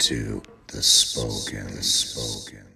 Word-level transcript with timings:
To 0.00 0.42
the 0.68 0.82
Spoken, 0.82 1.76
the 1.76 1.82
Spoken. 1.82 2.66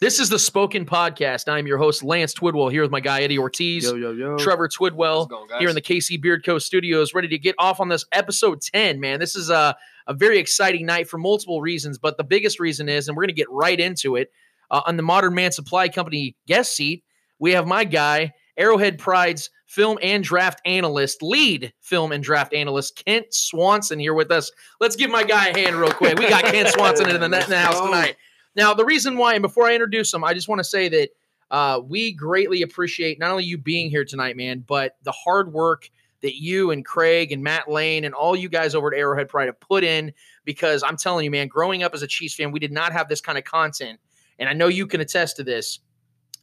This 0.00 0.20
is 0.20 0.28
the 0.28 0.38
Spoken 0.38 0.84
Podcast. 0.84 1.50
I'm 1.50 1.66
your 1.66 1.78
host, 1.78 2.02
Lance 2.02 2.34
Twidwell, 2.34 2.70
here 2.70 2.82
with 2.82 2.90
my 2.90 3.00
guy, 3.00 3.22
Eddie 3.22 3.38
Ortiz. 3.38 3.84
Yo, 3.84 3.94
yo, 3.94 4.12
yo. 4.12 4.36
Trevor 4.36 4.68
Twidwell 4.68 5.30
here 5.58 5.70
in 5.70 5.74
the 5.74 5.80
KC 5.80 6.20
Beard 6.20 6.44
Co. 6.44 6.58
studios, 6.58 7.14
ready 7.14 7.28
to 7.28 7.38
get 7.38 7.54
off 7.58 7.80
on 7.80 7.88
this 7.88 8.04
episode 8.12 8.60
10, 8.60 9.00
man. 9.00 9.18
This 9.18 9.34
is 9.34 9.48
a, 9.48 9.74
a 10.06 10.12
very 10.12 10.38
exciting 10.38 10.84
night 10.84 11.08
for 11.08 11.16
multiple 11.16 11.62
reasons, 11.62 11.96
but 11.96 12.18
the 12.18 12.24
biggest 12.24 12.60
reason 12.60 12.90
is, 12.90 13.08
and 13.08 13.16
we're 13.16 13.22
going 13.22 13.28
to 13.28 13.34
get 13.34 13.50
right 13.50 13.80
into 13.80 14.16
it, 14.16 14.30
uh, 14.70 14.82
on 14.86 14.98
the 14.98 15.02
Modern 15.02 15.34
Man 15.34 15.52
Supply 15.52 15.88
Company 15.88 16.36
guest 16.46 16.76
seat, 16.76 17.02
we 17.38 17.52
have 17.52 17.66
my 17.66 17.84
guy, 17.84 18.34
Arrowhead 18.58 18.98
Pride's 18.98 19.48
film 19.72 19.98
and 20.02 20.22
draft 20.22 20.60
analyst, 20.66 21.22
lead 21.22 21.72
film 21.80 22.12
and 22.12 22.22
draft 22.22 22.52
analyst, 22.52 23.02
Kent 23.06 23.32
Swanson, 23.32 23.98
here 23.98 24.12
with 24.12 24.30
us. 24.30 24.52
Let's 24.80 24.96
give 24.96 25.10
my 25.10 25.24
guy 25.24 25.48
a 25.48 25.58
hand 25.58 25.76
real 25.76 25.92
quick. 25.92 26.18
We 26.18 26.28
got 26.28 26.44
Kent 26.44 26.68
Swanson 26.68 27.08
in 27.08 27.18
the, 27.18 27.24
in 27.24 27.30
the 27.30 27.58
house 27.58 27.80
tonight. 27.80 28.16
Now, 28.54 28.74
the 28.74 28.84
reason 28.84 29.16
why, 29.16 29.32
and 29.32 29.40
before 29.40 29.66
I 29.66 29.72
introduce 29.72 30.12
him, 30.12 30.24
I 30.24 30.34
just 30.34 30.46
want 30.46 30.58
to 30.58 30.64
say 30.64 30.90
that 30.90 31.08
uh, 31.50 31.80
we 31.82 32.12
greatly 32.12 32.60
appreciate 32.60 33.18
not 33.18 33.30
only 33.30 33.44
you 33.44 33.56
being 33.56 33.88
here 33.88 34.04
tonight, 34.04 34.36
man, 34.36 34.62
but 34.66 34.96
the 35.04 35.12
hard 35.12 35.54
work 35.54 35.88
that 36.20 36.34
you 36.36 36.70
and 36.70 36.84
Craig 36.84 37.32
and 37.32 37.42
Matt 37.42 37.70
Lane 37.70 38.04
and 38.04 38.14
all 38.14 38.36
you 38.36 38.50
guys 38.50 38.74
over 38.74 38.92
at 38.92 38.98
Arrowhead 38.98 39.30
Pride 39.30 39.46
have 39.46 39.58
put 39.58 39.84
in. 39.84 40.12
Because 40.44 40.82
I'm 40.82 40.98
telling 40.98 41.24
you, 41.24 41.30
man, 41.30 41.48
growing 41.48 41.82
up 41.82 41.94
as 41.94 42.02
a 42.02 42.06
Chiefs 42.06 42.34
fan, 42.34 42.52
we 42.52 42.60
did 42.60 42.72
not 42.72 42.92
have 42.92 43.08
this 43.08 43.22
kind 43.22 43.38
of 43.38 43.44
content. 43.44 43.98
And 44.38 44.50
I 44.50 44.52
know 44.52 44.68
you 44.68 44.86
can 44.86 45.00
attest 45.00 45.36
to 45.36 45.44
this. 45.44 45.78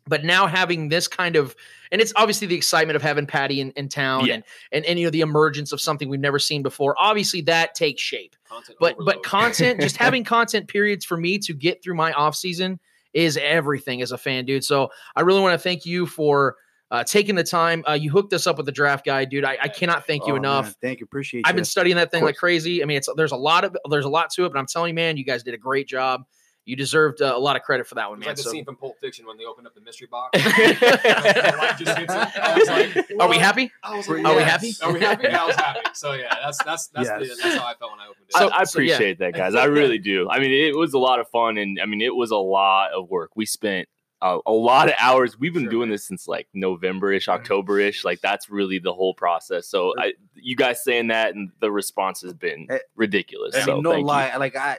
But 0.09 0.25
now 0.25 0.47
having 0.47 0.89
this 0.89 1.07
kind 1.07 1.37
of, 1.37 1.55
and 1.91 2.01
it's 2.01 2.11
obviously 2.17 2.47
the 2.47 2.55
excitement 2.55 2.97
of 2.97 3.01
having 3.01 3.25
Patty 3.25 3.61
in, 3.61 3.71
in 3.71 3.87
town 3.87 4.25
Yeah. 4.25 4.33
and, 4.35 4.43
and, 4.73 4.85
and, 4.85 4.99
you 4.99 5.05
know, 5.05 5.11
the 5.11 5.21
emergence 5.21 5.71
of 5.71 5.79
something 5.79 6.09
we've 6.09 6.19
never 6.19 6.39
seen 6.39 6.63
before. 6.63 6.95
Obviously, 6.99 7.41
that 7.41 7.75
takes 7.75 8.01
shape 8.01 8.35
but 8.79 8.95
but 9.05 9.23
content 9.23 9.79
just 9.79 9.95
having 10.05 10.23
content 10.23 10.67
periods 10.67 11.05
for 11.05 11.15
me 11.15 11.37
to 11.37 11.53
get 11.53 11.81
through 11.83 11.93
my 11.95 12.11
off 12.13 12.35
season 12.35 12.79
is 13.13 13.37
everything 13.37 14.01
as 14.01 14.11
a 14.11 14.17
fan 14.17 14.43
dude 14.43 14.63
so 14.63 14.89
i 15.15 15.21
really 15.21 15.39
want 15.39 15.53
to 15.53 15.57
thank 15.59 15.85
you 15.85 16.05
for 16.07 16.55
uh, 16.91 17.03
taking 17.03 17.35
the 17.35 17.43
time 17.43 17.83
uh, 17.87 17.93
you 17.93 18.09
hooked 18.09 18.33
us 18.33 18.47
up 18.47 18.57
with 18.57 18.65
the 18.65 18.71
draft 18.71 19.05
guide 19.05 19.29
dude 19.29 19.45
i, 19.45 19.55
I 19.61 19.67
cannot 19.67 20.07
thank 20.07 20.25
you 20.25 20.33
Oh, 20.33 20.37
enough 20.37 20.65
man, 20.65 20.73
Thank 20.81 20.99
you. 20.99 21.03
Appreciate 21.05 21.39
you. 21.41 21.43
i've 21.45 21.53
you. 21.53 21.57
been 21.57 21.65
studying 21.65 21.95
that 21.97 22.09
thing 22.11 22.23
like 22.23 22.35
crazy 22.37 22.81
i 22.81 22.85
mean 22.85 22.97
it's 22.97 23.07
there's 23.15 23.31
a 23.31 23.37
lot 23.37 23.63
of 23.63 23.77
there's 23.89 24.05
a 24.05 24.09
lot 24.09 24.31
to 24.31 24.45
it 24.45 24.51
but 24.51 24.57
i'm 24.57 24.65
telling 24.65 24.89
you 24.89 24.95
man 24.95 25.15
you 25.15 25.23
guys 25.23 25.43
did 25.43 25.53
a 25.53 25.57
great 25.57 25.87
job 25.87 26.23
you 26.69 26.75
deserved 26.75 27.21
uh, 27.21 27.33
a 27.35 27.39
lot 27.39 27.55
of 27.55 27.63
credit 27.63 27.87
for 27.87 27.95
that 27.95 28.07
one 28.09 28.19
It's 28.19 28.25
man 28.25 28.29
like 28.31 28.37
the 28.37 28.43
so 28.43 28.51
scene 28.51 28.63
from 28.63 28.75
Pulp 28.75 28.99
Fiction 28.99 29.25
when 29.25 29.37
they 29.37 29.45
opened 29.45 29.65
up 29.67 29.73
the 29.73 29.81
mystery 29.81 30.07
box. 30.09 30.37
The 30.43 31.55
light 31.57 31.77
just 31.77 31.97
hits 31.97 32.13
it. 32.13 32.37
I 32.41 32.57
was 32.57 32.67
like, 32.67 33.11
are 33.19 33.27
we 33.27 33.37
happy 33.37 33.71
like, 33.83 34.07
Are 34.25 34.35
we 34.35 34.41
happy? 34.43 34.73
Are 34.83 34.93
we 34.93 34.99
happy? 34.99 35.23
Yeah, 35.29 35.43
I 35.43 35.47
was 35.47 35.55
happy. 35.67 35.79
So 35.93 36.13
yeah, 36.13 36.33
that's 36.43 36.63
that's 36.63 36.87
that's, 36.87 37.09
the, 37.09 37.35
that's 37.41 37.55
how 37.57 37.67
I 37.67 37.73
felt 37.75 37.91
when 37.91 37.99
I 37.99 38.07
opened 38.07 38.25
it. 38.29 38.33
So- 38.33 38.49
I, 38.49 38.59
I 38.59 38.63
so, 38.65 38.79
yeah. 38.79 38.93
appreciate 38.93 39.19
that, 39.19 39.33
guys. 39.33 39.55
I 39.55 39.65
really 39.65 39.97
do. 39.97 40.29
I 40.29 40.39
mean, 40.39 40.51
it 40.51 40.75
was 40.75 40.93
a 40.93 40.99
lot 40.99 41.19
of 41.19 41.27
fun, 41.29 41.57
and 41.57 41.79
I 41.81 41.85
mean, 41.87 42.01
it 42.01 42.15
was 42.15 42.29
a 42.31 42.37
lot 42.37 42.91
of 42.91 43.09
work. 43.09 43.31
We 43.35 43.45
spent 43.47 43.87
a, 44.21 44.37
a 44.45 44.51
lot 44.51 44.87
of 44.89 44.95
hours. 44.99 45.39
We've 45.39 45.53
been 45.53 45.63
Sure, 45.63 45.71
doing 45.71 45.89
man. 45.89 45.95
this 45.95 46.05
since 46.05 46.27
like 46.27 46.47
November-ish, 46.53 47.27
Mhm. 47.27 47.33
October-ish. 47.33 48.03
Like 48.05 48.21
that's 48.21 48.49
really 48.49 48.77
the 48.79 48.93
whole 48.93 49.13
process. 49.13 49.65
So, 49.67 49.93
I, 49.97 50.13
you 50.35 50.55
guys 50.55 50.83
saying 50.83 51.07
that, 51.07 51.33
and 51.35 51.51
the 51.61 51.71
response 51.71 52.21
has 52.21 52.33
been 52.33 52.67
Eh, 52.69 52.77
ridiculous. 52.95 53.55
I 53.55 53.61
so, 53.61 53.79
no 53.81 53.91
thank 53.91 54.01
you. 54.01 54.05
lie. 54.07 54.35
Like 54.37 54.55
I, 54.55 54.77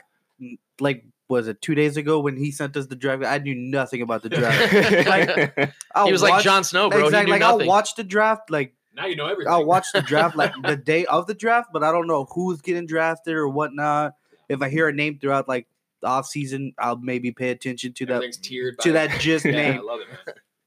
like 0.79 1.03
was 1.31 1.47
it 1.47 1.61
two 1.61 1.73
days 1.73 1.97
ago 1.97 2.19
when 2.19 2.35
he 2.35 2.51
sent 2.51 2.75
us 2.77 2.85
the 2.87 2.95
draft? 2.95 3.23
I 3.23 3.39
knew 3.39 3.55
nothing 3.55 4.01
about 4.03 4.21
the 4.21 4.29
draft. 4.37 5.07
Like, 5.07 5.73
I'll 5.95 6.05
he 6.05 6.11
was 6.11 6.21
like 6.21 6.33
watch- 6.33 6.43
Jon 6.43 6.63
Snow, 6.63 6.89
bro. 6.89 7.05
Exactly. 7.05 7.19
He 7.19 7.25
knew 7.25 7.31
Like 7.31 7.39
nothing. 7.39 7.61
I'll 7.61 7.67
watch 7.67 7.95
the 7.95 8.03
draft. 8.03 8.51
Like 8.51 8.73
now 8.93 9.05
you 9.07 9.15
know 9.15 9.27
everything. 9.27 9.51
I'll 9.51 9.65
watch 9.65 9.87
the 9.93 10.01
draft 10.01 10.35
like 10.35 10.53
the 10.63 10.75
day 10.75 11.05
of 11.05 11.25
the 11.25 11.33
draft, 11.33 11.69
but 11.73 11.83
I 11.83 11.91
don't 11.91 12.05
know 12.07 12.25
who's 12.25 12.61
getting 12.61 12.85
drafted 12.85 13.33
or 13.33 13.47
whatnot. 13.47 14.13
If 14.49 14.61
I 14.61 14.69
hear 14.69 14.87
a 14.89 14.93
name 14.93 15.17
throughout 15.17 15.47
like 15.47 15.67
the 16.01 16.07
off 16.07 16.27
season, 16.27 16.73
I'll 16.77 16.97
maybe 16.97 17.31
pay 17.31 17.49
attention 17.51 17.93
to 17.93 18.05
that 18.07 18.23
tiered 18.43 18.77
to 18.79 18.91
that 18.91 19.19
just 19.19 19.45
yeah, 19.45 19.51
name. 19.51 19.79
I 19.79 19.81
love 19.81 19.99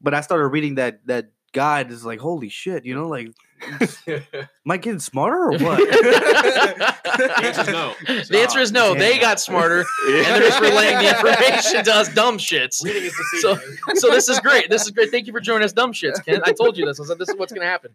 But 0.00 0.14
I 0.14 0.22
started 0.22 0.48
reading 0.48 0.76
that 0.76 1.06
that 1.06 1.30
guide. 1.52 1.90
Is 1.92 2.04
like 2.04 2.20
holy 2.20 2.48
shit, 2.48 2.84
you 2.86 2.94
know, 2.94 3.08
like 3.08 3.26
it. 3.26 3.34
am 4.06 4.70
I 4.70 4.76
getting 4.76 4.98
smarter 4.98 5.36
or 5.36 5.52
what? 5.52 5.78
the 5.78 7.34
answer 7.42 7.60
is 7.62 7.68
no. 7.68 7.94
the 8.06 8.40
answer 8.40 8.58
is 8.58 8.72
no. 8.72 8.94
They 8.94 9.18
got 9.18 9.40
smarter, 9.40 9.84
and 10.06 10.26
they're 10.26 10.40
just 10.40 10.60
relaying 10.60 10.98
the 10.98 11.10
information 11.10 11.84
to 11.84 11.94
us 11.94 12.12
dumb 12.12 12.38
shits. 12.38 12.84
Reading 12.84 13.04
is 13.04 13.14
So, 13.40 13.58
so 13.94 14.10
this 14.10 14.28
is 14.28 14.40
great. 14.40 14.68
This 14.68 14.82
is 14.82 14.90
great. 14.90 15.10
Thank 15.10 15.26
you 15.26 15.32
for 15.32 15.40
joining 15.40 15.64
us, 15.64 15.72
dumb 15.72 15.92
shits, 15.92 16.24
Ken. 16.24 16.40
I 16.44 16.52
told 16.52 16.76
you 16.76 16.86
this. 16.86 17.00
I 17.00 17.04
said 17.04 17.18
this 17.18 17.28
is 17.28 17.36
what's 17.36 17.52
going 17.52 17.64
to 17.64 17.70
happen. 17.70 17.94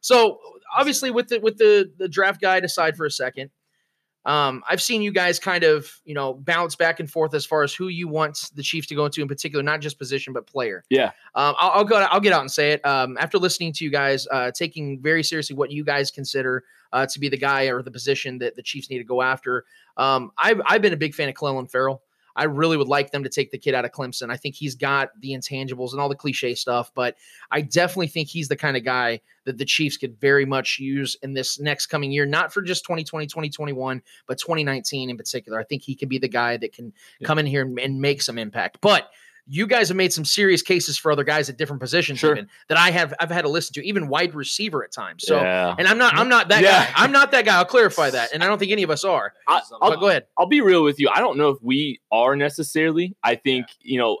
So, 0.00 0.40
obviously, 0.74 1.10
with 1.10 1.28
the 1.28 1.38
with 1.40 1.58
the 1.58 1.90
the 1.98 2.08
draft 2.08 2.40
guide 2.40 2.64
aside 2.64 2.96
for 2.96 3.04
a 3.04 3.10
second, 3.10 3.50
um, 4.26 4.62
I've 4.68 4.82
seen 4.82 5.02
you 5.02 5.12
guys 5.12 5.38
kind 5.38 5.64
of 5.64 5.90
you 6.04 6.14
know 6.14 6.34
bounce 6.34 6.76
back 6.76 7.00
and 7.00 7.10
forth 7.10 7.34
as 7.34 7.46
far 7.46 7.62
as 7.62 7.72
who 7.72 7.88
you 7.88 8.08
want 8.08 8.50
the 8.54 8.62
Chiefs 8.62 8.86
to 8.88 8.94
go 8.94 9.06
into 9.06 9.22
in 9.22 9.28
particular, 9.28 9.62
not 9.62 9.80
just 9.80 9.98
position 9.98 10.32
but 10.32 10.46
player. 10.46 10.84
Yeah. 10.90 11.12
Um, 11.34 11.54
I'll, 11.58 11.70
I'll 11.70 11.84
go. 11.84 11.96
I'll 11.96 12.20
get 12.20 12.32
out 12.32 12.42
and 12.42 12.50
say 12.50 12.72
it. 12.72 12.84
Um, 12.84 13.16
after 13.18 13.38
listening 13.38 13.72
to 13.74 13.84
you 13.84 13.90
guys, 13.90 14.26
uh, 14.30 14.50
taking 14.50 15.00
very 15.00 15.22
seriously 15.22 15.56
what 15.56 15.70
you 15.70 15.84
guys 15.84 16.10
consider 16.10 16.64
uh, 16.92 17.06
to 17.06 17.20
be 17.20 17.28
the 17.28 17.38
guy 17.38 17.64
or 17.64 17.82
the 17.82 17.90
position 17.90 18.38
that 18.38 18.56
the 18.56 18.62
Chiefs 18.62 18.90
need 18.90 18.98
to 18.98 19.04
go 19.04 19.22
after. 19.22 19.64
Um, 19.96 20.32
I've 20.36 20.60
I've 20.66 20.82
been 20.82 20.92
a 20.92 20.98
big 20.98 21.14
fan 21.14 21.28
of 21.28 21.34
Clelin 21.34 21.70
Ferrell. 21.70 22.02
I 22.36 22.44
really 22.44 22.76
would 22.76 22.88
like 22.88 23.10
them 23.10 23.22
to 23.24 23.28
take 23.28 23.50
the 23.50 23.58
kid 23.58 23.74
out 23.74 23.84
of 23.84 23.92
Clemson. 23.92 24.30
I 24.30 24.36
think 24.36 24.54
he's 24.54 24.74
got 24.74 25.10
the 25.20 25.32
intangibles 25.32 25.92
and 25.92 26.00
all 26.00 26.08
the 26.08 26.14
cliche 26.14 26.54
stuff, 26.54 26.90
but 26.94 27.16
I 27.50 27.60
definitely 27.60 28.08
think 28.08 28.28
he's 28.28 28.48
the 28.48 28.56
kind 28.56 28.76
of 28.76 28.84
guy 28.84 29.20
that 29.44 29.58
the 29.58 29.64
Chiefs 29.64 29.96
could 29.96 30.20
very 30.20 30.44
much 30.44 30.78
use 30.78 31.16
in 31.22 31.32
this 31.34 31.58
next 31.58 31.86
coming 31.86 32.12
year, 32.12 32.26
not 32.26 32.52
for 32.52 32.62
just 32.62 32.84
2020, 32.84 33.26
2021, 33.26 34.02
but 34.26 34.38
2019 34.38 35.10
in 35.10 35.16
particular. 35.16 35.58
I 35.58 35.64
think 35.64 35.82
he 35.82 35.94
can 35.94 36.08
be 36.08 36.18
the 36.18 36.28
guy 36.28 36.56
that 36.56 36.72
can 36.72 36.92
come 37.24 37.38
in 37.38 37.46
here 37.46 37.62
and, 37.62 37.78
and 37.78 38.00
make 38.00 38.22
some 38.22 38.38
impact. 38.38 38.78
But 38.80 39.10
you 39.52 39.66
guys 39.66 39.88
have 39.88 39.96
made 39.96 40.12
some 40.12 40.24
serious 40.24 40.62
cases 40.62 40.96
for 40.96 41.10
other 41.10 41.24
guys 41.24 41.50
at 41.50 41.56
different 41.56 41.80
positions, 41.80 42.20
Sure. 42.20 42.32
even 42.32 42.48
that 42.68 42.78
I 42.78 42.92
have 42.92 43.12
I've 43.18 43.30
had 43.32 43.42
to 43.42 43.48
listen 43.48 43.74
to, 43.74 43.84
even 43.86 44.06
wide 44.06 44.32
receiver 44.34 44.84
at 44.84 44.92
times. 44.92 45.24
So 45.26 45.36
yeah. 45.40 45.74
and 45.76 45.88
I'm 45.88 45.98
not 45.98 46.14
I'm 46.14 46.28
not 46.28 46.48
that 46.48 46.62
Yeah. 46.62 46.84
guy. 46.86 46.92
I'm 46.94 47.10
not 47.10 47.32
that 47.32 47.44
guy. 47.44 47.56
I'll 47.56 47.64
clarify 47.64 48.10
that. 48.10 48.30
And 48.34 48.44
I 48.44 48.46
don't 48.46 48.58
think 48.58 48.70
any 48.70 48.84
of 48.84 48.90
us 48.90 49.04
are. 49.04 49.32
I- 49.48 49.60
But 49.80 49.98
go 49.98 50.08
ahead. 50.08 50.26
I'll 50.38 50.46
be 50.46 50.60
real 50.60 50.84
with 50.84 51.00
you. 51.00 51.08
I 51.12 51.18
don't 51.20 51.36
know 51.36 51.48
if 51.48 51.58
we 51.62 52.00
are 52.12 52.36
necessarily. 52.36 53.16
I 53.24 53.34
think 53.34 53.66
you 53.80 53.98
know. 53.98 54.18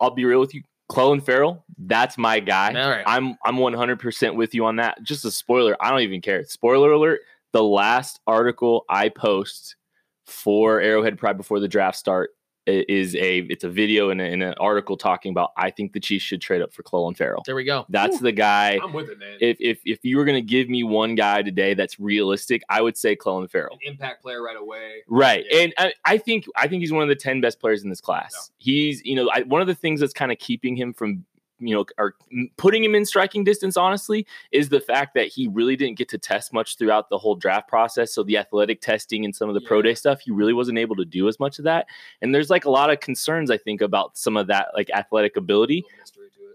I'll 0.00 0.10
be 0.14 0.24
real 0.24 0.40
with 0.40 0.54
you. 0.54 0.62
Clelin 0.90 1.24
Ferrell, 1.24 1.64
that's 1.78 2.18
my 2.18 2.40
guy. 2.40 2.68
All 2.74 2.90
right. 2.90 3.04
I'm 3.06 3.36
I'm 3.44 3.56
100% 3.56 4.34
with 4.36 4.54
you 4.54 4.64
on 4.64 4.76
that. 4.76 5.02
Just 5.02 5.24
a 5.24 5.30
spoiler. 5.30 5.76
I 5.80 5.90
don't 5.90 6.00
even 6.00 6.20
care. 6.20 6.44
Spoiler 6.44 6.92
alert. 6.92 7.20
The 7.52 7.62
last 7.62 8.20
article 8.26 8.84
I 8.88 9.10
post 9.10 9.76
for 10.26 10.80
Arrowhead 10.80 11.18
Pride 11.18 11.36
before 11.36 11.60
the 11.60 11.68
draft 11.68 11.96
start 11.98 12.30
i- 12.30 12.41
is 12.66 13.14
a 13.16 13.38
it's 13.50 13.64
a 13.64 13.68
video 13.68 14.10
and, 14.10 14.20
a, 14.20 14.24
and 14.24 14.42
an 14.42 14.54
article 14.60 14.96
talking 14.96 15.30
about 15.30 15.52
I 15.56 15.70
think 15.70 15.92
the 15.92 16.00
Chiefs 16.00 16.24
should 16.24 16.40
trade 16.40 16.62
up 16.62 16.72
for 16.72 16.82
Clelin 16.82 17.16
Ferrell. 17.16 17.42
There 17.44 17.54
we 17.56 17.64
go. 17.64 17.86
That's 17.88 18.20
the 18.20 18.32
guy. 18.32 18.78
I'm 18.82 18.92
with 18.92 19.08
it, 19.08 19.18
man. 19.18 19.38
If 19.40 19.56
if 19.60 19.80
if 19.84 20.04
you 20.04 20.16
were 20.16 20.24
gonna 20.24 20.40
give 20.40 20.68
me 20.68 20.84
one 20.84 21.14
guy 21.14 21.42
today 21.42 21.74
that's 21.74 21.98
realistic, 21.98 22.62
I 22.68 22.80
would 22.82 22.96
say 22.96 23.16
Clelin 23.16 23.50
Ferrell. 23.50 23.78
An 23.84 23.92
impact 23.92 24.22
player 24.22 24.42
right 24.42 24.56
away. 24.56 25.02
Right, 25.08 25.44
Yeah. 25.50 25.58
and 25.60 25.74
I, 25.78 25.92
I 26.04 26.18
think 26.18 26.44
I 26.56 26.68
think 26.68 26.80
he's 26.80 26.92
one 26.92 27.02
of 27.02 27.08
the 27.08 27.16
ten 27.16 27.40
best 27.40 27.58
players 27.60 27.82
in 27.82 27.90
this 27.90 28.00
class. 28.00 28.50
He's 28.58 29.04
you 29.04 29.16
know 29.16 29.28
I, 29.32 29.42
one 29.42 29.60
of 29.60 29.66
the 29.66 29.74
things 29.74 30.00
that's 30.00 30.12
kind 30.12 30.30
of 30.30 30.38
keeping 30.38 30.76
him 30.76 30.92
from 30.92 31.24
you 31.62 31.74
know 31.74 31.86
are 31.98 32.14
putting 32.56 32.82
him 32.82 32.94
in 32.94 33.04
striking 33.04 33.44
distance. 33.44 33.76
Honestly, 33.76 34.26
is 34.50 34.68
the 34.68 34.80
fact 34.80 35.14
that 35.14 35.28
he 35.28 35.48
really 35.48 35.76
didn't 35.76 35.96
get 35.96 36.08
to 36.10 36.18
test 36.18 36.52
much 36.52 36.76
throughout 36.76 37.08
the 37.08 37.18
whole 37.18 37.34
draft 37.34 37.68
process. 37.68 38.12
So 38.12 38.22
the 38.22 38.36
athletic 38.36 38.80
testing 38.80 39.24
and 39.24 39.34
some 39.34 39.48
of 39.48 39.54
the 39.54 39.60
pro 39.60 39.82
day 39.82 39.94
stuff, 39.94 40.20
he 40.20 40.30
really 40.30 40.52
wasn't 40.52 40.78
able 40.78 40.96
to 40.96 41.04
do 41.04 41.28
as 41.28 41.38
much 41.38 41.58
of 41.58 41.64
that. 41.64 41.86
And 42.20 42.34
there's 42.34 42.50
like 42.50 42.64
a 42.64 42.70
lot 42.70 42.90
of 42.90 43.00
concerns 43.00 43.50
I 43.50 43.58
think 43.58 43.80
about 43.80 44.18
some 44.18 44.36
of 44.36 44.46
that 44.48 44.68
like 44.74 44.90
athletic 44.90 45.36
ability. 45.36 45.84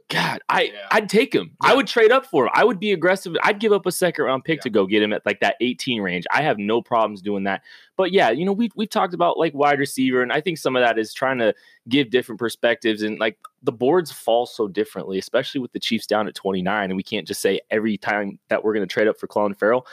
Little 0.09 0.21
mystery 0.23 0.31
to 0.31 0.35
it. 0.35 0.39
God, 0.39 0.41
I 0.49 0.61
Yeah. 0.73 0.87
I'd 0.91 1.09
take 1.09 1.33
him. 1.33 1.51
I 1.61 1.75
would 1.75 1.87
trade 1.87 2.11
up 2.11 2.25
for 2.25 2.45
him. 2.45 2.51
I 2.53 2.63
would 2.63 2.79
be 2.79 2.93
aggressive. 2.93 3.35
I'd 3.43 3.59
give 3.59 3.73
up 3.73 3.85
a 3.85 3.91
second 3.91 4.25
round 4.25 4.43
pick 4.45 4.59
Yeah. 4.59 4.63
to 4.63 4.69
go 4.69 4.85
get 4.85 5.01
him 5.03 5.13
at 5.13 5.25
like 5.25 5.39
that 5.41 5.55
18 5.59 6.01
range. 6.01 6.25
I 6.31 6.41
have 6.41 6.57
no 6.57 6.81
problems 6.81 7.21
doing 7.21 7.43
that. 7.43 7.61
But 7.97 8.11
yeah, 8.11 8.29
you 8.29 8.45
know, 8.45 8.53
we 8.53 8.69
we've 8.75 8.89
talked 8.89 9.13
about 9.13 9.37
like 9.37 9.53
wide 9.53 9.79
receiver, 9.79 10.21
and 10.21 10.31
I 10.31 10.39
think 10.41 10.57
some 10.57 10.75
of 10.75 10.81
that 10.81 10.97
is 10.97 11.13
trying 11.13 11.39
to 11.39 11.53
give 11.89 12.09
different 12.09 12.39
perspectives 12.39 13.01
and 13.01 13.19
like 13.19 13.37
the 13.63 13.71
boards 13.71 14.11
fall 14.11 14.45
so 14.45 14.67
differently, 14.67 15.17
especially 15.17 15.59
with 15.61 15.71
the 15.73 15.79
Chiefs 15.79 16.07
down 16.07 16.27
at 16.27 16.35
29, 16.35 16.89
and 16.89 16.95
we 16.97 17.03
can't 17.03 17.27
just 17.27 17.41
say 17.41 17.59
every 17.71 17.97
time 17.97 18.39
that 18.49 18.63
we're 18.63 18.73
going 18.73 18.87
to 18.87 18.91
trade 18.93 19.07
up 19.07 19.19
for 19.19 19.27
Clelin 19.27 19.57
Ferrell. 19.57 19.85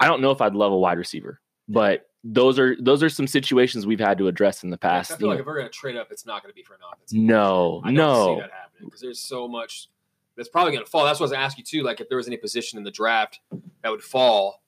I 0.00 0.06
don't 0.06 0.22
know 0.22 0.30
if 0.32 0.40
I'd 0.40 0.54
love 0.54 0.72
a 0.72 0.78
wide 0.78 0.98
receiver 0.98 1.40
But 1.68 2.09
those 2.22 2.58
are 2.58 2.76
those 2.80 3.02
are 3.02 3.08
some 3.08 3.26
situations 3.26 3.86
we've 3.86 4.00
had 4.00 4.18
to 4.18 4.28
address 4.28 4.62
in 4.62 4.70
the 4.70 4.78
I 4.82 4.88
past. 4.88 5.18
feel 5.18 5.28
like 5.28 5.38
know. 5.38 5.40
if 5.40 5.46
we're 5.46 5.56
gonna 5.56 5.70
trade 5.70 5.96
up, 5.96 6.08
it's 6.10 6.26
not 6.26 6.42
gonna 6.42 6.54
be 6.54 6.62
for 6.62 6.74
an 6.74 6.80
offense. 6.92 7.12
No, 7.12 7.80
I 7.84 7.90
no. 7.90 8.36
see 8.36 8.40
that 8.42 8.50
happening 8.50 8.84
because 8.86 9.00
there's 9.00 9.20
so 9.20 9.48
much 9.48 9.88
that's 10.36 10.48
probably 10.48 10.72
gonna 10.72 10.86
fall. 10.86 11.04
That's 11.04 11.18
what 11.18 11.24
I 11.24 11.28
was 11.28 11.32
gonna 11.32 11.44
ask 11.44 11.58
you 11.58 11.64
too. 11.64 11.82
Like 11.82 12.00
if 12.00 12.08
there 12.08 12.18
was 12.18 12.26
any 12.26 12.36
position 12.36 12.78
in 12.78 12.84
the 12.84 12.90
draft 12.90 13.40
that 13.82 13.90
would 13.90 14.02
fall, 14.02 14.62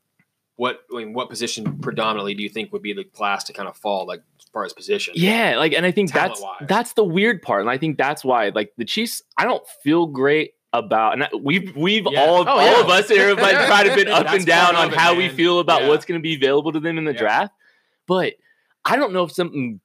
what 0.57 0.81
I 0.95 0.99
mean, 0.99 1.13
what 1.13 1.29
position 1.29 1.79
predominantly 1.79 2.35
do 2.35 2.43
you 2.43 2.49
think 2.49 2.73
would 2.73 2.83
be 2.83 2.93
the 2.93 3.05
class 3.05 3.45
to 3.45 3.53
kind 3.53 3.69
of 3.69 3.77
fall, 3.77 4.07
like 4.07 4.23
as 4.39 4.47
far 4.53 4.65
as 4.65 4.73
position? 4.73 5.15
Yeah, 5.17 5.57
like, 5.59 5.73
and 5.73 5.85
I 5.85 5.91
think 5.91 6.13
that's 6.13 6.41
Talent-wise. 6.41 6.69
that's 6.69 6.93
the 6.95 7.05
weird 7.05 7.43
part, 7.43 7.63
and 7.63 7.71
I 7.71 7.79
think 7.79 7.99
that's 7.99 8.25
why, 8.25 8.51
like, 8.51 8.73
the 8.77 8.85
Chiefs. 8.85 9.23
I 9.37 9.45
don't 9.45 9.67
feel 9.83 10.07
great 10.07 10.53
about, 10.73 11.15
and 11.15 11.29
we've 11.45 11.75
we've 11.77 12.07
Yeah. 12.11 12.21
all 12.25 12.49
Oh, 12.49 12.53
all 12.53 12.65
yeah. 12.65 12.81
of 12.81 12.89
us 12.89 13.09
here 13.09 13.29
have 13.29 13.39
like, 13.39 13.57
kind 13.69 13.89
of 13.89 13.95
been 13.97 14.09
up 14.13 14.27
and 14.29 14.45
down 14.47 14.75
on 14.77 14.89
it, 14.89 14.95
how 14.95 15.15
we 15.15 15.29
feel 15.29 15.59
about 15.59 15.83
Yeah. 15.83 15.89
what's 15.89 16.05
going 16.05 16.19
to 16.19 16.23
be 16.23 16.35
available 16.35 16.73
to 16.73 16.81
them 16.81 16.99
in 16.99 17.05
the 17.05 17.13
draft. 17.13 17.53
But 18.07 18.35
I 18.85 18.97
don't 18.97 19.13
know 19.13 19.25
if 19.25 19.33
something. 19.33 19.81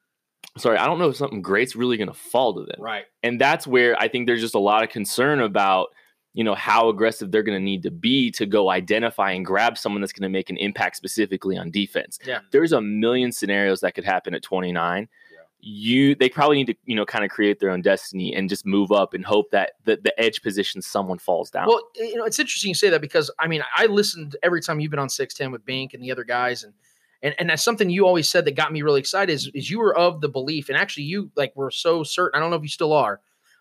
Sorry, 0.57 0.77
I 0.77 0.85
don't 0.87 0.97
know 0.97 1.09
if 1.09 1.15
something 1.17 1.41
great's 1.43 1.75
really 1.75 1.97
going 1.97 2.07
to 2.07 2.15
fall 2.15 2.55
to 2.55 2.63
them, 2.65 2.79
Right. 2.81 3.05
and 3.21 3.39
that's 3.39 3.67
where 3.67 3.95
I 4.01 4.07
think 4.07 4.25
there's 4.25 4.41
just 4.41 4.55
a 4.55 4.59
lot 4.59 4.83
of 4.83 4.89
concern 4.89 5.39
about. 5.41 5.89
You 6.33 6.43
know 6.43 6.53
how 6.53 6.89
aggressive 6.89 7.31
they're 7.31 7.41
going 7.41 7.57
to 7.57 7.63
need 7.63 7.81
to 7.81 7.89
be 7.89 8.29
to 8.31 8.45
go 8.45 8.69
identify 8.69 9.31
and 9.31 9.43
grab 9.43 9.75
someone 9.75 10.01
that's 10.01 10.13
going 10.13 10.21
to 10.21 10.29
make 10.29 10.51
an 10.51 10.57
impact 10.57 10.95
specifically 10.95 11.57
on 11.57 11.71
defense. 11.71 12.19
Yeah. 12.27 12.41
there's 12.51 12.73
a 12.73 12.81
million 12.81 13.31
scenarios 13.31 13.79
that 13.81 13.95
could 13.95 14.03
happen 14.03 14.35
at 14.35 14.43
29 14.43 15.01
Yeah. 15.01 15.26
You 15.67 16.15
they 16.15 16.29
probably 16.29 16.55
need 16.55 16.67
to 16.67 16.75
you 16.85 16.95
know 16.95 17.05
kind 17.05 17.25
of 17.25 17.29
create 17.29 17.59
their 17.59 17.69
own 17.69 17.81
destiny 17.81 18.33
and 18.33 18.47
just 18.47 18.65
move 18.65 18.91
up 18.91 19.13
and 19.13 19.25
hope 19.25 19.51
that 19.51 19.73
the, 19.83 19.99
the 20.01 20.17
edge 20.19 20.41
position 20.41 20.81
someone 20.81 21.17
falls 21.17 21.49
down 21.49 21.67
Well, 21.67 21.81
you 21.95 22.15
know, 22.15 22.23
it's 22.23 22.39
interesting 22.39 22.69
you 22.69 22.75
say 22.75 22.89
that 22.89 23.01
because 23.01 23.29
I 23.37 23.47
mean, 23.47 23.61
I 23.75 23.87
listened 23.87 24.37
every 24.41 24.61
time 24.61 24.79
you've 24.79 24.91
been 24.91 24.99
on 24.99 25.09
six 25.09 25.33
ten 25.33 25.51
with 25.51 25.65
bank 25.65 25.93
and 25.93 26.01
the 26.01 26.11
other 26.11 26.23
guys, 26.23 26.63
and 26.63 26.73
and 27.21 27.35
and 27.37 27.49
that's 27.49 27.63
something 27.63 27.89
you 27.89 28.07
always 28.07 28.29
said 28.29 28.45
that 28.45 28.55
got 28.55 28.71
me 28.71 28.81
really 28.81 28.99
excited 28.99 29.33
is, 29.33 29.51
is 29.53 29.69
you 29.69 29.79
were 29.79 29.97
of 29.97 30.21
the 30.21 30.29
belief, 30.29 30.69
and 30.69 30.77
actually 30.77 31.03
you 31.03 31.31
like 31.35 31.53
were 31.55 31.71
so 31.71 32.03
certain. 32.03 32.37
I 32.37 32.41
don't 32.41 32.49
know 32.49 32.55
if 32.55 32.63
you 32.63 32.69
still 32.69 32.93
are, 32.93 33.19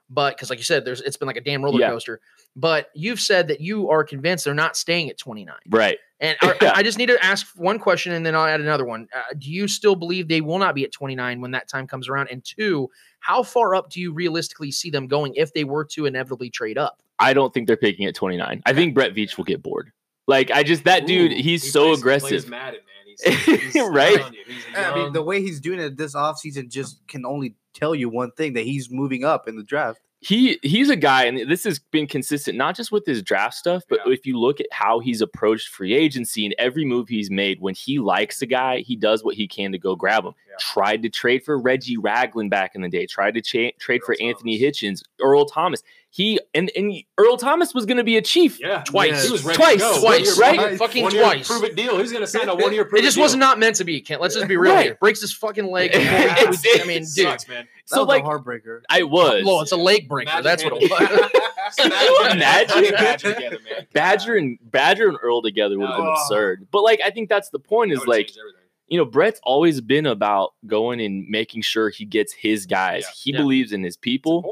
but 0.08 0.36
because 0.36 0.50
like 0.50 0.58
you 0.58 0.64
said, 0.64 0.84
there's 0.84 1.00
it's 1.00 1.16
been 1.16 1.26
like 1.26 1.36
a 1.36 1.40
damn 1.40 1.64
roller 1.64 1.80
Yeah. 1.80 1.90
coaster. 1.90 2.20
But 2.54 2.90
you've 2.94 3.20
said 3.20 3.48
that 3.48 3.60
you 3.60 3.90
are 3.90 4.02
convinced 4.04 4.44
they're 4.44 4.54
not 4.54 4.76
staying 4.76 5.10
at 5.10 5.18
29. 5.18 5.54
right 5.70 5.98
And 6.20 6.38
I, 6.40 6.56
Yeah. 6.62 6.72
I 6.74 6.82
just 6.82 6.96
need 6.96 7.06
to 7.06 7.22
ask 7.24 7.46
one 7.56 7.78
question, 7.78 8.12
and 8.12 8.24
then 8.24 8.34
I'll 8.34 8.46
add 8.46 8.60
another 8.60 8.84
one. 8.84 9.08
Uh, 9.14 9.34
do 9.36 9.50
you 9.50 9.68
still 9.68 9.94
believe 9.94 10.28
they 10.28 10.40
will 10.40 10.58
not 10.58 10.74
be 10.74 10.84
at 10.84 10.92
29 10.92 11.40
when 11.40 11.50
that 11.50 11.68
time 11.68 11.86
comes 11.86 12.08
around? 12.08 12.28
And 12.30 12.42
two, 12.44 12.88
how 13.20 13.42
far 13.42 13.74
up 13.74 13.90
do 13.90 14.00
you 14.00 14.12
realistically 14.12 14.70
see 14.70 14.88
them 14.90 15.06
going 15.06 15.34
if 15.34 15.52
they 15.52 15.64
were 15.64 15.84
to 15.86 16.06
inevitably 16.06 16.50
trade 16.50 16.78
up? 16.78 17.02
i 17.18 17.32
don't 17.32 17.54
think 17.54 17.66
they're 17.66 17.78
picking 17.78 18.04
at 18.06 18.14
29 18.14 18.62
i 18.66 18.72
think 18.74 18.92
brett 18.94 19.14
veach 19.14 19.38
will 19.38 19.44
get 19.44 19.62
bored 19.62 19.90
like 20.26 20.50
i 20.50 20.62
just 20.62 20.84
that 20.84 21.06
dude 21.06 21.32
he's 21.32 21.62
he 21.64 21.70
so 21.70 21.86
plays- 21.86 21.98
aggressive 22.00 22.28
Plays 22.42 22.46
Madden, 22.50 22.80
man. 23.24 23.32
He's, 23.46 23.62
he's, 23.72 23.76
I'm 23.76 23.90
Right? 23.94 24.18
telling 24.18 24.34
you, 24.34 24.40
he's 24.46 24.94
mean, 24.94 25.12
the 25.14 25.22
way 25.22 25.40
he's 25.40 25.58
doing 25.60 25.80
it 25.80 25.96
this 25.96 26.14
offseason 26.14 26.68
just 26.70 27.00
can 27.08 27.24
only 27.24 27.54
tell 27.76 27.94
you 27.94 28.08
one 28.08 28.30
thing 28.32 28.54
that 28.54 28.64
he's 28.64 28.90
moving 28.90 29.24
up 29.24 29.46
in 29.48 29.56
the 29.56 29.62
draft. 29.62 30.00
he 30.20 30.58
he's 30.62 30.88
a 30.88 30.96
guy 30.96 31.24
and 31.24 31.50
this 31.50 31.62
has 31.64 31.78
been 31.78 32.06
consistent 32.06 32.56
not 32.56 32.74
just 32.74 32.90
with 32.90 33.04
his 33.04 33.22
draft 33.22 33.52
stuff 33.54 33.82
but 33.88 33.98
Yeah. 34.06 34.12
if 34.14 34.24
you 34.26 34.38
look 34.40 34.60
at 34.60 34.66
how 34.72 34.98
he's 34.98 35.20
approached 35.20 35.68
free 35.68 35.92
agency 35.94 36.46
and 36.46 36.54
every 36.58 36.86
move 36.86 37.06
he's 37.08 37.30
made 37.30 37.60
when 37.60 37.74
he 37.74 37.98
likes 37.98 38.40
a 38.40 38.46
guy 38.46 38.78
he 38.78 38.96
does 38.96 39.22
what 39.22 39.34
he 39.36 39.46
can 39.46 39.72
to 39.72 39.78
go 39.78 39.94
grab 39.94 40.24
him 40.24 40.32
Yeah. 40.48 40.54
tried 40.58 41.02
to 41.02 41.10
trade 41.10 41.44
for 41.44 41.58
reggie 41.58 41.98
ragland 41.98 42.50
back 42.50 42.74
in 42.74 42.80
the 42.80 42.88
day 42.88 43.04
tried 43.06 43.34
to 43.34 43.42
cha- 43.42 43.76
trade 43.78 44.00
for 44.06 44.16
Earl 44.18 44.28
anthony 44.28 44.58
hitchens 44.58 45.02
earl 45.20 45.44
thomas 45.44 45.82
he 46.16 46.40
and, 46.54 46.70
and 46.74 46.94
earl 47.18 47.36
thomas 47.36 47.74
was 47.74 47.84
going 47.84 47.98
to 47.98 48.04
be 48.04 48.16
a 48.16 48.22
chief 48.22 48.58
yeah, 48.58 48.82
Twice. 48.86 49.26
He 49.26 49.30
was 49.32 49.44
ready 49.44 49.58
Twice. 49.58 50.00
Twice, 50.00 50.38
right? 50.38 50.56
one 50.58 50.76
Fucking 50.78 51.10
year 51.10 51.22
twice. 51.22 51.46
Prove 51.46 51.64
it 51.64 51.76
deal. 51.76 51.94
He 51.96 52.00
was 52.02 52.10
going 52.10 52.22
to 52.22 52.26
sign 52.26 52.48
a 52.48 52.54
one 52.54 52.72
year. 52.72 52.88
It 52.94 53.02
just 53.02 53.18
was 53.18 53.36
not 53.36 53.58
meant 53.58 53.76
to 53.76 53.84
be, 53.84 54.00
Kent. 54.00 54.22
Let's 54.22 54.34
just 54.34 54.48
be 54.48 54.56
real 54.56 54.72
Right. 54.72 54.84
here. 54.86 54.98
Breaks 54.98 55.20
his 55.20 55.34
fucking 55.34 55.70
leg. 55.70 55.92
before 55.92 56.08
we- 56.08 56.16
It's- 56.16 56.64
we- 56.64 56.80
I 56.80 56.84
mean, 56.86 56.98
dude. 57.00 57.08
sucks, 57.08 57.46
man. 57.48 57.64
That 57.64 57.68
so 57.84 58.00
was 58.00 58.08
like 58.08 58.22
a 58.22 58.26
heartbreaker. 58.26 58.80
i 58.88 59.02
was 59.02 59.44
Well, 59.44 59.60
it's 59.60 59.72
a 59.72 59.76
leg 59.76 60.08
breaker. 60.08 60.30
Magic 60.30 60.44
That's 60.44 60.64
what 60.64 60.82
it 60.82 60.90
was. 60.90 61.30
Can 61.76 61.90
you 61.90 62.30
imagine? 62.30 62.94
Badger 62.94 63.34
together, 63.34 63.58
man. 63.68 63.86
badger 63.92 64.36
and 64.36 64.58
badger 64.62 65.08
and 65.08 65.18
earl 65.22 65.42
together 65.42 65.78
would 65.78 65.86
have 65.88 65.96
been 65.98 66.06
Oh. 66.06 66.12
absurd 66.12 66.68
but 66.70 66.82
like 66.82 67.00
i 67.04 67.10
think 67.10 67.28
that's 67.28 67.48
the 67.50 67.58
point 67.58 67.92
Is 67.92 68.06
like 68.06 68.30
you 68.88 68.96
know, 68.98 69.04
Brett's 69.04 69.40
always 69.42 69.80
been 69.80 70.06
about 70.06 70.54
going 70.64 71.00
and 71.00 71.26
making 71.28 71.62
sure 71.62 71.90
he 71.90 72.04
gets 72.04 72.32
his 72.32 72.66
guys. 72.66 73.02
Yeah. 73.02 73.10
He 73.24 73.32
Yeah. 73.32 73.38
believes 73.38 73.72
in 73.72 73.82
his 73.82 73.94
It's 73.94 73.96
people. 73.96 74.42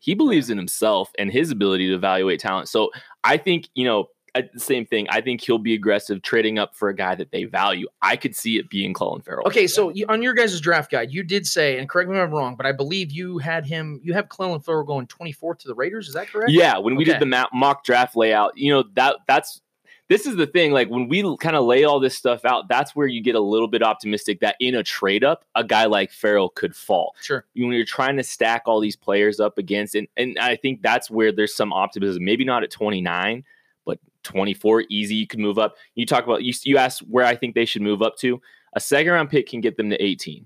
Important, 0.00 0.06
man. 0.06 0.06
He 0.10 0.14
believes 0.14 0.50
in 0.50 0.58
himself 0.58 1.10
and 1.18 1.30
his 1.30 1.50
ability 1.50 1.88
to 1.88 1.94
evaluate 1.94 2.40
talent. 2.40 2.68
So 2.68 2.90
I 3.24 3.36
think, 3.36 3.68
you 3.74 3.84
know, 3.84 4.08
I- 4.36 4.48
the 4.54 4.60
same 4.60 4.86
thing. 4.86 5.08
I 5.10 5.20
think 5.20 5.40
he'll 5.40 5.58
be 5.58 5.74
aggressive 5.74 6.22
trading 6.22 6.56
up 6.56 6.76
for 6.76 6.88
a 6.88 6.94
guy 6.94 7.16
that 7.16 7.32
they 7.32 7.44
value. 7.44 7.88
I 8.00 8.14
could 8.14 8.36
see 8.36 8.58
it 8.58 8.70
being 8.70 8.94
Colin 8.94 9.22
Farrell. 9.22 9.44
Okay, 9.48 9.66
so 9.66 9.92
on 10.08 10.22
your 10.22 10.34
guys' 10.34 10.60
draft 10.60 10.92
guide, 10.92 11.12
you 11.12 11.24
did 11.24 11.46
say, 11.46 11.78
and 11.78 11.88
correct 11.88 12.08
me 12.08 12.16
if 12.16 12.22
I'm 12.22 12.30
wrong, 12.30 12.54
but 12.54 12.64
I 12.64 12.70
believe 12.70 13.10
you 13.10 13.38
had 13.38 13.66
him, 13.66 13.98
you 14.04 14.12
have 14.12 14.28
Clelin 14.28 14.64
Ferrell 14.64 14.84
going 14.84 15.08
24th 15.08 15.58
to 15.62 15.68
the 15.68 15.74
Raiders. 15.74 16.06
Is 16.06 16.14
that 16.14 16.28
correct? 16.28 16.52
Yeah, 16.52 16.78
when 16.78 16.94
we 16.94 17.02
Okay. 17.02 17.18
did 17.18 17.28
the 17.28 17.48
mock 17.52 17.82
draft 17.82 18.14
layout, 18.14 18.56
you 18.56 18.72
know 18.72 18.84
that 18.94 19.16
that's 19.26 19.60
this 20.10 20.26
is 20.26 20.34
the 20.34 20.46
thing. 20.46 20.72
Like 20.72 20.90
when 20.90 21.08
we 21.08 21.22
kind 21.36 21.54
of 21.54 21.64
lay 21.64 21.84
all 21.84 22.00
this 22.00 22.16
stuff 22.16 22.44
out, 22.44 22.68
that's 22.68 22.96
where 22.96 23.06
you 23.06 23.22
get 23.22 23.36
a 23.36 23.40
little 23.40 23.68
bit 23.68 23.80
optimistic 23.80 24.40
that 24.40 24.56
in 24.58 24.74
a 24.74 24.82
trade 24.82 25.22
up, 25.22 25.44
a 25.54 25.62
guy 25.62 25.86
like 25.86 26.10
Ferrell 26.10 26.48
could 26.48 26.74
fall. 26.74 27.14
Sure. 27.22 27.46
When 27.54 27.70
you're 27.70 27.84
trying 27.84 28.16
to 28.16 28.24
stack 28.24 28.62
all 28.66 28.80
these 28.80 28.96
players 28.96 29.38
up 29.38 29.56
against, 29.56 29.94
and 29.94 30.08
and 30.16 30.36
I 30.40 30.56
think 30.56 30.82
that's 30.82 31.10
where 31.10 31.30
there's 31.30 31.54
some 31.54 31.72
optimism. 31.72 32.24
Maybe 32.24 32.44
not 32.44 32.64
at 32.64 32.72
29, 32.72 33.44
but 33.86 34.00
24 34.24 34.84
easy. 34.90 35.14
You 35.14 35.28
can 35.28 35.40
move 35.40 35.58
up. 35.58 35.76
You 35.94 36.04
talk 36.04 36.24
about 36.24 36.42
you. 36.42 36.52
You 36.64 36.76
asked 36.76 37.00
where 37.08 37.24
I 37.24 37.36
think 37.36 37.54
they 37.54 37.64
should 37.64 37.82
move 37.82 38.02
up 38.02 38.16
to. 38.18 38.42
A 38.72 38.80
second 38.80 39.12
round 39.12 39.30
pick 39.30 39.48
can 39.48 39.60
get 39.60 39.76
them 39.76 39.90
to 39.90 40.04
18. 40.04 40.44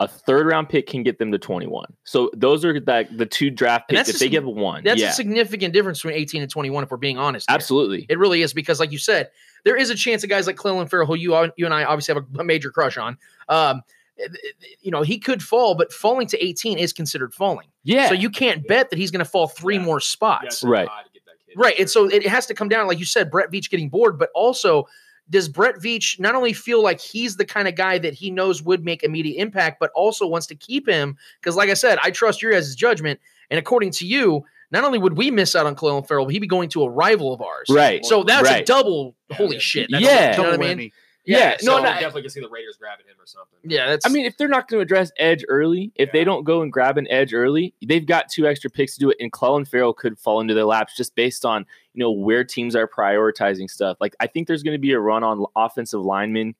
A 0.00 0.08
third 0.08 0.46
round 0.46 0.68
pick 0.68 0.86
can 0.86 1.02
get 1.02 1.18
them 1.18 1.30
to 1.30 1.38
21. 1.38 1.84
So 2.04 2.30
those 2.34 2.64
are 2.64 2.72
the, 2.80 3.06
the 3.12 3.26
two 3.26 3.50
draft 3.50 3.88
picks. 3.88 3.98
that's 3.98 4.08
If 4.08 4.16
a 4.16 4.18
they 4.18 4.24
sig- 4.24 4.32
give 4.32 4.44
one, 4.46 4.82
That's 4.82 5.00
yeah, 5.00 5.10
a 5.10 5.12
significant 5.12 5.72
difference 5.74 5.98
between 6.00 6.14
18 6.14 6.40
and 6.42 6.50
21, 6.50 6.84
if 6.84 6.90
we're 6.90 6.96
being 6.96 7.18
honest. 7.18 7.48
here. 7.48 7.54
absolutely. 7.54 8.06
It 8.08 8.18
really 8.18 8.40
is 8.42 8.52
because, 8.54 8.80
like 8.80 8.92
you 8.92 8.98
said, 8.98 9.30
there 9.64 9.76
is 9.76 9.90
a 9.90 9.94
chance 9.94 10.24
of 10.24 10.30
guys 10.30 10.46
like 10.46 10.56
Clelin 10.56 10.88
Ferrell, 10.88 11.06
who 11.06 11.14
you 11.16 11.34
you 11.56 11.66
and 11.66 11.74
I 11.74 11.84
obviously 11.84 12.14
have 12.14 12.24
a, 12.36 12.40
a 12.40 12.44
major 12.44 12.70
crush 12.70 12.96
on. 12.96 13.18
Um, 13.50 13.82
eh, 14.18 14.22
eh, 14.24 14.26
eh, 14.62 14.66
you 14.80 14.90
know, 14.90 15.02
he 15.02 15.18
could 15.18 15.42
fall, 15.42 15.74
but 15.74 15.92
falling 15.92 16.26
to 16.28 16.42
18 16.44 16.78
is 16.78 16.94
considered 16.94 17.34
falling. 17.34 17.68
Yeah. 17.84 18.08
So 18.08 18.14
you 18.14 18.30
can't 18.30 18.66
bet 18.66 18.88
that 18.88 18.98
he's 18.98 19.10
going 19.10 19.22
to 19.24 19.30
fall 19.30 19.48
three 19.48 19.76
Yeah. 19.76 19.82
more 19.82 20.00
spots. 20.00 20.44
it's 20.46 20.64
Right. 20.64 20.88
hard 20.88 21.04
to 21.06 21.12
get 21.12 21.26
that 21.26 21.34
kid. 21.46 21.58
Right. 21.58 21.78
And 21.78 21.90
so 21.90 22.06
it 22.08 22.26
has 22.26 22.46
to 22.46 22.54
come 22.54 22.70
down, 22.70 22.86
like 22.86 22.98
you 22.98 23.04
said, 23.04 23.30
Brett 23.30 23.50
Veach 23.50 23.68
getting 23.68 23.90
bored, 23.90 24.18
but 24.18 24.30
also 24.34 24.86
does 25.30 25.48
Brett 25.48 25.76
Veach 25.76 26.18
not 26.18 26.34
only 26.34 26.52
feel 26.52 26.82
like 26.82 27.00
he's 27.00 27.36
the 27.36 27.44
kind 27.44 27.68
of 27.68 27.76
guy 27.76 27.98
that 27.98 28.14
he 28.14 28.30
knows 28.30 28.62
would 28.62 28.84
make 28.84 29.02
immediate 29.02 29.40
impact, 29.40 29.78
but 29.80 29.90
also 29.94 30.26
wants 30.26 30.46
to 30.48 30.54
keep 30.54 30.88
him? 30.88 31.16
Because, 31.40 31.56
like 31.56 31.70
I 31.70 31.74
said, 31.74 31.98
I 32.02 32.10
trust 32.10 32.42
your 32.42 32.52
guys' 32.52 32.74
judgment. 32.74 33.20
And 33.50 33.58
according 33.58 33.92
to 33.92 34.06
you, 34.06 34.44
not 34.70 34.84
only 34.84 34.98
would 34.98 35.16
we 35.16 35.30
miss 35.30 35.56
out 35.56 35.66
on 35.66 35.74
Clelin 35.74 36.06
Ferrell, 36.06 36.26
but 36.26 36.32
he'd 36.32 36.40
be 36.40 36.46
going 36.46 36.68
to 36.70 36.82
a 36.82 36.90
rival 36.90 37.32
of 37.32 37.40
ours. 37.40 37.68
Right. 37.70 38.04
So 38.04 38.22
that's 38.22 38.48
a 38.48 38.62
double. 38.64 39.14
Holy 39.32 39.54
yeah. 39.54 39.60
shit. 39.60 39.88
That's 39.90 40.04
Yeah. 40.04 40.36
You 40.36 40.42
know 40.42 40.50
what 40.50 40.60
I 40.60 40.62
Double 40.62 40.76
mean? 40.76 40.92
Whammy. 41.28 41.38
Yeah, 41.38 41.56
so- 41.58 41.66
no, 41.66 41.78
I 41.78 41.80
no, 41.80 42.00
definitely 42.00 42.22
can 42.22 42.30
see 42.30 42.40
the 42.40 42.48
Raiders 42.48 42.76
grabbing 42.78 43.06
him 43.06 43.16
or 43.18 43.26
something. 43.26 43.58
Yeah. 43.62 43.88
That's, 43.88 44.06
I 44.06 44.08
mean, 44.08 44.24
if 44.24 44.36
they're 44.36 44.48
not 44.48 44.68
going 44.68 44.78
to 44.78 44.82
address 44.82 45.10
edge 45.18 45.44
early, 45.48 45.92
if 45.96 46.12
they 46.12 46.24
don't 46.24 46.44
go 46.44 46.62
and 46.62 46.72
grab 46.72 46.96
an 46.98 47.06
edge 47.10 47.34
early, 47.34 47.74
they've 47.86 48.06
got 48.06 48.28
two 48.28 48.46
extra 48.46 48.70
picks 48.70 48.94
to 48.94 49.00
do 49.00 49.10
it. 49.10 49.18
And 49.20 49.30
Clelin 49.30 49.68
Ferrell 49.68 49.92
could 49.92 50.18
fall 50.18 50.40
into 50.40 50.54
their 50.54 50.64
laps 50.64 50.96
just 50.96 51.14
based 51.14 51.44
on 51.44 51.66
you 51.94 52.00
know 52.00 52.10
where 52.10 52.44
teams 52.44 52.76
are 52.76 52.88
prioritizing 52.88 53.68
stuff. 53.68 53.96
Like 54.00 54.14
I 54.20 54.26
think 54.26 54.48
there's 54.48 54.62
going 54.62 54.74
to 54.74 54.80
be 54.80 54.92
a 54.92 55.00
run 55.00 55.22
on 55.24 55.44
offensive 55.56 56.00
linemen. 56.00 56.54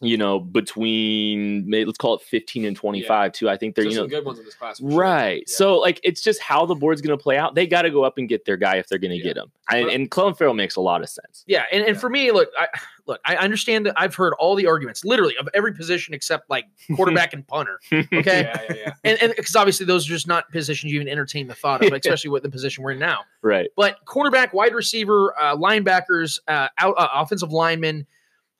You 0.00 0.16
know, 0.16 0.40
between 0.40 1.70
let's 1.70 1.98
call 1.98 2.14
it 2.16 2.22
15 2.22 2.64
and 2.64 2.76
25 2.76 3.32
too. 3.32 3.48
I 3.48 3.56
think 3.56 3.76
they're 3.76 3.84
There's 3.84 3.94
you 3.94 4.00
know 4.00 4.04
some 4.04 4.10
good 4.10 4.24
ones 4.24 4.38
in 4.40 4.44
this 4.44 4.54
class. 4.54 4.78
sure. 4.78 4.88
Right. 4.90 5.44
Yeah. 5.46 5.54
So 5.56 5.78
like 5.78 6.00
it's 6.02 6.22
just 6.22 6.40
how 6.40 6.66
the 6.66 6.74
board's 6.74 7.00
going 7.00 7.16
to 7.16 7.22
play 7.22 7.36
out. 7.38 7.54
They 7.54 7.68
got 7.68 7.82
to 7.82 7.90
go 7.90 8.02
up 8.02 8.18
and 8.18 8.28
get 8.28 8.44
their 8.44 8.56
guy 8.56 8.76
if 8.78 8.88
they're 8.88 8.98
going 8.98 9.12
to 9.12 9.16
Yeah. 9.18 9.22
get 9.24 9.36
him. 9.36 9.52
And, 9.70 9.86
But- 9.86 9.94
and 9.94 10.10
Clelin 10.10 10.36
Ferrell 10.36 10.54
makes 10.54 10.74
a 10.74 10.80
lot 10.80 11.02
of 11.02 11.08
sense. 11.08 11.44
Yeah, 11.46 11.64
and, 11.70 11.84
and 11.84 11.94
Yeah. 11.94 12.00
for 12.00 12.10
me, 12.10 12.32
look, 12.32 12.48
I 12.58 12.66
look, 13.06 13.20
I 13.24 13.36
understand 13.36 13.86
that 13.86 13.94
I've 13.96 14.14
heard 14.16 14.32
all 14.40 14.56
the 14.56 14.66
arguments, 14.66 15.04
literally 15.04 15.36
of 15.36 15.48
every 15.54 15.72
position 15.72 16.14
except 16.14 16.50
like 16.50 16.64
quarterback 16.96 17.32
and 17.32 17.46
punter. 17.46 17.78
Okay. 17.92 18.10
Yeah, 18.12 18.62
yeah, 18.70 18.74
yeah. 18.76 18.92
And 19.04 19.22
and 19.22 19.34
because 19.36 19.54
obviously 19.54 19.86
those 19.86 20.06
are 20.06 20.12
just 20.12 20.26
not 20.26 20.50
positions 20.50 20.92
you 20.92 20.96
even 21.00 21.08
entertain 21.08 21.46
the 21.46 21.54
thought 21.54 21.84
of, 21.84 21.92
especially 21.92 22.30
with 22.30 22.42
the 22.42 22.50
position 22.50 22.82
we're 22.82 22.92
in 22.92 22.98
now. 22.98 23.20
Right. 23.42 23.68
But 23.76 23.98
quarterback, 24.06 24.52
wide 24.52 24.74
receiver, 24.74 25.32
uh, 25.38 25.56
linebackers, 25.56 26.40
uh, 26.48 26.68
out, 26.78 26.94
uh, 26.98 27.08
offensive 27.14 27.52
linemen, 27.52 28.06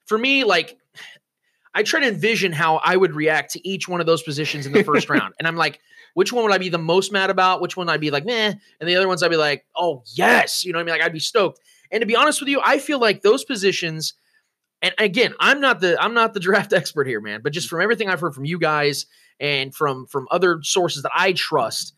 for 0.06 0.18
me, 0.18 0.44
like 0.44 0.76
I 1.74 1.82
try 1.82 2.00
to 2.00 2.08
envision 2.08 2.52
how 2.52 2.76
I 2.76 2.96
would 2.96 3.14
react 3.14 3.52
to 3.52 3.68
each 3.68 3.88
one 3.88 4.00
of 4.00 4.06
those 4.06 4.22
positions 4.22 4.66
in 4.66 4.72
the 4.72 4.84
first 4.84 5.08
round, 5.10 5.34
and 5.38 5.48
I'm 5.48 5.56
like, 5.56 5.80
which 6.14 6.32
one 6.32 6.44
would 6.44 6.52
I 6.52 6.58
be 6.58 6.68
the 6.68 6.78
most 6.78 7.12
mad 7.12 7.30
about? 7.30 7.60
Which 7.60 7.76
one 7.76 7.88
I'd 7.88 8.00
be 8.00 8.10
like, 8.10 8.24
meh, 8.24 8.54
and 8.80 8.88
the 8.88 8.96
other 8.96 9.08
ones 9.08 9.22
I'd 9.22 9.30
be 9.30 9.36
like, 9.36 9.64
oh 9.76 10.02
yes, 10.14 10.64
you 10.64 10.72
know 10.72 10.78
what 10.78 10.82
I 10.82 10.84
mean? 10.84 10.94
Like 10.94 11.06
I'd 11.06 11.12
be 11.12 11.18
stoked. 11.18 11.60
And 11.90 12.00
to 12.00 12.06
be 12.06 12.16
honest 12.16 12.40
with 12.40 12.48
you, 12.48 12.60
I 12.62 12.78
feel 12.78 12.98
like 12.98 13.22
those 13.22 13.44
positions. 13.44 14.14
And 14.80 14.94
again, 14.98 15.34
I'm 15.40 15.60
not 15.60 15.80
the 15.80 16.02
I'm 16.02 16.14
not 16.14 16.34
the 16.34 16.40
draft 16.40 16.72
expert 16.74 17.06
here, 17.06 17.20
man. 17.20 17.40
But 17.42 17.52
just 17.52 17.68
from 17.68 17.80
everything 17.80 18.08
I've 18.08 18.20
heard 18.20 18.34
from 18.34 18.44
you 18.44 18.58
guys 18.58 19.06
and 19.40 19.74
from 19.74 20.06
from 20.06 20.26
other 20.30 20.60
sources 20.62 21.02
that 21.02 21.12
I 21.14 21.32
trust, 21.32 21.94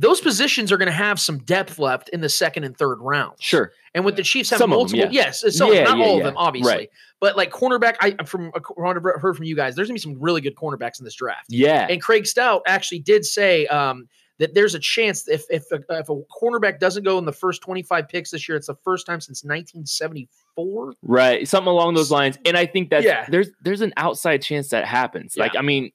those 0.00 0.20
positions 0.20 0.70
are 0.70 0.76
going 0.78 0.86
to 0.86 0.92
have 0.92 1.18
some 1.18 1.38
depth 1.38 1.78
left 1.78 2.08
in 2.10 2.20
the 2.20 2.28
second 2.28 2.62
and 2.64 2.76
third 2.76 2.98
rounds. 3.00 3.38
Sure. 3.40 3.72
And 3.94 4.04
with 4.04 4.14
the 4.16 4.22
Chiefs 4.22 4.48
have 4.50 4.58
Some 4.58 4.72
of 4.72 4.88
them, 4.90 4.98
multiple, 4.98 5.12
yeah. 5.12 5.24
yes, 5.26 5.40
some, 5.56 5.72
Yeah, 5.74 5.82
not 5.84 5.98
yeah, 5.98 6.04
all 6.04 6.18
of 6.18 6.22
them, 6.24 6.34
obviously, 6.36 6.72
Right. 6.72 6.90
but 7.20 7.36
like 7.36 7.50
cornerback, 7.50 7.96
I 8.00 8.12
from 8.24 8.52
I've 8.54 9.02
heard 9.20 9.36
from 9.36 9.44
you 9.44 9.56
guys, 9.56 9.74
there's 9.74 9.88
gonna 9.88 9.96
be 9.96 10.00
some 10.00 10.16
really 10.20 10.40
good 10.40 10.54
cornerbacks 10.54 11.00
in 11.00 11.04
this 11.04 11.14
draft. 11.14 11.46
Yeah. 11.48 11.86
And 11.90 12.00
Craig 12.00 12.26
Stout 12.26 12.62
actually 12.66 13.00
did 13.00 13.24
say 13.24 13.66
um, 13.66 14.08
that 14.38 14.54
there's 14.54 14.76
a 14.76 14.78
chance 14.78 15.26
if 15.26 15.44
if 15.50 15.64
a, 15.72 15.80
if 15.98 16.08
a 16.08 16.14
cornerback 16.40 16.78
doesn't 16.78 17.02
go 17.02 17.18
in 17.18 17.24
the 17.24 17.32
first 17.32 17.60
25 17.62 18.08
picks 18.08 18.30
this 18.30 18.48
year, 18.48 18.56
it's 18.56 18.68
the 18.68 18.76
first 18.84 19.04
time 19.04 19.20
since 19.20 19.42
1974. 19.42 20.92
Right, 21.02 21.48
something 21.48 21.68
along 21.70 21.94
those 21.94 22.10
lines. 22.12 22.38
And 22.44 22.56
I 22.56 22.66
think 22.66 22.90
that 22.90 23.02
Yeah. 23.02 23.26
there's 23.28 23.48
there's 23.62 23.80
an 23.80 23.92
outside 23.96 24.42
chance 24.42 24.68
that 24.68 24.84
happens. 24.84 25.36
Like, 25.36 25.56
I 25.56 25.62
mean, 25.62 25.90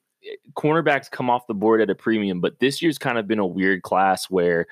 cornerbacks 0.54 1.10
come 1.10 1.30
off 1.30 1.46
the 1.46 1.54
board 1.54 1.80
at 1.80 1.90
a 1.90 1.94
premium, 1.94 2.40
but 2.40 2.58
this 2.60 2.80
year's 2.80 2.98
kind 2.98 3.18
of 3.18 3.26
been 3.26 3.38
a 3.38 3.46
weird 3.46 3.82
class 3.82 4.30
where 4.30 4.66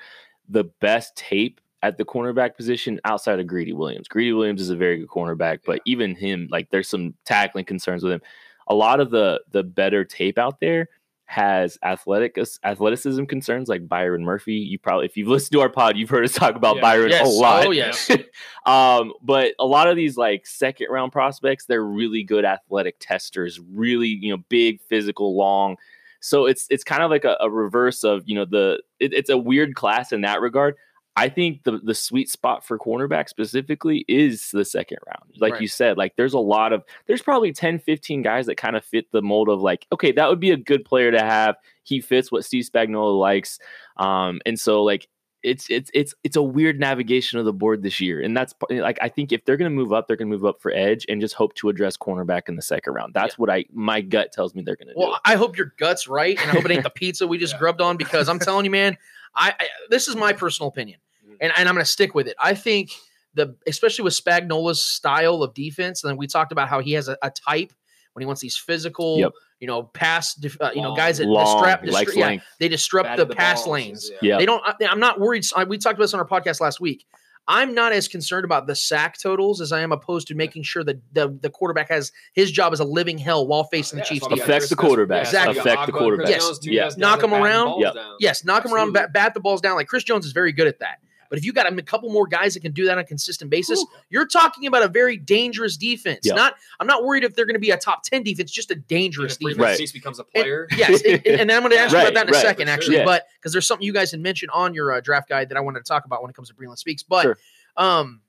the 0.49 0.65
best 0.81 1.15
tape 1.15 1.59
at 1.81 1.97
the 1.97 2.05
cornerback 2.05 2.55
position 2.55 2.99
outside 3.05 3.39
of 3.39 3.47
Greedy 3.47 3.73
Williams. 3.73 4.07
Greedy 4.07 4.33
Williams 4.33 4.61
is 4.61 4.69
a 4.69 4.75
very 4.75 4.99
good 4.99 5.09
cornerback, 5.09 5.59
but 5.65 5.81
even 5.85 6.15
him, 6.15 6.47
like, 6.49 6.69
there's 6.69 6.87
some 6.87 7.13
tackling 7.25 7.65
concerns 7.65 8.03
with 8.03 8.13
him. 8.13 8.21
A 8.67 8.73
lot 8.73 9.01
of 9.01 9.11
the 9.11 9.41
the 9.51 9.63
better 9.63 10.05
tape 10.05 10.37
out 10.37 10.61
there 10.61 10.87
has 11.33 11.79
athletic 11.83 12.37
athleticism 12.63 13.23
concerns 13.25 13.67
like 13.67 13.87
Byron 13.87 14.23
Murphy. 14.23 14.53
You 14.53 14.77
probably 14.77 15.07
if 15.07 15.17
you've 15.17 15.27
listened 15.27 15.53
to 15.53 15.61
our 15.61 15.69
pod, 15.69 15.97
you've 15.97 16.11
heard 16.11 16.23
us 16.23 16.33
talk 16.33 16.55
about 16.55 16.75
Yeah. 16.75 16.81
Byron 16.83 17.09
Yes. 17.09 17.25
a 17.27 17.29
lot. 17.29 17.65
Oh 17.65 17.71
yes. 17.71 18.11
um, 18.67 19.13
but 19.23 19.53
a 19.57 19.65
lot 19.65 19.87
of 19.87 19.95
these 19.95 20.15
like 20.15 20.45
second 20.45 20.87
round 20.91 21.11
prospects, 21.11 21.65
they're 21.65 21.83
really 21.83 22.21
good 22.23 22.45
athletic 22.45 22.97
testers, 22.99 23.59
really, 23.73 24.09
you 24.09 24.29
know, 24.31 24.43
big, 24.49 24.79
physical, 24.81 25.35
long. 25.35 25.77
So 26.19 26.45
it's 26.45 26.67
it's 26.69 26.83
kind 26.83 27.01
of 27.01 27.09
like 27.09 27.25
a, 27.25 27.35
a 27.39 27.49
reverse 27.49 28.03
of, 28.03 28.21
you 28.25 28.35
know, 28.35 28.45
the 28.45 28.79
it, 28.99 29.11
it's 29.13 29.31
a 29.31 29.37
weird 29.37 29.73
class 29.73 30.11
in 30.11 30.21
that 30.21 30.39
regard. 30.39 30.75
I 31.15 31.29
think 31.29 31.63
the 31.63 31.79
the 31.83 31.93
sweet 31.93 32.29
spot 32.29 32.65
for 32.65 32.79
cornerback 32.79 33.29
specifically 33.29 34.03
is 34.07 34.49
the 34.51 34.65
second 34.65 34.97
round. 35.05 35.31
Like 35.37 35.53
Right. 35.53 35.61
you 35.61 35.67
said, 35.67 35.97
like 35.97 36.15
there's 36.15 36.33
a 36.33 36.39
lot 36.39 36.73
of 36.73 36.83
there's 37.05 37.21
probably 37.21 37.51
10, 37.53 37.79
15 37.79 38.21
guys 38.23 38.47
that 38.47 38.55
kind 38.55 38.75
of 38.75 38.83
fit 38.83 39.11
the 39.11 39.21
mold 39.21 39.47
of 39.49 39.61
like, 39.61 39.85
okay, 39.91 40.11
that 40.13 40.27
would 40.29 40.39
be 40.39 40.51
a 40.51 40.57
good 40.57 40.85
player 40.85 41.11
to 41.11 41.19
have. 41.19 41.55
He 41.83 42.01
fits 42.01 42.31
what 42.31 42.45
Steve 42.45 42.65
Spagnuolo 42.65 43.19
likes. 43.19 43.59
Um, 43.97 44.41
and 44.45 44.59
so 44.59 44.83
like 44.83 45.07
it's 45.43 45.69
it's 45.69 45.91
it's 45.93 46.15
it's 46.23 46.37
a 46.37 46.41
weird 46.41 46.79
navigation 46.79 47.37
of 47.37 47.43
the 47.45 47.51
board 47.53 47.83
this 47.83 47.99
year, 47.99 48.21
and 48.21 48.35
that's 48.35 48.55
like 48.69 48.97
I 49.01 49.09
think 49.09 49.33
if 49.33 49.43
they're 49.43 49.57
going 49.57 49.69
to 49.69 49.75
move 49.75 49.91
up, 49.91 50.07
they're 50.07 50.15
going 50.15 50.29
to 50.31 50.35
move 50.35 50.45
up 50.45 50.61
for 50.61 50.71
edge 50.71 51.05
and 51.09 51.19
just 51.19 51.35
hope 51.35 51.53
to 51.55 51.67
address 51.67 51.97
cornerback 51.97 52.47
in 52.47 52.55
the 52.55 52.61
second 52.61 52.93
round. 52.93 53.13
That's 53.13 53.37
what 53.37 53.49
I 53.49 53.65
my 53.73 53.99
gut 53.99 54.31
tells 54.31 54.55
me 54.55 54.63
they're 54.63 54.77
going 54.77 54.87
to 54.87 54.93
Well, 54.95 55.07
do. 55.07 55.11
Well, 55.11 55.21
I 55.25 55.35
hope 55.35 55.57
your 55.57 55.73
guts 55.77 56.07
right, 56.07 56.39
and 56.39 56.49
I 56.49 56.53
hope 56.53 56.63
it 56.65 56.71
ain't 56.71 56.83
the 56.83 56.89
pizza 56.95 57.27
we 57.27 57.37
just 57.37 57.59
grubbed 57.59 57.81
on 57.81 57.97
because 57.97 58.29
I'm 58.29 58.39
telling 58.39 58.63
you, 58.63 58.71
man, 58.71 58.97
I, 59.35 59.53
I 59.59 59.67
this 59.89 60.07
is 60.07 60.15
my 60.15 60.31
personal 60.31 60.69
opinion. 60.69 61.01
And, 61.41 61.51
and 61.57 61.67
I'm 61.69 61.75
going 61.75 61.85
to 61.85 61.91
stick 61.91 62.13
with 62.15 62.27
it. 62.27 62.35
I 62.39 62.53
think 62.53 62.91
the 63.33 63.55
especially 63.67 64.03
with 64.03 64.13
Spagnuolo's 64.13 64.81
style 64.83 65.41
of 65.43 65.53
defense, 65.53 66.03
and 66.03 66.09
then 66.09 66.17
we 66.17 66.27
talked 66.27 66.51
about 66.51 66.69
how 66.69 66.79
he 66.79 66.93
has 66.93 67.07
a, 67.07 67.17
a 67.21 67.31
type 67.31 67.73
when 68.13 68.21
he 68.21 68.25
wants 68.27 68.41
these 68.41 68.55
physical, 68.55 69.17
Yep. 69.19 69.31
you 69.59 69.67
know, 69.67 69.83
pass, 69.83 70.35
def- 70.35 70.61
uh, 70.61 70.69
you 70.75 70.81
know, 70.83 70.95
guys 70.95 71.17
that 71.17 71.25
Long, 71.27 71.45
disrupt, 71.63 71.83
he 71.85 71.89
disrupt 71.89 72.15
yeah, 72.17 72.37
they 72.59 72.67
disrupt 72.67 73.07
Batted 73.07 73.27
the, 73.29 73.35
pass 73.35 73.61
balls, 73.63 73.73
lanes. 73.73 74.11
yeah. 74.11 74.17
Yeah. 74.33 74.37
They 74.37 74.45
don't. 74.45 74.61
I, 74.63 74.75
I'm 74.87 74.99
not 74.99 75.19
worried. 75.19 75.45
I- 75.55 75.63
We 75.63 75.77
talked 75.79 75.95
about 75.95 76.03
this 76.03 76.13
on 76.13 76.19
our 76.19 76.27
podcast 76.27 76.61
last 76.61 76.79
week. 76.79 77.05
I'm 77.45 77.73
not 77.73 77.91
as 77.91 78.07
concerned 78.07 78.45
about 78.45 78.67
the 78.67 78.75
sack 78.75 79.17
totals 79.19 79.59
as 79.59 79.73
I 79.73 79.81
am 79.81 79.91
opposed 79.91 80.27
to 80.29 80.35
making 80.35 80.63
sure 80.63 80.81
that 80.85 81.01
the, 81.11 81.37
the 81.41 81.49
quarterback 81.49 81.89
has 81.89 82.13
his 82.33 82.49
job 82.51 82.71
as 82.71 82.79
a 82.79 82.85
living 82.85 83.17
hell 83.17 83.45
while 83.45 83.65
facing 83.65 83.97
Yeah, 83.99 84.05
the 84.05 84.09
Chiefs. 84.09 84.21
that's 84.21 84.29
why 84.29 84.35
we 84.35 84.39
got 84.39 84.45
defense. 84.45 84.49
Affects 84.63 84.69
the 84.69 84.75
Chris- 84.77 84.87
quarterback. 84.87 85.25
yeah, 85.25 85.31
that's 85.31 85.45
why 85.45 85.49
we 85.49 85.55
got 85.55 85.65
Affect 85.65 85.65
the 85.65 85.73
Ogbah 85.75 85.83
and 85.83 85.91
Chris 85.91 85.99
quarterback. 86.01 86.29
Yes. 86.29 86.43
Jones, 86.45 86.59
two 86.59 86.71
Yeah. 86.71 86.89
Knock 86.95 87.19
down 87.19 87.23
'em 87.25 87.29
there 87.31 87.41
batting 87.41 87.43
around. 87.43 87.79
Yep. 87.81 87.95
Yes, 88.21 88.45
knock 88.45 88.63
them 88.63 88.73
around, 88.73 88.93
bat, 88.93 89.11
bat 89.11 89.33
the 89.33 89.39
balls 89.41 89.59
down. 89.59 89.75
Like 89.75 89.87
Chris 89.87 90.03
Jones 90.05 90.25
is 90.25 90.31
very 90.31 90.53
good 90.53 90.67
at 90.67 90.79
that. 90.79 90.99
But 91.33 91.39
if 91.39 91.45
you 91.45 91.51
got 91.51 91.65
a 91.65 91.81
couple 91.81 92.11
more 92.11 92.27
guys 92.27 92.53
that 92.53 92.59
can 92.59 92.73
do 92.73 92.85
that 92.85 92.91
on 92.91 92.99
a 92.99 93.03
consistent 93.03 93.49
basis, 93.49 93.79
Ooh. 93.79 93.87
you're 94.11 94.27
talking 94.27 94.67
about 94.67 94.83
a 94.83 94.87
very 94.87 95.17
dangerous 95.17 95.77
defense. 95.77 96.19
Yep. 96.25 96.35
Not, 96.35 96.53
I'm 96.79 96.85
not 96.85 97.03
worried 97.03 97.23
if 97.23 97.35
they're 97.35 97.47
going 97.47 97.55
to 97.55 97.59
be 97.59 97.71
a 97.71 97.77
top 97.77 98.03
ten 98.03 98.21
defense, 98.21 98.51
just 98.51 98.69
a 98.69 98.75
dangerous 98.75 99.37
defense. 99.37 99.57
Right. 99.57 99.75
Cease 99.75 99.91
becomes 99.91 100.19
a 100.19 100.25
And- 100.35 100.43
player. 100.43 100.67
yes, 100.77 101.01
and, 101.01 101.25
and 101.25 101.49
then 101.49 101.57
I'm 101.57 101.63
going 101.63 101.71
to 101.71 101.79
ask 101.79 101.91
you 101.91 101.97
about 102.01 102.13
that 102.13 102.27
in 102.27 102.29
a 102.29 102.37
right, 102.37 102.41
second, 102.43 102.67
for 102.67 102.69
sure. 102.69 102.73
actually. 102.75 102.97
Yeah. 102.97 103.05
But 103.05 103.25
because 103.39 103.51
there's 103.51 103.65
something 103.65 103.83
you 103.83 103.93
guys 103.93 104.11
had 104.11 104.19
mentioned 104.19 104.51
on 104.53 104.75
your 104.75 104.91
uh, 104.91 105.01
draft 105.01 105.27
guide 105.27 105.49
that 105.49 105.57
I 105.57 105.61
wanted 105.61 105.79
to 105.79 105.85
talk 105.85 106.05
about 106.05 106.21
when 106.21 106.29
it 106.29 106.35
comes 106.35 106.49
to 106.49 106.53
Breland 106.53 106.77
Speaks. 106.77 107.01
But 107.01 107.23
Sure. 107.23 107.37
um, 107.77 108.21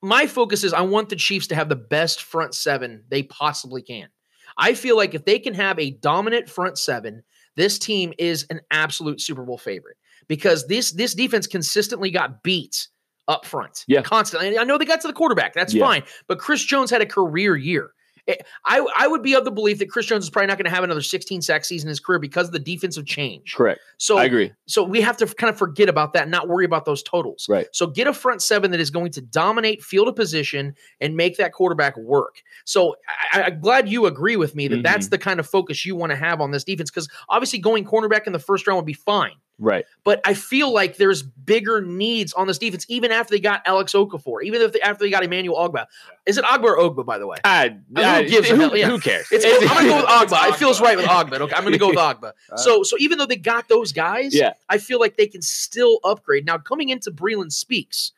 my 0.00 0.28
focus 0.28 0.62
is 0.62 0.72
I 0.72 0.82
want 0.82 1.08
the 1.08 1.16
Chiefs 1.16 1.48
to 1.48 1.56
have 1.56 1.68
the 1.68 1.74
best 1.74 2.22
front 2.22 2.54
seven 2.54 3.02
they 3.08 3.24
possibly 3.24 3.82
can. 3.82 4.06
I 4.56 4.74
feel 4.74 4.96
like 4.96 5.14
if 5.14 5.24
they 5.24 5.40
can 5.40 5.54
have 5.54 5.80
a 5.80 5.90
dominant 5.90 6.48
front 6.48 6.78
seven, 6.78 7.24
this 7.56 7.76
team 7.76 8.12
is 8.18 8.46
an 8.50 8.60
absolute 8.70 9.20
Super 9.20 9.42
Bowl 9.42 9.58
favorite 9.58 9.96
because 10.28 10.66
this 10.66 10.92
this 10.92 11.14
defense 11.14 11.46
consistently 11.46 12.10
got 12.10 12.42
beat 12.42 12.88
up 13.26 13.44
front. 13.44 13.84
Yeah. 13.88 14.02
Constantly. 14.02 14.48
And 14.48 14.58
I 14.58 14.64
know 14.64 14.78
they 14.78 14.84
got 14.86 15.00
to 15.02 15.06
the 15.08 15.12
quarterback. 15.12 15.52
That's 15.52 15.74
Yeah. 15.74 15.84
fine. 15.84 16.02
But 16.28 16.38
Chris 16.38 16.64
Jones 16.64 16.90
had 16.90 17.02
a 17.02 17.06
career 17.06 17.56
year. 17.56 17.90
Eh, 18.26 18.34
I, 18.64 18.86
I 18.96 19.06
would 19.06 19.22
be 19.22 19.34
of 19.34 19.44
the 19.44 19.50
belief 19.50 19.78
that 19.80 19.90
Chris 19.90 20.06
Jones 20.06 20.24
is 20.24 20.30
probably 20.30 20.46
not 20.46 20.56
going 20.58 20.64
to 20.64 20.70
have 20.74 20.82
another 20.84 21.00
16 21.02 21.40
sack 21.42 21.64
season 21.66 21.88
in 21.88 21.90
his 21.90 22.00
career 22.00 22.18
because 22.18 22.46
of 22.46 22.52
the 22.52 22.58
defensive 22.58 23.04
change. 23.06 23.54
Correct. 23.54 23.80
So 23.98 24.16
I 24.18 24.24
agree. 24.24 24.52
so 24.66 24.82
we 24.82 25.00
have 25.02 25.16
to 25.18 25.26
kind 25.26 25.50
of 25.50 25.58
forget 25.58 25.90
about 25.90 26.12
that 26.14 26.22
and 26.22 26.30
not 26.30 26.48
worry 26.48 26.64
about 26.64 26.84
those 26.86 27.02
totals. 27.02 27.46
Right. 27.50 27.66
So 27.72 27.86
get 27.86 28.06
a 28.06 28.14
front 28.14 28.40
seven 28.42 28.70
that 28.70 28.80
is 28.80 28.90
going 28.90 29.12
to 29.12 29.20
dominate 29.20 29.82
field 29.82 30.08
of 30.08 30.16
position 30.16 30.74
and 31.00 31.14
make 31.16 31.36
that 31.36 31.52
quarterback 31.52 31.96
work. 31.98 32.40
So 32.64 32.96
I, 33.32 33.42
I'm 33.44 33.60
glad 33.60 33.90
you 33.90 34.06
agree 34.06 34.36
with 34.36 34.54
me 34.54 34.68
that 34.68 34.82
that's 34.82 35.06
Mhm. 35.08 35.10
the 35.10 35.18
kind 35.18 35.40
of 35.40 35.46
focus 35.46 35.84
you 35.84 35.96
want 35.96 36.10
to 36.12 36.16
have 36.16 36.40
on 36.40 36.50
this 36.50 36.64
defense 36.64 36.90
because 36.90 37.08
obviously 37.28 37.58
going 37.58 37.84
cornerback 37.84 38.26
in 38.26 38.32
the 38.32 38.38
first 38.38 38.66
round 38.66 38.76
would 38.76 38.86
be 38.86 38.92
fine. 38.94 39.32
Right. 39.58 39.84
But 40.04 40.20
I 40.24 40.34
feel 40.34 40.72
like 40.72 40.96
there's 40.98 41.22
bigger 41.22 41.80
needs 41.82 42.32
on 42.32 42.46
this 42.46 42.58
defense, 42.58 42.86
even 42.88 43.10
after 43.10 43.32
they 43.32 43.40
got 43.40 43.62
Alex 43.66 43.92
Okafor, 43.92 44.42
even 44.44 44.62
if 44.62 44.72
they, 44.72 44.80
after 44.80 45.02
they 45.04 45.10
got 45.10 45.24
Emmanuel 45.24 45.56
Ogbah. 45.56 45.86
Is 46.26 46.38
it 46.38 46.44
Ogbah 46.44 46.64
or 46.64 46.78
Ogbah, 46.78 47.04
by 47.04 47.18
the 47.18 47.26
way? 47.26 47.38
I, 47.44 47.70
who 47.94 48.00
I- 48.02 48.22
gives 48.22 48.48
a 48.50 48.54
who. 48.56 48.76
Yeah. 48.76 48.86
who 48.88 49.00
cares? 49.00 49.26
It's, 49.32 49.44
I'm 49.44 49.68
gonna 49.68 49.88
go 49.88 49.96
with 49.96 50.04
It's 50.22 50.32
Ogbah. 50.32 50.48
It 50.50 50.54
feels 50.56 50.80
right 50.80 50.96
with 50.96 51.06
Ogbah. 51.06 51.40
Okay, 51.40 51.54
I'm 51.56 51.64
gonna 51.64 51.76
go 51.78 51.88
with 51.88 51.96
Ogbah. 51.98 52.32
So, 52.56 52.82
so 52.84 52.96
even 53.00 53.18
though 53.18 53.26
they 53.26 53.36
got 53.36 53.68
those 53.68 53.92
guys, 53.92 54.34
Yeah. 54.34 54.52
I 54.68 54.78
feel 54.78 55.00
like 55.00 55.16
they 55.16 55.26
can 55.26 55.42
still 55.42 55.98
upgrade. 56.04 56.46
Now, 56.46 56.58
coming 56.58 56.90
into 56.90 57.10
Breland 57.10 57.50
speaks, 57.52 58.12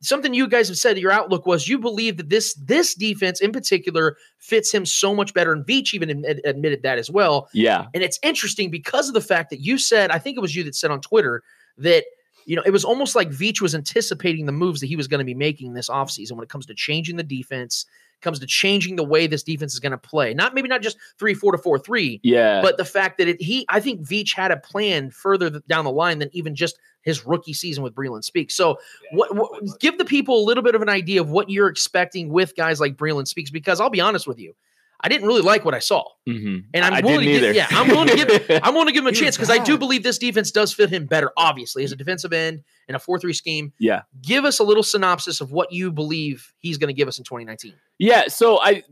something 0.00 0.32
you 0.32 0.46
guys 0.46 0.68
have 0.68 0.76
said 0.76 0.98
your 0.98 1.10
outlook 1.10 1.46
was 1.46 1.68
you 1.68 1.78
believe 1.78 2.16
that 2.18 2.28
this 2.28 2.54
this 2.54 2.94
defense 2.94 3.40
in 3.40 3.52
particular 3.52 4.16
fits 4.38 4.72
him 4.72 4.86
so 4.86 5.14
much 5.14 5.34
better, 5.34 5.52
and 5.52 5.66
Veach 5.66 5.94
even 5.94 6.10
admit- 6.10 6.40
admitted 6.44 6.82
that 6.82 6.98
as 6.98 7.10
well. 7.10 7.48
yeah. 7.52 7.86
And 7.94 8.02
it's 8.02 8.18
interesting 8.22 8.70
because 8.70 9.08
of 9.08 9.14
the 9.14 9.20
fact 9.20 9.50
that 9.50 9.60
you 9.60 9.78
said, 9.78 10.10
I 10.10 10.18
think 10.18 10.36
it 10.36 10.40
was 10.40 10.54
you 10.54 10.64
that 10.64 10.74
said 10.74 10.90
on 10.90 11.00
Twitter 11.00 11.42
that, 11.78 12.04
you 12.46 12.56
know, 12.56 12.62
it 12.64 12.70
was 12.70 12.84
almost 12.84 13.14
like 13.16 13.28
Veach 13.30 13.60
was 13.60 13.74
anticipating 13.74 14.46
the 14.46 14.52
moves 14.52 14.80
that 14.80 14.86
he 14.86 14.96
was 14.96 15.08
going 15.08 15.18
to 15.18 15.24
be 15.24 15.34
making 15.34 15.74
this 15.74 15.88
offseason 15.88 16.32
when 16.32 16.42
it 16.42 16.48
comes 16.48 16.66
to 16.66 16.74
changing 16.74 17.16
the 17.16 17.22
defense, 17.22 17.84
comes 18.20 18.38
to 18.40 18.46
changing 18.46 18.96
the 18.96 19.04
way 19.04 19.26
this 19.26 19.42
defense 19.42 19.72
is 19.72 19.80
going 19.80 19.92
to 19.92 19.98
play. 19.98 20.34
Not 20.34 20.54
maybe 20.54 20.68
not 20.68 20.82
just 20.82 20.96
three, 21.18 21.34
four 21.34 21.52
to 21.52 21.58
four, 21.58 21.78
three, 21.78 22.20
Yeah. 22.22 22.60
but 22.62 22.76
the 22.76 22.84
fact 22.84 23.18
that 23.18 23.28
it, 23.28 23.40
he, 23.40 23.64
I 23.68 23.80
think 23.80 24.00
Veach 24.00 24.34
had 24.34 24.50
a 24.50 24.56
plan 24.56 25.10
further 25.10 25.50
down 25.68 25.84
the 25.84 25.92
line 25.92 26.18
than 26.18 26.30
even 26.32 26.54
just 26.54 26.78
his 27.02 27.24
rookie 27.24 27.52
season 27.54 27.82
with 27.82 27.94
Breland 27.94 28.24
Speaks. 28.24 28.54
So, 28.54 28.78
what, 29.12 29.34
what 29.34 29.50
give 29.80 29.98
the 29.98 30.04
people 30.04 30.42
a 30.42 30.44
little 30.44 30.62
bit 30.64 30.74
of 30.74 30.82
an 30.82 30.88
idea 30.88 31.20
of 31.20 31.30
what 31.30 31.48
you're 31.48 31.68
expecting 31.68 32.28
with 32.28 32.56
guys 32.56 32.80
like 32.80 32.96
Breland 32.96 33.28
Speaks, 33.28 33.50
because 33.50 33.80
I'll 33.80 33.88
be 33.90 34.00
honest 34.00 34.26
with 34.26 34.38
you, 34.38 34.54
I 35.00 35.08
didn't 35.08 35.26
really 35.26 35.42
like 35.42 35.64
what 35.64 35.74
I 35.74 35.78
saw. 35.78 36.04
Mhm. 36.28 36.64
And 36.74 36.84
I'm 36.84 36.92
I 36.92 37.00
willing 37.00 37.26
to 37.26 37.32
didn't 37.32 37.54
give, 37.54 37.56
yeah, 37.56 37.66
I'm 37.70 37.88
willing 37.88 38.08
to 38.08 38.16
give 38.16 38.60
I'm 38.64 38.74
willing 38.74 38.88
to 38.88 38.92
give 38.92 39.04
him 39.04 39.08
a 39.08 39.12
chance 39.12 39.36
because 39.36 39.50
I 39.50 39.58
do 39.58 39.78
believe 39.78 40.02
this 40.02 40.18
defense 40.18 40.50
does 40.50 40.72
fit 40.72 40.90
him 40.90 41.06
better, 41.06 41.30
obviously, 41.36 41.84
as 41.84 41.92
a 41.92 41.96
defensive 41.96 42.32
end 42.32 42.62
in 42.88 42.94
a 42.94 42.98
4-3 42.98 43.34
scheme. 43.34 43.72
Yeah. 43.78 44.02
Give 44.22 44.44
us 44.44 44.58
a 44.58 44.64
little 44.64 44.82
synopsis 44.82 45.40
of 45.40 45.52
what 45.52 45.72
you 45.72 45.92
believe 45.92 46.52
he's 46.58 46.78
going 46.78 46.88
to 46.88 46.94
give 46.94 47.08
us 47.08 47.18
in 47.18 47.24
2019. 47.24 47.74
Yeah, 47.98 48.28
so 48.28 48.60
I 48.60 48.82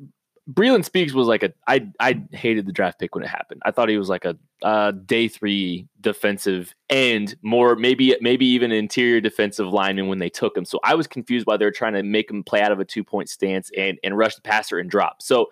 Breland 0.48 0.84
Speaks 0.84 1.12
was 1.12 1.26
like 1.26 1.42
a 1.42 1.52
I 1.66 1.88
I 1.98 2.22
hated 2.30 2.66
the 2.66 2.72
draft 2.72 3.00
pick 3.00 3.14
when 3.14 3.24
it 3.24 3.28
happened. 3.28 3.62
I 3.64 3.72
thought 3.72 3.88
he 3.88 3.98
was 3.98 4.08
like 4.08 4.24
a 4.24 4.36
uh, 4.62 4.92
day 4.92 5.26
three 5.26 5.88
defensive 6.00 6.72
end, 6.88 7.36
more 7.42 7.74
maybe 7.74 8.16
maybe 8.20 8.46
even 8.46 8.70
an 8.70 8.78
interior 8.78 9.20
defensive 9.20 9.66
lineman 9.66 10.06
when 10.06 10.20
they 10.20 10.28
took 10.28 10.56
him. 10.56 10.64
So 10.64 10.78
I 10.84 10.94
was 10.94 11.08
confused 11.08 11.46
why 11.48 11.56
they 11.56 11.64
were 11.64 11.72
trying 11.72 11.94
to 11.94 12.02
make 12.04 12.30
him 12.30 12.44
play 12.44 12.60
out 12.62 12.70
of 12.70 12.78
a 12.78 12.84
two 12.84 13.02
point 13.02 13.28
stance 13.28 13.72
and 13.76 13.98
and 14.04 14.16
rush 14.16 14.36
the 14.36 14.40
passer 14.40 14.78
and 14.78 14.88
drop. 14.88 15.20
So 15.20 15.46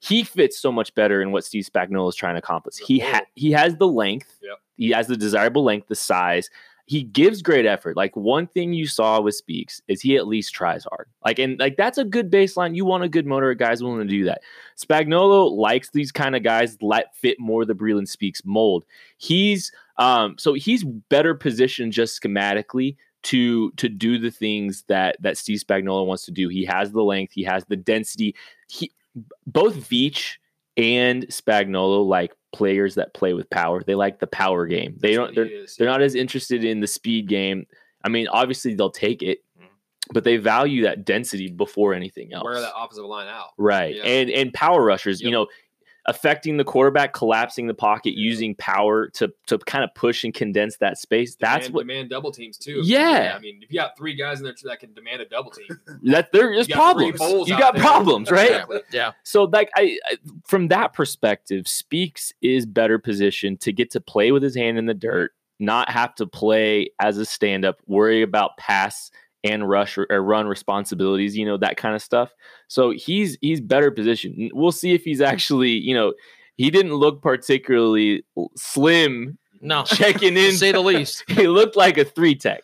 he 0.00 0.24
fits 0.24 0.58
so 0.58 0.72
much 0.72 0.94
better 0.94 1.22
in 1.22 1.30
what 1.30 1.44
Steve 1.44 1.64
Spagnuolo 1.72 2.08
is 2.08 2.14
trying 2.16 2.34
to 2.34 2.38
accomplish. 2.40 2.76
He 2.78 2.98
ha- 2.98 3.26
he 3.34 3.52
has 3.52 3.76
the 3.76 3.86
length, 3.88 4.38
Yep. 4.42 4.58
he 4.76 4.90
has 4.90 5.06
the 5.06 5.16
desirable 5.16 5.62
length, 5.62 5.88
the 5.88 5.94
size. 5.94 6.50
He 6.86 7.04
gives 7.04 7.40
great 7.40 7.66
effort. 7.66 7.96
Like 7.96 8.16
one 8.16 8.48
thing 8.48 8.72
you 8.72 8.88
saw 8.88 9.20
with 9.20 9.36
Speaks 9.36 9.80
is 9.86 10.00
he 10.00 10.16
at 10.16 10.26
least 10.26 10.52
tries 10.52 10.82
hard. 10.90 11.06
Like 11.24 11.38
and 11.38 11.56
like 11.60 11.76
that's 11.76 11.98
a 11.98 12.04
good 12.04 12.32
baseline. 12.32 12.74
You 12.74 12.84
want 12.84 13.04
a 13.04 13.08
good 13.08 13.26
motor, 13.26 13.50
a 13.50 13.54
guy's 13.56 13.80
willing 13.80 14.00
to 14.00 14.04
do 14.12 14.24
that. 14.24 14.40
Spagnuolo 14.76 15.52
likes 15.52 15.90
these 15.90 16.10
kind 16.10 16.34
of 16.34 16.42
guys 16.42 16.76
that 16.78 17.14
fit 17.14 17.38
more 17.38 17.64
the 17.64 17.74
Breland 17.74 18.08
Speaks 18.08 18.42
mold. 18.44 18.84
He's 19.18 19.70
um 19.98 20.34
so 20.38 20.54
he's 20.54 20.82
better 20.82 21.34
positioned 21.34 21.92
just 21.92 22.20
schematically 22.20 22.96
to 23.24 23.70
to 23.72 23.88
do 23.88 24.18
the 24.18 24.30
things 24.30 24.82
that 24.88 25.16
that 25.20 25.36
Steve 25.38 25.60
Spagnuolo 25.60 26.06
wants 26.06 26.24
to 26.24 26.32
do. 26.32 26.48
He 26.48 26.64
has 26.64 26.90
the 26.90 27.02
length, 27.04 27.32
he 27.34 27.44
has 27.44 27.64
the 27.66 27.76
density. 27.76 28.34
He 28.68 28.90
both 29.46 29.76
Veach 29.76 30.34
and 30.76 31.26
Spagnuolo 31.28 32.06
like 32.06 32.32
players 32.52 32.94
that 32.96 33.14
play 33.14 33.32
with 33.34 33.48
power. 33.50 33.82
They 33.82 33.94
like 33.94 34.18
the 34.20 34.26
power 34.26 34.66
game. 34.66 34.96
They 34.98 35.14
don't. 35.14 35.34
They're, 35.34 35.48
they're 35.78 35.88
not 35.88 36.02
as 36.02 36.14
interested 36.14 36.64
in 36.64 36.80
the 36.80 36.86
speed 36.86 37.28
game. 37.28 37.66
I 38.04 38.08
mean, 38.08 38.28
obviously 38.28 38.74
they'll 38.74 38.90
take 38.90 39.22
it, 39.22 39.40
Mhm. 39.60 39.66
but 40.12 40.24
they 40.24 40.36
value 40.38 40.82
that 40.84 41.04
density 41.04 41.50
before 41.50 41.92
anything 41.94 42.32
else. 42.32 42.44
Wear 42.44 42.60
that 42.60 42.72
offensive 42.76 43.04
line 43.04 43.28
out. 43.28 43.50
Right. 43.58 43.96
Yeah. 43.96 44.02
And 44.04 44.30
and 44.30 44.52
power 44.54 44.82
rushers, 44.84 45.20
you 45.20 45.30
know, 45.30 45.46
affecting 46.06 46.56
the 46.56 46.64
quarterback, 46.64 47.12
collapsing 47.12 47.66
the 47.66 47.74
pocket, 47.74 48.14
using 48.16 48.54
power 48.56 49.08
to 49.10 49.32
to 49.46 49.58
kind 49.58 49.84
of 49.84 49.94
push 49.94 50.24
and 50.24 50.34
condense 50.34 50.76
that 50.78 50.98
space. 50.98 51.36
That's 51.36 51.70
what 51.70 51.86
demand 51.86 52.10
double 52.10 52.32
teams 52.32 52.58
too. 52.58 52.80
Yeah. 52.84 53.34
I 53.36 53.38
mean, 53.40 53.60
if 53.62 53.70
you 53.72 53.78
got 53.78 53.96
three 53.96 54.14
guys 54.14 54.38
in 54.38 54.44
there 54.44 54.54
that 54.64 54.80
can 54.80 54.94
demand 54.94 55.20
a 55.22 55.26
double 55.26 55.50
team, 55.50 55.68
that 56.04 56.32
there 56.32 56.52
is 56.52 56.68
You 56.68 56.74
got 56.74 56.96
three 56.96 57.12
problems. 57.12 57.48
You 57.48 57.58
got 57.58 57.74
there. 57.74 57.82
problems, 57.82 58.30
right? 58.30 58.50
Exactly. 58.50 58.80
Yeah. 58.92 59.12
So 59.22 59.44
like 59.44 59.70
I, 59.76 59.98
I 60.06 60.16
from 60.46 60.68
that 60.68 60.92
perspective, 60.92 61.68
Speaks 61.68 62.32
is 62.42 62.66
better 62.66 62.98
positioned 62.98 63.60
to 63.60 63.72
get 63.72 63.90
to 63.92 64.00
play 64.00 64.32
with 64.32 64.42
his 64.42 64.56
hand 64.56 64.78
in 64.78 64.86
the 64.86 64.94
dirt, 64.94 65.32
not 65.58 65.90
have 65.90 66.14
to 66.16 66.26
play 66.26 66.90
as 67.00 67.18
a 67.18 67.24
stand-up, 67.26 67.78
worry 67.86 68.22
about 68.22 68.56
pass 68.56 69.10
and 69.44 69.68
rush 69.68 69.96
or, 69.96 70.06
or 70.10 70.22
run 70.22 70.46
responsibilities, 70.46 71.36
you 71.36 71.46
know, 71.46 71.56
that 71.56 71.76
kind 71.76 71.94
of 71.94 72.02
stuff. 72.02 72.30
So 72.68 72.90
he's 72.90 73.38
he's 73.40 73.60
better 73.60 73.90
positioned. 73.90 74.50
We'll 74.54 74.72
see 74.72 74.92
if 74.92 75.02
he's 75.04 75.20
actually, 75.20 75.70
you 75.70 75.94
know, 75.94 76.12
he 76.56 76.70
didn't 76.70 76.94
look 76.94 77.22
particularly 77.22 78.24
slim 78.56 79.38
No. 79.60 79.82
checking 79.86 80.34
To 80.34 80.48
in. 80.48 80.52
say 80.52 80.72
the 80.72 80.80
least. 80.80 81.24
he 81.28 81.48
looked 81.48 81.76
like 81.76 81.96
a 81.98 82.04
three 82.04 82.34
tech. 82.34 82.62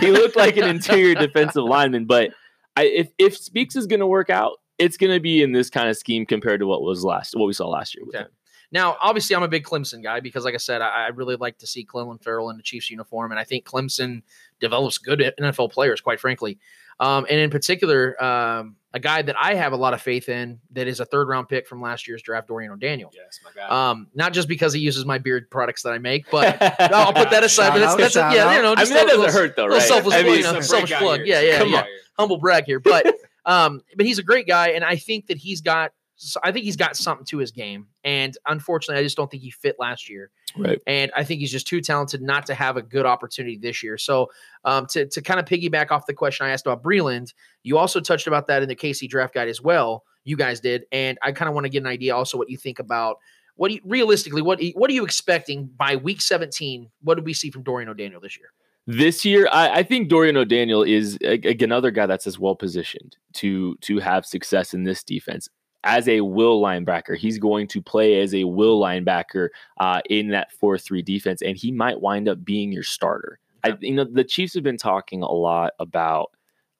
He 0.00 0.10
looked 0.10 0.36
like 0.36 0.56
an 0.56 0.64
interior 0.68 1.14
defensive 1.14 1.64
lineman. 1.64 2.06
But 2.06 2.30
I, 2.76 2.84
if 2.86 3.08
if 3.18 3.36
Speaks 3.36 3.76
is 3.76 3.86
going 3.86 4.00
to 4.00 4.06
work 4.06 4.30
out, 4.30 4.52
it's 4.78 4.96
going 4.96 5.12
to 5.12 5.20
be 5.20 5.42
in 5.42 5.52
this 5.52 5.70
kind 5.70 5.88
of 5.88 5.96
scheme 5.96 6.26
compared 6.26 6.60
to 6.60 6.66
what 6.66 6.82
was 6.82 7.04
last, 7.04 7.34
what 7.36 7.46
we 7.46 7.52
saw 7.52 7.68
last 7.68 7.94
year. 7.94 8.04
With 8.06 8.14
Okay. 8.16 8.24
him. 8.24 8.30
Now, 8.74 8.96
obviously, 9.00 9.36
I'm 9.36 9.44
a 9.44 9.48
big 9.48 9.62
Clemson 9.64 10.02
guy 10.02 10.18
because, 10.18 10.44
like 10.44 10.54
I 10.54 10.58
said, 10.58 10.82
I, 10.82 11.04
I 11.04 11.08
really 11.10 11.36
like 11.36 11.58
to 11.58 11.66
see 11.66 11.86
Clelin 11.86 12.20
Ferrell 12.20 12.50
in 12.50 12.56
the 12.56 12.62
Chiefs 12.62 12.90
uniform, 12.90 13.30
and 13.30 13.38
I 13.38 13.44
think 13.44 13.64
Clemson 13.64 14.22
develops 14.58 14.98
good 14.98 15.20
NFL 15.40 15.70
players, 15.70 16.00
quite 16.00 16.18
frankly. 16.18 16.58
Um, 16.98 17.24
and 17.30 17.38
in 17.38 17.50
particular, 17.50 18.20
um, 18.22 18.74
a 18.92 18.98
guy 19.00 19.22
that 19.22 19.36
I 19.38 19.54
have 19.54 19.72
a 19.72 19.76
lot 19.76 19.94
of 19.94 20.02
faith 20.02 20.28
in 20.28 20.58
that 20.72 20.88
is 20.88 20.98
a 20.98 21.04
third 21.04 21.28
round 21.28 21.48
pick 21.48 21.68
from 21.68 21.80
last 21.80 22.08
year's 22.08 22.20
draft, 22.22 22.48
Dorian 22.48 22.72
O'Daniel. 22.72 23.10
yes, 23.14 23.38
my 23.44 23.50
guy. 23.54 23.90
Um, 23.90 24.08
not 24.14 24.32
just 24.32 24.48
because 24.48 24.72
he 24.72 24.80
uses 24.80 25.04
my 25.04 25.18
beard 25.18 25.50
products 25.50 25.82
that 25.82 25.92
I 25.92 25.98
make, 25.98 26.28
but 26.30 26.60
no, 26.60 26.88
I'll 26.98 27.12
put 27.12 27.30
that 27.30 27.44
aside. 27.44 27.66
Shout 27.66 27.74
But 27.74 27.78
that's, 27.80 28.14
that's 28.14 28.16
a, 28.16 28.36
yeah, 28.36 28.56
you 28.56 28.62
know, 28.62 28.72
I 28.72 28.76
just 28.76 28.90
mean, 28.92 28.98
that 28.98 29.06
a 29.06 29.08
doesn't 29.08 29.20
little- 29.26 29.40
hurt 29.40 29.56
though, 29.56 29.62
little 29.62 29.78
right? 29.78 29.86
selfless 29.88 30.14
I 30.14 30.22
plug, 30.22 30.26
mean, 30.30 30.36
you 30.38 30.42
know, 30.44 30.52
Some 30.52 30.62
selfish 30.62 30.92
plug. 30.98 31.20
here. 31.20 31.26
Yeah, 31.26 31.40
yeah, 31.40 31.58
Come 31.58 31.70
yeah. 31.70 31.78
on. 31.78 31.84
Humble 32.18 32.36
brag 32.38 32.64
here, 32.64 32.78
but 32.80 33.06
um, 33.44 33.82
but 33.96 34.06
he's 34.06 34.18
a 34.18 34.22
great 34.22 34.46
guy, 34.46 34.68
and 34.70 34.84
I 34.84 34.96
think 34.96 35.26
that 35.28 35.38
he's 35.38 35.60
got. 35.60 35.92
So 36.16 36.38
I 36.44 36.52
think 36.52 36.64
he's 36.64 36.76
got 36.76 36.96
something 36.96 37.26
to 37.26 37.38
his 37.38 37.50
game, 37.50 37.88
and 38.04 38.36
unfortunately, 38.46 39.00
I 39.00 39.02
just 39.04 39.16
don't 39.16 39.30
think 39.30 39.42
he 39.42 39.50
fit 39.50 39.76
last 39.78 40.08
year. 40.08 40.30
Right. 40.56 40.80
And 40.86 41.10
I 41.16 41.24
think 41.24 41.40
he's 41.40 41.50
just 41.50 41.66
too 41.66 41.80
talented 41.80 42.22
not 42.22 42.46
to 42.46 42.54
have 42.54 42.76
a 42.76 42.82
good 42.82 43.04
opportunity 43.04 43.58
this 43.58 43.82
year. 43.82 43.98
So, 43.98 44.30
um, 44.64 44.86
to 44.90 45.06
to 45.06 45.22
kind 45.22 45.40
of 45.40 45.46
piggyback 45.46 45.90
off 45.90 46.06
the 46.06 46.14
question 46.14 46.46
I 46.46 46.50
asked 46.50 46.66
about 46.66 46.82
Breland, 46.82 47.34
you 47.62 47.78
also 47.78 48.00
touched 48.00 48.26
about 48.26 48.46
that 48.46 48.62
in 48.62 48.68
the 48.68 48.76
KC 48.76 49.08
draft 49.08 49.34
guide 49.34 49.48
as 49.48 49.60
well. 49.60 50.04
You 50.22 50.36
guys 50.36 50.60
did, 50.60 50.84
and 50.92 51.18
I 51.22 51.32
kind 51.32 51.48
of 51.48 51.54
want 51.54 51.64
to 51.64 51.70
get 51.70 51.82
an 51.82 51.88
idea 51.88 52.14
also 52.14 52.38
what 52.38 52.48
you 52.48 52.56
think 52.56 52.78
about 52.78 53.16
what 53.56 53.68
do 53.68 53.74
you, 53.74 53.80
realistically 53.84 54.42
what 54.42 54.60
what 54.74 54.90
are 54.90 54.94
you 54.94 55.04
expecting 55.04 55.66
by 55.76 55.96
week 55.96 56.20
17? 56.20 56.90
What 57.02 57.16
did 57.16 57.24
we 57.24 57.34
see 57.34 57.50
from 57.50 57.62
Dorian 57.62 57.88
O'Daniel 57.88 58.20
this 58.20 58.36
year? 58.38 58.48
This 58.86 59.24
year, 59.24 59.48
I, 59.50 59.78
I 59.78 59.82
think 59.82 60.08
Dorian 60.08 60.36
O'Daniel 60.36 60.82
is 60.82 61.16
a- 61.22 61.40
a- 61.48 61.64
another 61.64 61.90
guy 61.90 62.04
that's 62.04 62.26
as 62.26 62.38
well 62.38 62.54
positioned 62.54 63.16
to 63.34 63.76
to 63.82 63.98
have 63.98 64.26
success 64.26 64.74
in 64.74 64.84
this 64.84 65.02
defense. 65.02 65.48
As 65.84 66.08
a 66.08 66.22
will 66.22 66.60
linebacker, 66.60 67.16
he's 67.16 67.38
going 67.38 67.68
to 67.68 67.82
play 67.82 68.20
as 68.20 68.34
a 68.34 68.44
will 68.44 68.80
linebacker 68.80 69.48
uh, 69.78 70.00
in 70.10 70.28
that 70.30 70.50
four 70.52 70.78
three 70.78 71.02
defense, 71.02 71.42
and 71.42 71.56
he 71.56 71.70
might 71.70 72.00
wind 72.00 72.28
up 72.28 72.44
being 72.44 72.72
your 72.72 72.82
starter. 72.82 73.38
I, 73.62 73.76
you 73.80 73.94
know, 73.94 74.04
the 74.04 74.24
Chiefs 74.24 74.54
have 74.54 74.62
been 74.62 74.76
talking 74.78 75.22
a 75.22 75.30
lot 75.30 75.72
about 75.78 76.30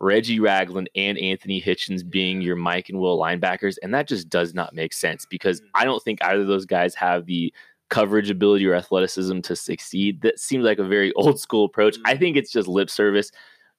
Reggie 0.01 0.41
Ragland 0.41 0.91
and 0.97 1.17
Anthony 1.19 1.61
Hitchens 1.63 2.09
being 2.09 2.41
your 2.43 2.57
Mike 2.57 2.89
and 2.89 2.99
Will 2.99 3.19
linebackers, 3.19 3.77
and 3.83 3.95
that 3.95 4.09
just 4.09 4.29
does 4.29 4.55
not 4.55 4.75
make 4.75 4.93
sense 4.93 5.25
because 5.25 5.63
I 5.75 5.85
don't 5.85 6.03
think 6.03 6.23
either 6.25 6.43
of 6.43 6.47
those 6.49 6.67
guys 6.67 6.95
have 6.95 7.27
the 7.27 7.53
coverage 7.91 8.29
ability 8.31 8.67
or 8.67 8.75
athleticism 8.75 9.41
to 9.41 9.55
succeed. 9.55 10.21
That 10.23 10.41
seems 10.41 10.65
like 10.65 10.79
a 10.79 10.85
very 10.85 11.13
old 11.17 11.39
school 11.39 11.65
approach. 11.65 11.97
I 12.05 12.17
think 12.17 12.37
it's 12.37 12.51
just 12.51 12.69
lip 12.69 12.91
service. 12.91 13.31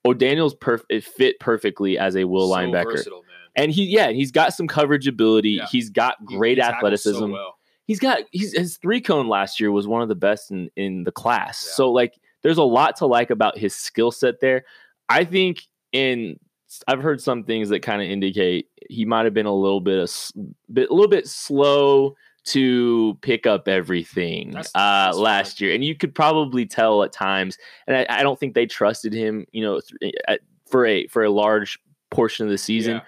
O'Daniel's 0.06 0.56
perf- 0.56 0.86
it 0.89 1.04
fit 1.04 1.39
perfectly 1.39 1.97
as 1.97 2.15
a 2.15 2.26
will 2.26 2.50
So 2.50 2.56
linebacker. 2.56 2.91
versatile. 2.91 3.25
And 3.56 3.72
he, 3.72 3.86
yeah, 3.86 4.10
he's 4.10 4.32
got 4.32 4.54
some 4.54 4.68
coverage 4.68 5.08
ability. 5.08 5.52
Yeah. 5.52 5.65
He's 5.72 5.89
got 5.89 6.24
great 6.26 6.58
he 6.58 6.63
so 6.63 6.70
athleticism. 6.70 7.32
well. 7.32 7.56
He's 7.88 8.00
got 8.00 8.22
he's 8.32 8.58
his 8.58 8.78
three 8.78 9.00
cone 9.00 9.28
last 9.28 9.60
year 9.60 9.72
was 9.72 9.88
one 9.88 10.02
of 10.02 10.08
the 10.10 10.15
best 10.15 10.52
in 10.52 10.70
in 10.76 11.04
the 11.04 11.12
class. 11.12 11.63
Yeah. 11.65 11.74
So 11.76 11.91
like, 11.91 12.20
there's 12.41 12.58
a 12.58 12.63
lot 12.63 12.96
to 12.98 13.06
like 13.06 13.30
about 13.30 13.58
his 13.58 13.76
skill 13.76 14.12
set 14.12 14.39
there. 14.39 14.65
I 15.08 15.24
think 15.24 15.63
in 15.91 16.39
I've 16.88 17.02
heard 17.02 17.22
some 17.22 17.44
things 17.44 17.70
that 17.70 17.82
kind 17.82 18.02
of 18.02 18.10
indicate 18.10 18.68
he 18.89 19.06
might 19.06 19.24
have 19.26 19.34
been 19.34 19.46
a 19.46 19.54
little 19.56 19.80
bit, 19.80 20.00
s- 20.02 20.34
bit 20.74 20.89
a 20.89 20.94
little 20.94 21.10
bit 21.10 21.28
slow 21.28 22.15
to 22.46 23.18
pick 23.22 23.46
up 23.48 23.68
everything 23.68 24.50
That's- 24.52 24.72
uh, 24.76 25.06
that's 25.06 25.18
last 25.18 25.62
year, 25.62 25.74
and 25.74 25.84
you 25.86 25.96
could 25.96 26.13
probably 26.13 26.65
tell 26.65 27.04
at 27.04 27.13
times. 27.13 27.58
And 27.88 27.96
I, 27.96 28.06
I 28.10 28.24
don't 28.24 28.38
think 28.39 28.54
they 28.56 28.65
trusted 28.65 29.13
him, 29.13 29.46
you 29.52 29.63
know, 29.63 29.80
th- 30.02 30.13
at, 30.28 30.41
for 30.68 30.86
a 30.86 31.08
for 31.08 31.24
a 31.24 31.30
large 31.30 31.80
portion 32.12 32.46
of 32.46 32.52
the 32.52 32.58
season. 32.58 32.96
Yeah. 32.96 33.02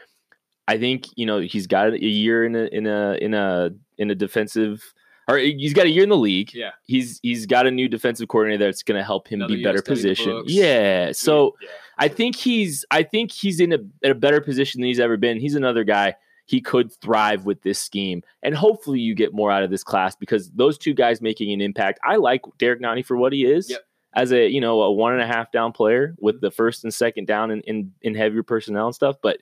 I 0.68 0.78
think 0.78 1.08
you 1.16 1.26
know 1.26 1.40
he's 1.40 1.68
got 1.68 1.94
a 1.94 2.06
year 2.06 2.46
in 2.46 2.56
a 2.56 2.66
in 2.66 2.88
a 2.88 3.18
in 3.22 3.34
a 3.34 3.72
in 3.98 4.12
a 4.12 4.16
defensive, 4.16 4.94
or 5.28 5.38
he's 5.38 5.74
got 5.74 5.86
a 5.86 5.90
year 5.90 6.04
in 6.04 6.10
the 6.10 6.18
league. 6.18 6.54
Yeah. 6.54 6.72
He's 6.86 7.20
he's 7.24 7.46
got 7.46 7.68
a 7.68 7.72
new 7.72 7.88
defensive 7.88 8.28
coordinator 8.28 8.66
that's 8.66 8.84
going 8.84 8.98
to 8.98 9.04
help 9.04 9.28
him 9.28 9.40
Another 9.40 9.56
be 9.56 9.64
better 9.64 9.80
to 9.80 9.84
study 9.84 10.02
the 10.02 10.10
positioned. 10.10 10.50
Yeah. 10.50 11.12
So 11.14 11.56
Yeah. 11.62 11.70
I 11.98 12.08
think 12.08 12.36
he's 12.36 12.86
I 12.92 13.04
think 13.04 13.32
he's 13.32 13.60
in 13.60 13.74
a, 13.74 13.80
in 14.02 14.12
a 14.12 14.16
better 14.16 14.42
position 14.42 14.82
than 14.82 14.88
he's 14.88 15.00
ever 15.00 15.18
been. 15.18 15.40
He's 15.40 15.56
another 15.56 15.84
guy 15.84 16.16
he 16.46 16.62
could 16.62 16.94
thrive 17.02 17.46
with 17.46 17.62
this 17.64 17.80
scheme, 17.80 18.24
and 18.44 18.56
hopefully 18.56 19.00
you 19.00 19.16
get 19.16 19.34
more 19.34 19.52
out 19.52 19.64
of 19.64 19.70
this 19.70 19.84
class 19.84 20.16
because 20.16 20.50
those 20.52 20.78
two 20.78 20.94
guys 20.94 21.22
making 21.22 21.52
an 21.52 21.62
impact. 21.62 22.00
I 22.04 22.16
like 22.18 22.42
Derrick 22.58 22.82
Nnadi 22.82 23.06
for 23.06 23.18
what 23.18 23.34
he 23.34 23.46
is. 23.46 23.70
Yep. 23.70 23.82
As 24.14 24.32
a 24.32 24.48
you 24.48 24.62
know 24.62 24.82
a 24.82 24.92
one 24.92 25.14
and 25.14 25.22
a 25.22 25.28
half 25.28 25.52
down 25.52 25.74
player 25.74 26.16
with 26.20 26.36
mm-hmm. 26.36 26.46
the 26.46 26.52
first 26.52 26.84
and 26.84 26.94
second 26.94 27.28
down 27.28 27.52
in, 27.52 27.62
in 27.62 27.94
in 28.02 28.16
heavier 28.16 28.44
personnel 28.44 28.86
and 28.88 28.96
stuff, 28.96 29.18
but 29.22 29.38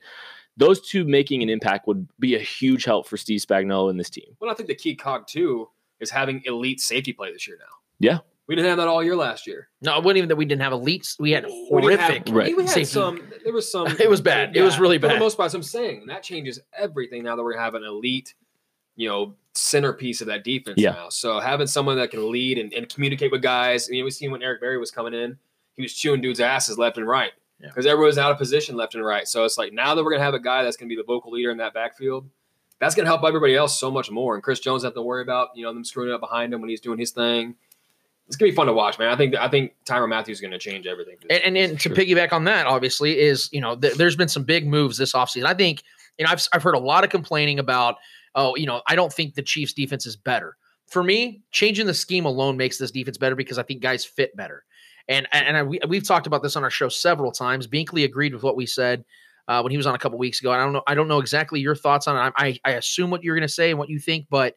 those 0.56 0.80
two 0.80 1.04
making 1.04 1.42
an 1.42 1.48
impact 1.50 1.86
would 1.86 2.08
be 2.18 2.34
a 2.34 2.38
huge 2.38 2.84
help 2.84 3.06
for 3.06 3.16
Steve 3.16 3.40
Spagnuolo 3.40 3.90
and 3.90 3.98
this 4.00 4.10
team. 4.10 4.36
Well, 4.40 4.50
I 4.50 4.54
think 4.54 4.68
the 4.68 4.74
key 4.74 4.94
cog 4.94 5.26
too 5.26 5.68
is 6.00 6.10
having 6.10 6.42
elite 6.44 6.80
safety 6.80 7.12
play 7.12 7.32
this 7.32 7.46
year 7.46 7.56
now. 7.58 7.72
Yeah. 7.98 8.18
We 8.48 8.54
didn't 8.54 8.68
have 8.68 8.76
that 8.78 8.86
all 8.86 9.02
year 9.02 9.16
last 9.16 9.46
year. 9.46 9.68
No, 9.82 9.96
it 9.98 10.04
wasn't 10.04 10.18
even 10.18 10.28
that 10.28 10.36
we 10.36 10.44
didn't 10.44 10.62
have 10.62 10.72
elites. 10.72 11.18
We 11.18 11.32
had 11.32 11.46
We 11.46 11.66
horrific. 11.68 12.26
have- 12.28 12.34
Right. 12.36 12.56
We 12.56 12.62
had 12.62 12.70
safety. 12.70 12.84
some. 12.92 13.20
There 13.42 13.52
was 13.52 13.70
some. 13.70 13.86
It 14.00 14.08
was 14.08 14.20
bad. 14.20 14.56
It 14.56 14.62
was 14.62 14.78
really 14.78 14.98
For 14.98 15.08
bad. 15.08 15.16
the 15.16 15.20
most 15.20 15.36
part, 15.36 15.52
I'm 15.52 15.62
saying 15.64 16.02
and 16.02 16.10
that 16.10 16.22
changes 16.22 16.60
everything 16.72 17.24
now 17.24 17.34
that 17.36 17.42
we're 17.42 17.52
gonna 17.54 17.64
have 17.64 17.74
an 17.74 17.82
elite, 17.84 18.34
you 18.94 19.08
know, 19.08 19.34
centerpiece 19.54 20.20
of 20.20 20.28
that 20.28 20.44
defense 20.44 20.78
Yeah. 20.78 20.90
now. 20.92 21.08
So 21.08 21.40
having 21.40 21.66
someone 21.66 21.96
that 21.96 22.10
can 22.12 22.30
lead 22.30 22.58
and, 22.58 22.72
and 22.72 22.88
communicate 22.88 23.32
with 23.32 23.42
guys. 23.42 23.88
I 23.88 23.90
mean, 23.92 24.04
we 24.04 24.10
seen 24.10 24.30
when 24.30 24.42
Eric 24.42 24.60
Berry 24.60 24.78
was 24.78 24.90
coming 24.92 25.12
in, 25.14 25.38
he 25.74 25.82
was 25.82 25.92
chewing 25.94 26.20
dudes' 26.20 26.38
asses 26.40 26.78
left 26.78 26.98
and 26.98 27.06
right 27.08 27.32
Yeah. 27.34 27.40
Because 27.60 27.86
everyone 27.86 28.08
was 28.08 28.18
out 28.18 28.30
of 28.30 28.38
position 28.38 28.76
left 28.76 28.94
and 28.94 29.04
right. 29.04 29.26
So 29.26 29.44
it's 29.44 29.56
like 29.56 29.72
now 29.72 29.94
that 29.94 30.04
we're 30.04 30.12
gonna 30.12 30.24
have 30.24 30.34
a 30.34 30.40
guy 30.40 30.62
that's 30.62 30.76
gonna 30.76 30.88
be 30.88 30.96
the 30.96 31.04
vocal 31.04 31.32
leader 31.32 31.50
in 31.50 31.58
that 31.58 31.74
backfield. 31.74 32.28
That's 32.78 32.94
gonna 32.94 33.08
help 33.08 33.24
everybody 33.24 33.56
else 33.56 33.78
so 33.78 33.90
much 33.90 34.10
more. 34.10 34.34
And 34.34 34.42
Chris 34.42 34.60
Jones 34.60 34.84
have 34.84 34.94
to 34.94 35.02
worry 35.02 35.22
about 35.22 35.48
you 35.54 35.64
know 35.64 35.72
them 35.72 35.84
screwing 35.84 36.12
up 36.12 36.20
behind 36.20 36.52
him 36.52 36.60
when 36.60 36.68
he's 36.68 36.80
doing 36.80 36.98
his 36.98 37.10
thing. 37.12 37.54
It's 38.26 38.36
gonna 38.36 38.50
be 38.50 38.56
fun 38.56 38.66
to 38.66 38.72
watch, 38.72 38.98
man. 38.98 39.08
I 39.08 39.16
think 39.16 39.34
I 39.36 39.48
think 39.48 39.74
Tyrann 39.84 40.10
Mathieu 40.10 40.32
is 40.32 40.40
gonna 40.40 40.58
change 40.58 40.86
everything. 40.86 41.16
And, 41.30 41.42
and, 41.42 41.56
and 41.56 41.80
to 41.80 41.90
piggyback 41.90 42.32
on 42.32 42.44
that, 42.44 42.66
obviously, 42.66 43.18
is 43.18 43.48
you 43.52 43.60
know 43.60 43.74
th- 43.76 43.94
there's 43.94 44.16
been 44.16 44.28
some 44.28 44.44
big 44.44 44.66
moves 44.66 44.98
this 44.98 45.12
offseason. 45.12 45.46
I 45.46 45.54
think 45.54 45.82
you 46.18 46.26
know 46.26 46.32
I've 46.32 46.46
I've 46.52 46.62
heard 46.62 46.74
a 46.74 46.80
lot 46.80 47.04
of 47.04 47.10
complaining 47.10 47.58
about 47.58 47.96
oh 48.34 48.54
you 48.56 48.66
know 48.66 48.82
I 48.86 48.96
don't 48.96 49.12
think 49.12 49.34
the 49.34 49.42
Chiefs 49.42 49.72
defense 49.72 50.04
is 50.04 50.16
better. 50.16 50.56
For 50.86 51.02
me, 51.02 51.42
changing 51.50 51.86
the 51.86 51.94
scheme 51.94 52.26
alone 52.26 52.56
makes 52.56 52.78
this 52.78 52.90
defense 52.90 53.18
better 53.18 53.34
because 53.34 53.58
I 53.58 53.62
think 53.62 53.80
guys 53.80 54.04
fit 54.04 54.36
better. 54.36 54.64
And 55.08 55.26
and 55.32 55.56
I, 55.56 55.62
we, 55.62 55.78
we've 55.88 56.06
talked 56.06 56.26
about 56.26 56.42
this 56.42 56.56
on 56.56 56.64
our 56.64 56.70
show 56.70 56.88
several 56.88 57.32
times. 57.32 57.66
Binkley 57.66 58.04
agreed 58.04 58.34
with 58.34 58.42
what 58.42 58.56
we 58.56 58.66
said 58.66 59.04
uh, 59.48 59.60
when 59.60 59.70
he 59.70 59.76
was 59.76 59.86
on 59.86 59.94
a 59.94 59.98
couple 59.98 60.18
weeks 60.18 60.40
ago. 60.40 60.50
I 60.50 60.56
don't 60.58 60.72
know 60.72 60.82
I 60.86 60.94
don't 60.94 61.08
know 61.08 61.20
exactly 61.20 61.60
your 61.60 61.76
thoughts 61.76 62.08
on 62.08 62.16
it. 62.16 62.32
I 62.36 62.46
I, 62.46 62.58
I 62.64 62.70
assume 62.72 63.10
what 63.10 63.22
you're 63.22 63.36
going 63.36 63.46
to 63.46 63.52
say 63.52 63.70
and 63.70 63.78
what 63.78 63.88
you 63.88 63.98
think, 63.98 64.26
but 64.30 64.54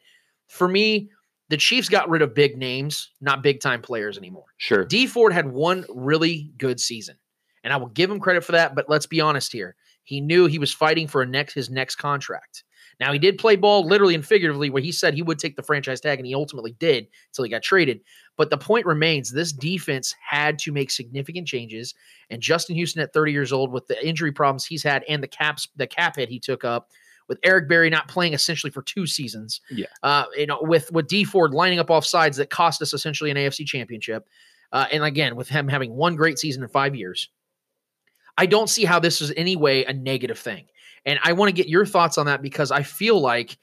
for 0.48 0.66
me, 0.66 1.10
the 1.48 1.56
Chiefs 1.56 1.88
got 1.88 2.08
rid 2.08 2.22
of 2.22 2.34
big 2.34 2.56
names, 2.56 3.10
not 3.20 3.42
big 3.42 3.60
time 3.60 3.82
players 3.82 4.18
anymore. 4.18 4.46
Sure. 4.58 4.84
Dee 4.84 5.06
Ford 5.06 5.32
had 5.32 5.50
one 5.50 5.84
really 5.88 6.52
good 6.58 6.80
season, 6.80 7.16
and 7.62 7.72
I 7.72 7.76
will 7.76 7.88
give 7.88 8.10
him 8.10 8.20
credit 8.20 8.44
for 8.44 8.52
that. 8.52 8.74
But 8.74 8.88
let's 8.88 9.06
be 9.06 9.20
honest 9.20 9.52
here: 9.52 9.76
he 10.02 10.20
knew 10.20 10.46
he 10.46 10.58
was 10.58 10.72
fighting 10.72 11.06
for 11.06 11.22
a 11.22 11.26
next 11.26 11.54
his 11.54 11.70
next 11.70 11.96
contract. 11.96 12.64
Now 13.00 13.12
he 13.12 13.18
did 13.18 13.38
play 13.38 13.56
ball 13.56 13.86
literally 13.86 14.14
and 14.14 14.24
figuratively, 14.24 14.70
where 14.70 14.82
he 14.82 14.92
said 14.92 15.14
he 15.14 15.22
would 15.22 15.38
take 15.38 15.56
the 15.56 15.62
franchise 15.62 16.00
tag, 16.00 16.18
and 16.18 16.26
he 16.26 16.34
ultimately 16.34 16.72
did 16.78 17.08
until 17.28 17.44
he 17.44 17.50
got 17.50 17.62
traded. 17.62 18.00
But 18.36 18.50
the 18.50 18.58
point 18.58 18.86
remains: 18.86 19.32
this 19.32 19.52
defense 19.52 20.14
had 20.20 20.58
to 20.60 20.72
make 20.72 20.90
significant 20.90 21.48
changes, 21.48 21.94
and 22.28 22.42
Justin 22.42 22.76
Houston, 22.76 23.02
at 23.02 23.12
30 23.12 23.32
years 23.32 23.52
old, 23.52 23.72
with 23.72 23.86
the 23.86 24.06
injury 24.06 24.32
problems 24.32 24.66
he's 24.66 24.82
had 24.82 25.02
and 25.08 25.22
the 25.22 25.28
caps 25.28 25.68
the 25.76 25.86
cap 25.86 26.16
hit 26.16 26.28
he 26.28 26.38
took 26.38 26.64
up 26.64 26.90
with 27.30 27.38
Eric 27.44 27.68
Berry 27.68 27.88
not 27.88 28.08
playing 28.08 28.34
essentially 28.34 28.72
for 28.72 28.82
two 28.82 29.06
seasons. 29.06 29.60
Yeah. 29.70 29.86
Uh, 30.02 30.24
you 30.36 30.46
know, 30.46 30.58
with 30.60 30.92
with 30.92 31.06
Dee 31.06 31.24
Ford 31.24 31.54
lining 31.54 31.78
up 31.78 31.90
off 31.90 32.04
sides 32.04 32.36
that 32.36 32.50
cost 32.50 32.82
us 32.82 32.92
essentially 32.92 33.30
an 33.30 33.36
AFC 33.38 33.64
championship. 33.64 34.28
Uh, 34.72 34.86
and 34.92 35.02
again, 35.02 35.36
with 35.36 35.48
him 35.48 35.68
having 35.68 35.94
one 35.94 36.16
great 36.16 36.38
season 36.38 36.62
in 36.62 36.68
five 36.68 36.94
years, 36.94 37.30
I 38.36 38.46
don't 38.46 38.68
see 38.68 38.84
how 38.84 38.98
this 38.98 39.20
is 39.20 39.32
any 39.36 39.56
way 39.56 39.84
a 39.84 39.92
negative 39.92 40.38
thing. 40.38 40.66
And 41.06 41.18
I 41.22 41.32
want 41.32 41.48
to 41.48 41.54
get 41.54 41.68
your 41.68 41.86
thoughts 41.86 42.18
on 42.18 42.26
that 42.26 42.42
because 42.42 42.70
I 42.70 42.82
feel 42.82 43.20
like 43.20 43.58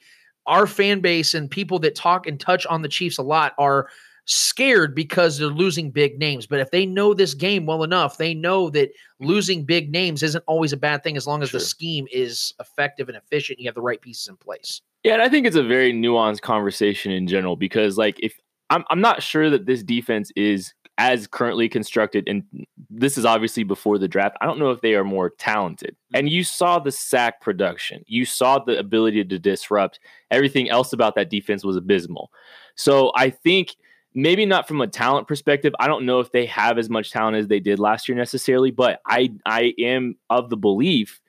our 0.46 0.66
fan 0.66 1.00
base 1.00 1.34
and 1.34 1.50
people 1.50 1.78
that 1.80 1.94
talk 1.94 2.26
and 2.26 2.40
touch 2.40 2.66
on 2.66 2.82
the 2.82 2.88
Chiefs 2.88 3.18
a 3.18 3.22
lot 3.22 3.52
are 3.58 3.88
scared 4.24 4.94
because 4.94 5.38
they're 5.38 5.48
losing 5.48 5.90
big 5.90 6.18
names. 6.18 6.46
But 6.46 6.60
if 6.60 6.70
they 6.70 6.84
know 6.84 7.14
this 7.14 7.34
game 7.34 7.64
well 7.64 7.82
enough, 7.82 8.18
they 8.18 8.34
know 8.34 8.68
that 8.70 8.90
losing 9.20 9.64
big 9.64 9.90
names 9.90 10.22
isn't 10.22 10.44
always 10.46 10.72
a 10.72 10.76
bad 10.76 11.02
thing 11.02 11.16
as 11.16 11.26
long 11.26 11.42
as 11.42 11.50
the 11.50 11.60
scheme 11.60 12.06
is 12.12 12.52
effective 12.60 13.08
and 13.08 13.16
efficient. 13.16 13.58
And 13.58 13.64
you 13.64 13.68
have 13.68 13.74
the 13.74 13.80
right 13.80 14.00
pieces 14.00 14.28
in 14.28 14.36
place. 14.36 14.82
Yeah, 15.02 15.14
and 15.14 15.22
I 15.22 15.28
think 15.28 15.46
it's 15.46 15.56
a 15.56 15.62
very 15.62 15.92
nuanced 15.92 16.42
conversation 16.42 17.12
in 17.12 17.26
general 17.26 17.56
because, 17.56 17.96
like, 17.96 18.18
if 18.20 18.34
I'm, 18.68 18.84
I'm 18.90 19.00
not 19.00 19.22
sure 19.22 19.48
that 19.48 19.64
this 19.64 19.82
defense 19.82 20.30
is 20.36 20.74
as 20.98 21.28
currently 21.28 21.68
constructed, 21.68 22.28
and 22.28 22.42
this 22.90 23.16
is 23.16 23.24
obviously 23.24 23.62
before 23.62 23.98
the 23.98 24.08
draft. 24.08 24.36
I 24.40 24.46
don't 24.46 24.58
know 24.58 24.72
if 24.72 24.80
they 24.80 24.94
are 24.94 25.04
more 25.04 25.30
talented. 25.30 25.96
And 26.12 26.26
mm-hmm. 26.26 26.34
you 26.34 26.44
saw 26.44 26.80
the 26.80 26.90
sack 26.90 27.40
production, 27.40 28.04
you 28.06 28.24
saw 28.24 28.58
the 28.58 28.78
ability 28.78 29.24
to 29.24 29.38
disrupt. 29.38 30.00
Everything 30.30 30.68
else 30.68 30.92
about 30.92 31.14
that 31.14 31.30
defense 31.30 31.64
was 31.64 31.76
abysmal. 31.76 32.30
So 32.74 33.12
I 33.14 33.30
think 33.30 33.76
maybe 34.14 34.44
not 34.44 34.66
from 34.66 34.80
a 34.80 34.88
talent 34.88 35.28
perspective. 35.28 35.72
I 35.78 35.86
don't 35.86 36.04
know 36.04 36.18
if 36.18 36.32
they 36.32 36.46
have 36.46 36.78
as 36.78 36.90
much 36.90 37.12
talent 37.12 37.36
as 37.36 37.46
they 37.46 37.60
did 37.60 37.78
last 37.78 38.08
year 38.08 38.18
necessarily, 38.18 38.72
but 38.72 39.00
I 39.06 39.32
I 39.46 39.74
am 39.78 40.16
of 40.28 40.50
the 40.50 40.56
belief 40.56 41.20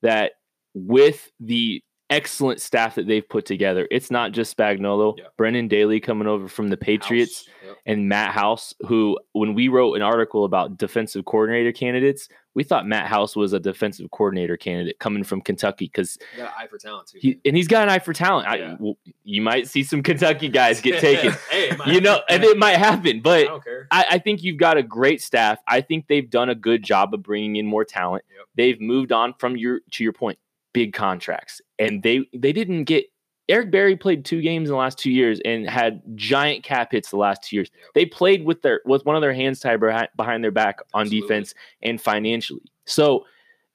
that 0.00 0.32
with 0.74 1.30
the 1.38 1.82
excellent 2.10 2.60
staff 2.60 2.94
that 2.94 3.06
they've 3.06 3.28
put 3.28 3.44
together, 3.44 3.86
it's 3.90 4.10
not 4.10 4.32
just 4.32 4.56
Spagnuolo, 4.56 5.18
Yeah. 5.18 5.24
Brendan 5.36 5.68
Daly 5.68 6.00
coming 6.00 6.26
over 6.26 6.48
from 6.48 6.68
the 6.68 6.76
Patriots 6.76 7.46
House. 7.46 7.54
And 7.88 8.06
Matt 8.06 8.32
House, 8.32 8.74
who 8.86 9.18
when 9.32 9.54
we 9.54 9.68
wrote 9.68 9.94
an 9.94 10.02
article 10.02 10.44
about 10.44 10.76
defensive 10.76 11.24
coordinator 11.24 11.72
candidates, 11.72 12.28
we 12.54 12.62
thought 12.62 12.86
Matt 12.86 13.06
House 13.06 13.34
was 13.34 13.54
a 13.54 13.58
defensive 13.58 14.10
coordinator 14.10 14.58
candidate 14.58 14.98
coming 14.98 15.24
from 15.24 15.40
Kentucky 15.40 15.86
because 15.86 16.18
Got 16.36 16.48
an 16.48 16.52
eye 16.58 16.66
for 16.66 16.76
talent 16.76 17.08
too. 17.08 17.18
he 17.18 17.40
and 17.46 17.56
he's 17.56 17.66
got 17.66 17.84
an 17.84 17.88
eye 17.88 17.98
for 17.98 18.12
talent. 18.12 18.46
I, 18.46 18.76
well, 18.78 18.98
you 19.24 19.40
might 19.40 19.68
see 19.68 19.82
some 19.82 20.02
Kentucky 20.02 20.50
guys 20.50 20.82
get 20.82 21.00
taken, 21.00 21.32
hey, 21.50 21.74
you 21.86 22.02
know, 22.02 22.20
and 22.28 22.44
it 22.44 22.58
might 22.58 22.76
happen, 22.76 23.16
I 23.16 23.20
but 23.20 23.44
don't 23.46 23.64
care. 23.64 23.88
I, 23.90 24.06
I 24.10 24.18
think 24.18 24.42
you've 24.42 24.58
got 24.58 24.76
a 24.76 24.82
great 24.82 25.22
staff. 25.22 25.58
I 25.66 25.80
think 25.80 26.08
they've 26.08 26.28
done 26.28 26.50
a 26.50 26.54
good 26.54 26.82
job 26.82 27.14
of 27.14 27.22
bringing 27.22 27.56
in 27.56 27.64
more 27.66 27.86
talent. 27.86 28.22
Yep. 28.36 28.46
They've 28.54 28.80
moved 28.82 29.12
on 29.12 29.32
from 29.38 29.56
your 29.56 29.80
to 29.92 30.04
your 30.04 30.12
point, 30.12 30.38
big 30.74 30.92
contracts, 30.92 31.62
and 31.78 32.02
they 32.02 32.28
they 32.34 32.52
didn't 32.52 32.84
get. 32.84 33.06
Eric 33.48 33.70
Berry 33.70 33.96
played 33.96 34.24
two 34.24 34.42
games 34.42 34.68
in 34.68 34.72
the 34.72 34.78
last 34.78 34.98
two 34.98 35.10
years 35.10 35.40
and 35.44 35.68
had 35.68 36.02
giant 36.14 36.62
cap 36.62 36.92
hits 36.92 37.10
the 37.10 37.16
last 37.16 37.42
two 37.42 37.56
years. 37.56 37.70
They 37.94 38.04
played 38.04 38.44
with 38.44 38.60
their 38.62 38.82
with 38.84 39.06
one 39.06 39.16
of 39.16 39.22
their 39.22 39.32
hands 39.32 39.60
tied 39.60 39.80
behind, 39.80 40.44
their 40.44 40.50
back 40.50 40.80
on 40.92 41.02
Absolutely. 41.02 41.20
defense 41.20 41.54
and 41.82 42.00
financially. 42.00 42.62
So, 42.84 43.24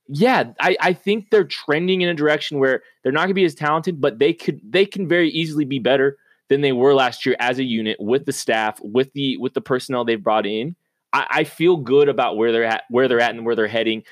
yeah, 0.08 0.52
I, 0.60 0.78
I 0.80 0.94
think 0.94 1.30
they're 1.30 1.44
trending 1.44 2.02
in 2.02 2.10
a 2.10 2.14
direction 2.14 2.60
where 2.60 2.84
they're 3.02 3.12
not 3.12 3.22
going 3.22 3.30
to 3.30 3.34
be 3.34 3.46
as 3.46 3.56
talented, 3.56 4.00
but 4.00 4.20
they 4.20 4.34
could 4.34 4.62
they 4.64 4.86
can 4.86 5.08
very 5.08 5.30
easily 5.30 5.66
be 5.66 5.80
better 5.80 6.18
than 6.50 6.62
they 6.62 6.72
were 6.72 6.94
last 6.94 7.26
year 7.26 7.36
as 7.40 7.58
a 7.58 7.64
unit 7.64 7.98
with 8.00 8.26
the 8.26 8.34
staff, 8.34 8.80
with 8.82 9.12
the 9.14 9.38
with 9.38 9.56
the 9.56 9.62
personnel 9.62 10.06
they've 10.06 10.24
brought 10.24 10.46
in. 10.46 10.76
I, 11.14 11.26
I 11.30 11.44
feel 11.46 11.78
good 11.78 12.10
about 12.10 12.38
where 12.38 12.52
they're 12.52 12.64
at, 12.64 12.84
where 12.90 13.08
they're 13.08 13.22
at, 13.22 13.34
and 13.34 13.44
where 13.44 13.56
they're 13.56 13.68
heading. 13.68 14.04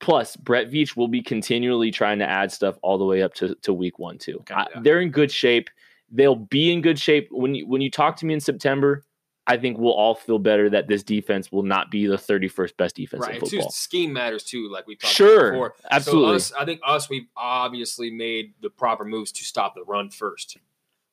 Plus, 0.00 0.36
Brett 0.36 0.70
Veach 0.70 0.96
will 0.96 1.08
be 1.08 1.20
continually 1.22 1.90
trying 1.90 2.18
to 2.20 2.24
add 2.28 2.52
stuff 2.52 2.78
all 2.82 2.98
the 2.98 3.04
way 3.04 3.22
up 3.22 3.34
to, 3.34 3.54
to 3.62 3.72
week 3.72 3.98
one 3.98 4.16
too. 4.18 4.42
I- 4.50 4.66
yeah. 4.74 4.80
They're 4.82 5.00
in 5.00 5.10
good 5.10 5.30
shape. 5.30 5.68
They'll 6.10 6.36
be 6.36 6.72
in 6.72 6.80
good 6.80 6.98
shape 6.98 7.28
when 7.30 7.54
you 7.54 7.66
when 7.66 7.80
you 7.82 7.90
talk 7.90 8.16
to 8.16 8.26
me 8.26 8.34
in 8.34 8.40
September. 8.40 9.04
I 9.46 9.56
think 9.56 9.78
we'll 9.78 9.94
all 9.94 10.14
feel 10.14 10.38
better 10.38 10.68
that 10.70 10.88
this 10.88 11.02
defense 11.02 11.50
will 11.50 11.62
not 11.62 11.90
be 11.90 12.06
the 12.06 12.16
31st 12.18 12.76
best 12.76 12.96
defense 12.96 13.22
right. 13.22 13.36
in 13.36 13.40
football. 13.40 13.70
scheme 13.70 14.12
matters 14.12 14.44
too, 14.44 14.68
like 14.70 14.86
we 14.86 14.94
talked 14.94 15.14
Sure, 15.14 15.48
about 15.48 15.52
before. 15.52 15.74
absolutely. 15.90 16.28
So 16.28 16.34
us, 16.36 16.52
I 16.52 16.64
think 16.66 16.80
us, 16.86 17.08
we've 17.08 17.26
obviously 17.34 18.10
made 18.10 18.52
the 18.60 18.68
proper 18.68 19.06
moves 19.06 19.32
to 19.32 19.44
stop 19.44 19.74
the 19.74 19.84
run 19.84 20.10
first. 20.10 20.58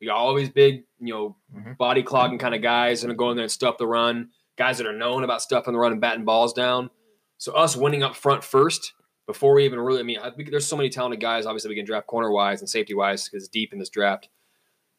We 0.01 0.07
got 0.07 0.17
all 0.17 0.35
these 0.35 0.49
big, 0.49 0.83
you 0.99 1.13
know, 1.13 1.37
Mhm. 1.55 1.77
body 1.77 2.03
clogging 2.03 2.37
kind 2.37 2.53
of 2.53 2.61
guys 2.61 3.05
and 3.05 3.17
go 3.17 3.31
in 3.31 3.37
there 3.37 3.43
and 3.45 3.51
stuff 3.51 3.77
the 3.77 3.87
run. 3.87 4.29
Guys 4.57 4.77
that 4.79 4.87
are 4.87 4.91
known 4.93 5.23
about 5.23 5.41
stuffing 5.41 5.71
the 5.73 5.79
run 5.79 5.93
and 5.93 6.01
batting 6.01 6.25
balls 6.25 6.51
down. 6.51 6.89
So 7.37 7.53
us 7.53 7.75
winning 7.75 8.03
up 8.03 8.15
front 8.15 8.43
first 8.43 8.93
before 9.27 9.53
we 9.53 9.65
even 9.65 9.79
really. 9.79 9.99
I 9.99 10.03
mean, 10.03 10.19
I 10.19 10.29
think 10.31 10.51
there's 10.51 10.65
so 10.67 10.77
many 10.77 10.89
talented 10.89 11.19
guys. 11.19 11.45
Obviously, 11.45 11.69
we 11.69 11.75
can 11.75 11.85
draft 11.85 12.07
corner 12.07 12.31
wise 12.31 12.61
and 12.61 12.69
safety 12.69 12.93
wise 12.93 13.27
because 13.29 13.47
deep 13.47 13.73
in 13.73 13.79
this 13.79 13.89
draft. 13.89 14.29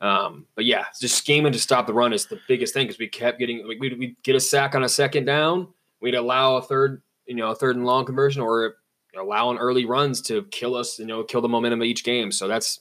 Um, 0.01 0.47
but 0.55 0.67
yeah, 0.67 0.85
just 1.01 1.17
scheming 1.17 1.53
to 1.53 1.59
stop 1.59 1.87
the 1.87 1.95
run 1.95 2.13
is 2.13 2.27
the 2.27 2.39
biggest 2.49 2.75
thing 2.75 2.87
because 2.87 2.99
we 2.99 3.09
kept 3.09 3.39
getting 3.39 3.67
like 3.67 3.79
we'd, 3.81 3.99
we'd 3.99 4.17
get 4.23 4.37
a 4.37 4.41
sack 4.41 4.75
on 4.75 4.85
a 4.85 4.89
second 4.89 5.25
down, 5.25 5.69
we'd 6.03 6.15
allow 6.15 6.57
a 6.57 6.63
third, 6.63 7.01
you 7.27 7.35
know, 7.35 7.51
a 7.51 7.55
third 7.55 7.77
and 7.77 7.87
long 7.87 8.05
conversion 8.05 8.43
or 8.43 8.77
allowing 9.19 9.57
early 9.57 9.87
runs 9.87 10.21
to 10.21 10.43
kill 10.51 10.75
us, 10.75 10.99
you 10.99 11.07
know, 11.07 11.25
kill 11.25 11.41
the 11.41 11.49
momentum 11.49 11.81
of 11.81 11.87
each 11.87 12.05
game. 12.05 12.31
So 12.31 12.47
that's 12.47 12.81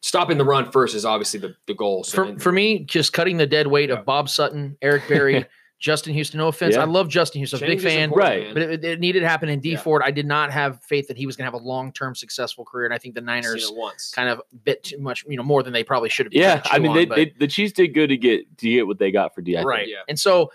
stopping 0.00 0.38
the 0.38 0.44
run 0.46 0.70
first 0.72 0.94
is 0.94 1.04
obviously 1.04 1.38
the, 1.40 1.54
the 1.66 1.74
goal. 1.74 2.02
So 2.04 2.16
For, 2.16 2.24
then- 2.24 2.38
for 2.38 2.52
me, 2.52 2.78
just 2.84 3.12
cutting 3.12 3.36
the 3.36 3.46
dead 3.46 3.66
weight 3.66 3.90
Yeah. 3.90 3.96
of 3.96 4.06
Bob 4.06 4.30
Sutton, 4.30 4.78
Eric 4.80 5.06
Berry, 5.08 5.44
Justin 5.78 6.14
Houston. 6.14 6.38
No 6.38 6.48
offense, 6.48 6.74
Yeah. 6.74 6.82
I 6.82 6.84
love 6.84 7.08
Justin 7.08 7.40
Houston. 7.40 7.62
I'm 7.62 7.66
big 7.68 7.80
fan. 7.82 8.10
Right. 8.10 8.52
But 8.54 8.62
it, 8.62 8.84
it 8.84 9.00
needed 9.00 9.20
to 9.20 9.28
happen 9.28 9.48
in 9.48 9.60
D 9.60 9.72
Yeah. 9.72 9.78
Ford. 9.78 10.02
I 10.04 10.10
did 10.10 10.24
not 10.26 10.50
have 10.50 10.82
faith 10.82 11.08
that 11.08 11.16
he 11.18 11.26
was 11.26 11.36
going 11.36 11.42
to 11.50 11.52
have 11.54 11.60
a 11.60 11.64
long 11.64 11.92
term 11.92 12.14
successful 12.14 12.64
career, 12.64 12.86
and 12.86 12.94
I 12.94 12.98
think 12.98 13.14
the 13.14 13.20
Niners 13.20 13.70
once. 13.74 14.10
kind 14.14 14.28
of 14.30 14.40
bit 14.64 14.82
too 14.84 14.98
much, 14.98 15.24
you 15.28 15.36
know, 15.36 15.42
more 15.42 15.62
than 15.62 15.72
they 15.72 15.84
probably 15.84 16.08
should 16.08 16.26
have. 16.26 16.32
Yeah, 16.32 16.62
I 16.64 16.78
mean, 16.78 16.90
on, 16.92 16.96
they, 16.96 17.04
but- 17.04 17.16
they, 17.16 17.34
the 17.38 17.46
Chiefs 17.46 17.72
did 17.74 17.88
good 17.88 18.08
to 18.08 18.16
get 18.16 18.58
to 18.58 18.70
get 18.70 18.86
what 18.86 18.98
they 18.98 19.10
got 19.10 19.34
for 19.34 19.42
D. 19.42 19.54
I 19.56 19.60
think. 19.60 19.68
right. 19.68 19.88
Yeah. 19.88 19.96
And 20.08 20.18
so 20.18 20.50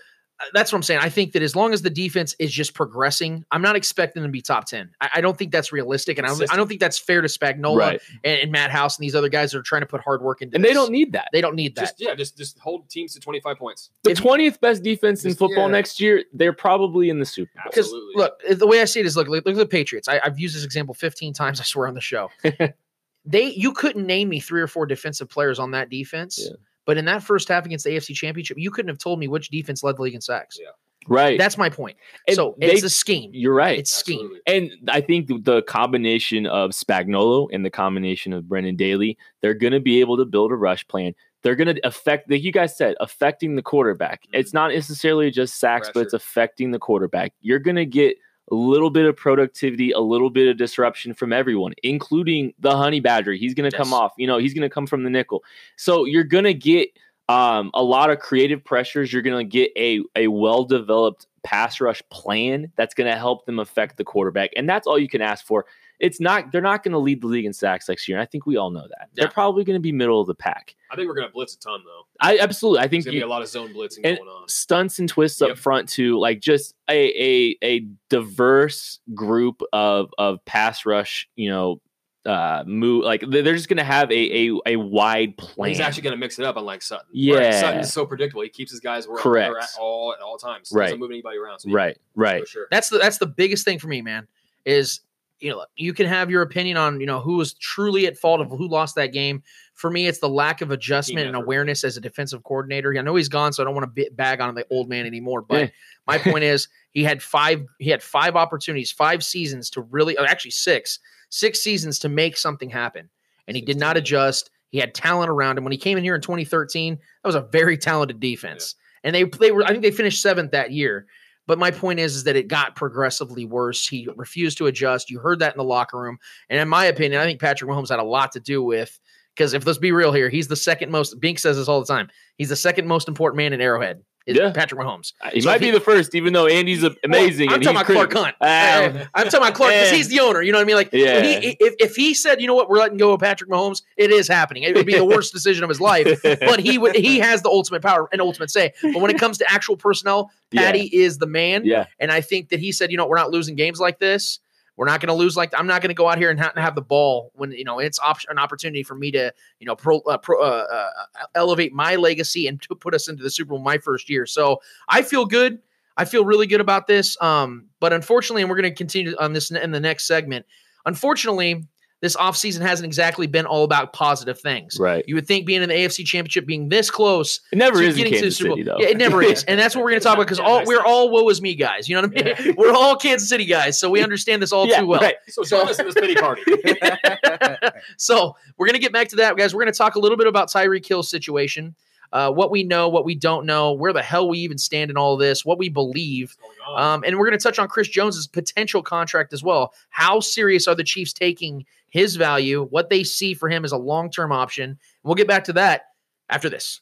that's 0.53 0.71
what 0.71 0.77
I'm 0.77 0.83
saying. 0.83 0.99
I 1.01 1.09
think 1.09 1.33
that 1.33 1.41
as 1.41 1.55
long 1.55 1.73
as 1.73 1.81
the 1.81 1.89
defense 1.89 2.35
is 2.39 2.51
just 2.51 2.73
progressing, 2.73 3.45
I'm 3.51 3.61
not 3.61 3.75
expecting 3.75 4.21
them 4.21 4.31
to 4.31 4.33
be 4.33 4.41
top 4.41 4.65
ten. 4.65 4.91
I, 5.01 5.09
I 5.15 5.21
don't 5.21 5.37
think 5.37 5.51
that's 5.51 5.71
realistic, 5.71 6.17
and 6.17 6.25
I 6.27 6.29
don't, 6.29 6.53
I 6.53 6.55
don't 6.55 6.67
think 6.67 6.79
that's 6.79 6.97
fair 6.97 7.21
to 7.21 7.27
Spagnuolo 7.27 7.77
Right. 7.77 8.01
and, 8.23 8.39
and 8.39 8.51
Matt 8.51 8.71
House 8.71 8.97
and 8.97 9.03
these 9.03 9.15
other 9.15 9.29
guys 9.29 9.51
that 9.51 9.59
are 9.59 9.63
trying 9.63 9.81
to 9.81 9.85
put 9.85 10.01
hard 10.01 10.21
work 10.21 10.41
into. 10.41 10.55
And 10.55 10.63
they 10.63 10.73
don't 10.73 10.91
need 10.91 11.11
that. 11.13 11.29
They 11.31 11.41
don't 11.41 11.55
need 11.55 11.75
that. 11.75 11.81
Just 11.81 12.01
yeah, 12.01 12.15
just 12.15 12.37
just 12.37 12.59
hold 12.59 12.89
teams 12.89 13.13
to 13.13 13.19
25 13.19 13.57
points. 13.57 13.89
The 14.03 14.11
If 14.11 14.19
twentieth 14.19 14.59
best 14.61 14.83
defense 14.83 15.25
in 15.25 15.33
football 15.33 15.65
yeah. 15.65 15.71
next 15.73 15.99
year, 15.99 16.23
they're 16.33 16.53
probably 16.53 17.09
in 17.09 17.19
the 17.19 17.25
Super 17.25 17.51
Bowl. 17.55 17.63
Because 17.69 17.91
look, 18.15 18.39
eh, 18.47 18.53
the 18.55 18.67
way 18.67 18.81
I 18.81 18.85
see 18.85 18.99
it 18.99 19.05
is 19.05 19.15
look, 19.15 19.27
look, 19.27 19.45
look 19.45 19.55
at 19.55 19.57
the 19.57 19.65
Patriots. 19.65 20.07
I, 20.07 20.19
I've 20.23 20.39
used 20.39 20.55
this 20.55 20.63
example 20.65 20.93
15 20.93 21.33
times, 21.33 21.59
I 21.59 21.63
swear, 21.63 21.87
on 21.87 21.93
the 21.93 22.01
show. 22.01 22.29
they 23.25 23.45
you 23.51 23.73
couldn't 23.73 24.05
name 24.05 24.29
me 24.29 24.39
three 24.39 24.61
or 24.61 24.67
four 24.67 24.85
defensive 24.85 25.29
players 25.29 25.59
on 25.59 25.71
that 25.71 25.89
defense. 25.89 26.39
Yeah. 26.41 26.55
But 26.85 26.97
in 26.97 27.05
that 27.05 27.23
first 27.23 27.47
half 27.47 27.65
against 27.65 27.85
the 27.85 27.91
AFC 27.91 28.13
Championship, 28.15 28.57
you 28.59 28.71
couldn't 28.71 28.89
have 28.89 28.97
told 28.97 29.19
me 29.19 29.27
which 29.27 29.49
defense 29.49 29.83
led 29.83 29.97
the 29.97 30.01
league 30.01 30.15
in 30.15 30.21
sacks. 30.21 30.57
Yeah. 30.59 30.69
Right. 31.07 31.39
That's 31.39 31.57
my 31.57 31.69
point. 31.69 31.97
And 32.27 32.35
so 32.35 32.55
they- 32.59 32.71
it's 32.73 32.83
a 32.83 32.89
scheme. 32.89 33.31
You're 33.33 33.55
right. 33.55 33.79
It's 33.79 33.91
scheme. 33.91 34.29
And 34.45 34.71
I 34.87 35.01
think 35.01 35.27
the 35.45 35.63
combination 35.63 36.45
of 36.45 36.71
Spagnuolo 36.71 37.47
and 37.51 37.65
the 37.65 37.71
combination 37.71 38.33
of 38.33 38.47
Brendan 38.47 38.75
Daly, 38.75 39.17
they're 39.41 39.55
going 39.55 39.73
to 39.73 39.79
be 39.79 39.99
able 39.99 40.17
to 40.17 40.25
build 40.25 40.51
a 40.51 40.55
rush 40.55 40.87
plan. 40.87 41.13
They're 41.43 41.55
going 41.55 41.75
to 41.75 41.87
affect, 41.87 42.29
like 42.29 42.43
you 42.43 42.51
guys 42.51 42.77
said, 42.77 42.95
affecting 42.99 43.55
the 43.55 43.63
quarterback. 43.63 44.21
Mhm. 44.27 44.39
It's 44.39 44.53
not 44.53 44.71
necessarily 44.71 45.31
just 45.31 45.59
sacks, 45.59 45.89
but 45.91 46.01
it's 46.01 46.13
affecting 46.13 46.69
the 46.69 46.77
quarterback. 46.77 47.33
You're 47.41 47.57
going 47.57 47.77
to 47.77 47.85
get 47.87 48.15
a 48.51 48.55
little 48.55 48.89
bit 48.89 49.05
of 49.05 49.15
productivity, 49.15 49.91
a 49.91 49.99
little 49.99 50.29
bit 50.29 50.49
of 50.49 50.57
disruption 50.57 51.13
from 51.13 51.31
everyone, 51.31 51.73
including 51.83 52.53
the 52.59 52.75
Honey 52.75 52.99
Badger. 52.99 53.33
He's 53.33 53.53
going 53.53 53.69
to 53.69 53.75
come 53.75 53.93
off. 53.93 54.11
You 54.17 54.27
know, 54.27 54.37
he's 54.37 54.53
going 54.53 54.69
to 54.69 54.73
come 54.73 54.85
from 54.85 55.03
the 55.03 55.09
nickel. 55.09 55.43
So 55.77 56.05
you're 56.05 56.25
going 56.25 56.43
to 56.43 56.53
get 56.53 56.89
um, 57.29 57.71
a 57.73 57.81
lot 57.81 58.09
of 58.09 58.19
creative 58.19 58.63
pressures. 58.63 59.11
You're 59.11 59.21
going 59.21 59.47
to 59.47 59.49
get 59.49 59.71
a 59.77 60.01
a 60.15 60.27
well 60.27 60.65
developed 60.65 61.27
pass 61.43 61.79
rush 61.81 62.03
plan 62.11 62.71
that's 62.75 62.93
going 62.93 63.09
to 63.09 63.17
help 63.17 63.45
them 63.45 63.59
affect 63.59 63.97
the 63.97 64.03
quarterback, 64.03 64.51
and 64.55 64.69
that's 64.69 64.85
all 64.85 64.99
you 64.99 65.09
can 65.09 65.21
ask 65.21 65.45
for. 65.45 65.65
It's 66.01 66.19
not 66.19 66.51
they're 66.51 66.61
not 66.61 66.83
going 66.83 66.91
to 66.93 66.97
lead 66.97 67.21
the 67.21 67.27
league 67.27 67.45
in 67.45 67.53
sacks 67.53 67.87
next 67.87 68.07
year. 68.07 68.17
And 68.17 68.21
I 68.21 68.25
think 68.25 68.45
we 68.45 68.57
all 68.57 68.71
know 68.71 68.81
that. 68.81 68.97
Yeah. 68.99 69.07
They're 69.13 69.31
probably 69.31 69.63
going 69.63 69.75
to 69.75 69.81
be 69.81 69.91
middle 69.91 70.19
of 70.19 70.27
the 70.27 70.35
pack. 70.35 70.75
I 70.91 70.95
think 70.95 71.07
we're 71.07 71.15
gonna 71.15 71.29
blitz 71.29 71.55
a 71.55 71.59
ton 71.59 71.79
though. 71.85 72.05
I 72.19 72.37
absolutely. 72.39 72.79
I 72.79 72.87
think 72.89 73.05
There's 73.05 73.13
gonna 73.13 73.21
be 73.21 73.25
a 73.25 73.27
lot 73.27 73.41
of 73.41 73.47
zone 73.47 73.73
blitzing 73.73 74.01
and 74.03 74.17
going 74.17 74.29
on. 74.29 74.47
stunts 74.49 74.99
and 74.99 75.07
twists 75.07 75.41
up 75.41 75.57
front 75.57 75.87
too, 75.87 76.19
like 76.19 76.41
just 76.41 76.75
a 76.89 76.93
a 76.93 77.57
a 77.63 77.87
diverse 78.09 78.99
group 79.13 79.61
of 79.71 80.11
of 80.17 80.43
pass 80.45 80.85
rush. 80.85 81.29
You 81.35 81.49
know. 81.49 81.81
Uh, 82.23 82.63
move 82.67 83.03
like 83.03 83.23
they're 83.27 83.41
they're 83.41 83.55
just 83.55 83.67
gonna 83.67 83.83
have 83.83 84.11
a 84.11 84.47
a, 84.47 84.59
a 84.67 84.75
wide 84.75 85.35
plan. 85.37 85.69
He's 85.69 85.79
actually 85.79 86.03
going 86.03 86.13
to 86.13 86.19
mix 86.19 86.37
it 86.37 86.45
up, 86.45 86.55
unlike 86.55 86.83
Sutton. 86.83 87.07
Yeah. 87.11 87.37
Right, 87.37 87.53
Sutton's 87.55 87.91
so 87.91 88.05
predictable. 88.05 88.43
He 88.43 88.49
keeps 88.49 88.69
his 88.69 88.79
guys 88.79 89.07
where 89.07 89.19
where 89.23 89.41
they're 89.45 89.57
at 89.57 89.69
all 89.79 90.13
at 90.13 90.21
all 90.21 90.37
times. 90.37 90.71
Right. 90.71 90.85
Doesn't 90.85 90.99
move 90.99 91.09
anybody 91.09 91.39
around. 91.39 91.61
So 91.61 91.71
right, 91.71 91.97
right. 92.13 92.41
For 92.41 92.45
sure. 92.45 92.67
That's 92.69 92.89
the 92.89 92.99
that's 92.99 93.17
the 93.17 93.25
biggest 93.25 93.65
thing 93.65 93.79
for 93.79 93.87
me, 93.87 94.03
man. 94.03 94.27
Is 94.65 94.99
you 95.41 95.49
know 95.49 95.65
you 95.75 95.93
can 95.93 96.05
have 96.05 96.29
your 96.29 96.41
opinion 96.43 96.77
on 96.77 97.01
you 97.01 97.07
know 97.07 97.19
who 97.19 97.35
was 97.37 97.53
truly 97.55 98.05
at 98.07 98.17
fault 98.17 98.39
of 98.39 98.49
who 98.49 98.67
lost 98.67 98.95
that 98.95 99.07
game. 99.07 99.43
For 99.73 99.89
me, 99.89 100.05
it's 100.07 100.19
the 100.19 100.29
lack 100.29 100.61
of 100.61 100.69
adjustment 100.69 101.25
and 101.27 101.35
awareness 101.35 101.83
as 101.83 101.97
a 101.97 102.01
defensive 102.01 102.43
coordinator. 102.43 102.95
I 102.95 103.01
know 103.01 103.15
he's 103.15 103.29
gone, 103.29 103.51
so 103.51 103.63
I 103.63 103.65
don't 103.65 103.73
want 103.73 103.95
to 103.95 104.11
bag 104.11 104.39
on 104.39 104.53
the 104.53 104.65
old 104.69 104.87
man 104.87 105.07
anymore. 105.07 105.41
But 105.41 105.61
Yeah. 105.61 105.69
my 106.05 106.17
point 106.19 106.43
is, 106.43 106.67
he 106.91 107.03
had 107.03 107.21
five 107.23 107.65
he 107.79 107.89
had 107.89 108.03
five 108.03 108.35
opportunities, 108.35 108.91
five 108.91 109.23
seasons 109.23 109.69
to 109.71 109.81
really, 109.81 110.17
or 110.17 110.25
actually 110.25 110.51
six, 110.51 110.99
six 111.29 111.59
seasons 111.61 111.97
to 111.99 112.09
make 112.09 112.37
something 112.37 112.69
happen, 112.69 113.09
and 113.47 113.57
he 113.57 113.61
did 113.61 113.77
not 113.77 113.97
adjust. 113.97 114.51
He 114.69 114.77
had 114.77 114.93
talent 114.93 115.29
around 115.29 115.57
him 115.57 115.63
when 115.65 115.71
he 115.71 115.77
came 115.77 115.97
in 115.97 116.03
here 116.03 116.15
in 116.15 116.21
2013. 116.21 116.95
That 116.95 117.27
was 117.27 117.35
a 117.35 117.41
very 117.41 117.77
talented 117.77 118.19
defense, 118.19 118.75
and 119.03 119.15
they 119.15 119.23
they 119.23 119.51
were 119.51 119.63
I 119.63 119.69
think 119.69 119.81
they 119.81 119.91
finished 119.91 120.21
seventh 120.21 120.51
that 120.51 120.71
year. 120.71 121.07
But 121.47 121.59
my 121.59 121.71
point 121.71 121.99
is, 121.99 122.15
is 122.15 122.23
that 122.25 122.35
it 122.35 122.47
got 122.47 122.75
progressively 122.75 123.45
worse. 123.45 123.87
He 123.87 124.07
refused 124.15 124.57
to 124.59 124.67
adjust. 124.67 125.09
You 125.09 125.19
heard 125.19 125.39
that 125.39 125.53
in 125.53 125.57
the 125.57 125.63
locker 125.63 125.99
room, 125.99 126.17
and 126.49 126.59
in 126.59 126.69
my 126.69 126.85
opinion, 126.85 127.21
I 127.21 127.25
think 127.25 127.41
Patrick 127.41 127.69
Mahomes 127.69 127.89
had 127.89 127.99
a 127.99 128.03
lot 128.03 128.31
to 128.33 128.39
do 128.39 128.63
with 128.63 128.99
because 129.35 129.53
if 129.53 129.65
let's 129.65 129.79
be 129.79 129.91
real 129.91 130.11
here, 130.11 130.29
he's 130.29 130.47
the 130.47 130.55
second 130.55 130.91
most. 130.91 131.19
Bink 131.19 131.39
says 131.39 131.57
this 131.57 131.67
all 131.67 131.79
the 131.79 131.85
time. 131.85 132.09
He's 132.37 132.49
the 132.49 132.55
second 132.55 132.87
most 132.87 133.07
important 133.07 133.37
man 133.37 133.53
in 133.53 133.61
Arrowhead. 133.61 134.01
Is 134.27 134.37
Yeah. 134.37 134.51
Patrick 134.51 134.79
Mahomes. 134.79 135.13
He 135.33 135.41
So 135.41 135.49
might 135.49 135.55
if 135.55 135.61
be 135.61 135.71
the 135.71 135.79
first, 135.79 136.13
even 136.13 136.31
though 136.33 136.45
Andy's 136.45 136.83
amazing. 137.03 137.47
Well, 137.47 137.55
I'm 137.55 137.61
and 137.61 137.63
talking 137.63 137.95
he's 137.95 137.95
about 137.95 138.09
Clark. 138.11 138.35
Hunt. 138.39 138.95
Um, 139.01 139.07
I'm 139.15 139.23
talking 139.25 139.39
about 139.39 139.53
Clark 139.55 139.73
because 139.73 139.89
he's 139.97 140.09
the 140.09 140.19
owner. 140.19 140.41
You 140.43 140.51
know 140.51 140.59
what 140.59 140.63
I 140.63 140.65
mean? 140.65 140.75
Like, 140.75 140.89
Yeah. 140.93 141.21
he, 141.23 141.57
if, 141.59 141.73
if 141.79 141.95
he 141.95 142.13
said, 142.13 142.39
you 142.39 142.45
know 142.47 142.53
what, 142.53 142.69
we're 142.69 142.77
letting 142.77 142.97
go 142.97 143.13
of 143.13 143.19
Patrick 143.19 143.49
Mahomes, 143.49 143.81
it 143.97 144.11
is 144.11 144.27
happening. 144.27 144.61
It 144.63 144.75
would 144.75 144.85
be 144.85 144.93
the 144.95 145.03
worst 145.05 145.33
decision 145.33 145.63
of 145.63 145.69
his 145.69 145.81
life. 145.81 146.21
But 146.23 146.59
he 146.59 146.77
would, 146.77 146.95
he 146.95 147.17
has 147.19 147.41
the 147.41 147.49
ultimate 147.49 147.81
power 147.81 148.07
and 148.11 148.21
ultimate 148.21 148.51
say. 148.51 148.73
But 148.81 149.01
when 149.01 149.09
it 149.09 149.17
comes 149.17 149.39
to 149.39 149.51
actual 149.51 149.75
personnel, 149.77 150.29
Yeah. 150.51 150.63
Patty 150.63 150.81
is 150.91 151.17
the 151.17 151.27
man. 151.27 151.63
yeah, 151.65 151.85
And 151.97 152.11
I 152.11 152.19
think 152.21 152.49
that 152.49 152.59
he 152.59 152.73
said, 152.73 152.91
you 152.91 152.97
know, 152.97 153.07
we're 153.07 153.15
not 153.17 153.31
losing 153.31 153.55
games 153.55 153.79
like 153.79 153.99
this. 153.99 154.39
We're 154.77 154.85
not 154.85 154.99
going 154.99 155.09
to 155.09 155.13
lose 155.13 155.35
like 155.37 155.53
I'm 155.57 155.67
not 155.67 155.81
going 155.81 155.89
to 155.89 155.95
go 155.95 156.09
out 156.09 156.17
here 156.17 156.29
and 156.29 156.39
ha- 156.39 156.53
have 156.55 156.75
the 156.75 156.81
ball 156.81 157.31
when 157.35 157.51
you 157.51 157.63
know 157.63 157.79
it's 157.79 157.99
op- 157.99 158.21
an 158.29 158.39
opportunity 158.39 158.83
for 158.83 158.95
me 158.95 159.11
to 159.11 159.33
you 159.59 159.65
know 159.65 159.75
pro, 159.75 159.99
uh, 159.99 160.17
pro, 160.17 160.41
uh, 160.41 160.65
uh, 160.71 161.25
elevate 161.35 161.73
my 161.73 161.95
legacy 161.95 162.47
and 162.47 162.61
to 162.63 162.75
put 162.75 162.95
us 162.95 163.07
into 163.07 163.21
the 163.21 163.29
Super 163.29 163.49
Bowl 163.49 163.59
my 163.59 163.77
first 163.77 164.09
year. 164.09 164.25
So 164.25 164.61
I 164.87 165.01
feel 165.01 165.25
good. 165.25 165.59
I 165.97 166.05
feel 166.05 166.25
really 166.25 166.47
good 166.47 166.61
about 166.61 166.87
this. 166.87 167.21
Um, 167.21 167.67
but 167.79 167.93
unfortunately, 167.93 168.41
and 168.41 168.49
we're 168.49 168.55
going 168.59 168.71
to 168.71 168.75
continue 168.75 169.15
on 169.19 169.33
this 169.33 169.51
in 169.51 169.71
the 169.71 169.79
next 169.79 170.07
segment. 170.07 170.45
Unfortunately, 170.85 171.63
this 172.01 172.15
offseason 172.15 172.61
hasn't 172.61 172.85
exactly 172.85 173.27
been 173.27 173.45
all 173.45 173.63
about 173.63 173.93
positive 173.93 174.39
things. 174.39 174.77
right. 174.79 175.05
You 175.07 175.15
would 175.15 175.27
think 175.27 175.45
being 175.45 175.61
in 175.61 175.69
the 175.69 175.75
AFC 175.75 176.03
Championship, 176.03 176.47
being 176.47 176.67
this 176.69 176.89
close, 176.89 177.39
It 177.51 177.57
never 177.57 177.79
to 177.79 177.87
is 177.87 177.95
in 177.95 178.05
getting 178.05 178.13
to 178.13 178.17
the 178.17 178.21
Kansas 178.23 178.37
Super 178.37 178.47
Bowl. 178.49 178.57
City, 178.57 178.63
though. 178.63 178.77
Yeah, 178.79 178.87
it 178.87 178.97
never 178.97 179.21
is, 179.23 179.43
and 179.43 179.59
that's 179.59 179.75
what 179.75 179.83
we're 179.83 179.91
going 179.91 180.01
to 180.01 180.03
talk 180.03 180.15
about 180.15 180.25
because 180.25 180.39
all 180.39 180.65
we're 180.65 180.83
all 180.83 181.09
woe 181.11 181.29
is 181.29 181.41
me 181.41 181.53
guys. 181.53 181.87
You 181.87 181.95
know 181.95 182.07
what 182.07 182.27
I 182.27 182.43
mean? 182.43 182.55
We're 182.57 182.73
all 182.73 182.95
Kansas 182.95 183.29
City 183.29 183.45
guys, 183.45 183.79
so 183.79 183.89
we 183.89 184.03
understand 184.03 184.41
this 184.41 184.51
all 184.51 184.67
yeah, 184.67 184.79
too 184.79 184.87
well. 184.87 184.99
right. 184.99 185.15
So 185.29 185.43
join 185.43 185.69
us 185.69 185.79
in 185.79 185.85
this 185.85 185.95
pity 185.95 186.15
party. 186.15 186.41
so 187.97 188.35
we're 188.57 188.65
going 188.67 188.73
to 188.73 188.79
get 188.81 188.91
back 188.91 189.07
to 189.09 189.17
that, 189.17 189.37
guys. 189.37 189.53
We're 189.53 189.61
going 189.61 189.73
to 189.73 189.77
talk 189.77 189.95
a 189.95 189.99
little 189.99 190.17
bit 190.17 190.27
about 190.27 190.49
Tyreek 190.49 190.85
Hill's 190.87 191.09
situation, 191.09 191.75
uh, 192.11 192.31
what 192.31 192.49
we 192.49 192.63
know, 192.63 192.89
what 192.89 193.05
we 193.05 193.13
don't 193.13 193.45
know, 193.45 193.73
where 193.73 193.93
the 193.93 194.01
hell 194.01 194.27
we 194.27 194.39
even 194.39 194.57
stand 194.57 194.89
in 194.89 194.97
all 194.97 195.13
of 195.13 195.19
this, 195.19 195.45
what 195.45 195.59
we 195.59 195.69
believe, 195.69 196.35
um, 196.75 197.03
and 197.05 197.17
we're 197.17 197.27
going 197.27 197.37
to 197.37 197.43
touch 197.43 197.59
on 197.59 197.67
Chris 197.67 197.87
Jones's 197.87 198.25
potential 198.25 198.81
contract 198.81 199.33
as 199.33 199.43
well. 199.43 199.73
How 199.89 200.19
serious 200.19 200.67
are 200.67 200.75
the 200.75 200.83
Chiefs 200.83 201.13
taking 201.13 201.65
his 201.91 202.15
value? 202.15 202.65
What 202.65 202.89
they 202.89 203.03
see 203.03 203.35
for 203.35 203.47
him 203.47 203.63
as 203.63 203.71
a 203.71 203.77
long-term 203.77 204.31
option? 204.31 204.71
And 204.71 204.77
we'll 205.03 205.15
get 205.15 205.27
back 205.27 205.43
to 205.45 205.53
that 205.53 205.83
after 206.27 206.49
this. 206.49 206.81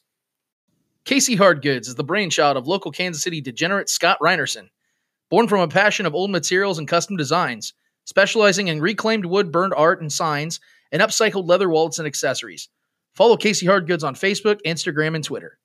Casey 1.04 1.36
Hardgoods 1.36 1.88
is 1.88 1.96
the 1.96 2.04
brainchild 2.04 2.56
of 2.56 2.66
local 2.66 2.92
Kansas 2.92 3.22
City 3.22 3.40
degenerate 3.40 3.90
Scott 3.90 4.18
Reinerson. 4.22 4.68
Born 5.28 5.48
from 5.48 5.60
a 5.60 5.68
passion 5.68 6.06
of 6.06 6.14
old 6.14 6.30
materials 6.30 6.78
and 6.78 6.88
custom 6.88 7.16
designs, 7.16 7.74
specializing 8.04 8.68
in 8.68 8.80
reclaimed 8.80 9.26
wood 9.26 9.52
burned 9.52 9.74
art 9.76 10.00
and 10.00 10.12
signs, 10.12 10.60
and 10.92 11.02
upcycled 11.02 11.48
leather 11.48 11.68
wallets 11.68 11.98
and 11.98 12.06
accessories. 12.06 12.68
Follow 13.14 13.36
Casey 13.36 13.66
Hardgoods 13.66 14.04
on 14.04 14.14
Facebook, 14.14 14.60
Instagram, 14.64 15.14
and 15.14 15.24
Twitter. 15.24 15.58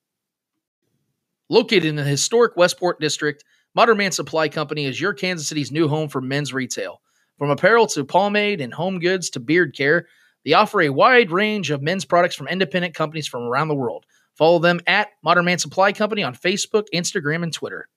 Located 1.50 1.86
in 1.86 1.96
the 1.96 2.04
historic 2.04 2.58
Westport 2.58 3.00
district, 3.00 3.44
Modern 3.76 3.98
Man 3.98 4.12
Supply 4.12 4.50
Company 4.50 4.86
is 4.86 5.00
your 5.00 5.14
Kansas 5.14 5.48
City's 5.48 5.72
new 5.72 5.88
home 5.88 6.10
for 6.10 6.22
men's 6.22 6.54
retail. 6.54 7.02
From 7.38 7.50
apparel 7.50 7.88
to 7.88 8.06
pomade 8.06 8.62
and 8.62 8.74
home 8.74 9.00
goods 9.00 9.30
to 9.32 9.40
beard 9.40 9.76
care, 9.76 10.08
they 10.46 10.54
offer 10.54 10.82
a 10.82 10.90
wide 10.90 11.32
range 11.32 11.70
of 11.70 11.82
men's 11.82 12.06
products 12.06 12.36
from 12.36 12.48
independent 12.48 12.94
companies 12.94 13.28
from 13.28 13.44
around 13.44 13.68
the 13.68 13.76
world. 13.76 14.06
Follow 14.36 14.60
them 14.60 14.80
at 14.88 15.10
Modern 15.24 15.46
Man 15.46 15.58
Supply 15.58 15.92
Company 15.92 16.24
on 16.24 16.36
Facebook, 16.36 16.86
Instagram, 16.94 17.44
and 17.44 17.54
Twitter. 17.54 17.88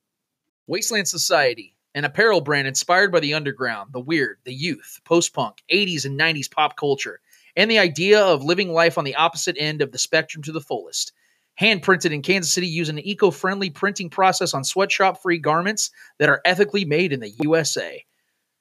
Wasteland 0.66 1.09
Society, 1.09 1.74
an 1.94 2.05
apparel 2.05 2.40
brand 2.40 2.68
inspired 2.68 3.12
by 3.12 3.20
the 3.20 3.35
underground, 3.35 3.92
the 3.92 4.01
weird, 4.01 4.38
the 4.44 4.55
youth, 4.55 5.01
post 5.05 5.35
punk, 5.35 5.62
80s 5.72 6.05
and 6.05 6.18
90s 6.18 6.51
pop 6.51 6.77
culture, 6.77 7.20
and 7.57 7.70
the 7.70 7.79
idea 7.79 8.20
of 8.20 8.44
living 8.44 8.72
life 8.72 8.98
on 8.98 9.05
the 9.05 9.16
opposite 9.16 9.57
end 9.59 9.83
of 9.83 9.92
the 9.92 9.98
spectrum 9.98 10.42
to 10.44 10.53
the 10.53 10.61
fullest. 10.61 11.12
Hand 11.55 11.83
printed 11.83 12.12
in 12.12 12.22
Kansas 12.22 12.53
City 12.53 12.68
using 12.68 12.98
an 12.98 13.05
eco 13.05 13.31
friendly 13.31 13.70
printing 13.70 14.11
process 14.11 14.55
on 14.55 14.62
sweatshop 14.62 15.20
free 15.20 15.38
garments 15.38 15.90
that 16.18 16.29
are 16.29 16.40
ethically 16.44 16.85
made 16.85 17.12
in 17.12 17.20
the 17.20 17.33
USA. 17.42 18.05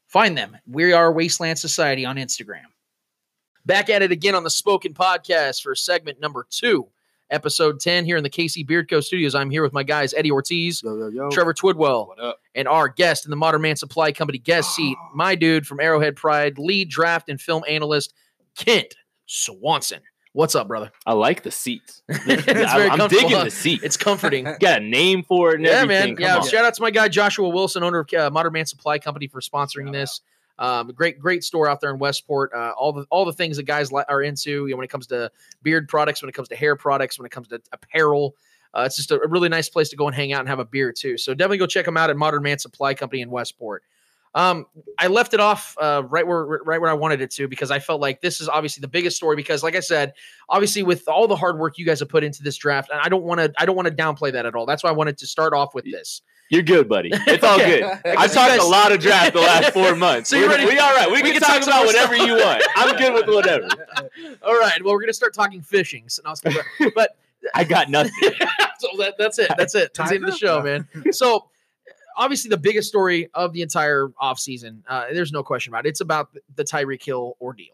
Find 0.08 0.38
them. 0.38 0.58
We 0.66 0.94
are 0.94 1.12
Wasteland 1.12 1.60
Society 1.60 2.06
on 2.06 2.16
Instagram. 2.16 2.64
Back 3.66 3.90
at 3.90 4.02
it 4.02 4.12
again 4.12 4.36
on 4.36 4.44
the 4.44 4.50
Spoken 4.50 4.94
Podcast 4.94 5.62
for 5.62 5.76
segment 5.76 6.22
number 6.22 6.48
two, 6.50 6.88
episode 7.30 7.82
10 7.82 8.06
here 8.06 8.16
in 8.16 8.24
the 8.24 8.30
KC 8.30 8.66
Beard 8.66 8.90
Co. 8.90 9.02
studios. 9.02 9.36
I'm 9.36 9.50
here 9.50 9.62
with 9.62 9.74
my 9.74 9.84
guys, 9.84 10.14
Eddie 10.14 10.32
Ortiz, 10.32 10.82
Yo, 10.82 10.96
yo, 10.98 11.08
yo. 11.10 11.30
Trevor 11.30 11.54
Twidwell, 11.54 12.08
What 12.08 12.20
up? 12.20 12.40
and 12.56 12.68
our 12.70 12.88
guest 12.88 13.26
in 13.26 13.30
the 13.30 13.36
Modern 13.36 13.62
Man 13.62 13.76
Supply 13.76 14.14
Company 14.14 14.38
guest 14.38 14.74
seat, 14.74 14.96
ah. 14.98 15.10
my 15.14 15.36
dude 15.36 15.68
from 15.68 15.82
Arrowhead 15.82 16.16
Pride, 16.16 16.58
lead 16.58 16.90
draft 16.90 17.28
and 17.28 17.42
film 17.42 17.64
analyst, 17.68 18.14
Kent 18.58 18.96
Swanson. 19.26 20.00
What's 20.38 20.54
up, 20.54 20.68
brother? 20.68 20.92
I 21.08 21.14
like 21.14 21.42
the 21.42 21.50
seats. 21.50 22.04
It's 22.10 22.48
I'm, 22.48 22.54
very 22.78 22.90
I'm 22.92 23.00
comfortable, 23.00 23.28
digging 23.30 23.44
the 23.46 23.50
seat. 23.50 23.80
It's 23.82 23.98
comforting. 23.98 24.44
got 24.60 24.84
a 24.84 24.86
name 24.86 25.24
for 25.24 25.50
it 25.50 25.56
and 25.56 25.66
yeah, 25.66 25.72
everything. 25.72 26.10
man. 26.10 26.16
Come 26.16 26.24
Yeah, 26.24 26.38
on. 26.38 26.48
shout 26.48 26.64
out 26.64 26.76
to 26.76 26.82
my 26.84 26.92
guy 26.92 27.08
Joshua 27.08 27.50
Wilson, 27.50 27.82
owner 27.82 28.02
of 28.02 28.14
uh, 28.14 28.30
Modern 28.30 28.54
Man 28.54 28.68
Supply 28.68 29.00
Company, 29.00 29.26
for 29.26 29.42
sponsoring 29.42 29.92
this. 29.92 30.22
Um, 30.60 30.90
great, 30.90 31.18
great 31.18 31.44
store 31.44 31.68
out 31.68 31.82
there 31.82 31.90
in 31.92 31.98
Westport. 31.98 32.54
Uh, 32.54 32.72
all 32.78 32.94
the 32.94 33.08
all 33.10 33.26
the 33.26 33.34
things 33.34 33.58
that 33.58 33.64
guys 33.64 33.92
li- 33.92 34.04
are 34.08 34.22
into. 34.22 34.68
You 34.68 34.70
know, 34.70 34.78
when 34.78 34.84
it 34.84 34.92
comes 34.92 35.08
to 35.08 35.32
beard 35.64 35.90
products, 35.90 36.22
when 36.22 36.30
it 36.30 36.34
comes 36.34 36.50
to 36.50 36.56
hair 36.56 36.76
products, 36.76 37.18
when 37.18 37.26
it 37.26 37.32
comes 37.32 37.48
to 37.48 37.60
apparel. 37.72 38.36
Uh, 38.76 38.84
it's 38.86 38.96
just 38.96 39.10
a, 39.10 39.20
a 39.20 39.28
really 39.28 39.50
nice 39.50 39.70
place 39.70 39.90
to 39.90 39.96
go 39.96 40.06
and 40.06 40.16
hang 40.16 40.34
out 40.34 40.42
and 40.42 40.50
have 40.50 40.60
a 40.60 40.66
beer 40.66 40.92
too. 40.92 41.18
So 41.18 41.34
definitely 41.34 41.58
go 41.58 41.66
check 41.66 41.86
them 41.86 41.98
out 41.98 42.12
at 42.12 42.16
Modern 42.16 42.44
Man 42.44 42.60
Supply 42.60 42.94
Company 42.94 43.24
in 43.24 43.32
Westport. 43.32 43.82
Um, 44.38 44.68
I 45.00 45.08
left 45.08 45.34
it 45.34 45.40
off 45.40 45.76
uh, 45.82 46.04
right 46.08 46.26
where 46.28 46.46
right 46.46 46.80
where 46.80 46.90
I 46.92 46.94
wanted 46.94 47.22
it 47.22 47.32
to 47.32 47.48
because 47.48 47.72
I 47.72 47.80
felt 47.80 48.00
like 48.00 48.22
this 48.22 48.40
is 48.40 48.48
obviously 48.48 48.82
the 48.82 48.88
biggest 48.88 49.18
story 49.18 49.36
because, 49.36 49.64
like 49.64 49.76
I 49.76 49.80
said, 49.80 50.14
obviously 50.48 50.84
with 50.84 51.08
all 51.08 51.28
the 51.28 51.36
hard 51.36 51.58
work 51.58 51.78
you 51.80 51.86
guys 51.86 52.00
have 52.02 52.10
put 52.10 52.24
into 52.24 52.44
this 52.44 52.56
draft, 52.56 52.92
and 52.92 53.00
I 53.02 53.10
don't 53.10 53.24
want 53.24 53.40
to 53.40 53.52
I 53.58 53.66
don't 53.66 53.76
want 53.76 53.88
to 53.88 53.94
downplay 53.94 54.32
that 54.34 54.46
at 54.46 54.54
all. 54.54 54.68
That's 54.68 54.84
why 54.84 54.92
I 54.92 54.94
wanted 54.94 55.18
to 55.18 55.28
start 55.28 55.54
off 55.54 55.74
with 55.74 55.86
this. 55.86 56.22
You're 56.50 56.62
good, 56.62 56.88
buddy. 56.88 57.10
It's 57.28 57.44
all 57.44 57.56
Okay. 57.60 57.80
good. 57.82 57.90
I 58.06 58.16
I've 58.24 58.32
talked 58.32 58.52
guys- 58.52 58.60
a 58.64 58.68
lot 58.68 58.92
of 58.92 59.00
draft 59.00 59.34
the 59.34 59.42
last 59.42 59.74
four 59.74 59.96
months. 60.06 60.30
So 60.30 60.38
you're 60.38 60.48
We're- 60.48 60.60
ready- 60.64 60.72
We 60.76 60.80
all 60.80 60.94
right. 60.96 61.08
We, 61.08 61.16
we 61.24 61.32
can, 61.32 61.34
can 61.34 61.42
talk 61.42 61.60
talk 61.62 61.68
about 61.68 61.86
whatever 61.88 62.16
stuff. 62.16 62.28
you 62.28 62.36
want. 62.36 62.64
I'm 62.78 62.96
good 62.96 63.14
with 63.14 63.28
whatever. 63.28 63.68
All 64.44 64.58
right, 64.58 64.82
well 64.84 64.94
we're 64.94 65.02
gonna 65.02 65.14
start 65.14 65.34
talking 65.34 65.62
fishing. 65.62 66.08
So, 66.10 66.22
no, 66.26 66.32
it's 66.32 66.42
gonna- 66.42 66.92
but 66.96 67.18
I 67.56 67.64
got 67.64 67.90
nothing. 67.90 68.14
so 68.80 68.88
that, 69.00 69.16
that's 69.18 69.40
it. 69.40 69.52
That's 69.58 69.74
it. 69.76 69.94
That's 69.94 70.10
the 70.10 70.16
end 70.16 70.26
of 70.26 70.32
the 70.32 70.38
show, 70.38 70.62
man. 70.62 70.88
So 71.12 71.50
obviously 72.18 72.50
the 72.50 72.58
biggest 72.58 72.90
story 72.90 73.30
of 73.34 73.54
the 73.54 73.62
entire 73.62 74.10
offseason, 74.22 74.82
uh, 74.90 75.06
there's 75.14 75.32
no 75.32 75.44
question 75.44 75.72
about 75.72 75.86
it. 75.86 75.90
It's 75.90 76.02
about 76.02 76.30
the 76.56 76.64
Tyreek 76.64 77.04
Hill 77.04 77.38
ordeal. 77.40 77.74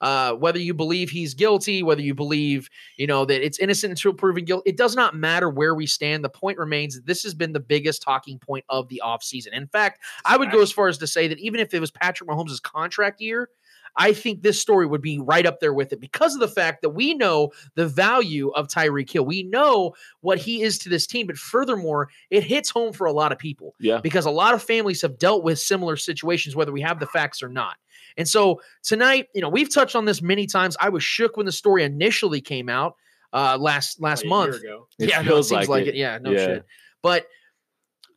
Uh, 0.00 0.32
whether 0.32 0.58
you 0.58 0.72
believe 0.72 1.10
he's 1.10 1.34
guilty, 1.34 1.82
whether 1.82 2.00
you 2.00 2.14
believe, 2.14 2.70
you 2.96 3.06
know, 3.06 3.26
that 3.26 3.44
it's 3.44 3.58
innocent 3.58 3.90
until 3.90 4.14
proven 4.14 4.46
guilty, 4.46 4.70
it 4.70 4.78
does 4.78 4.96
not 4.96 5.14
matter 5.14 5.50
where 5.50 5.74
we 5.74 5.86
stand. 5.86 6.24
The 6.24 6.30
point 6.30 6.56
remains 6.56 6.94
that 6.94 7.04
this 7.04 7.22
has 7.22 7.34
been 7.34 7.52
the 7.52 7.60
biggest 7.60 8.00
talking 8.00 8.38
point 8.38 8.64
of 8.70 8.88
the 8.88 9.02
offseason. 9.04 9.52
In 9.52 9.66
fact, 9.66 10.00
I 10.24 10.38
would 10.38 10.50
go 10.50 10.62
as 10.62 10.72
far 10.72 10.88
as 10.88 10.96
to 10.98 11.06
say 11.06 11.28
that 11.28 11.38
even 11.38 11.60
if 11.60 11.74
it 11.74 11.80
was 11.80 11.90
Patrick 11.90 12.30
Mahomes' 12.30 12.62
contract 12.62 13.20
year, 13.20 13.50
I 13.96 14.12
think 14.12 14.42
this 14.42 14.60
story 14.60 14.86
would 14.86 15.02
be 15.02 15.18
right 15.18 15.44
up 15.46 15.60
there 15.60 15.74
with 15.74 15.92
it 15.92 16.00
because 16.00 16.34
of 16.34 16.40
the 16.40 16.48
fact 16.48 16.82
that 16.82 16.90
we 16.90 17.14
know 17.14 17.50
the 17.74 17.86
value 17.86 18.50
of 18.50 18.68
Tyreek 18.68 19.10
Hill. 19.10 19.24
We 19.24 19.42
know 19.42 19.94
what 20.20 20.38
he 20.38 20.62
is 20.62 20.78
to 20.78 20.88
this 20.88 21.06
team, 21.06 21.26
but 21.26 21.36
furthermore, 21.36 22.08
it 22.30 22.44
hits 22.44 22.70
home 22.70 22.92
for 22.92 23.06
a 23.06 23.12
lot 23.12 23.32
of 23.32 23.38
people 23.38 23.74
Yeah. 23.80 24.00
because 24.00 24.26
a 24.26 24.30
lot 24.30 24.54
of 24.54 24.62
families 24.62 25.02
have 25.02 25.18
dealt 25.18 25.42
with 25.44 25.58
similar 25.58 25.96
situations, 25.96 26.54
whether 26.56 26.72
we 26.72 26.80
have 26.82 27.00
the 27.00 27.06
facts 27.06 27.42
or 27.42 27.48
not. 27.48 27.76
And 28.16 28.28
so 28.28 28.60
tonight, 28.82 29.28
you 29.34 29.40
know, 29.40 29.48
we've 29.48 29.72
touched 29.72 29.94
on 29.96 30.04
this 30.04 30.20
many 30.22 30.46
times. 30.46 30.76
I 30.80 30.88
was 30.88 31.02
shook 31.04 31.36
when 31.36 31.46
the 31.46 31.52
story 31.52 31.84
initially 31.84 32.40
came 32.40 32.68
out 32.68 32.96
uh, 33.32 33.56
last 33.58 34.00
last 34.00 34.20
Like 34.20 34.26
a 34.26 34.28
month. 34.28 34.62
year 34.62 34.72
ago. 34.72 34.88
It 34.98 35.08
yeah, 35.10 35.16
no, 35.16 35.20
it 35.22 35.26
feels 35.26 35.48
seems 35.48 35.58
like 35.60 35.68
like 35.68 35.82
it. 35.86 35.90
it. 35.90 35.94
Yeah, 35.96 36.18
no 36.20 36.30
Yeah. 36.32 36.46
shit. 36.46 36.64
But 37.02 37.26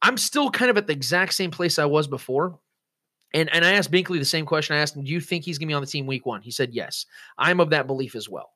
I'm 0.02 0.18
still 0.18 0.50
kind 0.50 0.70
of 0.72 0.78
at 0.78 0.88
the 0.88 0.94
exact 0.94 1.34
same 1.34 1.52
place 1.52 1.78
I 1.80 1.86
was 1.86 2.08
before. 2.08 2.60
And 3.34 3.50
and 3.54 3.66
I 3.66 3.74
asked 3.74 3.92
Binkley 3.92 4.20
the 4.20 4.26
same 4.26 4.46
question. 4.46 4.76
I 4.76 4.80
asked 4.80 4.96
him, 4.96 5.04
"Do 5.04 5.12
you 5.12 5.22
think 5.22 5.44
he's 5.44 5.58
going 5.58 5.68
to 5.68 5.72
be 5.72 5.76
on 5.76 5.82
the 5.82 5.88
team 5.88 6.06
week 6.06 6.26
one?" 6.26 6.42
He 6.42 6.52
said, 6.52 6.74
"Yes." 6.74 7.06
I'm 7.38 7.60
of 7.60 7.72
that 7.72 7.88
belief 7.88 8.16
as 8.16 8.30
well. 8.30 8.52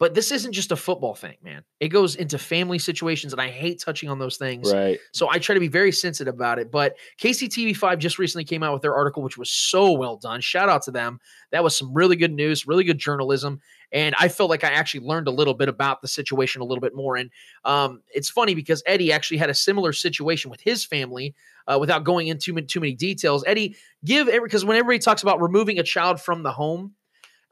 But 0.00 0.12
this 0.14 0.32
isn't 0.32 0.52
just 0.52 0.72
a 0.72 0.76
football 0.76 1.14
thing, 1.14 1.36
man. 1.42 1.62
It 1.78 1.88
goes 1.88 2.16
into 2.16 2.36
family 2.36 2.80
situations, 2.80 3.32
and 3.32 3.40
I 3.40 3.48
hate 3.48 3.80
touching 3.80 4.08
on 4.08 4.18
those 4.18 4.36
things. 4.36 4.72
Right. 4.72 4.98
So 5.12 5.30
I 5.30 5.38
try 5.38 5.54
to 5.54 5.60
be 5.60 5.68
very 5.68 5.92
sensitive 5.92 6.34
about 6.34 6.58
it. 6.58 6.72
But 6.72 6.96
KCTV5 7.20 7.98
just 7.98 8.18
recently 8.18 8.44
came 8.44 8.64
out 8.64 8.72
with 8.72 8.82
their 8.82 8.94
article, 8.94 9.22
which 9.22 9.38
was 9.38 9.50
so 9.50 9.92
well 9.92 10.16
done. 10.16 10.40
Shout 10.40 10.68
out 10.68 10.82
to 10.82 10.90
them. 10.90 11.20
That 11.52 11.62
was 11.62 11.76
some 11.76 11.94
really 11.94 12.16
good 12.16 12.32
news, 12.32 12.66
really 12.66 12.82
good 12.82 12.98
journalism. 12.98 13.60
And 13.94 14.14
I 14.18 14.28
felt 14.28 14.50
like 14.50 14.64
I 14.64 14.72
actually 14.72 15.06
learned 15.06 15.28
a 15.28 15.30
little 15.30 15.54
bit 15.54 15.68
about 15.68 16.02
the 16.02 16.08
situation 16.08 16.60
a 16.60 16.64
little 16.64 16.82
bit 16.82 16.94
more. 16.94 17.16
And 17.16 17.30
um, 17.64 18.02
it's 18.12 18.28
funny 18.28 18.54
because 18.54 18.82
Eddie 18.84 19.12
actually 19.12 19.36
had 19.38 19.48
a 19.48 19.54
similar 19.54 19.92
situation 19.92 20.50
with 20.50 20.60
his 20.60 20.84
family. 20.84 21.34
Uh, 21.66 21.78
without 21.80 22.04
going 22.04 22.28
into 22.28 22.44
too 22.44 22.52
many, 22.52 22.66
too 22.66 22.80
many 22.80 22.92
details, 22.92 23.42
Eddie, 23.46 23.74
give 24.04 24.28
every 24.28 24.46
because 24.46 24.66
when 24.66 24.76
everybody 24.76 24.98
talks 24.98 25.22
about 25.22 25.40
removing 25.40 25.78
a 25.78 25.82
child 25.82 26.20
from 26.20 26.42
the 26.42 26.52
home, 26.52 26.92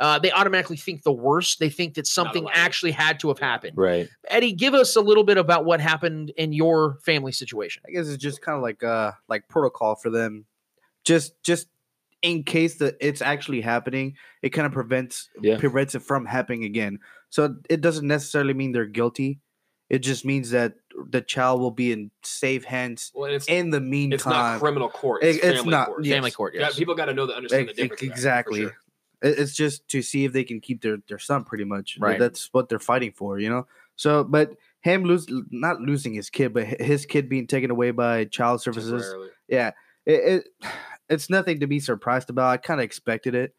uh, 0.00 0.18
they 0.18 0.30
automatically 0.32 0.76
think 0.76 1.02
the 1.02 1.12
worst. 1.12 1.60
They 1.60 1.70
think 1.70 1.94
that 1.94 2.06
something 2.06 2.46
actually 2.52 2.90
had 2.90 3.20
to 3.20 3.28
have 3.28 3.38
happened. 3.38 3.72
Right. 3.76 4.08
Eddie, 4.28 4.52
give 4.52 4.74
us 4.74 4.96
a 4.96 5.00
little 5.00 5.24
bit 5.24 5.38
about 5.38 5.64
what 5.64 5.80
happened 5.80 6.30
in 6.36 6.52
your 6.52 6.98
family 7.04 7.32
situation. 7.32 7.82
I 7.86 7.92
guess 7.92 8.08
it's 8.08 8.22
just 8.22 8.42
kind 8.42 8.56
of 8.56 8.62
like 8.62 8.82
uh 8.82 9.12
like 9.28 9.48
protocol 9.48 9.94
for 9.94 10.10
them, 10.10 10.44
just 11.04 11.40
just 11.42 11.68
in 12.22 12.44
case 12.44 12.76
that 12.76 12.96
it's 13.00 13.20
actually 13.20 13.60
happening, 13.60 14.16
it 14.42 14.50
kind 14.50 14.66
of 14.66 14.72
prevents 14.72 15.28
Yeah. 15.40 15.58
prevents 15.58 15.94
it 15.94 16.00
from 16.02 16.24
happening 16.26 16.64
again. 16.64 16.98
So 17.30 17.56
it 17.68 17.80
doesn't 17.80 18.06
necessarily 18.06 18.54
mean 18.54 18.72
they're 18.72 18.86
guilty. 18.86 19.40
It 19.90 19.98
just 19.98 20.24
means 20.24 20.50
that 20.50 20.74
the 21.10 21.20
child 21.20 21.60
will 21.60 21.70
be 21.70 21.92
in 21.92 22.10
safe 22.22 22.64
hands 22.64 23.10
Well, 23.14 23.30
it's 23.30 23.46
in 23.48 23.70
the 23.70 23.80
meantime. 23.80 24.14
it's 24.14 24.26
not 24.26 24.60
criminal 24.60 24.88
court. 24.88 25.22
It- 25.22 25.36
It's, 25.36 25.44
it's 25.44 25.64
not- 25.64 25.88
court. 25.88 26.04
yes. 26.04 26.14
Family 26.14 26.30
court, 26.30 26.54
Yeah, 26.54 26.70
people 26.76 26.94
got 26.94 27.06
to 27.06 27.14
know 27.14 27.26
the 27.26 27.34
understand 27.34 27.68
the 27.68 27.74
difference. 27.74 28.02
of 28.02 28.08
exactly. 28.08 28.60
sure. 28.62 28.76
It's 29.20 29.54
just 29.54 29.86
to 29.88 30.02
see 30.02 30.24
if 30.24 30.32
they 30.32 30.44
can 30.44 30.60
keep 30.60 30.82
their 30.82 30.98
their 31.08 31.18
son, 31.18 31.44
pretty 31.44 31.64
much. 31.64 31.96
Right. 32.00 32.18
That's 32.18 32.48
what 32.52 32.68
they're 32.68 32.78
fighting 32.80 33.12
for, 33.12 33.38
you 33.38 33.48
know. 33.48 33.66
So, 33.96 34.24
but 34.24 34.56
him 34.80 35.04
lose 35.04 35.26
not 35.50 35.80
losing 35.80 36.12
his 36.14 36.28
kid, 36.28 36.52
but 36.52 36.64
his 36.66 37.06
kid 37.06 37.28
being 37.28 37.46
taken 37.46 37.70
away 37.70 37.92
by 37.92 38.24
child 38.24 38.62
services. 38.62 39.14
Yeah, 39.46 39.72
it, 40.06 40.44
it 40.64 40.72
it's 41.08 41.30
nothing 41.30 41.60
to 41.60 41.66
be 41.66 41.80
surprised 41.80 42.30
about. 42.30 42.50
I 42.50 42.56
kind 42.56 42.80
of 42.80 42.84
expected 42.84 43.34
it, 43.34 43.54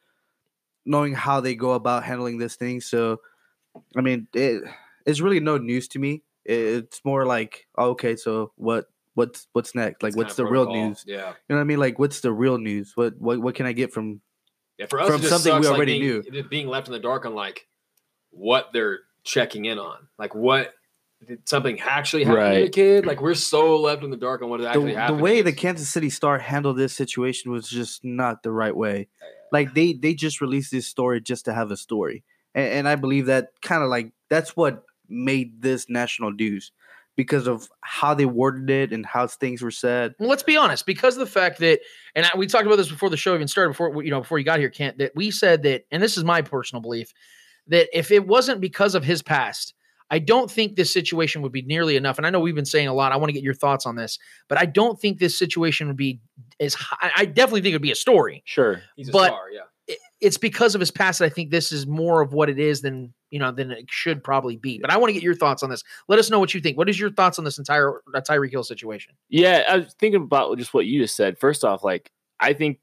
knowing 0.86 1.14
how 1.14 1.40
they 1.40 1.56
go 1.56 1.72
about 1.72 2.04
handling 2.04 2.38
this 2.38 2.56
thing. 2.56 2.82
So, 2.82 3.22
I 3.96 4.02
mean, 4.02 4.28
it 4.34 4.64
it's 5.06 5.22
really 5.22 5.40
no 5.40 5.58
news 5.58 5.88
to 5.90 6.00
me. 6.00 6.24
It, 6.46 6.60
it's 6.60 7.06
more 7.06 7.26
like, 7.26 7.68
oh, 7.78 7.90
okay, 7.92 8.16
so 8.16 8.52
what? 8.56 8.86
What's 9.16 9.48
what's 9.54 9.76
next? 9.76 10.02
Like, 10.02 10.12
It's 10.12 10.18
what's 10.18 10.36
the 10.36 10.46
real 10.46 10.72
news? 10.72 11.04
Yeah. 11.06 11.18
You 11.18 11.34
know 11.50 11.56
what 11.58 11.62
I 11.62 11.66
mean? 11.66 11.78
Like, 11.78 12.00
what's 12.00 12.22
the 12.22 12.34
real 12.34 12.58
news? 12.58 12.94
What 12.96 13.14
what 13.20 13.40
what 13.40 13.54
can 13.54 13.68
I 13.68 13.72
get 13.72 13.94
from? 13.94 14.22
Yeah, 14.80 14.88
for 14.88 15.00
us, 15.00 15.08
From 15.08 15.22
something 15.22 15.54
we 15.54 15.64
sucks, 15.64 15.68
like, 15.68 15.76
already 15.78 16.00
being, 16.00 16.24
knew. 16.32 16.44
Being 16.44 16.68
left 16.68 16.88
in 16.88 16.94
the 16.94 17.00
dark 17.00 17.28
on 17.28 17.36
like 17.36 17.68
what 18.32 18.74
they're 18.74 19.02
checking 19.24 19.66
in 19.66 19.78
on, 19.78 20.08
like 20.18 20.34
what 20.34 20.74
did 21.28 21.48
something 21.48 21.80
actually 21.82 22.24
happen 22.24 22.56
to 22.56 22.62
the 22.62 22.70
kid? 22.70 23.06
Like 23.06 23.22
we're 23.22 23.34
so 23.34 23.78
left 23.80 24.04
in 24.04 24.10
the 24.10 24.18
dark 24.18 24.42
on 24.42 24.50
what 24.50 24.64
actually 24.64 24.94
the 24.94 25.00
happened. 25.00 25.20
The 25.20 25.24
way 25.24 25.42
the 25.42 25.54
Kansas 25.54 25.90
City 25.90 26.10
Star 26.10 26.38
handled 26.38 26.78
this 26.78 26.94
situation 26.94 27.52
was 27.52 27.68
just 27.70 28.04
not 28.04 28.44
the 28.44 28.52
right 28.52 28.76
way. 28.76 29.08
Like 29.52 29.74
they 29.74 29.94
they 29.94 30.14
just 30.14 30.42
released 30.42 30.72
this 30.72 30.88
story 30.88 31.22
just 31.22 31.46
to 31.46 31.54
have 31.54 31.72
a 31.72 31.78
story, 31.78 32.24
and, 32.56 32.68
and 32.68 32.88
I 32.88 32.96
believe 32.96 33.28
that 33.28 33.50
kind 33.62 33.84
of 33.84 33.90
like 33.90 34.12
that's 34.30 34.56
what 34.56 34.84
made 35.10 35.62
this 35.62 35.90
national 35.90 36.32
news 36.32 36.72
because 37.16 37.48
of 37.48 37.70
how 37.82 38.14
they 38.14 38.26
worded 38.26 38.70
it 38.70 38.92
and 38.92 39.06
how 39.06 39.28
things 39.28 39.62
were 39.62 39.72
said. 39.72 40.16
Well, 40.20 40.30
let's 40.30 40.44
be 40.44 40.58
honest, 40.58 40.86
because 40.86 41.16
of 41.16 41.20
the 41.20 41.32
fact 41.32 41.60
that, 41.60 41.80
and 42.16 42.26
I, 42.26 42.32
we 42.36 42.48
talked 42.48 42.66
about 42.66 42.78
this 42.78 42.90
before 42.90 43.10
the 43.10 43.18
show 43.18 43.36
even 43.36 43.48
started, 43.48 43.70
before 43.70 44.04
you 44.04 44.10
know, 44.10 44.22
before 44.22 44.40
you 44.40 44.46
got 44.46 44.60
here, 44.60 44.70
Kent, 44.70 44.98
that 44.98 45.12
we 45.16 45.30
said 45.30 45.64
that, 45.64 45.86
and 45.92 46.02
this 46.02 46.18
is 46.18 46.24
my 46.24 46.42
personal 46.42 46.82
belief, 46.82 47.14
that 47.68 47.88
if 47.98 48.12
it 48.12 48.26
wasn't 48.26 48.62
because 48.62 48.96
of 48.96 49.04
his 49.04 49.22
past, 49.22 49.74
I 50.10 50.20
don't 50.20 50.50
think 50.50 50.76
this 50.76 50.94
situation 50.94 51.42
would 51.42 51.52
be 51.52 51.62
nearly 51.62 51.96
enough. 51.96 52.18
And 52.18 52.28
I 52.28 52.30
know 52.30 52.40
we've 52.40 52.56
been 52.56 52.66
saying 52.66 52.88
a 52.88 52.94
lot. 52.94 53.12
I 53.12 53.18
want 53.18 53.30
to 53.30 53.34
get 53.34 53.44
your 53.44 53.54
thoughts 53.54 53.86
on 53.86 53.96
this, 53.96 54.20
but 54.48 54.60
I 54.60 54.66
don't 54.66 55.00
think 55.00 55.20
this 55.20 55.38
situation 55.38 55.88
would 55.88 55.98
be 55.98 56.22
as 56.60 56.74
high. 56.76 57.12
I 57.16 57.26
definitely 57.26 57.62
think 57.62 57.74
it 57.74 57.76
would 57.76 57.82
be 57.82 57.92
a 57.92 57.96
story. 57.96 58.44
Sure. 58.46 58.82
He's 58.96 59.10
a 59.10 59.12
but- 59.12 59.28
star, 59.28 59.52
yeah. 59.52 59.62
It's 60.22 60.38
because 60.38 60.74
of 60.74 60.80
his 60.80 60.90
past. 60.92 61.20
that 61.20 61.26
I 61.26 61.30
think 61.30 61.52
this 61.52 61.74
is 61.74 61.86
more 61.86 62.22
of 62.22 62.32
what 62.32 62.50
it 62.50 62.58
is 62.58 62.80
than 62.80 63.14
you 63.30 63.40
know 63.40 63.52
than 63.52 63.72
it 63.72 63.88
should 63.90 64.24
probably 64.24 64.56
be. 64.56 64.80
But 64.80 64.90
I 64.90 64.96
want 64.96 65.10
to 65.10 65.14
get 65.14 65.22
your 65.22 65.36
thoughts 65.36 65.64
on 65.64 65.70
this. 65.70 65.84
Let 66.08 66.18
us 66.18 66.30
know 66.30 66.40
what 66.40 66.54
you 66.54 66.62
think. 66.62 66.78
What 66.78 66.88
is 66.88 66.98
your 66.98 67.12
thoughts 67.12 67.38
on 67.38 67.44
this 67.44 67.58
entire 67.58 68.02
uh, 68.16 68.22
Tyreek 68.22 68.52
Hill 68.52 68.64
situation? 68.64 69.16
Yeah, 69.28 69.64
I 69.68 69.80
was 69.80 69.94
thinking 70.00 70.22
about 70.22 70.58
just 70.58 70.74
what 70.74 70.86
you 70.86 71.02
just 71.02 71.18
said. 71.18 71.38
First 71.38 71.66
off, 71.66 71.84
like 71.84 72.10
I 72.40 72.54
think 72.54 72.80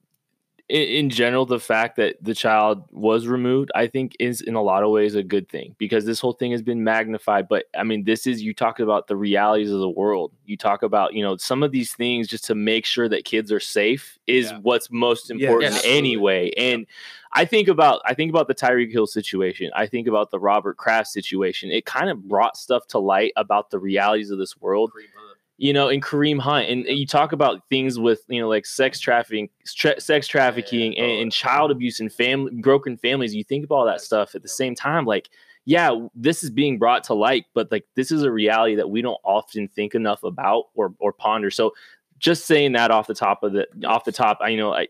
in, 0.71 0.83
in 1.05 1.11
general, 1.11 1.45
the 1.45 1.61
fact 1.61 1.97
that 1.97 2.17
the 2.23 2.35
child 2.35 2.85
was 2.93 3.27
removed, 3.27 3.71
I 3.75 3.87
think 3.89 4.17
is 4.21 4.41
in 4.41 4.55
a 4.55 4.63
lot 4.63 4.83
of 4.83 4.91
ways 4.91 5.15
a 5.15 5.23
good 5.23 5.49
thing 5.49 5.75
because 5.79 6.05
this 6.05 6.21
whole 6.21 6.33
thing 6.33 6.53
has 6.53 6.63
been 6.63 6.85
magnified. 6.85 7.49
But 7.49 7.65
I 7.77 7.83
mean, 7.85 8.05
this 8.05 8.27
is 8.27 8.43
you 8.43 8.55
talk 8.55 8.81
about 8.81 9.09
the 9.09 9.17
realities 9.17 9.71
of 9.71 9.81
the 9.81 9.89
world. 9.91 10.33
You 10.47 10.57
talk 10.57 10.83
about, 10.83 11.15
you 11.15 11.23
know, 11.23 11.37
some 11.37 11.63
of 11.63 11.73
these 11.73 11.93
things 11.93 12.29
just 12.29 12.45
to 12.47 12.55
make 12.55 12.87
sure 12.87 13.09
that 13.09 13.25
kids 13.25 13.51
are 13.53 13.61
safe 13.61 14.19
is 14.27 14.51
Yeah. 14.51 14.59
what's 14.63 14.91
most 14.91 15.29
Yeah, 15.31 15.35
important 15.51 15.85
anyway. 15.85 16.53
And 16.57 16.87
I 17.33 17.45
think 17.45 17.69
about 17.69 18.01
I 18.05 18.15
think 18.15 18.31
about 18.31 18.49
the 18.49 18.55
Tyreek 18.55 18.91
Hill 18.93 19.07
situation. 19.07 19.71
I 19.77 19.87
think 19.87 20.07
about 20.09 20.31
the 20.31 20.39
Robert 20.41 20.77
Kraft 20.77 21.09
situation. 21.09 21.71
It 21.71 21.85
kind 21.85 22.11
of 22.11 22.27
brought 22.29 22.57
stuff 22.57 22.87
to 22.89 22.99
light 22.99 23.33
about 23.37 23.71
the 23.71 23.79
realities 23.79 24.31
of 24.31 24.39
this 24.39 24.57
world 24.61 24.91
Kareem 24.93 25.07
Hunt. 25.15 25.30
You 25.63 25.75
know, 25.75 25.91
and 25.91 26.03
Kareem 26.03 26.41
Hunt, 26.41 26.71
and 26.71 26.87
you 26.87 27.07
talk 27.07 27.33
about 27.33 27.69
things 27.69 27.99
with 27.99 28.23
you 28.29 28.41
know 28.41 28.49
like 28.49 28.65
sex 28.65 28.99
trafficking, 28.99 29.51
tra- 29.67 30.01
sex 30.01 30.27
trafficking, 30.27 30.95
Yeah, 30.95 31.05
and, 31.05 31.23
and 31.23 31.33
child 31.33 31.71
abuse 31.71 32.01
and 32.01 32.11
family 32.11 32.51
broken 32.63 32.97
families. 32.97 33.35
You 33.35 33.45
think 33.45 33.67
about 33.67 33.75
all 33.77 33.85
that 33.85 34.01
stuff 34.01 34.35
at 34.35 34.41
the 34.41 34.49
same 34.49 34.75
time, 34.75 35.05
like 35.05 35.29
yeah, 35.67 35.95
this 36.15 36.43
is 36.43 36.49
being 36.49 36.79
brought 36.79 37.05
to 37.05 37.15
light, 37.15 37.45
but 37.53 37.71
like 37.71 37.85
this 37.95 38.11
is 38.11 38.23
a 38.23 38.33
reality 38.33 38.75
that 38.77 38.89
we 38.89 39.03
don't 39.03 39.21
often 39.23 39.69
think 39.69 39.95
enough 39.95 40.23
about 40.25 40.69
or 40.75 40.95
or 40.99 41.13
ponder. 41.13 41.51
So 41.51 41.75
just 42.19 42.47
saying 42.47 42.73
that 42.73 42.91
off 42.91 43.07
the 43.07 43.15
top 43.15 43.43
of 43.43 43.53
the 43.53 43.67
off 43.87 44.05
the 44.07 44.13
top, 44.13 44.39
I 44.41 44.49
you 44.49 44.57
know, 44.57 44.73
I 44.73 44.89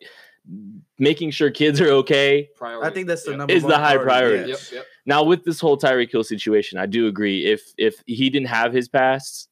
making 0.98 1.32
sure 1.32 1.50
kids 1.50 1.80
are 1.80 1.88
okay 1.90 2.48
Priority. 2.56 2.88
I 2.88 2.94
think 2.94 3.08
that's 3.08 3.24
the 3.24 3.32
Yep. 3.32 3.38
number 3.38 3.54
Is 3.54 3.62
the 3.64 3.76
high 3.76 3.96
priority, 3.96 4.04
priority. 4.04 4.50
Yep, 4.50 4.58
yep. 4.72 4.86
now 5.04 5.22
with 5.24 5.44
this 5.44 5.58
whole 5.60 5.76
Tyreek 5.76 6.10
Hill 6.12 6.24
situation, 6.24 6.78
I 6.78 6.86
do 6.86 7.08
agree. 7.08 7.44
If 7.46 7.74
if 7.76 8.02
he 8.06 8.30
didn't 8.30 8.48
have 8.48 8.72
his 8.72 8.88
past, 8.88 9.49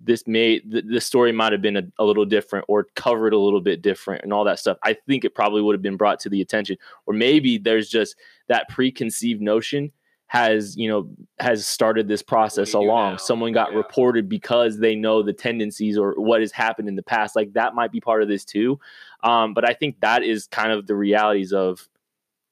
this 0.00 0.26
may 0.26 0.60
the, 0.60 0.82
the 0.82 1.00
story 1.00 1.32
might 1.32 1.52
have 1.52 1.62
been 1.62 1.76
a, 1.76 1.82
a 1.98 2.04
little 2.04 2.24
different 2.26 2.64
or 2.68 2.86
covered 2.96 3.32
a 3.32 3.38
little 3.38 3.60
bit 3.60 3.80
different 3.82 4.22
and 4.22 4.32
all 4.32 4.44
that 4.44 4.58
stuff. 4.58 4.76
I 4.82 4.94
think 5.06 5.24
it 5.24 5.34
probably 5.34 5.62
would 5.62 5.74
have 5.74 5.82
been 5.82 5.96
brought 5.96 6.20
to 6.20 6.28
the 6.28 6.40
attention, 6.40 6.76
or 7.06 7.14
maybe 7.14 7.58
there's 7.58 7.88
just 7.88 8.16
that 8.48 8.68
preconceived 8.68 9.40
notion 9.40 9.92
has 10.28 10.76
you 10.76 10.88
know 10.88 11.08
has 11.38 11.64
started 11.66 12.08
this 12.08 12.20
process 12.22 12.74
along. 12.74 13.12
now? 13.12 13.16
Someone 13.16 13.52
got 13.52 13.70
Yeah. 13.70 13.78
reported 13.78 14.28
because 14.28 14.78
they 14.78 14.96
know 14.96 15.22
the 15.22 15.32
tendencies 15.32 15.96
or 15.96 16.14
what 16.16 16.40
has 16.40 16.50
happened 16.52 16.88
in 16.88 16.96
the 16.96 17.02
past. 17.02 17.36
Like 17.36 17.52
that 17.52 17.74
might 17.74 17.92
be 17.92 18.00
part 18.00 18.22
of 18.22 18.28
this 18.28 18.44
too. 18.44 18.78
Um, 19.22 19.54
but 19.54 19.64
I 19.68 19.72
think 19.72 20.00
that 20.00 20.22
is 20.24 20.46
kind 20.48 20.72
of 20.72 20.86
the 20.86 20.96
realities 20.96 21.52
of 21.52 21.88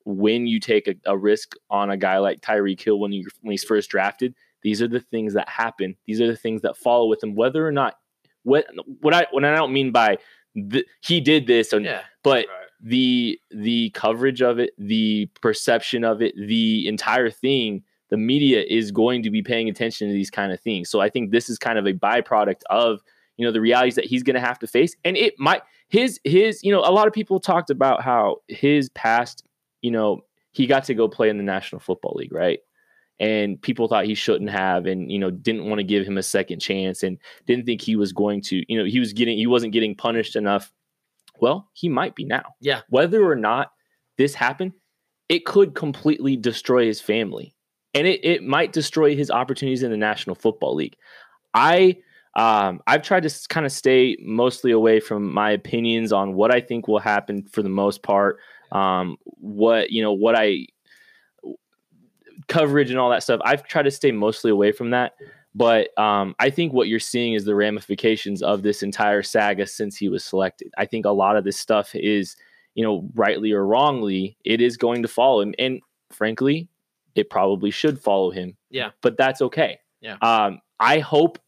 when 0.04 0.46
you 0.46 0.60
take 0.60 0.86
a, 0.86 0.94
a 1.06 1.16
risk 1.16 1.54
on 1.68 1.90
a 1.90 1.96
guy 1.96 2.18
like 2.18 2.40
Tyreek 2.40 2.80
Hill 2.80 2.98
when 3.00 3.12
you 3.12 3.26
when 3.40 3.50
he's 3.52 3.64
first 3.64 3.90
drafted, 3.90 4.34
these 4.64 4.82
are 4.82 4.88
the 4.88 4.98
things 5.00 5.34
that 5.34 5.48
happen. 5.48 5.94
These 6.06 6.20
are 6.20 6.26
the 6.26 6.36
things 6.36 6.62
that 6.62 6.76
follow 6.76 7.06
with 7.06 7.22
him, 7.22 7.36
whether 7.36 7.64
or 7.66 7.70
not 7.72 7.96
what 8.42 8.66
what 9.00 9.14
I 9.14 9.26
what 9.30 9.44
I 9.44 9.54
don't 9.54 9.72
mean 9.72 9.92
by 9.92 10.18
the, 10.56 10.84
he 11.02 11.20
did 11.20 11.46
this, 11.46 11.72
Yeah. 11.72 12.02
but 12.24 12.46
Right. 12.48 12.68
the 12.82 13.38
the 13.52 13.90
coverage 13.90 14.42
of 14.42 14.58
it, 14.58 14.70
the 14.78 15.26
perception 15.40 16.02
of 16.04 16.20
it, 16.22 16.34
the 16.36 16.88
entire 16.88 17.30
thing, 17.30 17.82
the 18.10 18.16
media 18.16 18.62
is 18.68 18.90
going 18.90 19.22
to 19.22 19.30
be 19.30 19.42
paying 19.42 19.68
attention 19.68 20.08
to 20.08 20.14
these 20.14 20.30
kind 20.30 20.52
of 20.52 20.60
things. 20.60 20.90
So 20.90 21.00
I 21.00 21.08
think 21.08 21.30
this 21.30 21.48
is 21.48 21.58
kind 21.58 21.78
of 21.78 21.86
a 21.86 21.92
byproduct 21.92 22.62
of 22.70 23.00
you 23.36 23.44
know 23.44 23.52
the 23.52 23.60
realities 23.60 23.96
that 23.96 24.04
he's 24.04 24.22
going 24.22 24.34
to 24.34 24.40
have 24.40 24.58
to 24.60 24.66
face, 24.66 24.94
and 25.04 25.16
it 25.16 25.34
might 25.38 25.62
his 25.88 26.20
his 26.24 26.62
you 26.62 26.72
know 26.72 26.80
a 26.80 26.92
lot 26.92 27.06
of 27.06 27.12
people 27.12 27.40
talked 27.40 27.70
about 27.70 28.02
how 28.02 28.36
his 28.48 28.88
past 28.90 29.44
you 29.82 29.90
know 29.90 30.20
he 30.52 30.66
got 30.68 30.84
to 30.84 30.94
go 30.94 31.08
play 31.08 31.28
in 31.28 31.36
the 31.36 31.42
National 31.42 31.80
Football 31.80 32.14
League, 32.16 32.32
right? 32.32 32.60
And 33.20 33.60
people 33.62 33.86
thought 33.86 34.06
he 34.06 34.14
shouldn't 34.14 34.50
have, 34.50 34.86
and 34.86 35.10
you 35.10 35.18
know, 35.18 35.30
didn't 35.30 35.66
want 35.66 35.78
to 35.78 35.84
give 35.84 36.04
him 36.04 36.18
a 36.18 36.22
second 36.22 36.60
chance, 36.60 37.02
and 37.02 37.18
didn't 37.46 37.64
think 37.64 37.80
he 37.80 37.94
was 37.94 38.12
going 38.12 38.42
to, 38.42 38.62
you 38.68 38.78
know, 38.78 38.84
he 38.84 38.98
was 38.98 39.12
getting, 39.12 39.38
he 39.38 39.46
wasn't 39.46 39.72
getting 39.72 39.94
punished 39.94 40.34
enough. 40.34 40.72
Well, 41.40 41.68
he 41.74 41.88
might 41.88 42.16
be 42.16 42.24
now. 42.24 42.54
Yeah. 42.60 42.80
Whether 42.88 43.24
or 43.24 43.36
not 43.36 43.70
this 44.18 44.34
happened, 44.34 44.72
it 45.28 45.44
could 45.44 45.74
completely 45.74 46.36
destroy 46.36 46.86
his 46.86 47.00
family, 47.00 47.54
and 47.94 48.06
it 48.06 48.24
it 48.24 48.42
might 48.42 48.72
destroy 48.72 49.14
his 49.14 49.30
opportunities 49.30 49.82
in 49.82 49.90
the 49.90 49.96
National 49.96 50.34
Football 50.34 50.74
League. 50.74 50.96
I 51.54 51.98
um, 52.36 52.80
I've 52.86 53.02
tried 53.02 53.22
to 53.22 53.48
kind 53.48 53.64
of 53.64 53.72
stay 53.72 54.16
mostly 54.20 54.72
away 54.72 55.00
from 55.00 55.32
my 55.32 55.52
opinions 55.52 56.12
on 56.12 56.34
what 56.34 56.52
I 56.52 56.60
think 56.60 56.88
will 56.88 56.98
happen 56.98 57.44
for 57.44 57.62
the 57.62 57.68
most 57.68 58.02
part. 58.02 58.38
Um, 58.72 59.18
what 59.24 59.90
you 59.90 60.02
know, 60.02 60.12
what 60.12 60.34
I 60.36 60.66
coverage 62.48 62.90
and 62.90 62.98
all 62.98 63.10
that 63.10 63.22
stuff. 63.22 63.40
I've 63.44 63.64
tried 63.64 63.84
to 63.84 63.90
stay 63.90 64.12
mostly 64.12 64.50
away 64.50 64.72
from 64.72 64.90
that. 64.90 65.14
But 65.54 65.96
um, 65.98 66.34
I 66.40 66.50
think 66.50 66.72
what 66.72 66.88
you're 66.88 66.98
seeing 66.98 67.34
is 67.34 67.44
the 67.44 67.54
ramifications 67.54 68.42
of 68.42 68.62
this 68.62 68.82
entire 68.82 69.22
saga 69.22 69.66
since 69.66 69.96
he 69.96 70.08
was 70.08 70.24
selected. 70.24 70.72
I 70.76 70.86
think 70.86 71.06
a 71.06 71.10
lot 71.10 71.36
of 71.36 71.44
this 71.44 71.56
stuff 71.56 71.94
is, 71.94 72.36
you 72.74 72.84
know, 72.84 73.08
rightly 73.14 73.52
or 73.52 73.64
wrongly, 73.64 74.36
it 74.44 74.60
is 74.60 74.76
going 74.76 75.02
to 75.02 75.08
follow 75.08 75.42
him. 75.42 75.54
and 75.58 75.80
frankly, 76.10 76.68
it 77.14 77.30
probably 77.30 77.70
should 77.70 78.00
follow 78.00 78.30
him. 78.30 78.56
Yeah. 78.70 78.90
But 79.00 79.16
that's 79.16 79.40
okay. 79.42 79.78
Yeah. 80.00 80.16
Um, 80.22 80.60
I 80.80 80.98
hope 80.98 81.38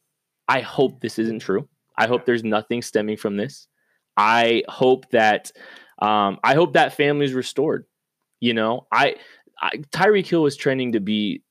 I 0.49 0.61
hope 0.61 1.01
this 1.01 1.19
isn't 1.19 1.41
true. 1.41 1.69
I 1.99 2.07
hope 2.07 2.25
there's 2.25 2.45
nothing 2.45 2.83
stemming 2.83 3.17
from 3.17 3.37
this. 3.37 3.67
I 4.17 4.63
hope 4.69 5.11
that 5.11 5.51
um, 6.01 6.39
I 6.45 6.55
hope 6.55 6.75
that 6.75 6.97
family 6.97 7.25
is 7.25 7.33
restored. 7.33 7.87
You 8.39 8.55
know, 8.55 8.87
I, 8.93 9.17
I 9.61 9.77
Tyreek 9.93 10.27
Hill 10.27 10.43
was 10.43 10.57
trending 10.57 10.93
to 10.93 11.01
be 11.01 11.43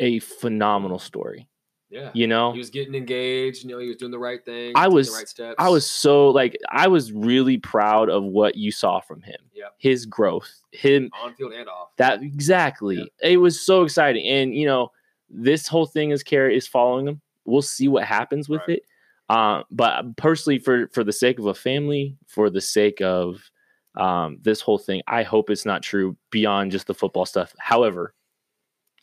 a 0.00 0.18
phenomenal 0.20 0.98
story. 0.98 1.48
Yeah. 1.90 2.10
You 2.12 2.26
know, 2.26 2.50
He 2.52 2.58
was 2.58 2.70
getting 2.70 2.94
engaged. 2.96 3.62
You 3.62 3.70
know, 3.70 3.78
he 3.78 3.86
was 3.86 3.96
doing 3.96 4.10
the 4.10 4.18
right 4.18 4.44
thing. 4.44 4.72
I 4.74 4.88
was- 4.88 5.10
the 5.10 5.16
right 5.18 5.28
steps. 5.28 5.54
I 5.58 5.68
was 5.68 5.88
so 5.88 6.30
like 6.30 6.56
I 6.70 6.88
was 6.88 7.12
really 7.12 7.58
proud 7.58 8.08
of 8.10 8.24
what 8.24 8.56
you 8.56 8.72
saw 8.72 8.98
from 9.00 9.22
him. 9.22 9.36
Yeah. 9.52 9.66
His 9.78 10.04
growth, 10.04 10.50
him 10.72 11.10
on 11.22 11.34
field 11.34 11.52
and 11.52 11.68
off. 11.68 11.90
that 11.98 12.22
exactly. 12.22 13.12
It 13.22 13.36
was 13.36 13.60
so 13.60 13.82
exciting, 13.84 14.26
and 14.26 14.54
you 14.54 14.66
know 14.66 14.90
this 15.30 15.68
whole 15.68 15.86
thing 15.86 16.10
is 16.10 16.22
care 16.24 16.50
is 16.50 16.66
following 16.66 17.06
him. 17.08 17.20
We'll 17.44 17.62
see 17.62 17.86
what 17.88 18.04
happens 18.04 18.48
with 18.48 18.60
Right. 18.66 18.78
it. 18.78 18.82
Uh, 19.28 19.62
but 19.70 20.16
personally, 20.16 20.58
for 20.58 20.88
for 20.88 21.04
the 21.04 21.12
sake 21.12 21.38
of 21.38 21.46
a 21.46 21.54
family, 21.54 22.16
for 22.26 22.50
the 22.50 22.60
sake 22.60 23.00
of 23.00 23.50
um, 23.96 24.38
this 24.42 24.60
whole 24.60 24.78
thing, 24.78 25.02
I 25.06 25.22
hope 25.22 25.50
it's 25.50 25.64
not 25.66 25.82
true 25.82 26.16
beyond 26.30 26.72
just 26.72 26.86
the 26.86 26.94
football 26.94 27.26
stuff. 27.26 27.54
However, 27.58 28.14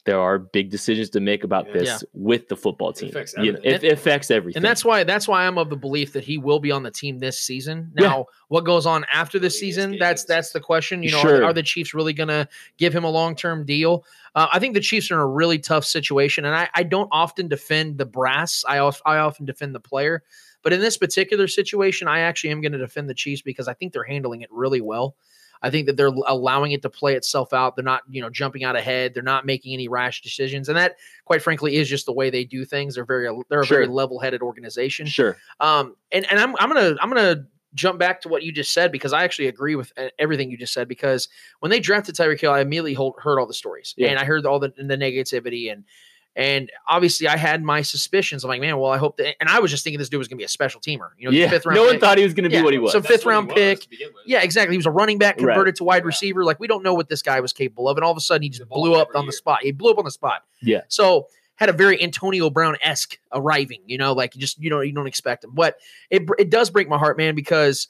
there 0.05 0.19
are 0.19 0.39
big 0.39 0.71
decisions 0.71 1.11
to 1.11 1.19
make 1.19 1.43
about 1.43 1.67
Yeah. 1.67 1.73
this 1.73 1.87
Yeah. 1.89 1.97
with 2.13 2.47
the 2.47 2.55
football 2.55 2.91
team. 2.91 3.09
affects 3.09 3.35
You 3.37 3.51
know, 3.51 3.59
everything. 3.59 3.71
it, 3.71 3.83
it 3.83 3.93
affects 3.93 4.31
everything. 4.31 4.57
And 4.57 4.65
that's 4.65 4.83
why 4.83 5.03
that's 5.03 5.27
why 5.27 5.45
I'm 5.45 5.59
of 5.59 5.69
the 5.69 5.75
belief 5.75 6.13
that 6.13 6.23
he 6.23 6.39
will 6.39 6.59
be 6.59 6.71
on 6.71 6.81
the 6.81 6.89
team 6.89 7.19
this 7.19 7.39
season. 7.39 7.91
Yeah. 7.95 8.07
Now, 8.07 8.25
what 8.47 8.65
goes 8.65 8.87
on 8.87 9.05
after 9.13 9.37
this 9.37 9.59
season? 9.59 9.97
That's 9.99 10.23
that's 10.25 10.53
the 10.53 10.59
question. 10.59 11.03
You 11.03 11.11
know, 11.11 11.19
are, 11.19 11.21
Sure. 11.21 11.37
the, 11.41 11.43
are 11.45 11.53
the 11.53 11.61
Chiefs 11.61 11.93
really 11.93 12.13
going 12.13 12.29
to 12.29 12.47
give 12.77 12.95
him 12.95 13.03
a 13.03 13.11
long 13.11 13.35
term 13.35 13.63
deal? 13.63 14.03
Uh, 14.33 14.47
I 14.51 14.57
think 14.57 14.73
the 14.73 14.79
Chiefs 14.81 15.11
are 15.11 15.15
in 15.15 15.19
a 15.19 15.27
really 15.27 15.59
tough 15.59 15.85
situation, 15.85 16.45
and 16.45 16.55
I, 16.55 16.67
I 16.73 16.81
don't 16.81 17.09
often 17.11 17.47
defend 17.47 17.99
the 17.99 18.05
brass. 18.07 18.65
I 18.67 18.79
of- 18.79 19.03
I 19.05 19.17
often 19.17 19.45
defend 19.45 19.75
the 19.75 19.79
player, 19.79 20.23
but 20.64 20.74
in 20.74 20.80
this 20.80 20.97
particular 20.97 21.47
situation, 21.47 22.07
I 22.07 22.20
actually 22.20 22.51
am 22.51 22.62
going 22.62 22.72
to 22.74 22.78
defend 22.78 23.09
the 23.09 23.14
Chiefs 23.14 23.41
because 23.41 23.68
I 23.68 23.74
think 23.74 23.93
they're 23.93 24.03
handling 24.03 24.41
it 24.41 24.49
really 24.51 24.82
well. 24.82 25.16
I 25.64 25.70
think 25.70 25.86
that 25.86 25.95
they're 25.95 26.07
allowing 26.26 26.72
it 26.72 26.82
to 26.82 26.89
play 26.89 27.14
itself 27.14 27.53
out. 27.53 27.76
They're 27.76 27.86
not, 27.86 28.01
you 28.09 28.20
know, 28.20 28.32
jumping 28.32 28.64
out 28.64 28.76
ahead. 28.76 29.14
They're 29.14 29.22
not 29.22 29.45
making 29.45 29.74
any 29.74 29.88
rash 29.88 30.22
decisions, 30.24 30.70
and 30.70 30.78
that, 30.78 30.95
quite 31.26 31.43
frankly, 31.43 31.76
is 31.76 31.88
just 31.88 32.07
the 32.07 32.14
way 32.14 32.32
they 32.32 32.43
do 32.43 32.66
things. 32.66 32.95
They're 32.95 33.05
very, 33.05 33.30
they're 33.49 33.62
a 33.62 33.66
very 33.66 33.86
level-headed 33.86 34.41
organization. 34.41 35.05
sure. 35.05 35.38
Um, 35.59 35.95
and 36.12 36.26
and 36.32 36.39
I'm 36.39 36.55
I'm 36.57 36.68
gonna 36.68 36.95
I'm 36.99 37.09
gonna 37.09 37.45
jump 37.76 37.99
back 37.99 38.22
to 38.22 38.28
what 38.28 38.41
you 38.43 38.51
just 38.51 38.74
said 38.74 38.91
because 38.91 39.14
I 39.14 39.24
actually 39.24 39.47
agree 39.47 39.76
with 39.76 39.93
uh, 39.97 40.07
everything 40.18 40.49
you 40.49 40.57
just 40.57 40.74
said. 40.74 40.88
Because 40.88 41.30
when 41.59 41.70
they 41.70 41.80
drafted 41.80 42.16
Tyreek 42.16 42.41
Hill, 42.41 42.51
I 42.51 42.62
immediately 42.62 42.95
heard 43.20 43.39
all 43.39 43.45
the 43.45 43.53
stories 43.53 43.93
Yeah. 43.97 44.07
and 44.09 44.18
I 44.20 44.26
heard 44.26 44.45
all 44.47 44.57
the 44.59 44.74
the 44.76 44.97
negativity 44.97 45.72
and 45.72 45.84
and 46.36 46.71
obviously 46.88 47.27
I 47.27 47.36
had 47.38 47.61
my 47.63 47.82
suspicions. 47.82 48.43
I'm 48.43 48.49
like, 48.49 48.61
man, 48.61 48.77
well, 48.77 48.91
I 48.91 48.97
hope 48.97 49.17
that. 49.17 49.36
And 49.39 49.49
I 49.49 49.59
was 49.59 49.69
just 49.71 49.84
thinking 49.84 49.99
this 49.99 50.07
dude 50.09 50.17
was 50.19 50.27
gonna 50.27 50.38
be 50.38 50.43
a 50.45 50.47
special 50.47 50.79
teamer. 50.79 51.09
You 51.17 51.29
know, 51.29 51.32
yeah, 51.36 51.49
fifth 51.49 51.65
round. 51.65 51.75
no 51.75 51.84
one 51.84 51.91
pick. 51.93 52.01
thought 52.01 52.17
he 52.17 52.23
was 52.23 52.34
going 52.34 52.49
to 52.49 52.53
Yeah, 52.55 52.61
be 52.61 52.63
what 52.63 52.73
he 52.73 52.79
was. 52.79 52.91
so 52.93 52.99
That's 52.99 53.11
fifth 53.15 53.25
round 53.25 53.49
pick. 53.49 53.82
to 53.82 53.89
begin 53.89 54.07
with. 54.13 54.23
Yeah, 54.25 54.41
exactly. 54.41 54.73
He 54.73 54.77
was 54.77 54.86
a 54.86 54.91
running 54.91 55.17
back 55.17 55.36
Right. 55.36 55.47
converted 55.47 55.75
to 55.77 55.84
wide 55.84 56.03
Yeah. 56.03 56.07
receiver. 56.07 56.43
Like 56.45 56.59
we 56.59 56.67
don't 56.67 56.84
know 56.84 56.93
what 56.93 57.09
this 57.09 57.21
guy 57.21 57.39
was 57.41 57.51
capable 57.53 57.89
of, 57.89 57.97
and 57.97 58.03
all 58.03 58.11
of 58.11 58.17
a 58.17 58.21
sudden 58.21 58.43
he 58.43 58.49
just 58.49 58.67
blew 58.69 58.93
up 58.95 59.09
every 59.09 59.19
on 59.19 59.25
the 59.25 59.34
spot. 59.34 59.59
He 59.61 59.71
blew 59.71 59.91
up 59.91 59.97
on 59.97 60.05
the 60.05 60.11
spot. 60.11 60.43
Yeah. 60.61 60.82
So 60.88 61.27
had 61.55 61.69
a 61.69 61.73
very 61.73 62.01
Antonio 62.01 62.49
Brown 62.49 62.75
esque 62.82 63.19
arriving. 63.34 63.82
You 63.86 63.97
know, 63.97 64.13
like 64.13 64.34
you 64.36 64.41
just 64.41 64.57
you 64.57 64.69
know 64.69 64.82
you 64.82 64.93
don't 64.93 65.07
expect 65.07 65.43
him, 65.43 65.51
but 65.53 65.77
it 66.09 66.23
it 66.39 66.49
does 66.49 66.69
break 66.69 66.88
my 66.89 66.97
heart, 66.97 67.17
man, 67.17 67.36
because 67.36 67.88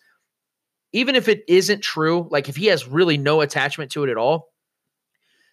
even 0.94 1.16
if 1.16 1.30
it 1.30 1.44
isn't 1.48 1.82
true, 1.82 2.28
like 2.32 2.50
if 2.50 2.56
he 2.58 2.66
has 2.66 2.86
really 2.88 3.18
no 3.18 3.40
attachment 3.42 3.92
to 3.92 4.04
it 4.04 4.10
at 4.10 4.18
all. 4.18 4.51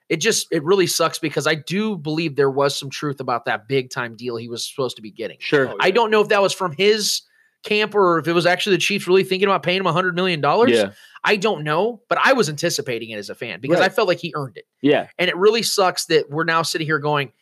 It 0.09 0.21
just 0.21 0.47
it 0.51 0.65
really 0.65 0.87
sucks 0.87 1.19
because 1.19 1.47
I 1.47 1.55
do 1.55 1.97
believe 1.97 2.37
there 2.37 2.51
was 2.51 2.79
some 2.79 2.89
truth 2.91 3.21
about 3.21 3.45
that 3.45 3.69
big 3.69 3.91
time 3.91 4.17
deal 4.17 4.37
he 4.37 4.49
was 4.49 4.65
supposed 4.69 4.97
to 4.97 5.03
be 5.03 5.11
getting. 5.11 5.37
Sure. 5.41 5.71
Oh, 5.71 5.77
I 5.81 5.91
don't 5.91 6.11
know 6.11 6.21
if 6.23 6.29
that 6.29 6.41
was 6.41 6.53
from 6.55 6.73
his 6.73 7.23
camp 7.65 7.95
or 7.95 8.19
if 8.19 8.29
it 8.29 8.33
was 8.33 8.47
actually 8.47 8.77
the 8.77 8.81
Chiefs 8.81 9.07
really 9.07 9.25
thinking 9.25 9.49
about 9.49 9.63
paying 9.63 9.81
him 9.81 9.87
$100 9.87 10.15
million. 10.15 10.41
Yeah. 10.69 10.93
I 11.25 11.37
don't 11.37 11.65
know, 11.65 12.01
but 12.09 12.19
I 12.23 12.33
was 12.33 12.49
anticipating 12.49 13.11
it 13.11 13.19
as 13.19 13.31
a 13.31 13.35
fan 13.35 13.61
because 13.61 13.81
I 13.81 13.89
felt 13.89 14.07
like 14.09 14.19
he 14.19 14.33
earned 14.37 14.57
it. 14.57 14.67
Yeah. 14.81 15.09
And 15.19 15.29
it 15.29 15.37
really 15.37 15.63
sucks 15.63 16.07
that 16.07 16.31
we're 16.31 16.45
now 16.45 16.63
sitting 16.63 16.87
here 16.87 17.01
going, 17.01 17.33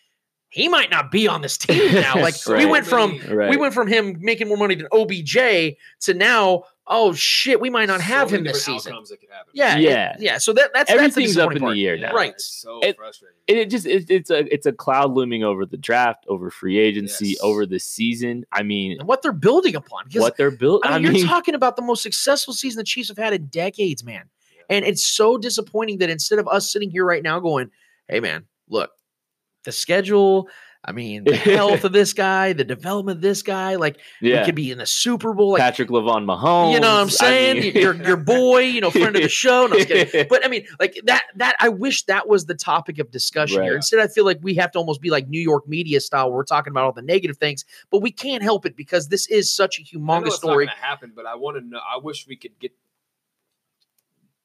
he 0.49 0.69
might 0.69 0.91
not 0.91 1.11
be 1.11 1.29
on 1.29 1.43
this 1.43 1.59
team 1.59 1.93
now. 1.95 2.15
Like 2.21 2.35
we 2.49 2.65
went 2.65 2.87
from 2.87 3.21
Right. 3.29 3.51
we 3.51 3.57
went 3.57 3.75
from 3.75 3.89
him 3.89 4.17
making 4.21 4.49
more 4.49 4.57
money 4.57 4.75
than 4.75 4.89
OBJ 4.91 5.77
to 6.03 6.15
now, 6.15 6.65
oh 6.89 7.13
shit, 7.13 7.61
we 7.61 7.69
might 7.71 7.87
not 7.87 8.01
have 8.01 8.31
him 8.31 8.43
many 8.45 8.53
this 8.53 8.65
season. 8.65 8.93
that 8.95 9.21
could 9.21 9.29
happen. 9.31 9.51
Yeah, 9.55 9.77
Yeah. 9.77 10.13
it- 10.15 10.21
yeah. 10.21 10.39
So 10.39 10.53
that 10.53 10.73
that's 10.73 10.91
Everything's 10.91 11.35
that's 11.35 11.45
up 11.47 11.51
in 11.53 11.55
disappointing 11.57 11.83
the 11.83 11.87
part. 11.87 11.91
air 11.91 11.95
Yeah, 11.97 12.09
now. 12.09 12.15
Right. 12.15 12.31
It's 12.31 12.45
so 12.45 12.81
It- 12.81 12.97
frustrating. 12.97 13.37
It 13.49 13.71
just 13.71 13.87
it, 13.87 14.11
it's 14.11 14.31
a 14.31 14.53
it's 14.53 14.67
a 14.67 14.73
cloud 14.73 15.13
looming 15.15 15.43
over 15.45 15.67
the 15.67 15.77
draft, 15.77 16.25
over 16.29 16.51
free 16.51 16.79
agency, 16.79 17.29
Yes. 17.31 17.39
over 17.43 17.67
the 17.67 17.79
season. 17.81 18.45
I 18.53 18.63
mean, 18.63 18.99
And 19.01 19.09
what 19.09 19.23
they're 19.23 19.33
building 19.33 19.75
upon. 19.77 20.05
What 20.15 20.37
they're 20.37 20.51
built. 20.51 20.83
I 20.85 20.99
mean, 20.99 21.15
you're 21.15 21.27
talking 21.27 21.55
about 21.55 21.77
the 21.77 21.83
most 21.83 22.03
successful 22.03 22.55
season 22.55 22.79
the 22.79 22.85
Chiefs 22.85 23.09
have 23.09 23.19
had 23.19 23.33
in 23.33 23.47
decades, 23.47 24.05
man. 24.05 24.25
And 24.69 24.85
it's 24.85 25.05
so 25.07 25.39
disappointing 25.39 25.99
that 25.99 26.11
instead 26.11 26.39
of 26.41 26.49
us 26.49 26.73
sitting 26.73 26.91
here 26.91 27.05
right 27.05 27.23
now 27.23 27.39
going, 27.39 27.71
hey, 28.09 28.19
man, 28.21 28.47
look, 28.69 28.91
the 29.65 29.71
schedule, 29.73 30.49
I 30.89 30.93
mean, 30.93 31.25
the 31.25 31.35
health 31.35 31.83
of 31.83 31.93
this 32.01 32.13
guy, 32.13 32.53
the 32.53 32.63
development 32.63 33.17
of 33.17 33.23
this 33.23 33.43
guy, 33.43 33.75
like 33.75 33.99
yeah, 34.21 34.45
could 34.45 34.55
be 34.55 34.71
in 34.71 34.79
the 34.79 34.87
Super 34.87 35.35
Bowl. 35.35 35.51
Like, 35.51 35.61
Patrick 35.61 35.89
Lavon 35.89 36.25
Mahomes. 36.27 36.75
you 36.75 36.79
know 36.81 36.95
what 36.95 37.01
I'm 37.01 37.07
I 37.09 37.11
saying? 37.11 37.61
mean- 37.61 37.75
your 37.75 37.95
your 37.95 38.17
boy, 38.17 38.61
you 38.61 38.81
know, 38.81 38.91
friend 38.93 39.17
of 39.17 39.23
the 39.23 39.29
show. 39.29 39.67
No, 39.67 39.73
I'm 39.73 39.79
just 39.81 39.89
kidding. 39.89 40.27
But 40.31 40.45
I 40.45 40.49
mean, 40.49 40.65
like 40.79 41.01
that 41.07 41.25
that 41.35 41.57
I 41.59 41.69
wish 41.71 42.05
that 42.05 42.29
was 42.29 42.47
the 42.47 42.55
topic 42.55 43.01
of 43.01 43.11
discussion 43.11 43.63
here. 43.65 43.75
Instead, 43.75 43.99
I 43.99 44.07
feel 44.07 44.25
like 44.25 44.39
we 44.43 44.55
have 44.55 44.71
to 44.73 44.79
almost 44.79 45.01
be 45.01 45.11
like 45.11 45.27
New 45.29 45.41
York 45.41 45.67
media 45.69 46.01
style. 46.01 46.29
Where 46.29 46.37
we're 46.37 46.45
talking 46.45 46.71
about 46.71 46.85
all 46.85 46.93
the 46.93 47.03
negative 47.03 47.37
things, 47.39 47.65
but 47.91 48.01
we 48.01 48.13
can't 48.13 48.45
help 48.45 48.65
it 48.65 48.77
because 48.77 49.09
this 49.09 49.27
is 49.27 49.51
such 49.53 49.81
a 49.81 49.83
I 49.83 49.99
know 49.99 50.05
humongous 50.21 50.27
it's 50.29 50.37
story. 50.37 50.67
not 50.67 50.71
going 50.73 50.81
to 50.81 50.85
happen, 50.87 51.13
but 51.17 51.27
I 51.27 51.35
want 51.35 51.57
to 51.57 51.67
know. 51.69 51.79
I 51.79 51.99
wish 51.99 52.29
we 52.29 52.37
could 52.37 52.57
get 52.61 52.71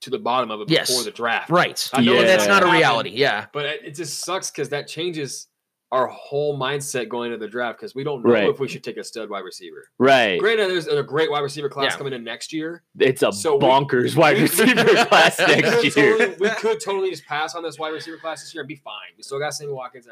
to 0.02 0.10
the 0.10 0.18
bottom 0.18 0.50
of 0.50 0.62
it 0.62 0.70
Yes. 0.72 0.89
before 0.89 1.04
the 1.04 1.12
draft. 1.12 1.52
Right. 1.52 1.88
I 1.94 2.02
know 2.02 2.14
Yeah. 2.14 2.24
That's 2.24 2.48
not 2.48 2.64
a 2.64 2.66
happen, 2.66 2.80
reality. 2.80 3.10
Yeah. 3.12 3.46
But 3.54 3.66
it 3.68 3.94
just 3.94 4.20
sucks 4.20 4.50
because 4.50 4.70
that 4.70 4.88
changes 4.88 5.48
our 5.92 6.08
whole 6.08 6.58
mindset 6.58 7.10
going 7.10 7.34
into 7.34 7.44
the 7.46 7.50
draft 7.52 7.78
because 7.78 7.94
we 7.94 8.04
don't 8.04 8.24
know 8.24 8.32
Right. 8.32 8.48
if 8.50 8.60
we 8.62 8.68
should 8.70 8.84
take 8.84 8.96
a 8.98 9.04
stud 9.04 9.30
wide 9.30 9.44
receiver. 9.44 9.89
right. 9.98 10.39
Granted, 10.39 10.70
there's 10.70 10.88
a 10.88 11.04
great 11.04 11.30
wide 11.30 11.42
receiver 11.42 11.68
class 11.68 11.92
Yeah. 11.94 11.98
coming 11.98 12.14
in 12.14 12.24
next 12.24 12.54
year. 12.54 12.84
It's 12.98 13.22
a 13.24 13.32
So 13.34 13.58
we- 13.58 13.66
bonkers 13.66 14.16
wide 14.16 14.36
we- 14.38 14.44
receiver 14.44 14.86
class 15.06 15.38
We 15.39 15.46
next 15.48 15.70
could, 15.82 15.96
year. 15.98 16.18
totally, 16.18 16.38
we 16.39 16.50
could 16.56 16.80
totally 16.80 17.10
just 17.10 17.26
pass 17.26 17.56
on 17.56 17.64
this 17.64 17.78
wide 17.78 17.89
receiver 17.94 18.18
class 18.18 18.42
this 18.42 18.54
year 18.54 18.62
and 18.62 18.68
be 18.70 18.76
fine. 18.78 19.12
We 19.18 19.24
still 19.24 19.39
got 19.39 19.54
Sammy 19.54 19.74
Watkins. 19.74 20.08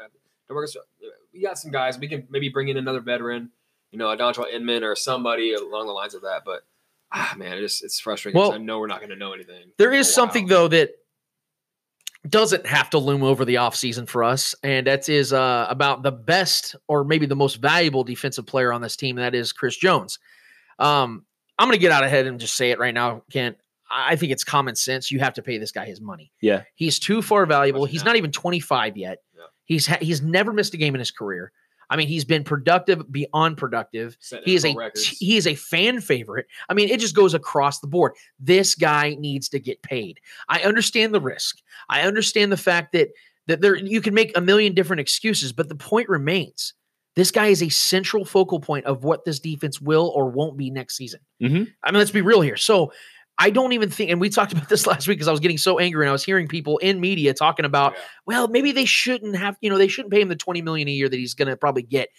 We 1.32 1.42
got 1.42 1.58
some 1.58 1.70
guys. 1.70 1.98
We 1.98 2.08
can 2.08 2.26
maybe 2.30 2.48
bring 2.48 2.68
in 2.68 2.76
another 2.76 3.00
veteran, 3.00 3.50
you 3.90 3.98
know, 3.98 4.10
a 4.10 4.16
Dontrelle 4.16 4.52
Inman 4.52 4.84
or 4.84 4.94
somebody 4.96 5.54
along 5.54 5.86
the 5.86 5.92
lines 5.92 6.14
of 6.14 6.22
that. 6.22 6.42
But 6.44 6.62
ah, 7.12 7.34
man, 7.36 7.56
it 7.56 7.60
just, 7.60 7.82
it's 7.84 8.00
frustrating. 8.00 8.38
Well, 8.38 8.52
I 8.52 8.58
know 8.58 8.80
we're 8.80 8.86
not 8.86 8.98
going 9.00 9.10
to 9.10 9.16
know 9.16 9.32
anything. 9.32 9.72
There 9.78 9.92
is 9.92 10.12
something 10.12 10.46
though 10.46 10.68
that 10.68 10.90
doesn't 12.28 12.66
have 12.66 12.90
to 12.90 12.98
loom 12.98 13.22
over 13.22 13.44
the 13.44 13.54
offseason 13.56 14.08
for 14.08 14.22
us, 14.22 14.54
and 14.62 14.86
that 14.86 15.08
is 15.08 15.32
uh, 15.32 15.66
about 15.70 16.02
the 16.02 16.12
best 16.12 16.76
or 16.86 17.04
maybe 17.04 17.26
the 17.26 17.36
most 17.36 17.56
valuable 17.56 18.04
defensive 18.04 18.46
player 18.46 18.72
on 18.72 18.82
this 18.82 18.96
team, 18.96 19.16
and 19.16 19.24
that 19.24 19.34
is 19.34 19.52
Chris 19.52 19.76
Jones. 19.76 20.18
Um, 20.78 21.24
I'm 21.58 21.68
going 21.68 21.78
to 21.78 21.80
get 21.80 21.92
out 21.92 22.04
ahead 22.04 22.26
and 22.26 22.40
just 22.40 22.56
say 22.56 22.70
it 22.70 22.78
right 22.78 22.94
now, 22.94 23.22
Kent. 23.32 23.56
I 23.90 24.12
I 24.12 24.16
think 24.16 24.32
it's 24.32 24.44
common 24.44 24.76
sense. 24.76 25.10
You 25.10 25.18
have 25.20 25.34
to 25.34 25.42
pay 25.42 25.58
this 25.58 25.72
guy 25.72 25.86
his 25.86 26.00
money. 26.00 26.30
Yeah. 26.40 26.62
He's 26.74 26.98
too 26.98 27.22
far 27.22 27.44
valuable. 27.46 27.84
He's 27.86 28.04
not 28.04 28.16
even 28.16 28.32
25 28.32 28.96
yet. 28.96 29.18
Yeah. 29.36 29.44
He's 29.64 29.86
ha- 29.86 29.98
he's 30.00 30.22
never 30.22 30.52
missed 30.52 30.74
a 30.74 30.76
game 30.76 30.94
in 30.94 30.98
his 30.98 31.10
career. 31.10 31.52
I 31.90 31.96
mean, 31.96 32.08
he's 32.08 32.24
been 32.24 32.44
productive 32.44 33.10
beyond 33.12 33.58
productive. 33.58 34.16
Setting 34.20 34.44
He 34.46 34.54
is 34.54 34.64
a 34.64 34.74
records. 34.74 35.04
he 35.06 35.36
is 35.36 35.46
a 35.46 35.54
fan 35.56 36.00
favorite. 36.00 36.46
I 36.68 36.74
mean, 36.74 36.88
it 36.88 37.00
just 37.00 37.14
goes 37.16 37.34
across 37.34 37.80
the 37.80 37.88
board. 37.88 38.12
This 38.38 38.74
guy 38.74 39.16
needs 39.18 39.48
to 39.50 39.58
get 39.58 39.82
paid. 39.82 40.20
I 40.48 40.60
understand 40.62 41.12
the 41.12 41.20
risk. 41.20 41.58
I 41.88 42.02
understand 42.02 42.52
the 42.52 42.56
fact 42.56 42.92
that 42.92 43.08
that 43.48 43.60
there 43.60 43.74
you 43.76 44.00
can 44.00 44.14
make 44.14 44.36
a 44.36 44.40
million 44.40 44.72
different 44.74 45.00
excuses, 45.00 45.52
but 45.52 45.68
the 45.68 45.74
point 45.74 46.08
remains. 46.08 46.72
This 47.16 47.32
guy 47.32 47.48
is 47.48 47.60
a 47.62 47.68
central 47.68 48.24
focal 48.24 48.60
point 48.60 48.86
of 48.86 49.02
what 49.02 49.24
this 49.24 49.40
defense 49.40 49.80
will 49.80 50.12
or 50.14 50.30
won't 50.30 50.56
be 50.56 50.70
next 50.70 50.96
season. 50.96 51.18
Mhm. 51.42 51.66
I 51.82 51.90
mean, 51.90 51.98
let's 51.98 52.12
be 52.12 52.20
real 52.22 52.40
here. 52.40 52.56
So 52.56 52.92
I 53.40 53.50
don't 53.50 53.72
even 53.72 53.90
think, 53.90 54.10
and 54.10 54.20
we 54.20 54.28
talked 54.28 54.52
about 54.54 54.68
this 54.68 54.86
last 54.86 55.08
week 55.08 55.16
because 55.18 55.26
I 55.28 55.32
was 55.32 55.40
getting 55.40 55.58
so 55.58 55.78
angry 55.80 56.04
and 56.04 56.10
I 56.10 56.12
was 56.12 56.22
hearing 56.24 56.46
people 56.46 56.78
in 56.78 57.00
media 57.00 57.34
talking 57.34 57.64
about, 57.64 57.94
Yeah. 57.94 58.00
well, 58.26 58.48
maybe 58.48 58.70
they 58.72 58.84
shouldn't 58.84 59.34
have, 59.36 59.56
you 59.60 59.70
know, 59.70 59.78
they 59.78 59.88
shouldn't 59.88 60.12
pay 60.12 60.20
him 60.20 60.28
the 60.28 60.36
20 60.36 60.62
million 60.62 60.86
a 60.86 60.92
year 60.92 61.08
that 61.08 61.16
he's 61.16 61.34
going 61.34 61.48
to 61.48 61.56
probably 61.56 61.82
get. 61.82 62.10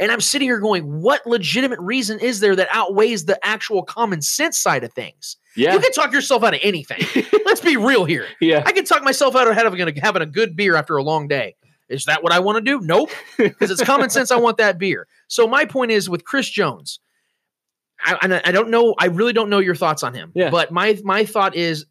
And 0.00 0.12
I'm 0.12 0.20
sitting 0.20 0.46
here 0.48 0.60
going, 0.60 0.84
what 1.02 1.26
legitimate 1.26 1.80
reason 1.80 2.20
is 2.20 2.38
there 2.38 2.54
that 2.54 2.68
outweighs 2.70 3.24
the 3.24 3.44
actual 3.44 3.82
common 3.82 4.22
sense 4.22 4.56
side 4.56 4.84
of 4.84 4.92
things? 4.92 5.36
Yeah. 5.56 5.74
You 5.74 5.80
can 5.80 5.90
talk 5.90 6.12
yourself 6.12 6.44
out 6.44 6.54
of 6.54 6.60
anything. 6.62 7.00
Let's 7.44 7.60
be 7.60 7.76
real 7.76 8.04
here. 8.04 8.26
yeah. 8.40 8.62
I 8.64 8.70
can 8.70 8.84
talk 8.84 9.02
myself 9.02 9.34
out 9.34 9.48
of 9.48 9.54
having 9.54 9.80
a, 9.80 10.00
having 10.00 10.22
a 10.22 10.26
good 10.26 10.54
beer 10.54 10.76
after 10.76 10.96
a 10.96 11.02
long 11.02 11.26
day. 11.26 11.56
Is 11.88 12.04
that 12.04 12.22
what 12.22 12.32
I 12.32 12.38
want 12.38 12.56
to 12.56 12.60
do? 12.60 12.80
Nope. 12.86 13.10
Because 13.38 13.70
it's 13.72 13.82
common 13.82 14.10
sense. 14.10 14.30
I 14.30 14.36
want 14.36 14.58
that 14.58 14.78
beer. 14.78 15.08
So 15.26 15.48
my 15.48 15.64
point 15.64 15.90
is 15.90 16.08
with 16.08 16.24
Chris 16.24 16.48
Jones. 16.48 17.00
I, 18.00 18.40
I 18.44 18.52
don't 18.52 18.70
know. 18.70 18.94
I 18.98 19.06
really 19.06 19.32
don't 19.32 19.50
know 19.50 19.58
your 19.58 19.74
thoughts 19.74 20.02
on 20.02 20.14
him. 20.14 20.32
Yeah. 20.34 20.50
But 20.50 20.70
my 20.70 20.98
my 21.04 21.24
thought 21.24 21.54
is, 21.56 21.86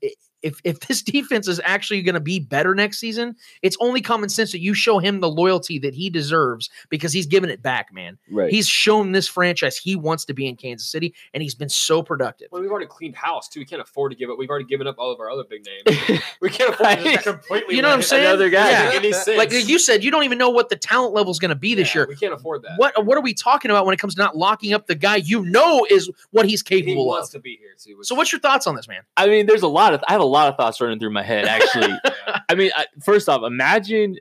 if 0.47 0.59
if 0.63 0.79
this 0.81 1.01
defense 1.13 1.47
is 1.47 1.61
actually 1.63 2.01
going 2.01 2.15
to 2.15 2.19
be 2.21 2.39
better 2.39 2.73
next 2.73 2.99
season, 2.99 3.35
it's 3.61 3.77
only 3.79 4.01
common 4.01 4.29
sense 4.29 4.51
that 4.51 4.61
you 4.61 4.73
show 4.73 4.99
him 4.99 5.19
the 5.19 5.29
loyalty 5.29 5.77
that 5.79 5.93
he 5.93 6.09
deserves 6.09 6.69
because 6.89 7.13
he's 7.13 7.25
given 7.25 7.49
it 7.49 7.61
back, 7.61 7.93
man. 7.93 8.17
Right. 8.31 8.51
He's 8.51 8.67
shown 8.67 9.11
this 9.11 9.27
franchise 9.27 9.77
he 9.77 9.95
wants 9.95 10.25
to 10.25 10.33
be 10.33 10.47
in 10.47 10.55
Kansas 10.55 10.89
City, 10.89 11.13
and 11.33 11.43
he's 11.43 11.55
been 11.55 11.69
so 11.69 12.01
productive. 12.01 12.47
Well, 12.51 12.61
we've 12.61 12.71
already 12.71 12.87
cleaned 12.87 13.15
house 13.15 13.47
too. 13.47 13.59
We 13.59 13.65
can't 13.65 13.81
afford 13.81 14.11
to 14.11 14.17
give 14.17 14.29
up. 14.29 14.37
We've 14.37 14.49
already 14.49 14.65
given 14.65 14.87
up 14.87 14.95
all 14.97 15.11
of 15.11 15.19
our 15.19 15.29
other 15.29 15.43
big 15.43 15.65
names. 15.65 16.21
we 16.41 16.49
can't 16.49 16.73
afford 16.73 16.99
to 16.99 17.17
completely. 17.23 17.75
You 17.75 17.81
know 17.81 17.89
what 17.89 17.95
I'm 17.95 18.01
saying? 18.01 18.25
Another 18.25 18.49
guy. 18.49 18.69
Yeah. 18.71 18.85
Make 18.89 18.95
any 18.95 19.13
sense. 19.13 19.37
Like 19.37 19.51
you 19.51 19.79
said, 19.79 20.03
you 20.03 20.11
don't 20.11 20.23
even 20.23 20.37
know 20.37 20.49
what 20.49 20.69
the 20.69 20.75
talent 20.75 21.13
level 21.13 21.31
is 21.31 21.39
going 21.39 21.49
to 21.49 21.55
be 21.55 21.75
this 21.75 21.93
Yeah, 21.93 22.01
year. 22.01 22.07
we 22.07 22.15
can't 22.15 22.33
afford 22.33 22.61
that. 22.63 22.73
What 22.77 23.05
what 23.05 23.17
are 23.17 23.21
we 23.21 23.33
talking 23.33 23.71
about 23.71 23.85
when 23.85 23.93
it 23.93 23.97
comes 23.99 24.15
to 24.15 24.21
not 24.21 24.35
locking 24.37 24.73
up 24.73 24.87
the 24.87 24.95
guy 24.95 25.17
you 25.17 25.43
know 25.45 25.85
is 25.89 26.09
what 26.31 26.45
he's 26.47 26.61
he 26.67 26.81
capable 26.81 27.05
wants 27.07 27.29
of? 27.29 27.33
to 27.33 27.39
be 27.39 27.57
here 27.59 27.75
too. 27.77 28.03
So, 28.03 28.15
what's 28.15 28.31
your 28.31 28.39
thoughts 28.39 28.67
on 28.67 28.75
this, 28.75 28.87
man? 28.87 29.01
I 29.17 29.27
mean, 29.27 29.45
there's 29.45 29.61
a 29.63 29.67
lot 29.67 29.93
of 29.93 30.03
I 30.07 30.11
have 30.11 30.21
a 30.21 30.25
lot 30.25 30.36
of 30.45 30.55
thoughts 30.57 30.79
running 30.79 30.99
through 30.99 31.09
my 31.11 31.23
head. 31.23 31.45
Actually, 31.45 31.93
I 32.49 32.55
mean, 32.55 32.71
I, 32.75 32.85
first 33.03 33.27
off, 33.27 33.41
imagine 33.43 34.17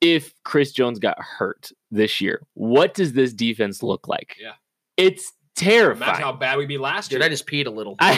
if 0.00 0.32
Chris 0.44 0.72
Jones 0.72 0.98
got 0.98 1.20
hurt 1.20 1.70
this 1.90 2.20
year. 2.20 2.46
What 2.54 2.94
does 2.94 3.12
this 3.12 3.32
defense 3.32 3.82
look 3.82 4.08
like? 4.08 4.36
Yeah. 4.40 4.52
it's 4.96 5.32
terrifying. 5.56 6.08
Imagine 6.10 6.22
how 6.22 6.32
bad 6.32 6.56
we'd 6.58 6.68
be 6.68 6.78
last 6.78 7.10
year. 7.10 7.18
Dude, 7.18 7.26
I 7.26 7.28
just 7.30 7.44
peed 7.46 7.66
a 7.66 7.70
little. 7.70 7.96
I, 8.00 8.12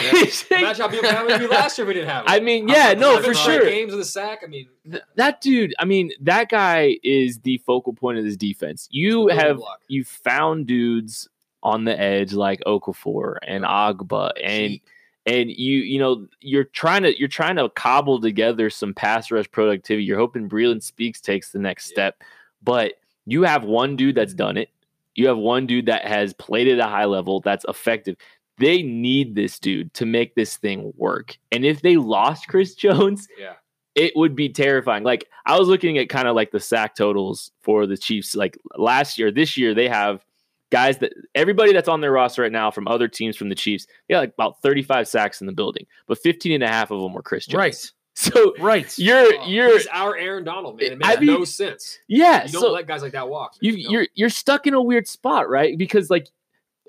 Imagine 0.51 0.81
how 0.81 1.01
bad 1.01 1.25
we'd 1.27 1.39
be 1.39 1.47
last 1.47 1.75
year 1.77 1.85
if 1.85 1.87
we 1.87 1.95
didn't 1.95 2.09
have 2.09 2.25
him. 2.27 2.31
I 2.31 2.39
mean, 2.39 2.67
How- 2.67 2.75
yeah, 2.75 2.93
no, 2.93 3.19
for 3.19 3.33
sure. 3.33 3.65
Games 3.65 3.91
with 3.91 3.99
a 4.01 4.05
sack. 4.05 4.41
I 4.43 4.47
mean, 4.47 4.67
Th- 4.89 5.01
that 5.15 5.41
dude, 5.41 5.73
I 5.79 5.85
mean, 5.85 6.11
that 6.21 6.49
guy 6.49 6.97
is 7.03 7.39
the 7.39 7.57
focal 7.65 7.93
point 7.93 8.19
of 8.19 8.23
this 8.25 8.37
defense. 8.37 8.87
You 8.91 9.27
have 9.29 9.57
block. 9.57 9.79
you 9.87 10.03
found 10.03 10.67
dudes 10.67 11.27
on 11.63 11.85
the 11.85 11.99
edge 11.99 12.33
like 12.33 12.61
Okafor 12.67 13.37
and 13.47 13.63
Ogbah 13.63 14.31
and 14.43 14.79
and 15.25 15.51
you 15.51 15.79
you 15.79 15.99
know 15.99 16.27
you're 16.39 16.63
trying 16.63 17.03
to 17.03 17.17
you're 17.19 17.27
trying 17.27 17.55
to 17.57 17.69
cobble 17.69 18.19
together 18.19 18.69
some 18.69 18.93
pass 18.93 19.31
rush 19.31 19.49
productivity. 19.51 20.03
You're 20.03 20.17
hoping 20.17 20.49
Breeland 20.49 20.83
Speaks 20.83 21.21
takes 21.21 21.51
the 21.51 21.59
next 21.59 21.85
step, 21.85 22.21
but 22.63 22.93
you 23.25 23.43
have 23.43 23.63
one 23.63 23.95
dude 23.95 24.15
that's 24.15 24.31
mm-hmm. 24.31 24.37
done 24.37 24.57
it. 24.57 24.69
You 25.15 25.27
have 25.27 25.37
one 25.37 25.67
dude 25.67 25.87
that 25.87 26.05
has 26.05 26.33
played 26.33 26.67
at 26.67 26.79
a 26.79 26.89
high 26.89 27.05
level 27.05 27.41
that's 27.41 27.65
effective. 27.67 28.15
They 28.57 28.81
need 28.81 29.35
this 29.35 29.59
dude 29.59 29.93
to 29.95 30.05
make 30.05 30.35
this 30.35 30.57
thing 30.57 30.93
work. 30.95 31.37
And 31.51 31.65
if 31.65 31.81
they 31.81 31.97
lost 31.97 32.47
Chris 32.47 32.75
Jones, 32.75 33.27
yeah. 33.37 33.53
it 33.95 34.13
would 34.15 34.35
be 34.35 34.49
terrifying. 34.49 35.03
Like 35.03 35.27
I 35.45 35.59
was 35.59 35.67
looking 35.67 35.97
at 35.97 36.09
kind 36.09 36.27
of 36.27 36.35
like 36.35 36.51
the 36.51 36.59
sack 36.59 36.95
totals 36.95 37.51
for 37.61 37.85
the 37.85 37.97
Chiefs. 37.97 38.35
Like 38.35 38.57
last 38.77 39.17
year, 39.17 39.31
this 39.31 39.57
year 39.57 39.73
they 39.73 39.89
have 39.89 40.25
guys 40.71 40.97
that 40.99 41.13
everybody 41.35 41.73
that's 41.73 41.87
on 41.89 42.01
their 42.01 42.11
roster 42.11 42.41
right 42.41 42.51
now 42.51 42.71
from 42.71 42.87
other 42.87 43.07
teams 43.07 43.35
from 43.37 43.49
the 43.49 43.55
Chiefs, 43.55 43.85
they 44.07 44.13
got 44.13 44.19
like 44.21 44.33
about 44.33 44.61
35 44.61 45.07
sacks 45.07 45.41
in 45.41 45.47
the 45.47 45.53
building, 45.53 45.85
but 46.07 46.17
15 46.17 46.53
and 46.53 46.63
a 46.63 46.67
half 46.67 46.91
of 46.91 47.01
them 47.01 47.13
were 47.13 47.21
Chris 47.21 47.45
Jones. 47.45 47.57
right, 47.59 47.91
So 48.15 48.53
right. 48.59 48.97
you're 48.99 49.33
Oh, 49.39 49.47
you're 49.47 49.79
our 49.91 50.17
Aaron 50.17 50.43
Donald, 50.43 50.77
man. 50.79 50.93
It 50.93 50.99
I 51.03 51.09
makes 51.11 51.19
mean, 51.21 51.27
no 51.39 51.43
sense. 51.45 51.99
yeah. 52.07 52.45
You 52.45 52.51
don't 52.51 52.61
so 52.61 52.71
let 52.71 52.85
guys 52.87 53.01
like 53.01 53.13
that 53.13 53.29
walk. 53.29 53.55
you 53.61 53.73
man. 53.73 53.81
you're 53.89 54.07
you're 54.15 54.29
stuck 54.29 54.67
in 54.67 54.73
a 54.73 54.81
weird 54.81 55.07
spot, 55.07 55.49
right? 55.49 55.77
Because 55.77 56.09
like, 56.09 56.27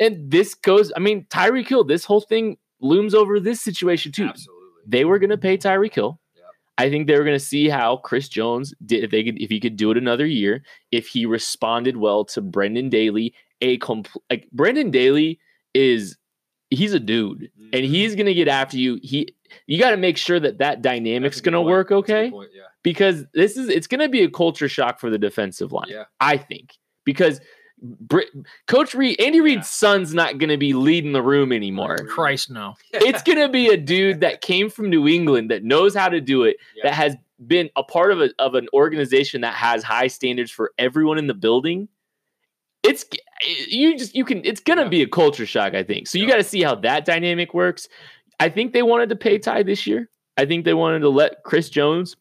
and 0.00 0.30
this 0.30 0.54
goes. 0.54 0.92
I 0.96 1.00
mean, 1.00 1.26
Tyreek 1.30 1.68
Hill. 1.68 1.84
This 1.84 2.04
whole 2.04 2.20
thing 2.22 2.56
looms 2.80 3.14
over 3.14 3.38
this 3.38 3.60
situation 3.60 4.10
too. 4.10 4.24
absolutely. 4.24 4.64
they 4.86 5.04
were 5.04 5.20
going 5.20 5.30
to 5.30 5.38
pay 5.38 5.56
Tyreek 5.56 5.94
Hill. 5.94 6.18
Yeah. 6.34 6.42
I 6.76 6.90
think 6.90 7.06
they 7.06 7.16
were 7.16 7.24
going 7.24 7.38
to 7.38 7.44
see 7.44 7.68
how 7.68 7.98
Chris 7.98 8.28
Jones 8.28 8.74
did 8.84 9.04
if 9.04 9.12
they 9.12 9.22
could 9.22 9.40
if 9.40 9.48
he 9.48 9.60
could 9.60 9.76
do 9.76 9.92
it 9.92 9.96
another 9.96 10.26
year. 10.26 10.64
If 10.90 11.06
he 11.06 11.24
responded 11.24 11.96
well 11.96 12.24
to 12.26 12.40
Brendan 12.40 12.88
Daly, 12.88 13.32
a 13.62 13.78
compl- 13.78 14.18
like 14.28 14.46
Brendan 14.52 14.90
Daly 14.90 15.38
is 15.72 16.18
he's 16.70 16.92
a 16.92 17.00
dude 17.00 17.50
and 17.72 17.82
Mhm. 17.84 17.88
he's 17.88 18.14
going 18.14 18.26
to 18.26 18.34
get 18.34 18.48
after 18.48 18.76
you. 18.76 18.98
He 19.02 19.34
you 19.66 19.78
got 19.78 19.90
to 19.90 19.96
make 19.96 20.16
sure 20.16 20.40
that 20.40 20.58
that 20.58 20.80
dynamic's 20.82 21.36
That's 21.36 21.40
a 21.40 21.42
good 21.44 21.50
going 21.52 21.62
to 21.62 21.66
point. 21.66 21.70
work 21.72 21.88
That's 21.90 21.98
a 21.98 22.06
good 22.12 22.16
okay 22.24 22.30
point, 22.30 22.50
Yeah. 22.54 22.62
because 22.82 23.24
this 23.34 23.56
is 23.56 23.68
it's 23.68 23.86
going 23.86 24.00
to 24.00 24.08
be 24.08 24.22
a 24.22 24.30
culture 24.30 24.68
shock 24.68 24.98
for 25.00 25.08
the 25.10 25.18
defensive 25.18 25.72
line. 25.72 25.86
Yeah. 25.88 26.04
I 26.20 26.36
think 26.36 26.74
because. 27.04 27.40
Br- 27.84 28.20
Coach 28.68 28.94
Reid, 28.94 29.20
Andy 29.20 29.38
Yeah. 29.38 29.44
Reid's 29.44 29.68
son's 29.68 30.14
not 30.14 30.38
going 30.38 30.50
to 30.50 30.56
be 30.56 30.72
leading 30.72 31.10
the 31.10 31.22
room 31.22 31.50
anymore 31.50 31.96
Christ, 32.06 32.48
no. 32.48 32.74
it's 32.92 33.24
going 33.24 33.38
to 33.40 33.48
be 33.48 33.70
a 33.70 33.76
dude 33.76 34.20
that 34.20 34.40
came 34.40 34.70
from 34.70 34.88
New 34.88 35.08
England 35.08 35.50
that 35.50 35.64
knows 35.64 35.92
how 35.92 36.08
to 36.08 36.20
do 36.20 36.44
it, 36.44 36.58
Yeah. 36.76 36.84
that 36.84 36.94
has 36.94 37.16
been 37.44 37.70
a 37.74 37.82
part 37.82 38.12
of 38.12 38.20
a, 38.20 38.30
of 38.38 38.54
an 38.54 38.68
organization 38.72 39.40
that 39.40 39.54
has 39.54 39.82
high 39.82 40.06
standards 40.06 40.52
for 40.52 40.70
everyone 40.78 41.18
in 41.18 41.26
the 41.26 41.34
building. 41.34 41.88
It's 42.82 43.04
you 43.68 43.96
just 43.96 44.14
you 44.14 44.24
can 44.24 44.44
it's 44.44 44.60
going 44.60 44.78
to 44.78 44.84
Yeah. 44.84 44.88
be 44.90 45.02
a 45.02 45.06
culture 45.08 45.46
shock, 45.46 45.74
I 45.74 45.82
think. 45.82 46.06
So 46.08 46.18
you 46.18 46.24
Yeah. 46.24 46.30
got 46.32 46.36
to 46.38 46.44
see 46.44 46.62
how 46.62 46.74
that 46.76 47.04
dynamic 47.04 47.54
works. 47.54 47.88
I 48.40 48.48
think 48.48 48.72
they 48.72 48.82
wanted 48.82 49.08
to 49.10 49.16
pay 49.16 49.38
Ty 49.38 49.62
this 49.62 49.86
year. 49.86 50.08
I 50.36 50.46
think 50.46 50.64
they 50.64 50.74
wanted 50.74 51.00
to 51.00 51.08
let 51.08 51.42
Chris 51.44 51.68
Jones 51.70 52.16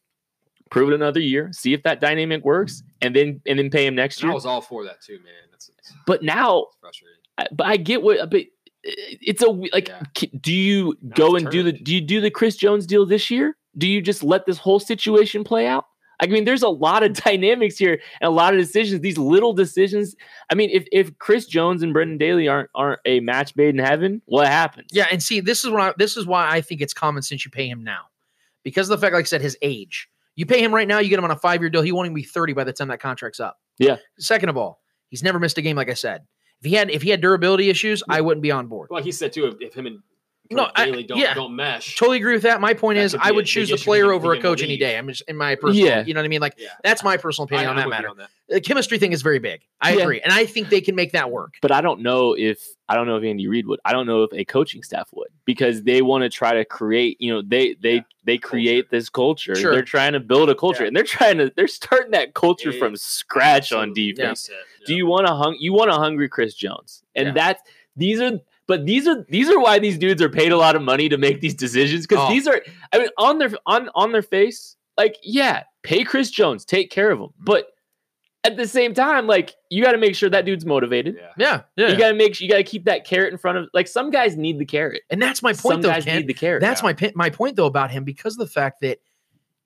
prove 0.70 0.90
it 0.90 0.94
another 0.94 1.20
year, 1.20 1.50
see 1.52 1.72
if 1.74 1.82
that 1.82 2.00
dynamic 2.00 2.44
works, 2.44 2.82
and 3.00 3.14
then 3.16 3.40
and 3.46 3.58
then 3.58 3.70
pay 3.70 3.86
him 3.86 3.94
next 3.94 4.22
And 4.22 4.30
I 4.30 4.34
was 4.34 4.46
all 4.46 4.60
for 4.60 4.84
that 4.84 5.00
too, 5.02 5.14
man. 5.24 5.32
That's 5.50 5.70
it's 5.78 5.92
But 6.06 6.22
now 6.22 6.66
frustrating. 6.80 7.18
I- 7.38 7.48
but 7.52 7.66
I 7.66 7.76
get 7.76 8.02
what 8.02 8.30
but 8.30 8.42
it's 8.84 9.42
a 9.42 9.46
like 9.50 9.88
Yeah. 9.88 10.02
do 10.40 10.52
you 10.52 10.96
Now 11.02 11.14
go 11.16 11.36
and 11.36 11.50
do 11.50 11.62
the 11.62 11.72
do 11.72 11.94
you 11.94 12.00
do 12.00 12.20
the 12.20 12.30
Chris 12.30 12.56
Jones 12.56 12.86
deal 12.86 13.04
this 13.06 13.30
year? 13.30 13.56
Do 13.76 13.88
you 13.88 14.00
just 14.02 14.22
let 14.22 14.44
this 14.46 14.58
whole 14.58 14.80
situation 14.80 15.44
play 15.44 15.66
out? 15.66 15.86
I 16.22 16.26
mean, 16.26 16.44
there's 16.44 16.62
a 16.62 16.68
lot 16.68 17.02
of 17.02 17.12
dynamics 17.24 17.76
here 17.76 18.00
and 18.20 18.28
a 18.28 18.30
lot 18.30 18.54
of 18.54 18.60
decisions. 18.60 19.00
These 19.00 19.18
little 19.18 19.52
decisions. 19.52 20.14
I 20.50 20.54
mean, 20.54 20.70
if 20.70 20.86
if 20.92 21.18
Chris 21.18 21.46
Jones 21.46 21.82
and 21.82 21.92
Brendan 21.92 22.16
Daly 22.16 22.48
aren't 22.48 22.70
aren't 22.74 23.00
a 23.04 23.20
match 23.20 23.54
made 23.56 23.74
in 23.74 23.84
heaven, 23.84 24.22
what 24.26 24.46
happens? 24.46 24.88
Yeah, 24.92 25.06
and 25.10 25.22
see, 25.22 25.40
this 25.40 25.64
is 25.64 25.70
what 25.70 25.80
I, 25.80 25.92
this 25.98 26.16
is 26.16 26.24
why 26.24 26.48
I 26.48 26.60
think 26.60 26.80
it's 26.80 26.94
common 26.94 27.22
sense 27.22 27.44
you 27.44 27.50
pay 27.50 27.68
him 27.68 27.82
now, 27.82 28.04
because 28.62 28.88
of 28.88 28.98
the 28.98 29.04
fact, 29.04 29.14
like 29.14 29.24
I 29.24 29.26
said, 29.26 29.42
his 29.42 29.58
age. 29.60 30.08
You 30.34 30.46
pay 30.46 30.64
him 30.64 30.74
right 30.74 30.88
now, 30.88 30.98
you 30.98 31.10
get 31.10 31.18
him 31.18 31.24
on 31.24 31.30
a 31.30 31.36
five 31.36 31.60
year 31.60 31.68
deal. 31.68 31.82
He 31.82 31.92
won't 31.92 32.06
even 32.06 32.14
be 32.14 32.22
thirty 32.22 32.52
by 32.52 32.64
the 32.64 32.72
time 32.72 32.88
that 32.88 33.00
contract's 33.00 33.40
up. 33.40 33.58
Yeah. 33.78 33.96
Second 34.18 34.48
of 34.48 34.56
all, 34.56 34.80
he's 35.08 35.22
never 35.22 35.38
missed 35.38 35.58
a 35.58 35.62
game. 35.62 35.76
Like 35.76 35.90
I 35.90 35.94
said, 35.94 36.22
if 36.62 36.70
he 36.70 36.76
had 36.76 36.90
if 36.90 37.02
he 37.02 37.10
had 37.10 37.20
durability 37.20 37.68
issues, 37.68 38.02
I 38.08 38.20
wouldn't 38.20 38.42
be 38.42 38.50
on 38.50 38.68
board. 38.68 38.88
Well, 38.90 39.02
he 39.02 39.12
said 39.12 39.32
too, 39.32 39.46
if, 39.46 39.56
if 39.60 39.74
him 39.74 39.86
and 39.86 39.98
No, 40.56 40.70
I- 40.74 40.86
Daly 40.86 41.02
don't 41.04 41.18
yeah. 41.18 41.34
don't 41.34 41.54
mesh. 41.56 41.96
Totally 41.96 42.18
agree 42.18 42.34
with 42.34 42.42
that. 42.42 42.60
My 42.60 42.74
point 42.74 42.96
That 42.98 43.04
is, 43.04 43.14
I 43.14 43.24
be 43.26 43.30
a 43.30 43.34
would 43.34 43.46
choose 43.46 43.68
the 43.68 43.74
issue 43.74 43.82
for 43.82 43.84
player 43.86 44.12
over 44.12 44.32
a 44.32 44.40
coach 44.40 44.62
any 44.62 44.76
day. 44.76 44.96
I'm 44.98 45.08
just 45.08 45.22
in 45.28 45.36
my 45.36 45.54
personal, 45.54 45.86
Yeah. 45.86 46.04
you 46.04 46.14
know 46.14 46.20
what 46.20 46.24
I 46.26 46.28
mean. 46.28 46.40
Like 46.40 46.54
Yeah. 46.58 46.68
that's 46.82 47.02
my 47.04 47.16
personal 47.16 47.44
opinion 47.46 47.68
I- 47.68 47.70
on 47.70 47.78
I'm 47.78 47.84
that 47.84 47.88
matter. 47.90 48.08
on 48.08 48.16
that. 48.18 48.28
The 48.48 48.60
chemistry 48.60 48.98
thing 48.98 49.12
is 49.12 49.22
very 49.22 49.38
big. 49.38 49.62
I 49.80 49.94
Yeah. 49.94 50.02
agree, 50.02 50.20
and 50.20 50.32
I 50.32 50.44
think 50.44 50.68
they 50.68 50.80
can 50.82 50.94
make 50.94 51.12
that 51.12 51.30
work. 51.30 51.54
But 51.62 51.72
I 51.72 51.80
don't 51.80 52.00
know 52.02 52.34
if 52.38 52.60
I 52.88 52.94
don't 52.94 53.06
know 53.06 53.16
if 53.16 53.24
Andy 53.24 53.48
Reid 53.48 53.66
would. 53.68 53.80
I 53.86 53.92
don't 53.92 54.06
know 54.06 54.24
if 54.24 54.32
a 54.34 54.44
coaching 54.44 54.82
staff 54.82 55.08
would 55.14 55.28
because 55.46 55.82
they 55.84 56.02
want 56.02 56.22
to 56.24 56.28
try 56.28 56.52
to 56.54 56.64
create. 56.64 57.18
You 57.20 57.32
know, 57.32 57.42
they 57.42 57.74
they 57.80 57.94
Yeah, 57.94 58.00
they 58.24 58.36
create 58.38 58.90
this 58.90 59.08
culture. 59.08 59.54
Sure. 59.54 59.72
They're 59.72 59.82
trying 59.82 60.12
to 60.12 60.20
build 60.20 60.50
a 60.50 60.54
culture, 60.54 60.82
Yeah. 60.82 60.88
and 60.88 60.96
they're 60.96 61.04
trying 61.04 61.38
to 61.38 61.50
they're 61.56 61.66
starting 61.68 62.10
that 62.10 62.34
culture 62.34 62.70
Yeah, 62.72 62.78
from 62.78 62.96
scratch 62.96 63.72
on 63.72 63.94
defense. 63.94 64.50
Yeah. 64.50 64.56
Do 64.86 64.94
you 64.94 65.06
want 65.06 65.26
a 65.26 65.34
hung? 65.34 65.56
You 65.58 65.72
want 65.72 65.90
a 65.90 65.94
hungry 65.94 66.28
Chris 66.28 66.54
Jones, 66.54 67.02
and 67.14 67.28
Yeah. 67.28 67.32
that's 67.34 67.62
these 67.96 68.20
are. 68.20 68.40
But 68.68 68.86
these 68.86 69.06
are 69.08 69.24
these 69.28 69.48
are 69.50 69.58
why 69.58 69.78
these 69.78 69.98
dudes 69.98 70.22
are 70.22 70.28
paid 70.28 70.52
a 70.52 70.56
lot 70.56 70.76
of 70.76 70.82
money 70.82 71.08
to 71.08 71.18
make 71.18 71.40
these 71.40 71.54
decisions 71.54 72.06
because 72.06 72.26
Oh. 72.28 72.32
these 72.32 72.46
are. 72.46 72.62
I 72.92 72.98
mean, 72.98 73.08
on 73.18 73.38
their 73.38 73.50
on 73.66 73.90
on 73.94 74.12
their 74.12 74.22
face, 74.22 74.76
like 74.96 75.16
yeah, 75.22 75.64
pay 75.82 76.04
Chris 76.04 76.30
Jones, 76.30 76.64
take 76.64 76.90
care 76.90 77.10
of 77.10 77.18
him, 77.18 77.26
mm-hmm. 77.26 77.44
but. 77.44 77.66
At 78.44 78.56
the 78.56 78.66
same 78.66 78.92
time, 78.92 79.28
like 79.28 79.54
you 79.70 79.84
got 79.84 79.92
to 79.92 79.98
make 79.98 80.16
sure 80.16 80.28
that 80.28 80.44
dude's 80.44 80.66
motivated. 80.66 81.14
Yeah. 81.16 81.28
Yeah, 81.38 81.62
yeah. 81.76 81.92
You 81.92 81.96
got 81.96 82.08
to 82.08 82.16
make 82.16 82.34
sure 82.34 82.44
you 82.44 82.50
got 82.50 82.56
to 82.56 82.64
keep 82.64 82.86
that 82.86 83.06
carrot 83.06 83.32
in 83.32 83.38
front 83.38 83.56
of. 83.56 83.68
Like 83.72 83.86
some 83.86 84.10
guys 84.10 84.36
need 84.36 84.58
the 84.58 84.64
carrot. 84.64 85.02
and 85.10 85.22
that's 85.22 85.44
my 85.44 85.52
Some 85.52 85.70
point, 85.74 85.82
though. 85.82 85.90
guys 85.90 86.04
Ken. 86.04 86.16
need 86.16 86.26
the 86.26 86.34
carrot. 86.34 86.60
That's 86.60 86.82
my 86.82 86.92
pi- 86.92 87.12
my 87.14 87.30
point 87.30 87.54
though 87.54 87.66
about 87.66 87.92
him 87.92 88.02
because 88.02 88.34
of 88.34 88.40
the 88.40 88.52
fact 88.52 88.80
that 88.80 88.98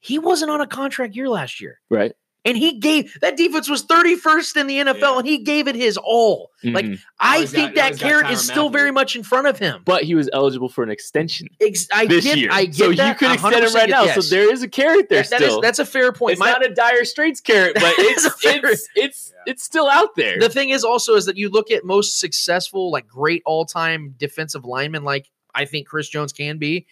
he 0.01 0.19
wasn't 0.19 0.51
on 0.51 0.61
a 0.61 0.67
contract 0.67 1.17
year 1.17 1.27
last 1.31 1.59
year. 1.59 1.81
right. 1.89 2.13
And 2.47 2.57
he 2.57 2.79
gave 2.79 3.13
that 3.21 3.37
defense 3.37 3.69
was 3.69 3.83
31st 3.85 4.57
in 4.57 4.67
the 4.69 4.79
NFL 4.79 5.01
Yeah. 5.01 5.19
and 5.19 5.27
he 5.29 5.39
gave 5.39 5.67
it 5.69 5.75
his 5.75 5.97
all. 5.99 6.53
Like 6.65 6.85
Mhm. 6.87 6.99
I 7.21 7.41
he's 7.41 7.51
think 7.51 7.75
got- 7.75 7.75
that 7.75 7.93
he's 7.93 8.01
carrot 8.01 8.31
is 8.31 8.41
still 8.43 8.65
Mathieu. 8.71 8.79
very 8.79 8.91
much 8.93 9.15
in 9.17 9.23
front 9.23 9.47
of 9.47 9.59
him. 9.59 9.83
but 9.85 10.05
he 10.05 10.15
was 10.15 10.29
eligible 10.33 10.69
for 10.69 10.83
an 10.83 10.91
extension 10.91 11.49
Ex- 11.61 11.87
I 11.93 12.07
this 12.07 12.25
get 12.25 12.39
year, 12.39 12.49
I 12.51 12.65
get 12.65 12.75
so 12.77 12.91
you 12.91 13.15
could 13.15 13.33
extend 13.33 13.55
him 13.65 13.75
right 13.75 13.89
now. 13.91 14.05
yes. 14.05 14.15
So 14.15 14.35
there 14.35 14.51
is 14.53 14.63
a 14.63 14.69
carrot 14.69 15.09
there 15.09 15.23
That- 15.23 15.31
that 15.31 15.41
is- 15.43 15.47
still. 15.49 15.61
that's 15.61 15.79
a 15.79 15.85
fair 15.87 16.13
point. 16.13 16.33
it's 16.33 16.41
My- 16.41 16.51
not 16.53 16.65
a 16.65 16.71
dire 16.73 17.05
straits 17.05 17.41
carrot, 17.41 17.75
but 17.75 17.95
It's 17.99 18.25
it's 18.25 18.41
fair- 18.43 18.65
it's 18.67 18.89
it's 18.97 19.33
Yeah. 19.35 19.53
it's 19.53 19.63
still 19.65 19.89
out 19.89 20.15
there. 20.17 20.39
the 20.41 20.49
thing 20.49 20.71
is 20.71 20.83
also 20.85 21.15
is 21.17 21.27
that 21.27 21.37
you 21.37 21.49
look 21.51 21.71
at 21.71 21.85
most 21.85 22.19
successful, 22.21 22.91
like 22.91 23.07
great 23.07 23.43
all-time 23.45 24.15
defensive 24.19 24.65
linemen, 24.65 25.05
like 25.05 25.27
I 25.55 25.65
think 25.65 25.87
Chris 25.89 26.09
Jones 26.09 26.33
can 26.33 26.59
be. 26.59 26.87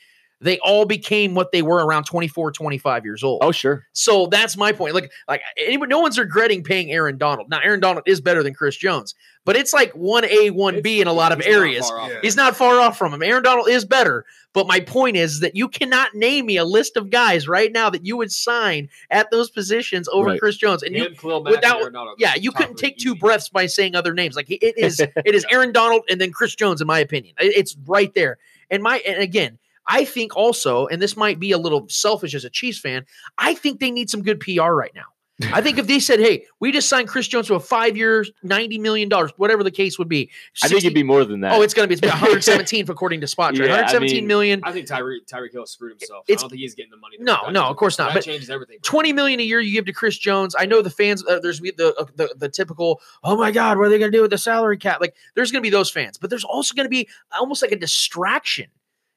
They 0.44 0.58
all 0.58 0.84
became 0.84 1.34
what 1.34 1.52
they 1.52 1.62
were 1.62 1.84
around 1.86 2.04
24, 2.04 2.52
25 2.52 3.04
years 3.04 3.24
old. 3.24 3.42
oh 3.42 3.50
sure, 3.50 3.86
So 3.92 4.26
that's 4.26 4.56
my 4.58 4.72
point. 4.72 4.94
Like, 4.94 5.10
like 5.26 5.40
anybody, 5.56 5.88
no 5.88 6.00
one's 6.00 6.18
regretting 6.18 6.62
paying 6.62 6.90
Aaron 6.92 7.16
Donald. 7.16 7.48
Now, 7.48 7.60
Aaron 7.64 7.80
Donald 7.80 8.04
is 8.06 8.20
better 8.20 8.42
than 8.42 8.52
Chris 8.52 8.76
Jones, 8.76 9.14
but 9.46 9.56
it's 9.56 9.72
like 9.72 9.90
one 9.92 10.24
A, 10.26 10.50
one 10.50 10.82
B 10.82 11.00
in 11.00 11.06
a 11.08 11.12
lot 11.14 11.32
of 11.32 11.38
He's 11.40 11.46
not 11.48 11.58
areas. 11.60 11.88
far. 11.88 12.10
Yeah. 12.10 12.18
He's 12.22 12.36
not 12.36 12.54
far 12.56 12.78
off 12.78 12.98
from 12.98 13.14
him. 13.14 13.22
Aaron 13.22 13.42
Donald 13.42 13.68
is 13.70 13.86
better, 13.86 14.26
but 14.52 14.66
my 14.66 14.80
point 14.80 15.16
is 15.16 15.40
that 15.40 15.56
you 15.56 15.66
cannot 15.66 16.14
name 16.14 16.44
me 16.44 16.58
a 16.58 16.64
list 16.64 16.98
of 16.98 17.08
guys 17.08 17.48
right 17.48 17.72
now 17.72 17.88
that 17.88 18.04
you 18.04 18.16
would 18.18 18.30
sign 18.30 18.90
at 19.10 19.30
those 19.30 19.48
positions 19.50 20.08
over 20.12 20.28
Right. 20.28 20.38
Chris 20.38 20.58
Jones. 20.58 20.82
And 20.82 20.94
you, 20.94 21.08
Khalil 21.14 21.42
Mack, 21.42 21.54
and 21.54 21.60
without- 21.62 21.80
Aaron 21.80 22.14
yeah, 22.18 22.34
you 22.34 22.52
couldn't 22.52 22.76
take 22.76 22.98
two 22.98 23.12
easy. 23.12 23.18
breaths 23.18 23.48
by 23.48 23.64
saying 23.64 23.94
other 23.96 24.12
names. 24.12 24.36
Like 24.36 24.50
it 24.50 24.76
is, 24.76 25.00
it 25.24 25.34
is 25.34 25.46
Aaron 25.50 25.72
Donald 25.72 26.02
and 26.10 26.20
then 26.20 26.32
Chris 26.32 26.54
Jones, 26.54 26.82
in 26.82 26.86
my 26.86 26.98
opinion. 26.98 27.34
It's 27.38 27.74
right 27.86 28.12
there. 28.14 28.36
And 28.70 28.82
my, 28.82 28.98
and 29.06 29.22
again, 29.22 29.58
I 29.86 30.04
think 30.04 30.36
also, 30.36 30.86
and 30.86 31.00
this 31.00 31.16
might 31.16 31.38
be 31.38 31.52
a 31.52 31.58
little 31.58 31.86
selfish 31.88 32.34
as 32.34 32.44
a 32.44 32.50
Chiefs 32.50 32.78
fan, 32.78 33.04
I 33.38 33.54
think 33.54 33.80
they 33.80 33.90
need 33.90 34.10
some 34.10 34.22
good 34.22 34.40
PR 34.40 34.70
right 34.72 34.92
now. 34.94 35.04
I 35.52 35.60
think 35.60 35.78
if 35.78 35.86
they 35.88 35.98
said, 35.98 36.20
"Hey, 36.20 36.46
we 36.60 36.70
just 36.70 36.88
signed 36.88 37.08
Chris 37.08 37.26
Jones 37.26 37.48
to 37.48 37.56
a 37.56 37.60
five-year, 37.60 38.24
ninety 38.44 38.78
million 38.78 39.08
dollars, 39.08 39.32
whatever 39.36 39.64
the 39.64 39.70
case 39.72 39.98
would 39.98 40.08
be," 40.08 40.30
I 40.62 40.68
think 40.68 40.84
it'd 40.84 40.94
be 40.94 41.02
more 41.02 41.24
than 41.24 41.40
that. 41.40 41.54
Oh, 41.54 41.62
it's 41.62 41.74
going 41.74 41.88
to 41.88 41.88
be 41.88 41.94
it's 41.94 42.02
117 42.20 42.88
according 42.88 43.20
to 43.20 43.26
Spotrac. 43.26 43.66
Yeah, 43.66 43.84
I 43.88 43.98
mean- 43.98 44.28
million. 44.28 44.60
I 44.62 44.70
think 44.70 44.86
Tyreek 44.86 45.26
Tyreek 45.26 45.50
Hill 45.52 45.66
screwed 45.66 45.90
himself. 45.92 46.24
It's- 46.28 46.40
I 46.40 46.42
don't 46.44 46.50
think 46.50 46.60
he's 46.60 46.76
getting 46.76 46.92
the 46.92 46.98
money. 46.98 47.16
No, 47.18 47.50
no, 47.50 47.64
of 47.64 47.76
course 47.76 47.98
not, 47.98 48.10
That 48.10 48.14
but 48.14 48.24
changes 48.24 48.48
everything. 48.48 48.78
20 48.82 49.12
million 49.12 49.40
a 49.40 49.42
year 49.42 49.58
you 49.60 49.72
give 49.72 49.86
to 49.86 49.92
Chris 49.92 50.16
Jones. 50.16 50.54
I 50.56 50.66
know 50.66 50.82
the 50.82 50.90
fans 50.90 51.24
uh, 51.26 51.40
there's 51.40 51.58
the, 51.58 51.94
uh, 51.98 52.04
the 52.14 52.32
the 52.38 52.48
typical, 52.48 53.00
"Oh 53.24 53.36
my 53.36 53.50
god, 53.50 53.76
what 53.76 53.86
are 53.86 53.90
they 53.90 53.98
going 53.98 54.12
to 54.12 54.16
do 54.16 54.22
with 54.22 54.30
the 54.30 54.38
salary 54.38 54.78
cap?" 54.78 55.00
Like 55.00 55.16
there's 55.34 55.50
going 55.50 55.62
to 55.62 55.66
be 55.66 55.70
those 55.70 55.90
fans, 55.90 56.16
but 56.16 56.30
there's 56.30 56.44
also 56.44 56.76
going 56.76 56.86
to 56.86 56.90
be 56.90 57.08
almost 57.36 57.60
like 57.60 57.72
a 57.72 57.76
distraction. 57.76 58.68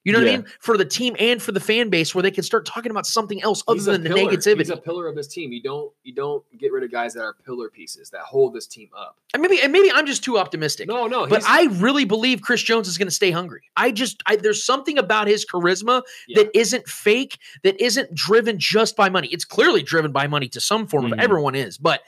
You 0.08 0.14
know 0.14 0.20
what 0.20 0.28
I 0.30 0.38
mean? 0.38 0.46
For 0.62 0.78
the 0.78 0.86
team 0.86 1.18
and 1.20 1.42
for 1.42 1.52
the 1.52 1.60
fan 1.60 1.90
base 1.90 2.16
where 2.16 2.22
they 2.22 2.32
can 2.32 2.44
start 2.46 2.66
talking 2.66 2.92
about 2.92 3.06
something 3.06 3.44
else 3.44 3.62
other 3.68 3.76
He's 3.76 3.86
than 3.86 4.04
the 4.04 4.10
pillar. 4.10 4.32
negativity. 4.32 4.60
He's 4.60 4.70
a 4.70 4.78
pillar 4.78 5.06
of 5.06 5.16
this 5.16 5.28
team. 5.28 5.52
You 5.52 5.62
don't 5.62 5.92
you 6.04 6.14
don't 6.16 6.46
get 6.58 6.72
rid 6.72 6.86
of 6.86 6.92
guys 6.92 7.14
that 7.16 7.22
are 7.24 7.34
pillar 7.46 7.70
pieces 7.70 8.10
that 8.12 8.22
hold 8.22 8.54
this 8.54 8.68
team 8.68 8.88
up. 8.98 9.18
and 9.34 9.42
maybe 9.42 9.60
and 9.62 9.74
maybe 9.74 9.92
I'm 9.92 10.06
just 10.06 10.24
too 10.24 10.38
optimistic. 10.40 10.88
No, 10.88 11.08
no, 11.08 11.28
But 11.28 11.44
I 11.46 11.66
really 11.74 12.06
believe 12.06 12.42
Chris 12.42 12.64
Jones 12.64 12.88
is 12.88 12.98
going 12.98 13.10
to 13.10 13.14
stay 13.14 13.32
hungry. 13.32 13.64
I 13.76 13.92
just, 13.92 14.24
I, 14.26 14.38
there's 14.38 14.64
something 14.64 14.98
about 14.98 15.28
his 15.28 15.46
charisma 15.46 16.04
Yeah. 16.30 16.44
that 16.44 16.58
isn't 16.58 16.88
fake, 16.88 17.38
that 17.64 17.80
isn't 17.82 18.16
driven 18.16 18.58
just 18.60 18.96
by 18.96 19.10
money. 19.10 19.28
It's 19.34 19.44
clearly 19.44 19.84
driven 19.84 20.14
by 20.14 20.28
money 20.28 20.48
to 20.50 20.62
some 20.62 20.88
form 20.88 21.08
Mhm. 21.08 21.12
of 21.14 21.20
everyone 21.20 21.54
is, 21.56 21.78
but 21.78 22.02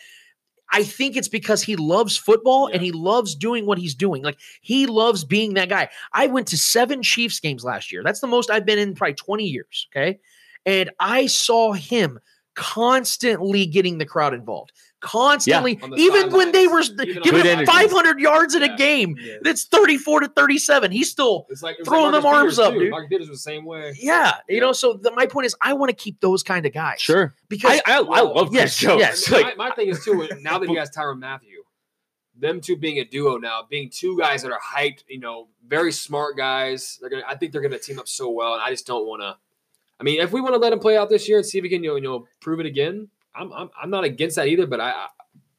I 0.72 0.84
think 0.84 1.16
it's 1.16 1.28
because 1.28 1.64
he 1.64 1.76
loves 1.76 2.16
football 2.16 2.68
and 2.68 2.82
he 2.82 2.92
loves 2.92 3.36
doing 3.36 3.66
what 3.66 3.78
he's 3.78 3.96
doing. 3.96 4.24
Like 4.24 4.38
he 4.62 4.86
loves 4.86 5.24
being 5.24 5.56
that 5.56 5.70
guy. 5.70 5.90
I 6.14 6.28
went 6.28 6.48
to 6.48 6.58
seven 6.58 7.02
Chiefs 7.02 7.40
games 7.40 7.64
last 7.64 7.92
year. 7.92 8.04
That's 8.04 8.20
the 8.20 8.28
most 8.28 8.50
I've 8.50 8.66
been 8.66 8.80
in 8.80 8.96
probably 8.96 9.16
20 9.16 9.46
years. 9.46 9.88
Okay. 9.92 10.20
And 10.66 10.92
I 11.00 11.28
saw 11.28 11.74
him 11.74 12.20
constantly 12.56 13.66
getting 13.66 13.98
the 13.98 14.06
crowd 14.06 14.34
involved. 14.34 14.72
Constantly, 15.02 15.80
On 15.82 15.92
the 15.92 15.96
even 15.98 16.32
when 16.32 16.52
they 16.52 16.68
were. 16.68 16.82
Even 16.82 17.22
giving 17.24 17.44
the 17.44 17.56
him 17.60 17.66
500 17.66 18.20
yards 18.20 18.54
in 18.56 18.62
Yeah. 18.62 18.74
a 18.74 18.78
game, 18.78 19.16
Yeah. 19.20 19.36
that's 19.42 19.64
34 19.66 20.22
to 20.22 20.28
37. 20.28 20.92
He's 20.92 21.10
still, 21.10 21.46
It's 21.50 21.64
like 21.64 21.78
throwing 21.86 22.12
like 22.12 22.14
them 22.16 22.24
Marcus 22.24 22.58
arms 22.58 22.58
Peters, 22.58 22.60
up, 22.68 22.74
too. 22.74 22.80
dude. 22.80 22.92
Marcus 22.92 23.10
Peters 23.10 23.30
was 23.30 23.40
the 23.40 23.42
same 23.52 23.66
way. 23.66 23.94
yeah, 24.00 24.34
you 24.50 24.60
know. 24.60 24.72
So 24.74 24.94
the, 24.94 25.12
my 25.12 25.26
point 25.26 25.46
is, 25.46 25.56
I 25.62 25.74
want 25.74 25.90
to 25.90 25.96
keep 25.96 26.20
those 26.20 26.44
kind 26.44 26.66
of 26.66 26.74
guys. 26.74 27.00
sure. 27.02 27.34
because 27.48 27.80
I, 27.86 27.94
I, 27.94 27.98
I 28.00 28.22
love 28.22 28.54
Yes, 28.54 28.78
Chris 28.78 28.80
Jones. 28.80 29.00
yes. 29.00 29.32
Like, 29.32 29.58
my, 29.58 29.70
my 29.70 29.76
thing 29.76 29.88
is 29.88 30.04
too. 30.04 30.28
Now 30.42 30.60
that 30.60 30.68
he 30.70 30.76
has 30.78 30.90
Tyrann 30.92 31.20
Mathieu, 31.20 31.64
them 32.38 32.60
two 32.62 32.76
being 32.76 33.00
a 33.00 33.06
duo 33.06 33.38
now, 33.38 33.66
being 33.70 33.90
two 33.90 34.18
guys 34.18 34.42
that 34.44 34.52
are 34.52 34.60
hyped, 34.76 35.04
you 35.08 35.20
know, 35.20 35.48
very 35.68 35.92
smart 35.92 36.36
guys. 36.38 36.98
They're 37.02 37.10
gonna. 37.10 37.24
I 37.28 37.36
think 37.36 37.52
they're 37.54 37.62
gonna 37.62 37.80
team 37.80 38.00
up 38.00 38.08
so 38.08 38.30
well, 38.30 38.54
and 38.54 38.62
I 38.62 38.70
just 38.70 38.86
don't 38.88 39.06
want 39.08 39.22
to. 39.22 39.38
I 40.00 40.04
mean, 40.04 40.22
if 40.22 40.32
we 40.32 40.40
want 40.40 40.54
to 40.56 40.60
let 40.60 40.72
him 40.72 40.80
play 40.80 40.96
out 40.98 41.10
this 41.10 41.28
year 41.28 41.38
and 41.40 41.46
see 41.46 41.58
if 41.58 41.64
he 41.66 41.70
can, 41.70 41.84
you 41.84 41.90
know, 41.92 41.96
you 41.96 42.02
know 42.02 42.28
prove 42.40 42.60
it 42.62 42.66
again, 42.66 43.10
I'm, 43.40 43.52
I'm 43.54 43.70
I'm 43.82 43.90
not 43.90 44.04
against 44.04 44.36
that 44.36 44.48
either. 44.48 44.68
But 44.68 44.82
I, 44.82 44.92
I 44.92 45.08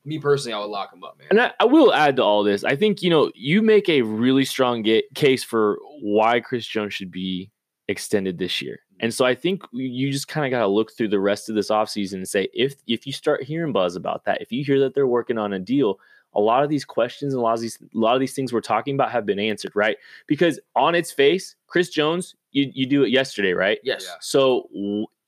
me 0.04 0.18
personally, 0.18 0.54
I 0.54 0.58
would 0.58 0.66
lock 0.66 0.92
him 0.92 1.04
up, 1.04 1.18
man. 1.18 1.28
And 1.30 1.40
I, 1.40 1.52
I 1.60 1.64
will 1.64 1.92
add 1.92 2.16
to 2.16 2.22
all 2.22 2.42
this. 2.42 2.64
I 2.64 2.76
think 2.76 3.02
you 3.02 3.10
know 3.10 3.30
you 3.34 3.62
make 3.62 3.88
a 3.88 4.02
really 4.02 4.44
strong 4.44 4.82
ga- 4.82 5.08
case 5.14 5.44
for 5.44 5.78
why 6.00 6.40
Chris 6.40 6.66
Jones 6.66 6.94
should 6.94 7.10
be 7.10 7.50
extended 7.88 8.38
this 8.38 8.62
year. 8.62 8.80
And 9.00 9.12
so 9.12 9.24
I 9.24 9.34
think 9.34 9.62
you 9.72 10.12
just 10.12 10.28
kind 10.28 10.46
of 10.46 10.50
got 10.50 10.60
to 10.60 10.68
look 10.68 10.92
through 10.92 11.08
the 11.08 11.20
rest 11.20 11.48
of 11.48 11.54
this 11.54 11.70
offseason 11.70 12.14
and 12.14 12.28
say 12.28 12.48
if 12.52 12.74
if 12.86 13.06
you 13.06 13.12
start 13.12 13.42
hearing 13.42 13.72
buzz 13.72 13.96
about 13.96 14.24
that, 14.24 14.42
if 14.42 14.52
you 14.52 14.64
hear 14.64 14.78
that 14.80 14.94
they're 14.94 15.06
working 15.06 15.38
on 15.38 15.54
a 15.54 15.58
deal, 15.58 15.98
a 16.34 16.40
lot 16.40 16.62
of 16.62 16.68
these 16.70 16.84
questions 16.84 17.32
and 17.32 17.40
a 17.40 17.42
lot 17.42 17.54
of 17.54 17.60
these 17.60 17.78
a 17.80 17.98
lot 17.98 18.14
of 18.14 18.20
these 18.20 18.34
things 18.34 18.52
we're 18.52 18.60
talking 18.60 18.94
about 18.94 19.10
have 19.10 19.26
been 19.26 19.38
answered, 19.38 19.72
right? 19.74 19.96
Because 20.26 20.60
on 20.76 20.94
its 20.94 21.10
face, 21.10 21.56
Chris 21.66 21.88
Jones, 21.88 22.36
you 22.52 22.70
you 22.74 22.86
do 22.86 23.02
it 23.02 23.10
yesterday, 23.10 23.52
right? 23.52 23.78
yes, 23.82 24.04
Yeah. 24.06 24.14
So 24.20 24.68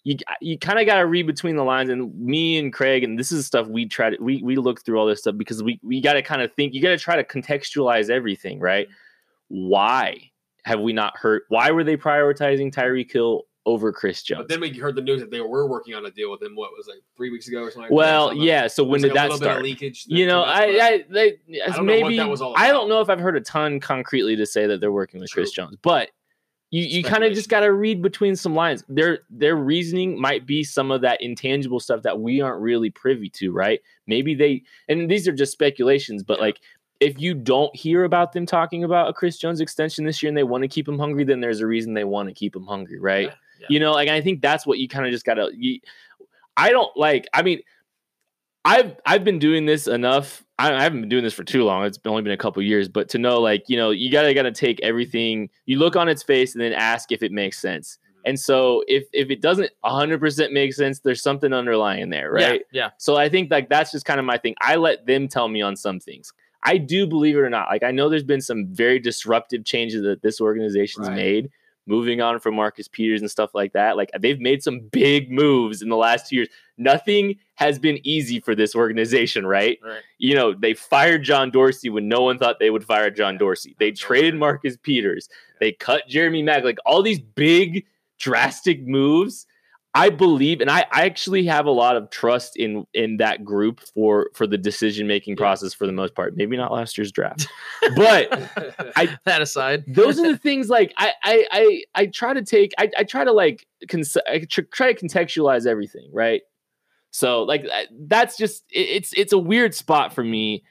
you 0.05 0.16
you 0.40 0.59
kind 0.59 0.78
of 0.80 0.86
got 0.86 0.98
to 0.98 1.07
read 1.07 1.26
between 1.26 1.57
the 1.57 1.62
lines, 1.62 1.88
and 1.88 2.14
me 2.18 2.59
and 2.59 2.72
Craig, 2.72 3.05
and 3.05 3.18
this 3.18 3.30
is 3.30 3.46
stuff 3.46 3.68
we 3.68 3.86
try 3.86 4.11
to 4.11 4.16
we 4.20 4.42
we 4.42 4.57
look 4.57 4.84
through 4.84 4.98
all 4.98 5.07
this 5.07 5.20
stuff 5.20 5.36
because 5.36 5.62
we 5.62 5.78
we 5.82 6.00
got 6.00 6.14
to 6.14 6.22
kind 6.22 6.42
of 6.42 6.53
think. 6.55 6.74
You 6.74 6.82
got 6.82 6.90
to 6.90 6.98
try 6.98 7.16
to 7.16 7.24
contextualize 7.24 8.11
everything, 8.11 8.59
right? 8.59 8.88
Why 9.48 10.30
have 10.64 10.80
we 10.80 10.92
not 10.92 11.16
heard? 11.16 11.42
Why 11.48 11.70
were 11.70 11.84
they 11.84 11.96
prioritizing 11.96 12.74
Tyreek 12.74 13.12
Hill 13.12 13.44
over 13.64 13.92
Chris 13.92 14.24
Jones? 14.24 14.40
But 14.40 14.48
then 14.48 14.61
we 14.61 14.76
heard 14.76 14.96
the 14.96 15.03
news 15.03 15.20
that 15.20 15.30
they 15.30 15.40
were 15.40 15.68
working 15.68 15.94
on 15.94 16.05
a 16.05 16.11
deal 16.11 16.32
with 16.32 16.42
him. 16.42 16.57
What 16.57 16.70
was 16.76 16.88
it, 16.88 16.92
like 16.92 17.03
three 17.16 17.30
weeks 17.30 17.46
ago 17.46 17.61
or 17.62 17.70
something? 17.70 17.82
Like 17.82 17.90
that? 17.90 17.94
well, 17.94 18.28
Something- 18.28 18.44
yeah. 18.44 18.66
So 18.66 18.82
when 18.82 19.03
did 19.03 19.09
like 19.09 19.14
that 19.14 19.22
little 19.24 19.38
bit 19.38 19.46
of 19.48 19.53
start? 19.53 19.62
leakage. 19.62 20.05
You 20.09 20.26
know, 20.26 20.42
I, 20.42 20.62
I, 20.62 21.05
they, 21.09 21.38
as 21.64 21.76
don't 21.76 21.86
know 21.86 21.92
what 21.92 22.03
maybe 22.03 22.16
that 22.16 22.28
was 22.28 22.42
all 22.42 22.55
I 22.57 22.68
don't 22.68 22.88
know 22.88 23.00
if 23.00 23.09
I've 23.09 23.20
heard 23.20 23.36
a 23.36 23.40
ton 23.40 23.78
concretely 23.78 24.34
to 24.34 24.46
say 24.46 24.66
that 24.66 24.80
they're 24.80 24.90
working 24.90 25.20
with 25.20 25.30
Chris 25.30 25.53
Jones, 25.53 25.76
but 25.80 26.11
you, 26.72 26.84
you 26.84 27.04
kind 27.04 27.22
of 27.22 27.34
just 27.34 27.48
got 27.50 27.60
to 27.60 27.72
read 27.72 28.00
between 28.02 28.34
some 28.34 28.54
lines. 28.54 28.82
Their 28.88 29.20
their 29.30 29.54
reasoning 29.56 30.18
might 30.20 30.46
be 30.46 30.64
some 30.64 30.90
of 30.90 31.02
that 31.02 31.20
intangible 31.20 31.78
stuff 31.78 32.02
that 32.02 32.18
we 32.18 32.40
aren't 32.40 32.60
really 32.60 32.88
privy 32.90 33.28
to, 33.30 33.52
right? 33.52 33.80
Maybe 34.06 34.34
they 34.34 34.62
and 34.88 35.08
these 35.08 35.28
are 35.28 35.32
just 35.32 35.52
speculations, 35.52 36.22
but 36.24 36.38
Yeah. 36.38 36.44
like 36.46 36.60
if 36.98 37.20
you 37.20 37.34
don't 37.34 37.74
hear 37.76 38.04
about 38.04 38.32
them 38.32 38.46
talking 38.46 38.84
about 38.84 39.08
a 39.08 39.12
Chris 39.12 39.36
Jones 39.36 39.60
extension 39.60 40.04
this 40.04 40.22
year 40.22 40.28
and 40.28 40.36
they 40.36 40.44
want 40.44 40.62
to 40.62 40.68
keep 40.68 40.88
him 40.88 40.98
hungry, 40.98 41.24
then 41.24 41.40
there's 41.40 41.60
a 41.60 41.66
reason 41.66 41.94
they 41.94 42.04
want 42.04 42.28
to 42.28 42.34
keep 42.34 42.56
him 42.56 42.64
hungry, 42.64 42.98
right? 42.98 43.26
Yeah, 43.26 43.34
yeah. 43.60 43.66
You 43.68 43.80
know, 43.80 43.92
like 43.92 44.08
I 44.08 44.20
think 44.20 44.40
that's 44.40 44.66
what 44.66 44.78
you 44.78 44.88
kind 44.88 45.04
of 45.04 45.12
just 45.12 45.26
gotta. 45.26 45.50
You, 45.54 45.78
I 46.56 46.70
don't 46.70 46.96
like. 46.96 47.26
I 47.34 47.42
mean, 47.42 47.60
I've 48.64 48.96
I've 49.04 49.24
been 49.24 49.38
doing 49.38 49.66
this 49.66 49.86
enough. 49.86 50.44
I, 50.58 50.72
I 50.74 50.82
haven't 50.82 51.00
been 51.00 51.08
doing 51.08 51.24
this 51.24 51.34
for 51.34 51.44
too 51.44 51.64
long. 51.64 51.84
It's 51.84 51.98
only 52.04 52.22
been 52.22 52.32
a 52.32 52.36
couple 52.36 52.62
years, 52.62 52.88
but 52.88 53.08
to 53.10 53.18
know, 53.18 53.40
like, 53.40 53.64
you 53.68 53.76
know, 53.76 53.90
you 53.90 54.10
gotta 54.10 54.32
gotta 54.34 54.52
take 54.52 54.80
everything. 54.82 55.50
You 55.66 55.78
look 55.78 55.96
on 55.96 56.08
its 56.08 56.22
face 56.22 56.54
and 56.54 56.62
then 56.62 56.72
ask 56.72 57.10
if 57.10 57.22
it 57.22 57.32
makes 57.32 57.58
sense. 57.58 57.98
Mm-hmm. 57.98 58.20
And 58.26 58.40
so, 58.40 58.84
if 58.86 59.04
if 59.12 59.30
it 59.30 59.40
doesn't 59.42 59.70
100 59.80 60.20
percent 60.20 60.52
make 60.52 60.72
sense, 60.74 61.00
there's 61.00 61.22
something 61.22 61.52
underlying 61.52 62.10
there, 62.10 62.30
right? 62.30 62.62
Yeah, 62.72 62.84
yeah. 62.84 62.90
So 62.98 63.16
I 63.16 63.28
think 63.28 63.50
like 63.50 63.68
that's 63.68 63.90
just 63.90 64.04
kind 64.04 64.20
of 64.20 64.26
my 64.26 64.38
thing. 64.38 64.54
I 64.60 64.76
let 64.76 65.06
them 65.06 65.26
tell 65.26 65.48
me 65.48 65.60
on 65.60 65.74
some 65.74 65.98
things. 65.98 66.32
I 66.62 66.78
do 66.78 67.08
believe 67.08 67.34
it 67.34 67.40
or 67.40 67.50
not. 67.50 67.68
Like 67.68 67.82
I 67.82 67.90
know 67.90 68.08
there's 68.08 68.22
been 68.22 68.40
some 68.40 68.66
very 68.68 69.00
disruptive 69.00 69.64
changes 69.64 70.02
that 70.04 70.22
this 70.22 70.40
organization's 70.40 71.08
Right. 71.08 71.16
made, 71.16 71.50
moving 71.86 72.20
on 72.20 72.38
from 72.38 72.54
Marcus 72.54 72.86
Peters 72.86 73.20
and 73.20 73.28
stuff 73.28 73.50
like 73.52 73.72
that. 73.72 73.96
Like 73.96 74.10
they've 74.20 74.38
made 74.38 74.62
some 74.62 74.78
big 74.92 75.32
moves 75.32 75.82
in 75.82 75.88
the 75.88 75.96
last 75.96 76.28
two 76.28 76.36
years. 76.36 76.48
Nothing 76.82 77.36
has 77.54 77.78
been 77.78 77.98
easy 78.02 78.40
for 78.40 78.54
this 78.54 78.74
organization, 78.74 79.46
right? 79.46 79.78
Right. 79.84 80.00
You 80.18 80.34
know, 80.34 80.52
they 80.54 80.74
fired 80.74 81.22
John 81.22 81.50
Dorsey 81.50 81.90
when 81.90 82.08
no 82.08 82.22
one 82.22 82.38
thought 82.38 82.58
they 82.58 82.70
would 82.70 82.84
fire 82.84 83.10
John 83.10 83.38
Dorsey. 83.38 83.76
They 83.78 83.92
traded 83.92 84.34
Marcus 84.34 84.76
Peters. 84.76 85.28
They 85.60 85.72
cut 85.72 86.08
Jeremy 86.08 86.42
Mack. 86.42 86.64
Like 86.64 86.78
all 86.84 87.02
these 87.02 87.20
big, 87.20 87.84
drastic 88.18 88.86
moves. 88.86 89.46
I 89.94 90.08
believe, 90.08 90.62
and 90.62 90.70
I, 90.70 90.86
I 90.90 91.04
actually 91.04 91.44
have 91.44 91.66
a 91.66 91.70
lot 91.70 91.96
of 91.96 92.08
trust 92.08 92.56
in 92.56 92.86
in 92.94 93.18
that 93.18 93.44
group 93.44 93.80
for 93.94 94.30
for 94.32 94.46
the 94.46 94.56
decision 94.56 95.06
making 95.06 95.36
process 95.36 95.74
for 95.74 95.86
the 95.86 95.92
most 95.92 96.14
part. 96.14 96.34
Maybe 96.34 96.56
not 96.56 96.72
last 96.72 96.96
year's 96.96 97.12
draft, 97.12 97.46
but 97.94 98.32
I- 98.96 99.18
that 99.26 99.42
aside, 99.42 99.84
those 99.94 100.18
are 100.18 100.32
the 100.32 100.38
things 100.38 100.70
like 100.70 100.94
I 100.96 101.12
I 101.22 101.46
I, 101.50 101.82
I 101.94 102.06
try 102.06 102.32
to 102.32 102.40
take 102.42 102.72
I, 102.78 102.88
I 102.96 103.04
try 103.04 103.22
to 103.22 103.32
like 103.32 103.66
cons- 103.90 104.16
I 104.26 104.46
try 104.48 104.94
to 104.94 104.98
contextualize 105.06 105.66
everything 105.66 106.08
right. 106.10 106.40
So 107.12 107.42
like 107.44 107.64
that's 108.08 108.36
just 108.36 108.64
it's 108.70 109.12
it's 109.14 109.32
a 109.32 109.38
weird 109.38 109.74
spot 109.74 110.12
for 110.12 110.24
me. 110.24 110.64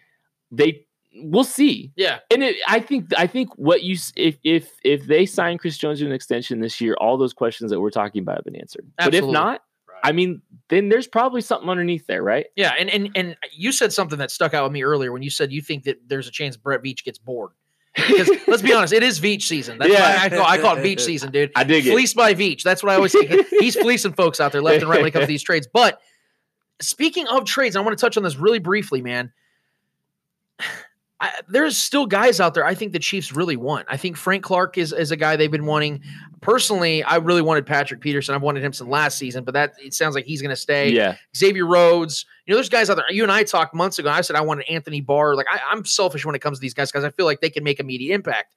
They 0.52 0.86
we'll 1.16 1.44
see, 1.44 1.92
yeah, 1.96 2.20
and 2.30 2.44
it, 2.44 2.56
I 2.68 2.80
think 2.80 3.10
I 3.18 3.28
think 3.28 3.50
what 3.58 3.84
you 3.84 3.96
if 4.16 4.38
if 4.44 4.70
if 4.84 5.06
they 5.06 5.26
sign 5.26 5.58
Chris 5.60 5.78
Jones 5.78 6.00
to 6.00 6.06
an 6.06 6.12
extension 6.12 6.60
this 6.60 6.82
year, 6.82 6.96
all 7.00 7.18
those 7.18 7.34
questions 7.34 7.72
that 7.72 7.80
we're 7.80 7.92
talking 7.92 8.22
about 8.22 8.38
have 8.38 8.44
been 8.44 8.56
answered. 8.58 8.92
But 8.98 9.10
if 9.10 9.20
Absolutely. 9.20 9.34
not, 9.34 9.62
I 10.04 10.12
mean, 10.14 10.42
then 10.70 10.90
there's 10.90 11.08
probably 11.08 11.42
something 11.42 11.70
underneath 11.70 12.08
there, 12.08 12.24
right? 12.24 12.48
yeah. 12.56 12.74
And 12.78 12.90
and 12.90 13.12
and 13.16 13.38
you 13.54 13.72
said 13.72 13.94
something 13.94 14.18
that 14.20 14.32
stuck 14.32 14.54
out 14.56 14.64
with 14.64 14.72
me 14.74 14.84
earlier 14.84 15.12
when 15.12 15.22
you 15.22 15.30
said 15.30 15.52
you 15.52 15.62
think 15.62 15.84
that 15.84 15.98
there's 16.08 16.28
a 16.28 16.32
chance 16.32 16.58
Brett 16.58 16.82
Veach 16.84 17.04
gets 17.04 17.20
bored. 17.20 17.52
Because 17.96 18.30
let's 18.48 18.62
be 18.64 18.74
honest, 18.74 18.94
it 18.94 19.04
is 19.04 19.20
Veach 19.20 19.44
season. 19.44 19.78
That's 19.78 19.92
Yeah. 19.92 20.18
why 20.18 20.26
I 20.26 20.30
call, 20.30 20.46
I 20.48 20.58
call 20.58 20.78
it 20.78 20.84
Veach 20.84 21.02
season, 21.06 21.32
dude. 21.32 21.52
I 21.56 21.64
dig 21.66 21.86
it. 21.86 21.92
Fleeced 21.92 22.16
by 22.16 22.34
Veach. 22.34 22.64
That's 22.64 22.82
what 22.82 22.92
I 22.92 22.96
always 22.96 23.12
think. 23.12 23.48
He's 23.60 23.76
fleecing 23.76 24.14
folks 24.14 24.40
out 24.40 24.52
there 24.54 24.62
left 24.62 24.82
and 24.82 24.90
right 24.90 25.00
when 25.00 25.08
it 25.08 25.12
comes 25.12 25.24
to 25.24 25.28
these 25.28 25.44
trades. 25.44 25.68
But 25.72 26.00
speaking 26.82 27.28
of 27.28 27.46
trades, 27.46 27.76
I 27.76 27.82
want 27.82 27.98
to 27.98 28.02
touch 28.02 28.18
on 28.18 28.24
this 28.24 28.36
really 28.36 28.60
briefly, 28.60 29.02
man. 29.02 29.32
I, 31.24 31.30
there's 31.48 31.78
still 31.78 32.08
guys 32.08 32.40
out 32.40 32.56
there 32.56 32.66
I 32.66 32.74
think 32.74 32.94
the 32.94 33.00
Chiefs 33.00 33.32
really 33.32 33.56
want. 33.56 33.86
I 33.88 33.96
think 33.96 34.18
Frank 34.18 34.44
Clark 34.44 34.80
is, 34.80 34.92
is 34.92 35.12
a 35.12 35.16
guy 35.16 35.36
they've 35.36 35.52
been 35.52 35.68
wanting. 35.68 36.02
Personally, 36.42 37.04
I 37.04 37.18
really 37.18 37.44
wanted 37.44 37.68
Patrick 37.68 38.02
Peterson. 38.02 38.34
I've 38.34 38.42
wanted 38.42 38.64
him 38.64 38.74
since 38.74 38.90
last 38.90 39.20
season, 39.20 39.44
but 39.44 39.54
that 39.54 39.74
it 39.78 39.94
sounds 39.94 40.16
like 40.16 40.26
he's 40.26 40.42
going 40.42 40.50
to 40.50 40.56
stay. 40.56 40.90
Yeah, 40.90 41.18
Xavier 41.38 41.68
Rhodes. 41.68 42.26
You 42.48 42.54
know, 42.54 42.58
there's 42.58 42.70
guys 42.70 42.90
out 42.90 42.96
there. 42.96 43.06
You 43.12 43.22
and 43.22 43.32
I 43.32 43.44
talked 43.44 43.76
months 43.76 44.00
ago. 44.00 44.10
I 44.10 44.22
said 44.22 44.36
I 44.36 44.42
wanted 44.42 44.66
Anthony 44.68 45.00
Barr. 45.00 45.36
Like 45.36 45.46
I, 45.48 45.60
I'm 45.70 45.86
selfish 45.86 46.26
when 46.26 46.34
it 46.34 46.40
comes 46.40 46.58
to 46.58 46.62
these 46.62 46.74
guys 46.74 46.92
because 46.92 47.04
I 47.04 47.12
feel 47.12 47.28
like 47.28 47.40
they 47.40 47.52
can 47.52 47.64
make 47.64 47.80
immediate 47.80 48.16
impact. 48.16 48.56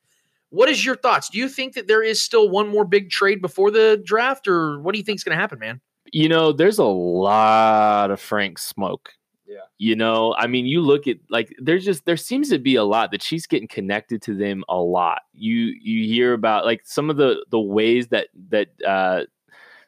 What 0.48 0.70
is 0.70 0.82
your 0.82 0.96
thoughts? 0.96 1.28
Do 1.28 1.36
you 1.36 1.50
think 1.50 1.74
that 1.74 1.86
there 1.86 2.02
is 2.02 2.22
still 2.22 2.48
one 2.48 2.68
more 2.68 2.86
big 2.86 3.10
trade 3.10 3.42
before 3.42 3.70
the 3.70 4.00
draft, 4.02 4.48
or 4.48 4.80
what 4.80 4.92
do 4.92 4.98
you 4.98 5.04
think 5.04 5.18
is 5.18 5.24
going 5.24 5.36
to 5.36 5.40
happen, 5.40 5.58
man? 5.58 5.82
You 6.14 6.28
know, 6.28 6.52
there's 6.52 6.78
a 6.78 6.84
lot 6.84 8.12
of 8.12 8.20
Frank 8.20 8.60
smoke 8.60 9.10
Yeah. 9.48 9.56
You 9.78 9.96
know, 9.96 10.32
I 10.38 10.46
mean, 10.46 10.64
you 10.64 10.80
look 10.80 11.08
at 11.08 11.16
like 11.28 11.52
there's 11.58 11.84
just 11.84 12.04
there 12.04 12.16
seems 12.16 12.50
to 12.50 12.58
be 12.60 12.76
a 12.76 12.84
lot. 12.84 13.10
The 13.10 13.18
Chiefs 13.18 13.46
getting 13.48 13.66
connected 13.66 14.22
to 14.22 14.34
them 14.34 14.62
a 14.68 14.76
lot. 14.76 15.22
You 15.32 15.74
you 15.82 16.06
hear 16.06 16.32
about 16.32 16.64
like 16.64 16.82
some 16.84 17.10
of 17.10 17.16
the 17.16 17.44
the 17.50 17.58
ways 17.58 18.06
that 18.08 18.28
that 18.50 18.68
uh 18.86 19.24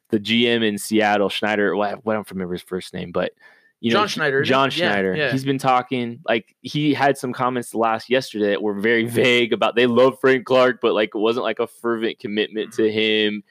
the 0.09 0.19
GM 0.19 0.67
in 0.67 0.79
Seattle, 0.79 1.29
Schneider, 1.29 1.77
well, 1.77 2.01
I 2.07 2.13
don't 2.13 2.31
remember 2.31 2.55
his 2.55 2.63
first 2.63 2.93
name, 2.93 3.13
but 3.13 3.33
you 3.79 3.93
know, 3.93 4.01
John 4.01 4.09
Schneider, 4.09 4.43
John 4.43 4.69
it? 4.69 4.79
Yeah, 4.79 4.91
Schneider. 4.91 5.15
yeah. 5.15 5.31
He's 5.31 5.45
been 5.45 5.59
talking 5.59 6.19
like 6.29 6.57
he 6.63 6.93
had 6.93 7.17
some 7.17 7.33
comments 7.33 7.73
last 7.73 8.11
yesterday 8.11 8.51
that 8.51 8.63
were 8.63 8.75
very 8.75 9.07
vague 9.07 9.53
about 9.53 9.77
they 9.77 9.87
love 9.87 10.19
Frank 10.21 10.45
Clark, 10.45 10.81
but 10.83 10.93
like 10.93 11.11
it 11.15 11.19
wasn't 11.19 11.45
like 11.45 11.61
a 11.61 11.69
fervent 11.69 12.19
commitment 12.19 12.73
to 12.73 12.91
him. 12.91 13.45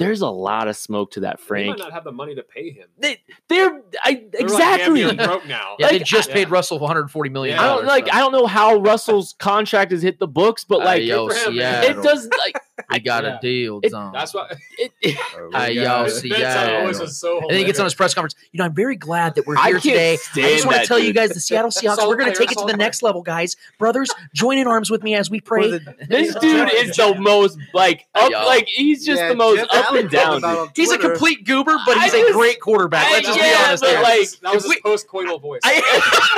There's 0.00 0.20
a 0.22 0.28
lot 0.28 0.66
of 0.66 0.76
smoke 0.76 1.12
to 1.12 1.20
that 1.20 1.38
They 1.38 1.44
Frank. 1.44 1.68
might 1.68 1.78
not 1.78 1.92
have 1.92 2.02
the 2.04 2.10
money 2.12 2.34
to 2.34 2.42
pay 2.42 2.70
him. 2.70 2.88
They, 2.98 3.18
they're 3.48 3.80
I, 4.02 4.14
They're 4.14 4.20
like, 4.22 4.30
damn 4.32 4.42
exactly. 4.42 5.04
near 5.04 5.14
broke 5.14 5.46
now. 5.46 5.76
Yeah, 5.78 5.90
they 5.90 5.98
just 6.00 6.30
I- 6.30 6.32
paid 6.32 6.48
yeah. 6.48 6.54
Russell 6.54 6.78
140 6.78 7.30
million. 7.30 7.56
Yeah. 7.56 7.62
I 7.62 7.66
don't 7.76 7.84
like. 7.86 8.12
I 8.12 8.18
don't 8.18 8.32
know 8.32 8.46
how 8.46 8.76
Russell's 8.76 9.34
contract 9.38 9.92
has 9.92 10.02
hit 10.02 10.18
the 10.18 10.26
books, 10.26 10.64
but 10.64 10.80
uh, 10.80 10.84
like 10.86 11.02
yo, 11.04 11.28
good 11.28 11.36
for 11.36 11.50
it 11.50 11.54
Seattle. 11.54 12.02
does. 12.02 12.28
Like 12.44 12.56
I 12.88 12.98
got 13.00 13.24
Yeah. 13.24 13.36
a 13.38 13.40
deal, 13.40 13.80
It- 13.82 13.90
Tom. 13.90 14.12
That's 14.12 14.32
why. 14.32 14.48
it, 14.78 14.92
Hey, 15.02 15.14
yo, 15.72 15.82
That's 15.84 16.14
oh, 16.16 16.18
see, 16.18 16.28
how 16.30 16.36
it 16.36 16.40
yeah. 16.40 16.78
always 16.80 16.98
was 17.00 17.18
so 17.18 17.40
and 17.40 17.50
then 17.50 17.58
he 17.58 17.64
gets 17.64 17.78
on 17.78 17.84
his 17.84 17.94
press 17.94 18.14
conference. 18.14 18.34
You 18.52 18.58
know, 18.58 18.64
I'm 18.64 18.74
very 18.74 18.96
glad 18.96 19.34
that 19.34 19.46
we're 19.46 19.56
I 19.58 19.68
here 19.70 19.80
can't 19.80 20.20
today. 20.34 20.46
I 20.46 20.52
just 20.54 20.64
want 20.66 20.76
to 20.76 20.80
that 20.82 20.86
tell 20.86 20.98
you 20.98 21.12
guys, 21.12 21.30
the 21.30 21.40
Seattle 21.40 21.70
Seahawks, 21.70 21.96
Solid 21.96 22.08
we're 22.08 22.16
going 22.16 22.32
to 22.32 22.38
take 22.38 22.52
it 22.52 22.58
to 22.58 22.64
the 22.66 22.76
next 22.76 23.02
level, 23.02 23.22
guys. 23.22 23.56
Brothers, 23.78 24.10
join 24.34 24.58
in 24.58 24.66
arms 24.66 24.90
with 24.90 25.02
me 25.02 25.14
as 25.14 25.30
we 25.30 25.40
pray. 25.40 25.78
this 26.08 26.34
dude 26.36 26.72
is 26.74 26.96
the 26.96 27.14
most 27.18 27.58
like 27.74 28.06
up. 28.14 28.30
Yo. 28.30 28.38
Like 28.46 28.66
he's 28.68 29.04
just 29.04 29.20
Yeah, 29.20 29.28
the 29.30 29.34
most 29.36 29.58
Jeff 29.58 29.68
up 29.70 29.84
Allen 29.86 30.00
and 30.02 30.10
down. 30.10 30.24
talked 30.24 30.38
about 30.38 30.52
dude. 30.52 30.60
on 30.60 30.68
He's 30.76 30.92
a 30.92 30.98
complete 30.98 31.44
goober, 31.44 31.76
but 31.86 31.98
he's 31.98 32.12
just- 32.12 32.30
a 32.30 32.32
great 32.32 32.60
quarterback. 32.60 33.06
I- 33.06 33.10
Let's 33.12 33.26
just 33.26 33.38
yeah, 33.38 33.58
be 33.58 33.64
honest 33.68 33.82
but 33.82 33.94
like, 34.02 34.28
that 34.42 34.54
was 34.54 34.64
if 34.64 34.72
his 34.72 34.80
post 34.82 35.08
coital 35.08 35.40
voice. 35.40 35.60
I, 35.64 36.30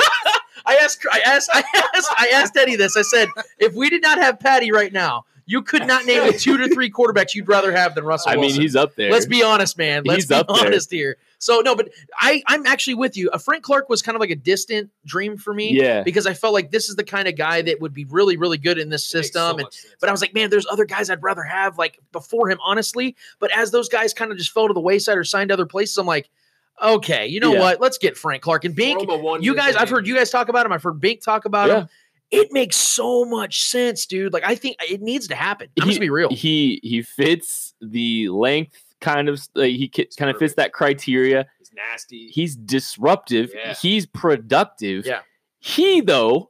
I 0.65 0.75
asked, 0.81 1.05
I 1.11 1.19
asked, 1.25 1.49
I 1.53 1.63
asked, 1.93 2.11
I 2.17 2.27
asked 2.33 2.57
Eddie 2.57 2.75
this. 2.77 2.95
I 2.95 3.01
said, 3.01 3.27
if 3.59 3.73
we 3.73 3.89
did 3.89 4.01
not 4.01 4.17
have 4.17 4.39
Patty 4.39 4.71
right 4.71 4.91
now, 4.93 5.25
you 5.45 5.61
could 5.61 5.85
not 5.87 6.05
name 6.05 6.25
the 6.31 6.37
two 6.37 6.57
to 6.57 6.69
three 6.69 6.89
quarterbacks 6.89 7.33
you'd 7.35 7.47
rather 7.47 7.71
have 7.71 7.95
than 7.95 8.03
Russell 8.03 8.31
I 8.31 8.35
mean, 8.37 8.53
he's 8.59 8.75
up 8.75 8.95
there. 8.95 9.11
Let's 9.11 9.25
be 9.25 9.43
honest, 9.43 9.77
man. 9.77 10.03
Let's 10.05 10.23
He's 10.23 10.27
be 10.29 10.35
up 10.35 10.47
there. 10.47 10.65
honest 10.67 10.89
here. 10.91 11.17
So 11.39 11.59
no, 11.59 11.75
but 11.75 11.89
I, 12.17 12.41
I'm 12.47 12.65
actually 12.65 12.93
with 12.93 13.17
you. 13.17 13.29
Uh, 13.29 13.37
Frank 13.37 13.63
Clark 13.63 13.89
was 13.89 14.01
kind 14.01 14.15
of 14.15 14.21
like 14.21 14.29
a 14.29 14.35
distant 14.35 14.89
dream 15.05 15.35
for 15.37 15.53
me. 15.53 15.73
Yeah. 15.77 16.01
Because 16.03 16.25
I 16.25 16.33
felt 16.33 16.53
like 16.53 16.71
this 16.71 16.87
is 16.87 16.95
the 16.95 17.03
kind 17.03 17.27
of 17.27 17.35
guy 17.35 17.61
that 17.63 17.81
would 17.81 17.93
be 17.93 18.05
really, 18.05 18.37
really 18.37 18.57
good 18.57 18.77
in 18.77 18.87
this 18.89 19.13
It 19.13 19.17
makes 19.17 19.31
so 19.33 19.39
system. 19.49 19.59
and 19.59 19.67
but 19.99 20.07
I 20.07 20.11
was 20.13 20.21
like, 20.21 20.33
man, 20.33 20.49
there's 20.49 20.65
other 20.71 20.85
guys 20.85 21.09
I'd 21.09 21.21
rather 21.21 21.43
have 21.43 21.77
like 21.77 21.99
before 22.13 22.49
him, 22.49 22.59
honestly. 22.63 23.15
But 23.39 23.51
as 23.57 23.71
those 23.71 23.89
guys 23.89 24.13
kind 24.13 24.31
of 24.31 24.37
just 24.37 24.51
fell 24.51 24.67
to 24.69 24.73
the 24.73 24.79
wayside 24.79 25.17
or 25.17 25.25
signed 25.25 25.51
other 25.51 25.65
places, 25.65 25.97
I'm 25.97 26.07
like, 26.07 26.29
okay, 26.81 27.27
you 27.27 27.39
know 27.39 27.53
Yeah. 27.53 27.59
what? 27.59 27.81
Let's 27.81 27.97
get 27.97 28.17
Frank 28.17 28.41
Clark 28.41 28.65
and 28.65 28.75
Bink. 28.75 29.01
Throw 29.03 29.13
him 29.15 29.19
a 29.19 29.23
one 29.23 29.43
You 29.43 29.55
guys, 29.55 29.75
I've 29.75 29.89
heard 29.89 30.07
you 30.07 30.15
guys 30.15 30.29
talk 30.31 30.47
about 30.49 30.65
him. 30.65 30.71
I've 30.71 30.83
heard 30.83 30.99
Bink 31.01 31.21
talk 31.21 31.45
about 31.45 31.67
Yeah. 31.69 31.79
him. 31.81 31.89
It 32.33 32.51
makes 32.51 32.75
so 32.75 33.25
much 33.25 33.63
sense, 33.63 34.05
dude. 34.05 34.33
Like 34.33 34.43
I 34.43 34.55
think 34.55 34.77
it 34.81 35.01
needs 35.01 35.27
to 35.27 35.35
happen. 35.35 35.69
I'm 35.79 35.87
just 35.87 35.99
be 35.99 36.09
real. 36.09 36.29
He 36.29 36.79
he 36.83 37.01
fits 37.01 37.73
the 37.81 38.29
length 38.29 38.83
kind 39.01 39.29
of. 39.29 39.41
Like, 39.53 39.71
he 39.71 39.87
ki- 39.87 40.09
kind 40.17 40.31
of 40.31 40.37
fits 40.37 40.55
that 40.55 40.73
criteria. 40.73 41.45
He's 41.59 41.71
nasty. 41.73 42.27
He's 42.27 42.55
disruptive. 42.55 43.51
Yeah. 43.55 43.75
He's 43.75 44.05
productive. 44.05 45.05
Yeah. 45.05 45.21
He 45.59 46.01
though, 46.01 46.49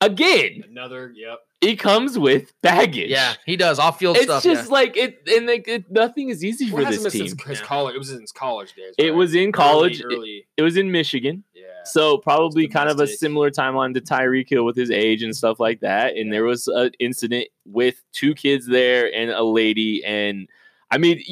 again, 0.00 0.64
Another. 0.70 1.12
Yep. 1.14 1.38
He 1.62 1.76
comes 1.76 2.18
with 2.18 2.52
baggage. 2.60 3.08
yeah, 3.08 3.34
he 3.46 3.56
does. 3.56 3.78
Off 3.78 3.98
field 3.98 4.16
It's 4.16 4.24
stuff. 4.26 4.44
It's 4.44 4.54
just 4.54 4.68
yeah. 4.68 4.72
like 4.74 4.96
it, 4.98 5.22
and 5.34 5.46
like 5.46 5.66
it, 5.66 5.90
nothing 5.90 6.28
is 6.28 6.44
easy 6.44 6.66
Well, 6.70 6.82
for 6.82 6.88
it 6.88 6.90
this 6.90 7.04
hasn't 7.04 7.12
team. 7.12 7.28
since 7.28 7.42
his 7.44 7.60
Yeah. 7.60 7.64
college. 7.66 7.94
It 7.94 7.98
was 7.98 8.10
in 8.10 8.20
his 8.20 8.32
college 8.32 8.74
days. 8.74 8.94
It 8.98 9.12
was 9.12 9.34
in 9.34 9.52
college. 9.52 10.00
It- 10.00 10.04
Early. 10.06 10.46
It 10.58 10.62
was 10.62 10.76
in 10.76 10.90
Michigan. 10.92 11.44
yeah. 11.54 11.62
So 11.84 12.18
probably 12.18 12.68
kind 12.68 12.88
of 12.90 13.00
a 13.00 13.06
similar 13.06 13.50
timeline 13.50 13.94
to 13.94 14.00
Tyreek 14.00 14.48
Hill 14.48 14.64
with 14.64 14.76
his 14.76 14.90
age 14.90 15.22
and 15.22 15.34
stuff 15.36 15.58
like 15.58 15.80
that. 15.80 16.16
And 16.16 16.32
there 16.32 16.44
was 16.44 16.68
an 16.68 16.90
incident 17.00 17.48
with 17.64 18.02
two 18.12 18.34
kids 18.34 18.66
there 18.66 19.12
and 19.12 19.30
a 19.30 19.42
lady. 19.42 20.04
And 20.04 20.48
I 20.90 20.98
mean, 20.98 21.22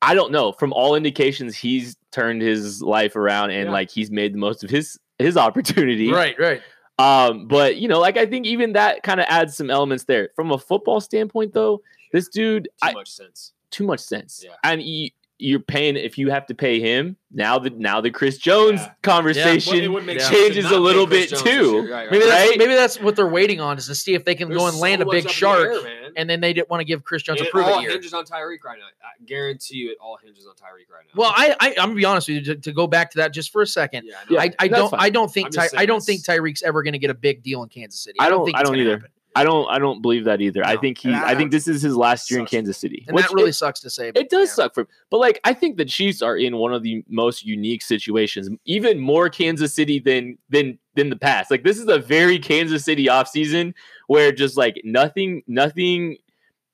I 0.00 0.14
don't 0.14 0.32
know. 0.32 0.52
From 0.52 0.72
all 0.72 0.94
indications, 0.96 1.56
he's 1.56 1.96
turned 2.10 2.42
his 2.42 2.82
life 2.82 3.14
around 3.14 3.50
and 3.50 3.66
Yeah. 3.66 3.72
like 3.72 3.90
he's 3.90 4.10
made 4.10 4.34
the 4.34 4.38
most 4.38 4.64
of 4.64 4.70
his 4.70 4.98
his 5.18 5.36
opportunity. 5.36 6.10
right, 6.10 6.36
right. 6.40 6.60
Um, 6.98 7.48
but 7.48 7.76
you 7.76 7.88
know, 7.88 7.98
like 8.00 8.16
I 8.16 8.26
think 8.26 8.46
even 8.46 8.74
that 8.74 9.02
kind 9.02 9.20
of 9.20 9.26
adds 9.28 9.56
some 9.56 9.70
elements 9.70 10.04
there. 10.04 10.30
From 10.36 10.50
a 10.52 10.58
football 10.58 11.00
standpoint, 11.00 11.52
though, 11.54 11.82
this 12.12 12.28
dude, 12.28 12.64
Too 12.64 12.70
I, 12.82 12.92
much 12.92 13.10
sense. 13.10 13.52
too 13.70 13.84
much 13.84 14.00
sense. 14.00 14.42
Yeah. 14.44 14.54
And 14.62 14.82
you, 14.82 15.10
you're 15.42 15.60
paying 15.60 15.96
if 15.96 16.16
you 16.18 16.30
have 16.30 16.46
to 16.46 16.54
pay 16.54 16.80
him 16.80 17.16
now. 17.30 17.58
The 17.58 17.70
now 17.70 18.00
the 18.00 18.10
Chris 18.10 18.38
Jones 18.38 18.80
Yeah. 18.80 18.92
conversation 19.02 19.72
Well, 19.74 19.82
it 19.84 19.88
would 19.88 20.06
make 20.06 20.18
Yeah. 20.18 20.24
sense 20.28 20.38
changes 20.38 20.70
a 20.70 20.78
little 20.78 21.06
bit 21.06 21.30
Jones 21.30 21.42
too. 21.42 21.80
Right, 21.82 21.90
right. 21.90 22.10
Maybe 22.10 22.24
that's 22.24 22.48
Right? 22.50 22.58
maybe 22.58 22.74
that's 22.74 23.00
what 23.00 23.16
they're 23.16 23.26
waiting 23.26 23.60
on 23.60 23.76
is 23.78 23.86
to 23.86 23.94
see 23.94 24.14
if 24.14 24.24
they 24.24 24.34
can 24.34 24.48
There's 24.48 24.60
go 24.60 24.66
and 24.68 24.76
land 24.78 25.02
so 25.02 25.08
a 25.08 25.10
big 25.10 25.24
much 25.24 25.32
the 25.32 25.38
shark, 25.38 25.68
air, 25.84 26.10
and 26.16 26.28
then 26.30 26.40
they 26.40 26.52
didn't 26.52 26.70
want 26.70 26.80
to 26.80 26.84
give 26.84 27.04
Chris 27.04 27.22
Jones 27.22 27.40
And 27.40 27.48
a 27.52 27.58
it 27.58 27.62
all 27.64 27.80
year. 27.82 27.90
hinges 27.90 28.12
on 28.14 28.24
Tyreek 28.24 28.62
right 28.64 28.78
now. 28.78 28.84
I 29.02 29.24
guarantee 29.26 29.76
you, 29.76 29.90
it 29.90 29.98
all 30.00 30.18
hinges 30.22 30.46
on 30.46 30.52
Tyreek 30.54 30.90
right 30.92 31.04
now. 31.06 31.12
Well, 31.20 31.32
I, 31.34 31.56
I 31.60 31.68
I'm 31.70 31.74
gonna 31.88 31.94
be 31.94 32.04
honest 32.04 32.28
with 32.28 32.36
you 32.38 32.54
to, 32.54 32.60
to 32.60 32.72
go 32.72 32.86
back 32.86 33.10
to 33.12 33.18
that 33.18 33.32
just 33.32 33.50
for 33.50 33.62
a 33.62 33.66
second. 33.66 34.06
yeah, 34.28 34.40
I 34.40 34.44
I, 34.44 34.52
I 34.60 34.68
don't 34.68 34.90
fine. 34.90 35.00
I 35.00 35.10
don't 35.10 35.32
think 35.32 35.46
I'm 35.46 35.52
Ty, 35.52 35.68
I 35.76 35.86
don't 35.86 36.00
think 36.02 36.22
Tyreek's 36.24 36.62
ever 36.62 36.82
going 36.82 36.92
to 36.92 36.98
get 36.98 37.10
a 37.10 37.14
big 37.14 37.42
deal 37.42 37.62
in 37.62 37.68
Kansas 37.68 38.00
City. 38.00 38.18
I 38.20 38.26
I 38.26 38.28
don't, 38.28 38.38
don't- 38.38 38.46
think 38.46 38.56
I 38.56 38.60
it's 38.60 38.68
don't 38.70 38.74
gonna 38.78 38.82
either. 38.88 38.96
happen. 38.98 39.10
I 39.34 39.44
don't 39.44 39.68
I 39.70 39.78
don't 39.78 40.02
believe 40.02 40.24
that 40.24 40.40
either. 40.40 40.64
I 40.64 40.76
think 40.76 40.98
he 40.98 41.12
I, 41.12 41.30
I- 41.30 41.34
think 41.34 41.50
this 41.50 41.66
is 41.66 41.82
his 41.82 41.96
last 41.96 42.30
year 42.30 42.40
in 42.40 42.46
Kansas 42.46 42.76
City. 42.76 43.04
And 43.08 43.14
which 43.14 43.26
that 43.26 43.34
really 43.34 43.50
it, 43.50 43.54
sucks 43.54 43.80
to 43.80 43.90
say. 43.90 44.10
but 44.10 44.22
it 44.22 44.30
does 44.30 44.48
yeah. 44.50 44.54
suck 44.54 44.74
for 44.74 44.82
him. 44.82 44.88
But 45.10 45.18
like 45.18 45.40
I 45.44 45.54
think 45.54 45.76
the 45.76 45.84
Chiefs 45.84 46.22
are 46.22 46.36
in 46.36 46.56
one 46.56 46.72
of 46.74 46.82
the 46.82 47.02
most 47.08 47.44
unique 47.44 47.82
situations, 47.82 48.48
even 48.66 48.98
more 48.98 49.28
Kansas 49.28 49.72
City 49.72 49.98
than 49.98 50.36
than 50.50 50.78
than 50.96 51.08
the 51.10 51.16
past. 51.16 51.50
Like 51.50 51.64
this 51.64 51.78
is 51.78 51.88
a 51.88 51.98
very 51.98 52.38
Kansas 52.38 52.84
City 52.84 53.06
offseason 53.06 53.74
where 54.06 54.32
just 54.32 54.56
like 54.56 54.80
nothing 54.84 55.42
nothing 55.46 56.18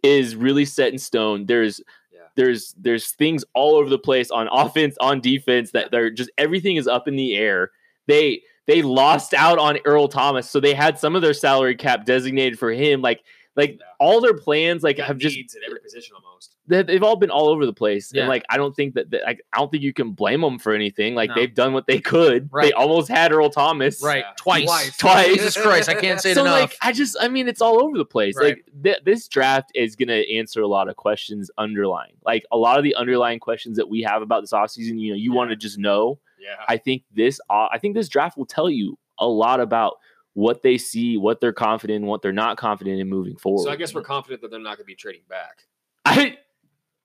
is 0.03 0.35
really 0.37 0.65
set 0.65 0.93
in 0.93 0.99
stone. 0.99 1.47
There's 1.47 1.81
Yeah. 2.13 2.21
there's 2.35 2.75
there's 2.79 3.13
things 3.13 3.45
all 3.55 3.77
over 3.77 3.89
the 3.89 3.99
place 3.99 4.31
on 4.31 4.49
offense, 4.51 4.97
on 5.01 5.21
defense 5.21 5.71
that 5.73 5.91
they're 5.91 6.11
just 6.11 6.31
everything 6.39 6.77
is 6.77 6.89
up 6.89 7.07
in 7.09 7.17
the 7.17 7.37
air. 7.37 7.71
They 8.07 8.43
they 8.69 8.83
lost 8.83 9.35
out 9.35 9.59
on 9.59 9.79
Earl 9.85 10.07
Thomas, 10.07 10.49
so 10.49 10.61
they 10.61 10.75
had 10.75 10.97
some 10.99 11.17
of 11.17 11.23
their 11.23 11.35
salary 11.35 11.75
cap 11.75 12.05
designated 12.05 12.57
for 12.59 12.71
him. 12.71 13.03
Like 13.03 13.25
like 13.57 13.71
Yeah. 13.81 13.87
all 13.99 14.21
their 14.21 14.35
plans 14.35 14.85
like 14.85 14.99
Got 14.99 15.09
have 15.09 15.19
just 15.19 15.35
needs 15.35 15.57
at 15.57 15.63
every 15.67 15.81
position 15.81 16.15
almost. 16.15 16.55
they- 16.69 16.85
they've 16.85 17.03
all 17.03 17.17
been 17.17 17.31
all 17.31 17.49
over 17.49 17.67
the 17.67 17.73
place. 17.73 18.13
Yeah. 18.15 18.21
And 18.23 18.29
like 18.29 18.45
I 18.49 18.57
don't 18.57 18.77
think 18.77 18.95
that, 18.95 19.11
that 19.11 19.23
like, 19.25 19.41
I 19.53 19.59
don't 19.59 19.69
think 19.69 19.83
you 19.83 19.93
can 19.93 20.13
blame 20.13 20.43
them 20.43 20.61
for 20.61 20.73
anything. 20.75 21.17
Like 21.17 21.31
No. 21.31 21.35
they've 21.35 21.53
done 21.53 21.73
what 21.73 21.89
they 21.89 21.99
could. 21.99 22.49
They 22.63 22.73
almost 22.73 23.09
had 23.09 23.33
Earl 23.33 23.51
Thomas. 23.51 24.01
Right, 24.01 24.19
Yeah. 24.19 24.33
twice, 24.37 24.67
Twice. 24.67 24.97
Twice. 24.97 25.27
Jesus 25.35 25.57
Christ, 25.57 25.89
I 25.89 25.95
can't 25.95 26.21
say 26.21 26.31
it 26.31 26.35
so 26.37 26.43
enough. 26.43 26.61
like 26.61 26.77
I 26.83 26.93
just 26.93 27.17
I 27.21 27.27
mean 27.27 27.49
it's 27.49 27.61
all 27.61 27.83
over 27.83 27.99
the 27.99 28.05
place. 28.05 28.37
Right. 28.37 28.59
Like 28.59 28.65
th- 28.85 28.99
this 29.05 29.27
draft 29.27 29.73
is 29.75 29.97
gonna 29.97 30.13
answer 30.33 30.63
a 30.63 30.69
lot 30.69 30.89
of 30.89 30.95
questions 30.95 31.51
underlying. 31.59 32.13
Like 32.25 32.45
a 32.53 32.57
lot 32.57 32.79
of 32.79 32.85
the 32.85 32.95
underlying 32.95 33.41
questions 33.41 33.77
that 33.79 33.89
we 33.89 34.03
have 34.03 34.23
about 34.23 34.43
this 34.43 34.53
offseason, 34.53 35.01
you 35.01 35.11
know, 35.11 35.17
you 35.17 35.33
Yeah. 35.33 35.37
want 35.37 35.51
to 35.51 35.57
just 35.57 35.79
know. 35.79 36.21
Yeah. 36.41 36.57
I 36.69 36.77
think 36.77 37.03
this 37.15 37.41
uh, 37.51 37.69
I 37.73 37.79
think 37.79 37.95
this 37.95 38.09
draft 38.09 38.37
will 38.37 38.47
tell 38.47 38.69
you 38.71 38.99
a 39.19 39.27
lot 39.27 39.61
about 39.61 39.97
what 40.35 40.63
they 40.63 40.79
see, 40.79 41.17
what 41.17 41.41
they're 41.41 41.53
confident 41.53 41.97
in, 42.03 42.07
what 42.07 42.23
they're 42.23 42.33
not 42.33 42.57
confident 42.57 43.01
in 43.01 43.09
moving 43.09 43.37
forward. 43.37 43.65
so 43.65 43.71
I 43.71 43.77
guess 43.77 43.93
we're 43.95 44.03
confident 44.03 44.41
that 44.43 44.51
they're 44.51 44.61
not 44.61 44.77
going 44.77 44.85
to 44.85 44.85
be 44.85 44.95
trading 44.95 45.23
back. 45.29 45.65
I 46.05 46.39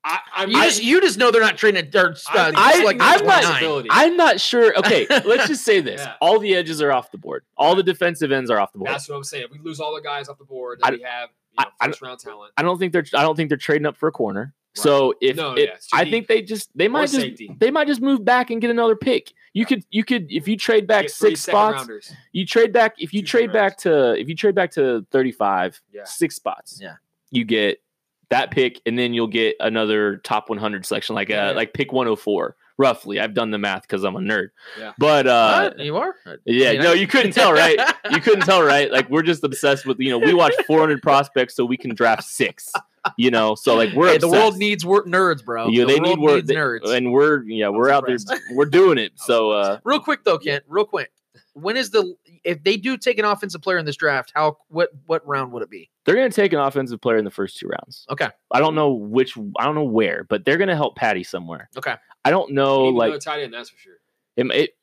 I, 0.05 0.19
I'm, 0.35 0.49
you 0.51 0.61
just 0.63 0.83
you 0.83 0.99
just 1.01 1.17
know 1.17 1.31
they're 1.31 1.39
not 1.41 1.57
trading 1.57 1.79
at 1.87 1.95
or, 1.95 2.09
uh, 2.11 2.51
I, 2.55 2.83
like 2.83 2.97
I'm 2.99 3.25
not- 3.25 3.85
I'm 3.89 4.17
not 4.17 4.39
sure. 4.41 4.77
Okay, 4.77 5.07
let's 5.09 5.47
just 5.47 5.63
say 5.63 5.79
this: 5.89 6.01
Yeah. 6.01 6.15
all 6.19 6.39
the 6.39 6.55
edges 6.55 6.81
are 6.81 6.91
off 6.91 7.09
the 7.11 7.17
board. 7.17 7.45
All 7.57 7.73
the 7.73 7.83
defensive 7.83 8.29
ends 8.31 8.51
are 8.51 8.59
off 8.59 8.73
the 8.73 8.79
board. 8.79 8.91
That's 8.91 9.07
what 9.07 9.15
I'm 9.15 9.23
saying. 9.23 9.45
If 9.45 9.51
we 9.51 9.59
lose 9.59 9.79
all 9.79 9.95
the 9.95 10.01
guys 10.01 10.27
off 10.27 10.37
the 10.37 10.43
board 10.43 10.79
that 10.81 10.87
I- 10.87 10.91
we 10.97 11.01
have, 11.03 11.29
you 11.29 11.55
I- 11.59 11.63
know, 11.63 11.69
I- 11.79 11.87
first 11.87 12.01
round 12.01 12.19
talent. 12.19 12.51
I 12.57 12.63
don't 12.63 12.77
think 12.77 12.91
they're. 12.91 13.05
I 13.15 13.21
don't 13.21 13.35
think 13.37 13.47
they're 13.49 13.57
trading 13.57 13.85
up 13.85 13.95
for 13.95 14.07
a 14.07 14.11
corner. 14.11 14.53
So 14.75 15.13
if 15.21 15.35
No, 15.35 15.53
it- 15.53 15.69
yeah, 15.69 15.75
I 15.93 16.09
think 16.09 16.27
they 16.27 16.41
just 16.41 16.69
they 16.75 16.87
might 16.87 17.03
just 17.03 17.15
safety. 17.15 17.55
they 17.59 17.69
might 17.71 17.87
just 17.87 18.01
move 18.01 18.25
back 18.25 18.49
and 18.49 18.59
get 18.59 18.69
another 18.71 18.95
pick. 18.95 19.31
You 19.53 19.65
could 19.67 19.85
you 19.91 20.03
could 20.03 20.31
if 20.31 20.47
you 20.47 20.57
trade 20.57 20.87
back 20.87 21.03
Get 21.03 21.11
three 21.11 21.29
six 21.31 21.41
second 21.41 21.57
spots. 21.59 21.77
rounders. 21.77 22.13
You 22.31 22.45
trade 22.45 22.73
back 22.73 22.95
if 22.97 23.13
you 23.13 23.21
Two 23.21 23.27
trade 23.27 23.41
second 23.49 23.53
back 23.53 23.77
to 23.79 24.13
if 24.19 24.27
you 24.27 24.35
trade 24.35 24.55
back 24.55 24.71
to 24.71 25.05
thirty 25.11 25.31
five. 25.31 25.79
Yeah. 25.91 26.05
Six 26.05 26.35
spots. 26.35 26.79
Yeah. 26.81 26.95
You 27.29 27.45
get 27.45 27.81
that 28.29 28.49
pick 28.49 28.81
and 28.87 28.97
then 28.97 29.13
you'll 29.13 29.27
get 29.27 29.55
another 29.59 30.17
top 30.17 30.49
100 30.49 30.85
selection 30.87 31.13
like 31.13 31.29
Yeah. 31.29 31.49
uh 31.49 31.53
like 31.53 31.73
pick 31.73 31.91
104 31.93 32.55
roughly. 32.77 33.19
I've 33.19 33.33
done 33.33 33.51
the 33.51 33.57
math 33.57 33.83
because 33.83 34.03
I'm 34.03 34.15
a 34.15 34.19
nerd. 34.19 34.49
Yeah. 34.79 34.93
But 34.97 35.27
uh 35.27 35.71
What? 35.75 35.79
you 35.79 35.97
are. 35.97 36.15
Yeah, 36.45 36.71
You 36.71 36.77
know? 36.79 36.83
no, 36.85 36.93
you 36.93 37.07
couldn't 37.07 37.31
tell, 37.33 37.53
right? 37.53 37.79
You 38.11 38.19
couldn't 38.21 38.45
tell, 38.45 38.63
right? 38.63 38.91
Like 38.91 39.09
we're 39.09 39.21
just 39.23 39.43
obsessed 39.43 39.85
with, 39.85 39.99
you 39.99 40.09
know, 40.09 40.17
we 40.19 40.33
watch 40.33 40.53
400 40.67 41.01
prospects 41.01 41.55
so 41.55 41.65
we 41.65 41.77
can 41.77 41.93
draft 41.95 42.23
six. 42.23 42.71
You 43.17 43.31
know, 43.31 43.55
so 43.55 43.75
like 43.75 43.91
we're 43.93 44.07
Hey, 44.13 44.17
the 44.17 44.29
world 44.29 44.55
needs 44.57 44.85
wor- 44.85 45.03
nerds, 45.05 45.43
bro. 45.43 45.67
Yeah, 45.67 45.83
the 45.85 45.93
they 45.93 45.99
world 45.99 46.17
need 46.19 46.23
work, 46.23 46.35
needs 46.35 46.51
nerds. 46.51 46.89
and 46.95 47.11
we're 47.11 47.43
yeah, 47.43 47.67
we're 47.69 47.89
out 47.89 48.05
there, 48.07 48.17
we're 48.53 48.65
doing 48.65 48.97
it. 48.97 49.11
So 49.17 49.51
uh, 49.51 49.79
Real 49.83 49.99
quick 49.99 50.23
though, 50.23 50.37
Kent. 50.37 50.63
Real 50.67 50.85
quick. 50.85 51.11
When 51.53 51.77
is 51.77 51.89
the 51.91 52.15
if 52.43 52.63
they 52.63 52.77
do 52.77 52.97
take 52.97 53.19
an 53.19 53.25
offensive 53.25 53.61
player 53.61 53.77
in 53.77 53.85
this 53.85 53.95
draft? 53.97 54.31
How 54.33 54.57
what 54.69 54.89
what 55.05 55.27
round 55.27 55.51
would 55.51 55.61
it 55.63 55.69
be? 55.69 55.89
they're 56.05 56.15
going 56.15 56.29
to 56.29 56.35
take 56.35 56.51
an 56.51 56.59
offensive 56.59 56.99
player 56.99 57.15
in 57.17 57.23
the 57.25 57.31
first 57.31 57.57
two 57.57 57.67
rounds. 57.67 58.05
Okay. 58.09 58.27
I 58.51 58.59
don't 58.59 58.75
know 58.75 58.91
which, 58.91 59.37
I 59.57 59.63
don't 59.63 59.73
know 59.75 59.85
where, 59.85 60.25
but 60.27 60.43
they're 60.43 60.57
going 60.57 60.67
to 60.67 60.75
help 60.75 60.97
Patty 60.97 61.23
somewhere. 61.23 61.69
Okay. 61.77 61.95
I 62.25 62.31
don't 62.31 62.51
know, 62.53 62.85
We 62.85 62.91
like 62.91 63.07
another 63.09 63.19
tight 63.21 63.41
end, 63.41 63.53
that's 63.53 63.69
for 63.69 63.77
sure. 63.77 63.95
it, 64.37 64.45
it 64.51 64.77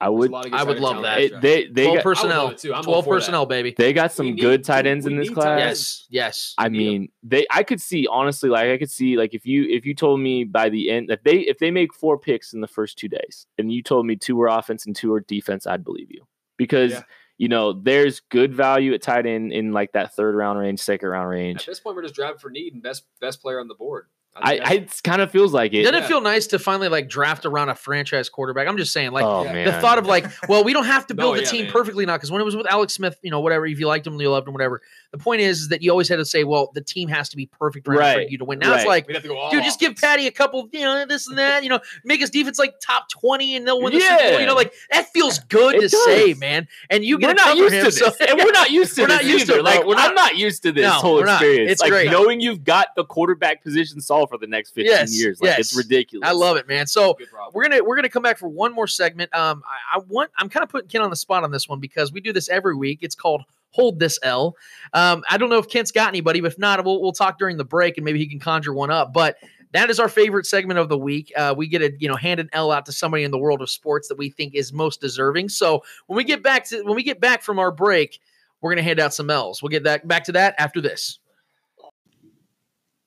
I 0.00 0.08
would. 0.08 0.30
a 0.30 0.32
lot 0.32 0.44
of 0.46 0.50
good 0.50 0.60
I 0.60 0.64
would 0.64 0.80
love 0.80 1.02
that. 1.02 1.18
in 1.20 1.34
It, 1.36 1.40
they 1.40 1.66
they 1.68 1.84
12 1.84 1.96
got, 1.98 2.02
personnel. 2.02 2.44
love 2.44 2.52
it 2.54 2.58
too. 2.58 2.74
I'm 2.74 2.82
12 2.82 3.04
for 3.04 3.10
that. 3.14 3.16
personnel, 3.16 3.46
baby. 3.46 3.74
they 3.78 3.92
got 3.92 4.12
some 4.12 4.26
need- 4.26 4.40
good 4.40 4.64
tight 4.64 4.86
ends 4.86 5.06
in 5.06 5.16
this 5.16 5.30
class. 5.30 5.58
Yes, 5.60 6.06
yes. 6.10 6.54
I 6.58 6.68
mean, 6.68 7.08
they 7.22 7.46
I 7.50 7.62
could 7.62 7.80
see 7.80 8.06
honestly, 8.10 8.50
like 8.50 8.68
I 8.68 8.76
could 8.76 8.90
see 8.90 9.16
like 9.16 9.34
if 9.34 9.46
you 9.46 9.64
if 9.70 9.86
you 9.86 9.94
told 9.94 10.20
me 10.20 10.44
by 10.44 10.68
the 10.68 10.90
end 10.90 11.08
that 11.08 11.22
they 11.24 11.38
if 11.38 11.58
they 11.58 11.70
make 11.70 11.94
four 11.94 12.18
picks 12.18 12.52
in 12.52 12.60
the 12.60 12.66
first 12.68 12.98
two 12.98 13.08
days 13.08 13.46
and 13.56 13.72
you 13.72 13.82
told 13.82 14.04
me 14.04 14.16
two 14.16 14.36
were 14.36 14.48
offense 14.48 14.84
and 14.84 14.94
two 14.96 15.10
were 15.10 15.20
defense, 15.20 15.66
I'd 15.66 15.84
believe 15.84 16.10
you 16.10 16.26
because 16.58 16.90
Yeah. 16.92 17.02
you 17.38 17.48
know 17.48 17.72
there's 17.72 18.20
good 18.30 18.52
value 18.52 18.92
at 18.94 19.00
tight 19.00 19.26
end 19.26 19.52
in 19.52 19.72
like 19.72 19.92
that 19.92 20.14
third 20.14 20.34
round 20.34 20.58
range, 20.58 20.80
second 20.80 21.08
round 21.08 21.30
range. 21.30 21.60
At 21.60 21.66
this 21.66 21.80
point, 21.80 21.94
we're 21.96 22.02
just 22.02 22.14
driving 22.16 22.38
for 22.38 22.50
need 22.50 22.74
and 22.74 22.82
best 22.82 23.04
best 23.20 23.40
player 23.40 23.60
on 23.60 23.68
the 23.68 23.74
board. 23.76 24.06
I, 24.36 24.58
I 24.58 24.72
it 24.74 25.00
kind 25.04 25.22
of 25.22 25.30
feels 25.30 25.52
like 25.52 25.72
it. 25.74 25.82
Doesn't 25.84 26.02
it 26.02 26.06
feel 26.06 26.20
nice 26.20 26.48
to 26.48 26.58
finally 26.58 26.88
like 26.88 27.08
draft 27.08 27.46
around 27.46 27.68
a 27.68 27.74
franchise 27.76 28.28
quarterback? 28.28 28.66
I'm 28.66 28.76
just 28.76 28.92
saying, 28.92 29.12
like 29.12 29.24
oh 29.24 29.44
yeah. 29.44 29.52
man, 29.52 29.66
the 29.66 29.80
thought 29.80 29.96
of 29.98 30.06
like, 30.06 30.26
well, 30.48 30.64
we 30.64 30.72
don't 30.72 30.86
have 30.86 31.06
to 31.06 31.14
No, 31.14 31.22
build 31.22 31.36
the 31.36 31.42
yeah, 31.42 31.48
team 31.50 31.64
man. 31.64 31.72
perfectly 31.72 32.04
now 32.04 32.16
because 32.16 32.32
when 32.32 32.40
it 32.40 32.44
was 32.44 32.56
with 32.56 32.66
Alex 32.68 32.94
Smith, 32.94 33.16
you 33.22 33.30
know, 33.30 33.40
whatever, 33.40 33.64
if 33.66 33.78
you 33.78 33.86
liked 33.86 34.06
him, 34.06 34.20
you 34.20 34.28
loved 34.30 34.48
him, 34.48 34.52
whatever. 34.54 34.82
The 35.12 35.18
point 35.18 35.40
is, 35.40 35.60
is 35.60 35.68
that 35.68 35.82
you 35.82 35.90
always 35.92 36.08
had 36.08 36.16
to 36.16 36.24
say, 36.24 36.42
well, 36.42 36.72
the 36.74 36.80
team 36.80 37.08
has 37.10 37.28
to 37.28 37.36
be 37.36 37.46
perfect 37.46 37.86
around 37.86 38.14
for 38.14 38.20
you 38.22 38.38
to 38.38 38.44
win. 38.44 38.58
Now 38.58 38.74
it's 38.74 38.84
like, 38.86 39.06
we'd 39.06 39.14
have 39.14 39.22
to 39.22 39.28
go 39.28 39.38
all 39.38 39.50
dude, 39.52 39.62
just 39.62 39.78
give. 39.78 39.94
Patty 39.94 40.26
a 40.26 40.32
couple, 40.32 40.68
you 40.72 40.80
know, 40.80 41.06
this 41.06 41.28
and 41.28 41.38
that, 41.38 41.62
you 41.62 41.68
know, 41.68 41.78
make 42.04 42.20
his 42.20 42.30
defense 42.30 42.58
like 42.58 42.74
top 42.80 43.08
20 43.10 43.54
and 43.54 43.64
they'll 43.66 43.80
win 43.80 43.92
the 43.92 44.00
Super 44.00 44.30
Bowl. 44.30 44.40
You 44.40 44.46
know, 44.46 44.56
like 44.56 44.72
that 44.90 45.08
feels 45.12 45.38
good 45.38 45.76
It 45.76 45.80
to 45.82 45.88
does. 45.90 46.04
say, 46.04 46.34
man. 46.34 46.66
And 46.90 47.04
you 47.04 47.18
get 47.20 47.28
we're 47.28 47.34
not 47.34 47.56
used 47.56 47.72
him. 47.74 47.78
to 47.84 47.90
this, 47.92 47.98
so- 47.98 48.12
and 48.26 48.38
we're 48.38 48.50
not 48.50 48.70
used 48.72 48.96
to 48.96 49.02
We're 49.02 49.06
this 49.08 49.16
not 49.18 49.24
used 49.24 49.46
to 49.46 49.52
either. 49.52 49.60
it. 49.60 49.64
Like, 49.64 49.76
Like, 49.78 49.86
we're 49.86 49.94
I'm 49.94 50.14
not- 50.16 50.32
not 50.32 50.36
used 50.36 50.64
to 50.64 50.72
this 50.72 50.90
whole 50.92 51.20
experience. 51.20 51.70
It's 51.70 51.80
like 51.80 51.90
great. 51.90 52.10
knowing 52.10 52.40
you've 52.40 52.64
got 52.64 52.88
the 52.96 53.04
quarterback 53.04 53.62
position 53.62 54.00
solved 54.00 54.23
for 54.26 54.38
the 54.38 54.46
next 54.46 54.70
15 54.70 54.90
Yes, 54.90 55.18
years. 55.18 55.40
Like 55.40 55.58
it's 55.58 55.76
ridiculous. 55.76 56.28
I 56.28 56.32
love 56.32 56.56
it, 56.56 56.68
man. 56.68 56.86
So 56.86 57.16
we're 57.52 57.68
gonna 57.68 57.82
we're 57.82 57.96
gonna 57.96 58.08
come 58.08 58.22
back 58.22 58.38
for 58.38 58.48
one 58.48 58.72
more 58.72 58.86
segment. 58.86 59.34
Um, 59.34 59.62
I, 59.66 59.98
I 59.98 60.02
want 60.08 60.30
I'm 60.36 60.48
kind 60.48 60.62
of 60.62 60.70
putting 60.70 60.88
Ken 60.88 61.02
on 61.02 61.10
the 61.10 61.16
spot 61.16 61.44
on 61.44 61.50
this 61.50 61.68
one 61.68 61.80
because 61.80 62.12
we 62.12 62.20
do 62.20 62.32
this 62.32 62.48
every 62.48 62.76
week. 62.76 63.00
It's 63.02 63.14
called 63.14 63.42
Hold 63.70 63.98
This 63.98 64.18
L. 64.22 64.56
Um, 64.92 65.22
I 65.28 65.36
don't 65.36 65.50
know 65.50 65.58
if 65.58 65.68
Kent's 65.68 65.90
got 65.90 66.08
anybody, 66.08 66.40
but 66.40 66.52
if 66.52 66.58
not, 66.58 66.84
we'll 66.84 67.00
we'll 67.00 67.12
talk 67.12 67.38
during 67.38 67.56
the 67.56 67.64
break 67.64 67.96
and 67.98 68.04
maybe 68.04 68.18
he 68.18 68.26
can 68.26 68.40
conjure 68.40 68.72
one 68.72 68.90
up. 68.90 69.12
But 69.12 69.36
that 69.74 69.90
is 69.90 69.98
our 69.98 70.08
favorite 70.08 70.46
segment 70.46 70.78
of 70.78 70.88
the 70.88 70.96
week. 70.96 71.32
Uh, 71.36 71.52
we 71.56 71.66
get 71.66 71.82
a 71.82 71.92
you 71.98 72.08
know 72.08 72.16
hand 72.16 72.40
an 72.40 72.48
L 72.52 72.70
out 72.70 72.86
to 72.86 72.92
somebody 72.92 73.24
in 73.24 73.30
the 73.32 73.38
world 73.38 73.60
of 73.60 73.68
sports 73.68 74.08
that 74.08 74.16
we 74.16 74.30
think 74.30 74.54
is 74.54 74.72
most 74.72 75.00
deserving. 75.00 75.48
So 75.48 75.82
when 76.06 76.16
we 76.16 76.24
get 76.24 76.42
back 76.42 76.64
to 76.66 76.82
when 76.82 76.94
we 76.94 77.02
get 77.02 77.20
back 77.20 77.42
from 77.42 77.58
our 77.58 77.72
break, 77.72 78.20
we're 78.60 78.70
gonna 78.70 78.84
hand 78.84 79.00
out 79.00 79.12
some 79.12 79.28
L's. 79.28 79.62
We'll 79.62 79.70
get 79.70 79.82
that 79.82 80.06
back 80.06 80.24
to 80.24 80.32
that 80.32 80.54
after 80.58 80.80
this. 80.80 81.18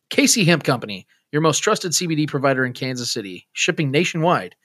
Casey 0.10 0.46
Hemp 0.46 0.64
Company, 0.64 1.06
your 1.32 1.42
most 1.42 1.60
trusted 1.60 1.92
CBD 1.92 2.28
provider 2.28 2.66
in 2.66 2.74
Kansas 2.74 3.12
City, 3.12 3.48
shipping 3.52 3.92
nationwide. 3.92 4.56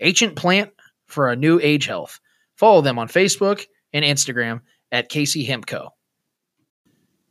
Ancient 0.00 0.36
plant 0.36 0.70
for 1.06 1.28
a 1.28 1.36
new 1.36 1.60
age 1.62 1.86
health. 1.86 2.20
Follow 2.56 2.80
them 2.80 2.98
on 2.98 3.08
Facebook 3.08 3.66
and 3.92 4.04
Instagram 4.04 4.60
at 4.90 5.08
Casey 5.08 5.44
Hemp 5.44 5.66
Co. 5.66 5.90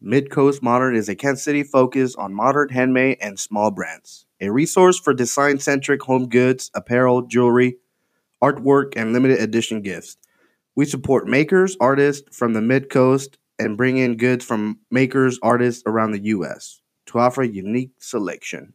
Midcoast 0.03 0.61
Modern 0.61 0.95
is 0.95 1.09
a 1.09 1.15
Kansas 1.15 1.43
City 1.43 1.63
focus 1.63 2.15
on 2.15 2.33
modern 2.33 2.69
handmade 2.69 3.17
and 3.19 3.39
small 3.39 3.71
brands. 3.71 4.25
A 4.39 4.49
resource 4.49 4.99
for 4.99 5.13
design 5.13 5.59
centric 5.59 6.03
home 6.03 6.29
goods, 6.29 6.71
apparel, 6.73 7.23
jewelry, 7.23 7.77
artwork, 8.41 8.93
and 8.95 9.11
limited 9.11 9.39
edition 9.39 9.81
gifts. 9.81 10.17
We 10.75 10.85
support 10.85 11.27
makers, 11.27 11.75
artists 11.79 12.37
from 12.37 12.53
the 12.53 12.59
Midcoast, 12.59 13.37
and 13.57 13.75
bring 13.75 13.97
in 13.97 14.17
goods 14.17 14.45
from 14.45 14.79
makers, 14.91 15.39
artists 15.41 15.81
around 15.87 16.11
the 16.11 16.23
U.S. 16.25 16.81
to 17.07 17.19
offer 17.19 17.41
a 17.41 17.47
unique 17.47 17.91
selection. 17.99 18.73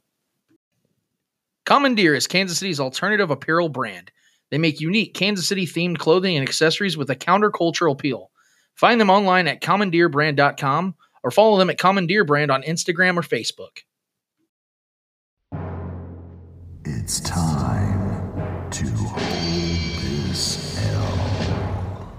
Commandeer 1.64 2.14
is 2.14 2.26
Kansas 2.26 2.58
City's 2.58 2.80
alternative 2.80 3.30
apparel 3.30 3.68
brand. 3.68 4.10
They 4.50 4.58
make 4.58 4.80
unique 4.80 5.14
Kansas 5.14 5.48
City 5.48 5.66
themed 5.66 5.98
clothing 5.98 6.36
and 6.36 6.46
accessories 6.46 6.96
with 6.96 7.08
a 7.10 7.16
countercultural 7.16 7.92
appeal. 7.92 8.30
Find 8.74 9.00
them 9.00 9.10
online 9.10 9.48
at 9.48 9.62
commandeerbrand.com 9.62 10.94
or 11.22 11.30
follow 11.30 11.58
them 11.58 11.70
at 11.70 11.78
Commandeer 11.78 12.24
Brand 12.24 12.50
on 12.50 12.62
Instagram 12.62 13.16
or 13.16 13.22
Facebook. 13.22 13.78
It's 16.84 17.20
time 17.20 18.70
to 18.70 18.86
hold 18.86 20.02
this 20.30 20.78
L. 20.92 22.12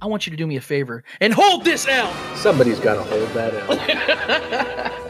I 0.00 0.06
want 0.06 0.26
you 0.26 0.30
to 0.30 0.36
do 0.36 0.46
me 0.46 0.56
a 0.56 0.60
favor 0.60 1.02
and 1.20 1.34
hold 1.34 1.64
this 1.64 1.88
L. 1.88 2.12
Somebody's 2.36 2.78
got 2.78 2.94
to 2.94 3.02
hold 3.02 3.28
that 3.30 4.92
L. 4.94 5.02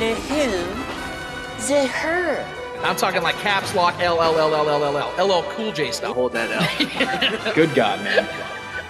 The 0.00 0.14
who? 0.14 1.66
The 1.68 1.86
her. 1.86 2.42
I'm 2.82 2.96
talking 2.96 3.20
like 3.20 3.34
caps 3.34 3.74
lock 3.74 4.00
L 4.00 4.22
L 4.22 4.38
L 4.38 4.54
L 4.54 4.66
L 4.66 4.82
L 4.82 4.96
L 4.96 5.12
L 5.18 5.32
L 5.32 5.42
Cool 5.50 5.72
J 5.72 5.90
stuff. 5.90 6.14
Hold 6.14 6.32
that 6.32 6.50
out. 6.50 7.54
Good 7.54 7.74
God, 7.74 8.02
man. 8.02 8.24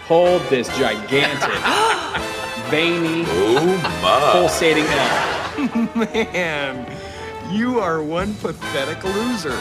Hold 0.06 0.40
this 0.42 0.68
gigantic, 0.78 1.50
veiny, 2.70 3.24
Oh 3.24 4.30
pulsating 4.30 4.84
L. 4.86 5.88
Man, 5.96 6.96
you 7.50 7.80
are 7.80 8.00
one 8.04 8.32
pathetic 8.34 9.02
loser. 9.02 9.58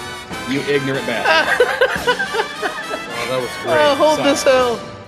You 0.51 0.59
ignorant 0.61 1.07
bastard. 1.07 1.65
oh, 1.65 3.25
that 3.27 3.39
was 3.41 3.49
great. 3.63 3.75
Oh, 3.75 3.95
hold 3.95 4.17
Sorry. 4.17 4.29
this 4.29 4.43
hell. 4.43 4.98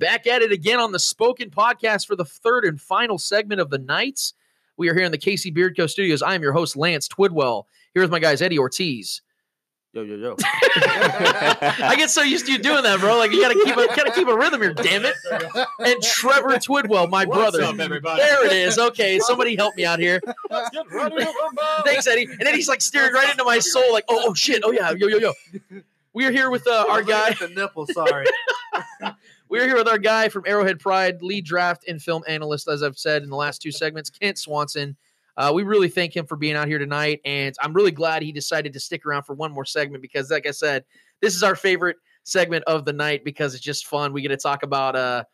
Back 0.00 0.26
at 0.26 0.40
it 0.40 0.50
again 0.50 0.80
on 0.80 0.92
the 0.92 0.98
Spoken 0.98 1.50
Podcast 1.50 2.06
for 2.06 2.16
the 2.16 2.24
third 2.24 2.64
and 2.64 2.80
final 2.80 3.18
segment 3.18 3.60
of 3.60 3.68
the 3.68 3.76
night. 3.76 4.32
We 4.78 4.88
are 4.88 4.94
here 4.94 5.04
in 5.04 5.12
the 5.12 5.18
Casey 5.18 5.52
Beardco 5.52 5.90
Studios. 5.90 6.22
I 6.22 6.34
am 6.34 6.40
your 6.40 6.54
host, 6.54 6.74
Lance 6.74 7.06
Twidwell. 7.06 7.64
Here 7.92 8.02
with 8.02 8.10
my 8.10 8.18
guys, 8.18 8.40
Eddie 8.40 8.58
Ortiz. 8.58 9.20
Yo, 9.92 10.00
yo, 10.00 10.14
yo. 10.14 10.36
I 10.40 11.96
get 11.98 12.08
so 12.08 12.22
used 12.22 12.46
to 12.46 12.52
you 12.52 12.58
doing 12.58 12.82
that, 12.82 12.98
bro. 13.00 13.18
Like 13.18 13.30
you 13.30 13.42
gotta 13.42 13.62
keep 13.62 13.76
a 13.76 13.94
gotta 13.94 14.12
keep 14.12 14.26
a 14.26 14.34
rhythm 14.34 14.62
here, 14.62 14.72
damn 14.72 15.04
it. 15.04 15.14
And 15.80 16.02
Trevor 16.02 16.56
Twidwell, 16.56 17.10
my 17.10 17.26
What's 17.26 17.58
brother. 17.58 17.62
up, 17.64 17.78
everybody? 17.78 18.22
There 18.22 18.46
it 18.46 18.52
is. 18.52 18.78
Okay, 18.78 19.18
somebody 19.18 19.54
help 19.54 19.76
me 19.76 19.84
out 19.84 19.98
here. 19.98 20.18
Thanks, 21.84 22.06
Eddie. 22.06 22.24
And 22.24 22.40
then 22.40 22.54
he's 22.54 22.68
like 22.68 22.80
staring 22.80 23.12
right 23.12 23.30
into 23.30 23.44
my 23.44 23.58
soul, 23.58 23.92
like, 23.92 24.04
oh, 24.08 24.28
oh 24.28 24.34
shit, 24.34 24.62
oh 24.64 24.70
yeah, 24.70 24.92
yo, 24.92 25.08
yo, 25.08 25.18
yo. 25.18 25.34
We 26.14 26.24
are 26.24 26.32
here 26.32 26.48
with 26.48 26.66
uh, 26.66 26.86
our 26.88 27.02
guy. 27.02 27.34
The 27.34 27.48
nipple, 27.48 27.86
sorry. 27.86 28.24
We're 29.50 29.66
here 29.66 29.74
with 29.74 29.88
our 29.88 29.98
guy 29.98 30.28
from 30.28 30.44
Arrowhead 30.46 30.78
Pride, 30.78 31.22
lead 31.22 31.44
draft 31.44 31.84
and 31.88 32.00
film 32.00 32.22
analyst, 32.28 32.68
as 32.68 32.84
I've 32.84 32.96
said 32.96 33.24
in 33.24 33.30
the 33.30 33.34
last 33.36 33.60
two 33.60 33.72
segments, 33.72 34.08
Kent 34.08 34.38
Swanson. 34.38 34.96
Uh, 35.36 35.50
we 35.52 35.64
really 35.64 35.88
thank 35.88 36.16
him 36.16 36.24
for 36.24 36.36
being 36.36 36.54
out 36.54 36.68
here 36.68 36.78
tonight, 36.78 37.20
and 37.24 37.52
I'm 37.60 37.72
really 37.72 37.90
glad 37.90 38.22
he 38.22 38.30
decided 38.30 38.72
to 38.74 38.78
stick 38.78 39.04
around 39.04 39.24
for 39.24 39.34
one 39.34 39.50
more 39.50 39.64
segment 39.64 40.02
because, 40.02 40.30
like 40.30 40.46
I 40.46 40.52
said, 40.52 40.84
this 41.20 41.34
is 41.34 41.42
our 41.42 41.56
favorite 41.56 41.96
segment 42.22 42.62
of 42.68 42.84
the 42.84 42.92
night 42.92 43.24
because 43.24 43.52
it's 43.52 43.64
just 43.64 43.88
fun. 43.88 44.12
We 44.12 44.22
get 44.22 44.28
to 44.28 44.36
talk 44.36 44.62
about 44.62 44.94
uh, 44.94 45.24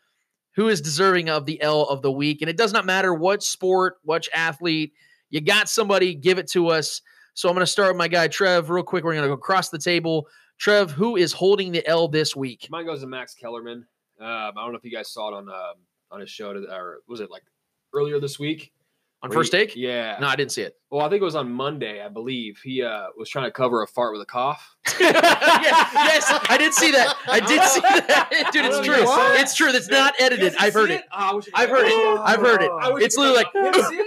who 0.55 0.67
is 0.67 0.81
deserving 0.81 1.29
of 1.29 1.45
the 1.45 1.61
L 1.61 1.83
of 1.83 2.01
the 2.01 2.11
week, 2.11 2.41
and 2.41 2.49
it 2.49 2.57
does 2.57 2.73
not 2.73 2.87
matter 2.87 3.13
what 3.13 3.43
sport, 3.43 3.97
which 4.01 4.29
athlete. 4.33 4.93
You 5.29 5.41
got 5.41 5.69
somebody, 5.69 6.15
give 6.15 6.39
it 6.39 6.49
to 6.53 6.69
us. 6.69 7.03
So 7.35 7.49
I'm 7.49 7.53
going 7.53 7.67
to 7.67 7.71
start 7.71 7.89
with 7.89 7.97
my 7.97 8.07
guy 8.07 8.29
Trev 8.29 8.71
real 8.71 8.81
quick. 8.81 9.03
We're 9.03 9.13
going 9.13 9.25
to 9.25 9.29
go 9.29 9.33
across 9.33 9.69
the 9.69 9.77
table. 9.77 10.27
Trev, 10.57 10.89
who 10.89 11.17
is 11.17 11.33
holding 11.33 11.71
the 11.71 11.85
L 11.85 12.07
this 12.07 12.35
week? 12.35 12.67
Mine 12.71 12.87
goes 12.87 13.01
to 13.01 13.07
Max 13.07 13.35
Kellerman. 13.35 13.85
Um, 14.19 14.27
I 14.27 14.51
don't 14.55 14.71
know 14.71 14.77
if 14.77 14.83
you 14.83 14.91
guys 14.91 15.11
saw 15.11 15.29
it 15.29 15.33
on 15.35 15.49
um, 15.49 15.75
on 16.11 16.19
his 16.21 16.29
show, 16.29 16.53
to, 16.53 16.59
or 16.73 16.99
was 17.07 17.19
it 17.19 17.29
like 17.29 17.43
earlier 17.93 18.19
this 18.19 18.39
week? 18.39 18.71
On 19.23 19.31
first 19.31 19.51
take? 19.51 19.75
Yeah. 19.75 20.17
No, 20.21 20.27
I 20.27 20.35
didn't 20.35 20.51
see 20.51 20.61
it. 20.61 20.75
Well, 20.91 21.03
I 21.05 21.09
think 21.09 21.21
it 21.21 21.25
was 21.25 21.35
on 21.35 21.51
Monday, 21.51 22.01
I 22.05 22.07
believe. 22.07 22.61
He 22.63 22.83
uh, 22.83 23.07
was 23.17 23.27
trying 23.29 23.45
to 23.45 23.51
cover 23.51 23.81
a 23.81 23.87
fart 23.87 24.13
with 24.13 24.21
a 24.21 24.25
cough. 24.25 24.75
yeah, 25.01 25.09
yes, 25.11 26.31
I 26.49 26.55
did 26.57 26.73
see 26.73 26.91
that. 26.91 27.15
I 27.27 27.39
did 27.39 27.61
see 27.63 27.81
that, 27.81 28.49
dude. 28.53 28.65
It's 28.65 28.79
true. 28.85 29.03
What? 29.03 29.41
It's 29.41 29.55
true. 29.55 29.71
That's 29.71 29.89
not 29.89 30.13
edited. 30.19 30.53
I've 30.59 30.73
heard 30.75 30.91
it. 30.91 31.03
Oh, 31.11 31.41
I've, 31.55 31.69
heard 31.69 31.87
it. 31.87 32.19
I've 32.21 32.39
heard 32.39 32.61
it. 32.61 32.69
It's 33.03 33.17
literally 33.17 33.37
like. 33.37 33.47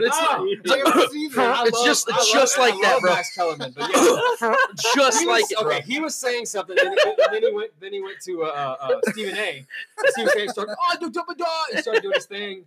It's, 0.00 0.16
Oh, 0.20 0.46
it's 0.48 0.66
like- 0.66 0.78
you 0.78 0.86
ever 0.86 1.06
see 1.08 1.28
that? 1.28 1.56
I 1.58 1.64
it's 1.66 1.82
just 1.84 2.10
I 2.10 2.16
love- 2.16 2.26
just 2.32 2.58
I 2.58 2.68
like 2.68 2.74
that, 2.82 3.00
bro. 3.00 3.12
Max 3.14 3.34
Kellerman, 3.34 3.74
but 3.76 3.90
yeah. 3.90 4.54
Just 4.94 5.26
like 5.26 5.44
it, 5.50 5.58
bro. 5.60 5.70
Okay, 5.72 5.82
he 5.82 6.00
was 6.00 6.14
saying 6.14 6.46
something, 6.46 6.76
then 6.76 6.92
he, 6.92 7.14
then 7.30 7.42
he 7.42 7.52
went, 7.52 7.70
then 7.80 7.92
he 7.92 8.02
went 8.02 8.20
to 8.24 8.44
uh, 8.44 8.76
uh, 8.80 9.00
Stephen 9.08 9.36
A. 9.36 9.64
Stephen 10.08 10.32
A. 10.40 10.48
started, 10.48 10.74
oh, 10.80 10.96
do 11.00 11.10
do 11.10 11.22
do. 11.36 11.44
He 11.72 11.82
started 11.82 12.02
doing 12.02 12.14
his 12.14 12.26
thing, 12.26 12.64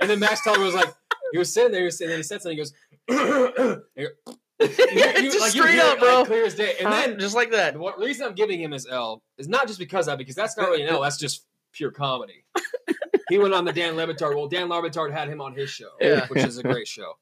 and, 0.00 0.10
then 0.10 0.18
Max 0.18 0.40
Kellerman 0.42 0.66
was 0.66 0.74
like, 0.74 0.92
he 1.32 1.38
was 1.38 1.52
sitting 1.52 1.72
there, 1.72 1.80
he 1.80 1.86
was 1.86 1.98
sitting, 1.98 2.12
and 2.12 2.18
he 2.18 2.22
said 2.22 2.42
something. 2.42 2.56
He 2.56 2.62
goes, 2.62 2.72
Yeah, 3.96 4.06
you- 5.20 5.30
just 5.30 5.40
like, 5.40 5.50
straight 5.50 5.78
up, 5.80 5.98
bro. 5.98 6.18
like, 6.18 6.26
clear 6.26 6.44
as 6.44 6.54
day. 6.54 6.74
And 6.80 6.92
then 6.92 7.18
just 7.18 7.34
like 7.34 7.50
that. 7.52 7.74
the 7.74 7.92
reason 7.98 8.26
I'm 8.26 8.34
giving 8.34 8.60
him 8.60 8.70
his 8.70 8.86
L 8.88 9.22
is 9.38 9.48
not 9.48 9.66
just 9.66 9.78
because 9.78 10.06
of 10.06 10.12
that, 10.12 10.18
because 10.18 10.34
that's 10.36 10.56
not 10.56 10.68
really 10.68 10.82
an 10.82 10.88
L. 10.90 11.00
That's 11.02 11.18
just 11.18 11.44
pure 11.72 11.90
comedy. 11.90 12.44
he 13.28 13.38
went 13.38 13.52
on 13.54 13.64
the 13.64 13.72
Dan 13.72 13.96
Le 13.96 14.06
Batard. 14.06 14.36
Well, 14.36 14.46
Dan 14.48 14.68
Le 14.68 14.80
Batard 14.82 15.12
had 15.12 15.28
him 15.28 15.40
on 15.40 15.54
his 15.54 15.70
show, 15.70 15.88
Yeah. 16.00 16.26
which 16.28 16.44
is 16.44 16.58
a 16.58 16.62
great 16.62 16.86
show. 16.86 17.14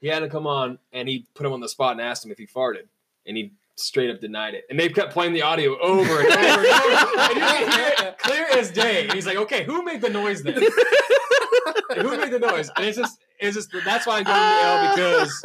He 0.00 0.08
had 0.08 0.20
to 0.20 0.28
come 0.28 0.46
on, 0.46 0.78
and 0.92 1.08
he 1.08 1.26
put 1.34 1.44
him 1.44 1.52
on 1.52 1.60
the 1.60 1.68
spot 1.68 1.92
and 1.92 2.00
asked 2.00 2.24
him 2.24 2.30
if 2.30 2.38
he 2.38 2.46
farted, 2.46 2.86
and 3.26 3.36
he 3.36 3.52
straight 3.74 4.10
up 4.10 4.20
denied 4.20 4.54
it. 4.54 4.64
And 4.70 4.78
they 4.78 4.88
kept 4.88 5.12
playing 5.12 5.32
the 5.34 5.42
audio 5.42 5.78
over 5.80 6.20
and 6.20 6.28
over 6.32 6.38
and 6.38 6.66
over, 6.66 7.18
and 7.20 7.34
you 7.34 7.40
can 7.40 7.72
hear 7.72 7.92
it 8.08 8.18
clear 8.18 8.46
as 8.52 8.70
day. 8.70 9.04
And 9.04 9.12
he's 9.12 9.26
like, 9.26 9.36
"Okay, 9.36 9.64
who 9.64 9.82
made 9.82 10.00
the 10.00 10.08
noise 10.08 10.42
then? 10.42 10.54
who 11.96 12.16
made 12.16 12.32
the 12.32 12.38
noise?" 12.38 12.70
And 12.76 12.84
it's 12.86 12.96
just, 12.98 13.18
it's 13.40 13.56
just 13.56 13.70
that's 13.84 14.06
why 14.06 14.18
I'm 14.18 14.24
going 14.24 14.36
him 14.36 14.96
the 14.96 15.02
L 15.02 15.20
because 15.22 15.42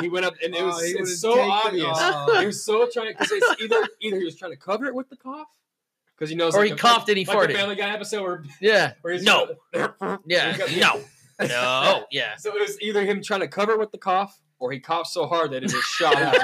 he 0.00 0.08
went 0.08 0.24
up, 0.26 0.34
and 0.44 0.54
it 0.54 0.60
Oh, 0.62 0.66
was 0.66 0.82
he 0.84 0.92
it's 0.92 1.20
so 1.20 1.40
obvious. 1.40 1.86
oh. 2.00 2.40
He 2.40 2.46
was 2.46 2.64
so 2.64 2.88
trying 2.92 3.08
because 3.12 3.30
it's 3.32 3.62
either 3.62 3.86
either 4.00 4.18
he 4.18 4.24
was 4.24 4.36
trying 4.36 4.52
to 4.52 4.56
cover 4.58 4.86
it 4.86 4.94
with 4.94 5.08
the 5.10 5.16
cough 5.16 5.48
because 6.16 6.30
he 6.30 6.36
knows, 6.36 6.54
Or 6.54 6.58
like 6.60 6.66
he 6.68 6.72
the- 6.72 6.78
coughed 6.78 7.08
and 7.08 7.18
he 7.18 7.24
like 7.24 7.36
farted. 7.36 7.48
The 7.48 7.54
Family 7.54 7.74
Guy 7.76 7.90
episode 7.90 8.22
where, 8.22 8.44
Yeah. 8.60 8.92
where 9.02 9.12
he's 9.14 9.22
No. 9.22 9.54
trying 9.72 9.88
to- 9.98 10.20
Yeah. 10.26 10.56
No. 10.76 11.00
No. 11.48 12.04
Yeah. 12.12 12.36
So 12.36 12.54
it 12.54 12.60
was 12.60 12.80
either 12.80 13.04
him 13.04 13.20
trying 13.22 13.40
to 13.40 13.48
cover 13.48 13.72
it 13.72 13.78
with 13.80 13.90
the 13.90 13.98
cough, 13.98 14.38
or 14.60 14.70
he 14.70 14.78
coughed 14.78 15.08
so 15.10 15.26
hard 15.26 15.50
that 15.50 15.64
it 15.64 15.70
just 15.70 15.82
shot 15.88 16.14
out. 16.14 16.36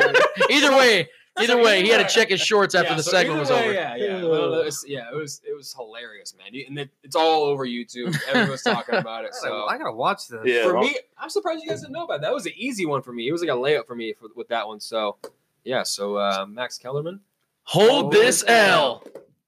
Either 0.51 0.73
way, 0.77 1.09
either 1.41 1.63
way, 1.63 1.83
he 1.83 1.89
had 1.91 2.07
to 2.07 2.13
check 2.15 2.29
his 2.31 2.41
shorts 2.41 2.75
after 2.75 2.91
Yeah, 2.91 2.97
the 2.97 3.03
so 3.03 3.11
segment 3.11 3.41
was 3.41 3.51
way, 3.51 3.63
over. 3.65 3.73
Yeah, 3.73 3.97
yeah, 3.97 4.23
well, 4.25 4.55
it 4.55 4.65
was, 4.67 4.85
yeah. 4.87 5.09
It 5.13 5.17
was 5.17 5.41
it 5.49 5.55
was 5.57 5.73
hilarious, 5.75 6.35
man. 6.37 6.49
And 6.69 6.79
it, 6.79 6.91
it's 7.03 7.17
all 7.17 7.45
over 7.45 7.67
YouTube. 7.67 8.17
Everyone's 8.29 8.63
talking 8.63 8.95
about 8.97 9.25
it. 9.25 9.35
So 9.35 9.67
I 9.67 9.79
gotta 9.79 9.93
watch 9.93 10.29
this. 10.29 10.41
Yeah, 10.45 10.65
for 10.65 10.75
well- 10.75 10.83
me, 10.85 10.97
I'm 11.19 11.31
surprised 11.31 11.63
you 11.63 11.69
guys 11.69 11.81
didn't 11.81 11.93
know 11.93 12.05
about 12.05 12.17
it. 12.17 12.23
that. 12.23 12.33
Was 12.33 12.47
an 12.47 12.53
easy 12.57 12.87
one 12.87 13.03
for 13.03 13.13
me. 13.13 13.29
It 13.29 13.33
was 13.33 13.41
like 13.41 13.51
a 13.51 13.55
layup 13.55 13.87
for 13.87 13.95
me 13.95 14.13
for, 14.13 14.29
with 14.37 14.49
that 14.49 14.67
one. 14.69 14.81
So 14.81 15.17
yeah. 15.65 15.83
So 15.83 16.17
uh, 16.17 16.47
Max 16.49 16.79
Kellerman. 16.79 17.21
Hold 17.65 17.91
Hold 17.91 18.13
this 18.13 18.41
this 18.43 18.51
L. 18.51 19.05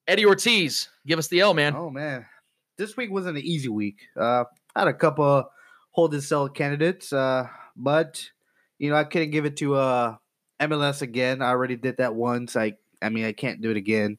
Eddie 0.07 0.27
Ortiz, 0.27 0.89
give 1.07 1.19
us 1.19 1.29
the 1.29 1.41
L, 1.41 1.55
man. 1.55 1.75
Oh 1.77 1.89
man, 1.89 2.27
this 2.77 2.97
week 2.97 3.11
wasn't 3.11 3.37
an 3.39 3.45
easy 3.45 3.69
week. 3.69 3.99
Uh, 4.17 4.45
I 4.75 4.81
had 4.81 4.89
a 4.89 4.93
couple 4.95 5.49
hold 5.93 6.13
and 6.15 6.23
sell 6.23 6.49
candidates, 6.49 7.13
uh, 7.13 7.47
but 7.77 8.29
you 8.79 8.91
know 8.91 8.97
I 8.97 9.05
couldn't 9.05 9.31
give 9.31 9.45
it 9.45 9.57
to 9.59 9.77
uh, 9.77 10.17
MLS 10.61 11.03
again. 11.03 11.43
I 11.43 11.49
already 11.49 11.77
did 11.77 11.97
that 11.99 12.15
once. 12.15 12.57
I 12.57 12.75
I 13.03 13.09
mean 13.09 13.25
I 13.25 13.33
can't 13.33 13.61
do 13.61 13.71
it 13.71 13.77
again. 13.77 14.19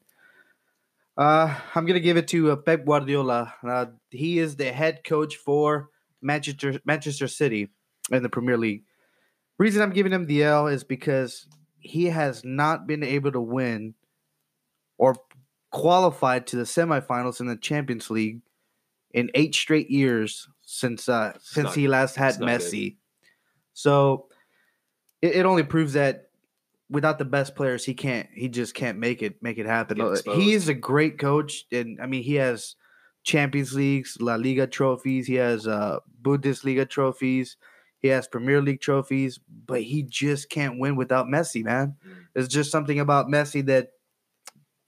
Uh, 1.16 1.54
I'm 1.74 1.86
gonna 1.86 2.00
give 2.00 2.16
it 2.16 2.28
to 2.28 2.52
uh, 2.52 2.56
Pep 2.56 2.84
Guardiola. 2.86 3.54
Uh, 3.62 3.86
he 4.10 4.38
is 4.38 4.56
the 4.56 4.72
head 4.72 5.04
coach 5.04 5.36
for 5.36 5.90
Manchester 6.22 6.80
Manchester 6.84 7.28
City 7.28 7.70
in 8.10 8.22
the 8.22 8.28
Premier 8.28 8.56
League. 8.56 8.84
Reason 9.58 9.82
I'm 9.82 9.92
giving 9.92 10.12
him 10.12 10.26
the 10.26 10.42
L 10.42 10.66
is 10.66 10.84
because 10.84 11.46
he 11.78 12.06
has 12.06 12.44
not 12.44 12.86
been 12.86 13.02
able 13.02 13.32
to 13.32 13.40
win 13.40 13.94
or 14.98 15.16
qualified 15.70 16.46
to 16.46 16.56
the 16.56 16.62
semifinals 16.62 17.40
in 17.40 17.46
the 17.46 17.56
Champions 17.56 18.10
League 18.10 18.40
in 19.12 19.30
eight 19.34 19.54
straight 19.54 19.90
years 19.90 20.48
since 20.62 21.08
uh 21.08 21.32
since 21.40 21.66
not- 21.66 21.74
he 21.74 21.88
last 21.88 22.16
had 22.16 22.40
not 22.40 22.48
good. 22.48 22.60
Messi. 22.60 22.96
So 23.74 24.26
it, 25.20 25.36
it 25.36 25.46
only 25.46 25.62
proves 25.62 25.92
that 25.92 26.30
without 26.92 27.18
the 27.18 27.24
best 27.24 27.56
players, 27.56 27.84
he 27.84 27.94
can't 27.94 28.28
he 28.34 28.48
just 28.48 28.74
can't 28.74 28.98
make 28.98 29.22
it 29.22 29.42
make 29.42 29.58
it 29.58 29.66
happen. 29.66 29.96
Get 29.96 30.28
Uh. 30.28 30.34
He 30.34 30.52
is 30.52 30.68
a 30.68 30.74
great 30.74 31.18
coach, 31.18 31.64
and 31.72 32.00
I 32.00 32.06
mean 32.06 32.22
he 32.22 32.34
has 32.36 32.76
Champions 33.24 33.72
Leagues, 33.72 34.18
La 34.20 34.36
Liga 34.36 34.66
trophies, 34.66 35.26
he 35.26 35.34
has 35.34 35.66
uh 35.66 35.98
Bundesliga 36.22 36.88
trophies, 36.88 37.56
he 37.98 38.08
has 38.08 38.28
Premier 38.28 38.60
League 38.62 38.80
trophies, 38.80 39.40
but 39.66 39.82
he 39.82 40.02
just 40.04 40.50
can't 40.50 40.78
win 40.78 40.94
without 40.94 41.26
Messi, 41.26 41.64
man. 41.64 41.96
Mm. 42.06 42.14
There's 42.34 42.48
just 42.48 42.70
something 42.70 43.00
about 43.00 43.26
Messi 43.28 43.64
that 43.66 43.88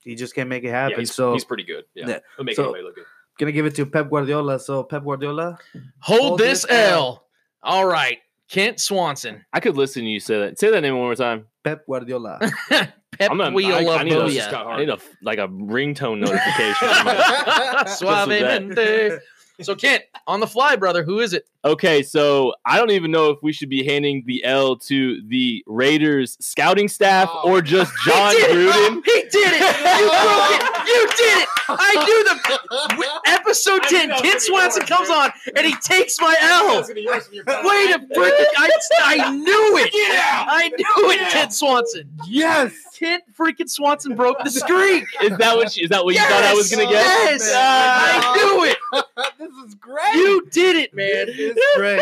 he 0.01 0.15
just 0.15 0.35
can't 0.35 0.49
make 0.49 0.63
it 0.63 0.69
happen. 0.69 0.91
Yeah, 0.91 0.99
he's, 0.99 1.13
so 1.13 1.33
he's 1.33 1.43
pretty 1.45 1.63
good. 1.63 1.85
Yeah, 1.95 2.07
Yeah. 2.07 2.19
he'll 2.37 2.45
make 2.45 2.55
So- 2.55 2.63
anybody 2.65 2.83
look 2.83 2.95
good. 2.95 3.05
gonna 3.39 3.51
give 3.51 3.65
it 3.65 3.75
to 3.75 3.85
Pep 3.85 4.09
Guardiola. 4.09 4.59
So 4.59 4.83
Pep 4.83 5.03
Guardiola, 5.03 5.57
Hold, 5.99 6.21
Hold 6.21 6.39
this 6.39 6.61
this 6.61 6.71
L. 6.71 6.99
L. 6.99 7.27
All 7.63 7.85
right. 7.85 8.19
Kent 8.47 8.79
Swanson. 8.79 9.43
I 9.51 9.59
could 9.59 9.75
listen 9.75 10.03
to 10.03 10.07
you 10.09 10.19
say 10.19 10.39
that. 10.39 10.59
Say 10.59 10.69
that 10.69 10.81
name 10.81 10.93
one 10.95 11.05
more 11.07 11.15
time. 11.15 11.47
Pep 11.65 11.85
Guardiola. 11.87 12.39
Pep 12.69 12.93
I'm 13.19 13.37
gonna, 13.37 13.57
I, 13.57 13.81
of 13.81 13.87
I 13.87 14.03
need, 14.03 14.13
a, 14.13 14.17
Booyah. 14.17 14.53
I 14.53 14.77
need 14.77 14.89
a 14.89 14.99
like 15.23 15.39
a 15.39 15.47
ringtone 15.47 16.19
notification. 16.19 16.87
Suavemente. 17.97 19.19
So 19.61 19.73
Kent, 19.75 20.03
on 20.27 20.39
the 20.41 20.47
fly, 20.47 20.75
brother, 20.75 21.03
who 21.03 21.19
is 21.19 21.33
it? 21.33 21.47
Okay, 21.63 22.03
so 22.03 22.53
I 22.65 22.77
don't 22.77 22.91
even 22.91 23.09
know 23.09 23.29
if 23.31 23.39
we 23.41 23.51
should 23.53 23.69
be 23.69 23.83
handing 23.83 24.23
the 24.27 24.43
L 24.43 24.75
to 24.75 25.21
the 25.27 25.63
Raiders 25.65 26.37
scouting 26.39 26.87
staff 26.87 27.29
Oh. 27.31 27.51
or 27.51 27.61
just 27.61 27.91
Jon 28.05 28.33
he 28.33 28.37
did 28.41 28.51
Gruden. 28.51 28.97
It. 28.97 29.05
He 29.05 29.21
did 29.41 29.53
it. 29.53 29.61
You 29.61 30.07
broke 30.09 30.51
it. 30.51 30.87
You 30.87 31.07
did 31.07 31.41
it. 31.43 31.49
I 31.67 32.05
knew 32.05 32.23
the 32.23 33.31
episode 33.31 33.81
ten. 33.83 34.09
knew 34.09 34.15
Kent 34.17 34.41
Swanson 34.41 34.81
yours, 34.81 34.89
comes 34.89 35.09
man. 35.09 35.17
on 35.17 35.31
and 35.55 35.65
he 35.65 35.73
takes 35.81 36.19
my 36.21 36.35
L. 36.41 36.75
That's 36.75 36.87
gonna 36.87 36.95
be 36.95 37.01
yours 37.01 37.25
from 37.25 37.33
your 37.35 37.43
pal. 37.45 37.61
Wait 37.63 37.95
a 37.95 37.99
freaking! 37.99 38.45
I, 38.57 38.69
I 39.03 39.31
knew 39.35 39.77
it. 39.77 39.89
Yeah. 39.93 40.45
I 40.47 40.69
knew 40.69 41.11
it. 41.11 41.21
Yeah. 41.21 41.29
Kent 41.31 41.53
Swanson. 41.53 42.09
yes. 42.27 42.71
Kent 42.97 43.23
freaking 43.37 43.69
Swanson 43.69 44.15
broke 44.15 44.37
the 44.43 44.51
streak. 44.51 45.05
Is 45.23 45.37
that 45.37 45.55
what 45.57 45.75
you, 45.75 45.83
is 45.85 45.89
that 45.89 46.05
what 46.05 46.13
you 46.13 46.21
thought 46.21 46.43
I 46.43 46.53
was 46.53 46.69
gonna 46.69 46.83
get? 46.83 46.91
Yes. 46.93 47.51
Ah. 47.55 48.33
I 48.33 48.37
knew 48.37 48.63
it. 48.65 49.04
this 49.39 49.51
is 49.65 49.75
great. 49.75 50.13
You 50.15 50.47
did 50.51 50.75
it, 50.75 50.93
man. 50.93 51.25
It's 51.29 51.75
great. 51.77 52.01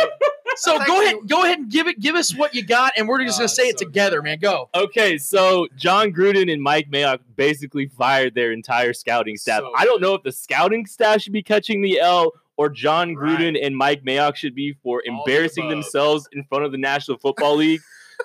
So 0.55 0.77
That's 0.77 0.87
go 0.87 0.95
actually- 1.01 1.05
ahead, 1.19 1.29
go 1.29 1.43
ahead 1.43 1.59
and 1.59 1.71
give 1.71 1.87
it. 1.87 1.99
Give 1.99 2.15
us 2.15 2.35
what 2.35 2.53
you 2.55 2.63
got, 2.65 2.93
and 2.97 3.07
we're 3.07 3.23
just 3.23 3.37
gonna 3.39 3.47
say 3.47 3.67
it 3.69 3.79
so 3.79 3.85
together, 3.85 4.21
man. 4.21 4.39
Go. 4.39 4.69
Okay, 4.75 5.17
so 5.17 5.67
Jon 5.77 6.11
Gruden 6.13 6.51
and 6.51 6.61
Mike 6.61 6.89
Mayock 6.91 7.19
basically 7.35 7.87
fired 7.87 8.35
their 8.35 8.51
entire 8.51 8.93
scouting 8.93 9.37
staff. 9.37 9.61
So 9.61 9.71
I 9.77 9.85
don't 9.85 10.01
know 10.01 10.13
if 10.15 10.23
the 10.23 10.31
scouting 10.31 10.85
staff 10.85 11.21
should 11.21 11.33
be 11.33 11.43
catching 11.43 11.81
the 11.81 11.99
L 11.99 12.31
or 12.57 12.69
Jon 12.69 13.15
Right. 13.15 13.39
Gruden 13.39 13.57
and 13.65 13.75
Mike 13.75 14.03
Mayock 14.03 14.35
should 14.35 14.53
be 14.53 14.73
for 14.83 15.01
embarrassing 15.05 15.63
above. 15.65 15.71
themselves 15.77 16.27
in 16.33 16.43
front 16.43 16.65
of 16.65 16.71
the 16.71 16.77
National 16.77 17.17
Football 17.17 17.55
League. 17.57 17.81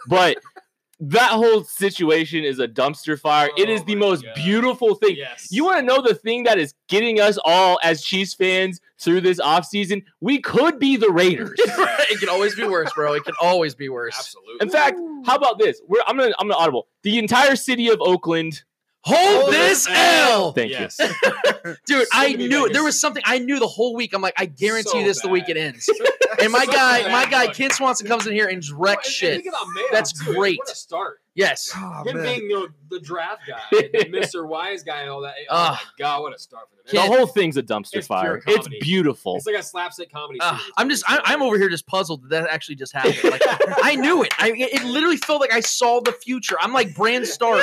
but 0.06 0.36
that 1.00 1.30
whole 1.30 1.62
situation 1.64 2.42
is 2.44 2.58
a 2.58 2.66
dumpster 2.66 3.18
fire. 3.18 3.48
it 3.56 3.68
Oh 3.68 3.72
is 3.72 3.84
the 3.84 3.94
oh 3.94 3.98
most 4.00 4.24
God. 4.24 4.34
beautiful 4.34 4.94
thing. 4.96 5.16
Yes. 5.16 5.48
You 5.50 5.64
want 5.64 5.78
to 5.78 5.84
know 5.84 6.02
the 6.02 6.14
thing 6.14 6.42
that 6.44 6.58
is 6.58 6.74
getting 6.88 7.20
us 7.20 7.38
all 7.44 7.78
as 7.84 8.02
Chiefs 8.02 8.34
fans 8.34 8.80
through 8.98 9.20
this 9.20 9.40
offseason? 9.40 10.02
We 10.20 10.40
could 10.40 10.78
be 10.80 10.96
the 10.96 11.10
Raiders. 11.10 11.52
it 11.58 12.18
can 12.18 12.28
always 12.28 12.56
be 12.56 12.64
worse, 12.66 12.92
bro. 12.94 13.12
It 13.14 13.24
can 13.24 13.34
always 13.40 13.74
be 13.76 13.88
worse. 13.88 14.16
absolutely. 14.18 14.56
In 14.60 14.70
fact, 14.70 14.98
how 15.24 15.36
about 15.36 15.58
this? 15.58 15.80
We're 15.86 16.02
I'm 16.06 16.16
gonna 16.16 16.34
I'm 16.38 16.48
gonna 16.48 16.60
audible. 16.60 16.88
The 17.02 17.18
entire 17.18 17.54
city 17.56 17.88
of 17.88 17.98
Oakland. 18.00 18.62
Hold 19.08 19.52
this 19.52 19.86
L, 19.90 20.52
Thank 20.52 20.70
yes. 20.72 20.96
dude. 21.86 22.06
I 22.12 22.26
Soon 22.26 22.32
to 22.32 22.38
be 22.38 22.48
knew 22.48 22.66
it. 22.66 22.72
There 22.72 22.84
was 22.84 23.00
something 23.00 23.22
I 23.26 23.38
knew 23.38 23.58
the 23.58 23.66
whole 23.66 23.94
week. 23.94 24.12
I'm 24.14 24.20
like, 24.22 24.34
I 24.36 24.46
guarantee 24.46 24.90
So 24.90 24.98
you 24.98 25.04
this 25.04 25.20
the 25.22 25.28
week 25.28 25.48
it 25.48 25.56
ends. 25.56 25.88
And 26.40 26.52
my 26.52 26.66
So 26.66 26.72
guy, 26.72 27.02
bad, 27.02 27.10
my 27.12 27.26
guy, 27.28 27.48
Ken 27.52 27.70
Swanson 27.70 28.06
comes 28.06 28.26
in 28.28 28.32
here 28.32 28.46
and 28.46 28.62
just 28.62 28.72
wrecks 28.72 29.08
And 29.08 29.12
shit. 29.14 29.42
Think 29.42 29.48
about 29.48 29.66
Mayock, 29.66 29.90
That's 29.90 30.12
too. 30.12 30.34
great. 30.34 30.58
What 30.58 30.70
a 30.70 30.74
start. 30.76 31.20
Yes. 31.38 31.70
Oh, 31.76 32.02
Him 32.04 32.16
man. 32.16 32.24
being 32.24 32.48
the, 32.48 32.68
the 32.90 32.98
draft 33.00 33.42
guy, 33.46 33.60
the 33.70 34.06
Mr. 34.12 34.44
Wise 34.46 34.82
guy, 34.82 35.02
and 35.02 35.10
all 35.10 35.20
that. 35.20 35.34
Oh 35.48 35.54
Ah. 35.56 35.80
my 35.84 35.90
god, 36.04 36.22
what 36.22 36.34
a 36.34 36.38
start 36.38 36.64
for 36.68 36.76
them. 36.76 36.84
The 37.08 37.16
whole 37.16 37.26
thing's 37.26 37.56
a 37.56 37.62
dumpster 37.62 37.98
It's 37.98 38.08
pure 38.08 38.18
fire. 38.18 38.42
It's 38.48 38.66
beautiful. 38.80 39.36
It's 39.36 39.46
like 39.46 39.54
a 39.54 39.62
slapstick 39.62 40.10
comedy. 40.12 40.40
Uh. 40.40 40.58
I'm 40.76 40.88
just, 40.88 41.04
I, 41.08 41.20
I'm 41.24 41.40
over 41.42 41.56
here 41.56 41.68
just 41.68 41.86
puzzled 41.86 42.22
that 42.24 42.28
that 42.30 42.50
actually 42.50 42.74
just 42.74 42.92
happened. 42.92 43.18
Like, 43.22 43.42
I 43.84 43.94
knew 43.94 44.22
it. 44.24 44.32
I, 44.38 44.52
it 44.56 44.82
literally 44.84 45.18
felt 45.18 45.40
like 45.40 45.52
I 45.52 45.60
saw 45.60 46.00
the 46.00 46.12
future. 46.12 46.56
I'm 46.60 46.72
like 46.72 46.94
Bran 46.96 47.24
Stark. 47.24 47.62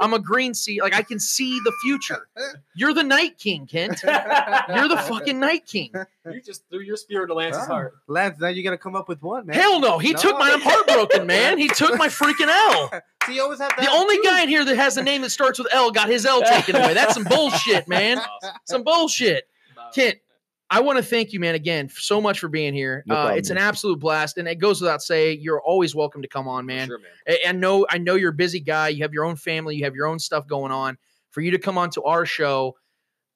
I'm 0.00 0.12
a 0.12 0.18
greenseer. 0.18 0.80
Like 0.82 0.94
I 0.94 1.02
can 1.02 1.18
see 1.18 1.58
the 1.64 1.72
future. 1.82 2.28
You're 2.74 2.92
the 2.92 3.04
Night 3.04 3.38
King, 3.38 3.66
Kent. 3.66 4.02
You're 4.02 4.88
the 4.88 5.02
fucking 5.08 5.40
Night 5.40 5.64
King. 5.66 5.92
You 6.32 6.40
just 6.40 6.62
threw 6.70 6.80
your 6.80 6.96
spear 6.96 7.22
into 7.22 7.34
Lance's 7.34 7.66
heart. 7.66 7.94
Lance, 8.08 8.38
now 8.40 8.48
you 8.48 8.62
gotta 8.62 8.78
come 8.78 8.96
up 8.96 9.08
with 9.08 9.22
one, 9.22 9.46
man. 9.46 9.56
Hell 9.56 9.78
no. 9.80 9.98
He 9.98 10.12
No. 10.12 10.18
took 10.18 10.38
mine. 10.38 10.52
I'm 10.52 10.60
heartbroken, 10.60 11.26
man. 11.26 11.58
He 11.58 11.68
took 11.68 11.98
my 11.98 12.08
freaking 12.08 12.48
L. 12.48 12.90
So 13.26 13.32
you 13.32 13.42
always 13.42 13.58
have 13.58 13.72
The 13.78 13.88
only 13.90 14.16
too. 14.16 14.22
guy 14.22 14.42
in 14.42 14.50
here 14.50 14.66
that 14.66 14.76
has 14.76 14.98
a 14.98 15.02
name 15.02 15.22
that 15.22 15.30
starts 15.30 15.58
with 15.58 15.68
L 15.72 15.90
got 15.90 16.10
his 16.10 16.26
L 16.26 16.42
taken 16.42 16.76
away. 16.76 16.92
That's 16.92 17.14
some 17.14 17.24
bullshit, 17.24 17.88
man. 17.88 18.18
Awesome. 18.18 18.56
Some 18.66 18.82
bullshit. 18.84 19.44
Wow. 19.74 19.88
Kent, 19.94 20.16
I 20.68 20.80
want 20.80 20.98
to 20.98 21.02
thank 21.02 21.32
you, 21.32 21.40
man, 21.40 21.54
again, 21.54 21.88
so 21.88 22.20
much 22.20 22.38
for 22.38 22.48
being 22.48 22.74
here. 22.74 23.02
No 23.06 23.14
uh, 23.14 23.18
problem, 23.22 23.38
it's 23.38 23.48
an 23.48 23.56
absolute 23.56 23.98
blast, 23.98 24.36
and 24.36 24.46
it 24.46 24.56
goes 24.56 24.78
without 24.82 25.00
saying, 25.00 25.38
you're 25.40 25.62
always 25.62 25.94
welcome 25.94 26.20
to 26.20 26.28
come 26.28 26.46
on, 26.48 26.66
man. 26.66 26.88
For 26.88 26.92
sure, 26.92 26.98
man. 26.98 27.36
I, 27.46 27.48
I 27.48 27.52
know, 27.52 27.86
I 27.88 27.96
know 27.96 28.14
you're 28.14 28.30
a 28.30 28.34
busy 28.34 28.60
guy. 28.60 28.88
You 28.88 29.04
have 29.04 29.14
your 29.14 29.24
own 29.24 29.36
family, 29.36 29.76
you 29.76 29.84
have 29.84 29.94
your 29.94 30.06
own 30.06 30.18
stuff 30.18 30.46
going 30.46 30.70
on. 30.72 30.98
For 31.30 31.40
you 31.40 31.50
to 31.52 31.58
come 31.58 31.78
on 31.78 31.88
to 31.92 32.02
our 32.02 32.26
show, 32.26 32.76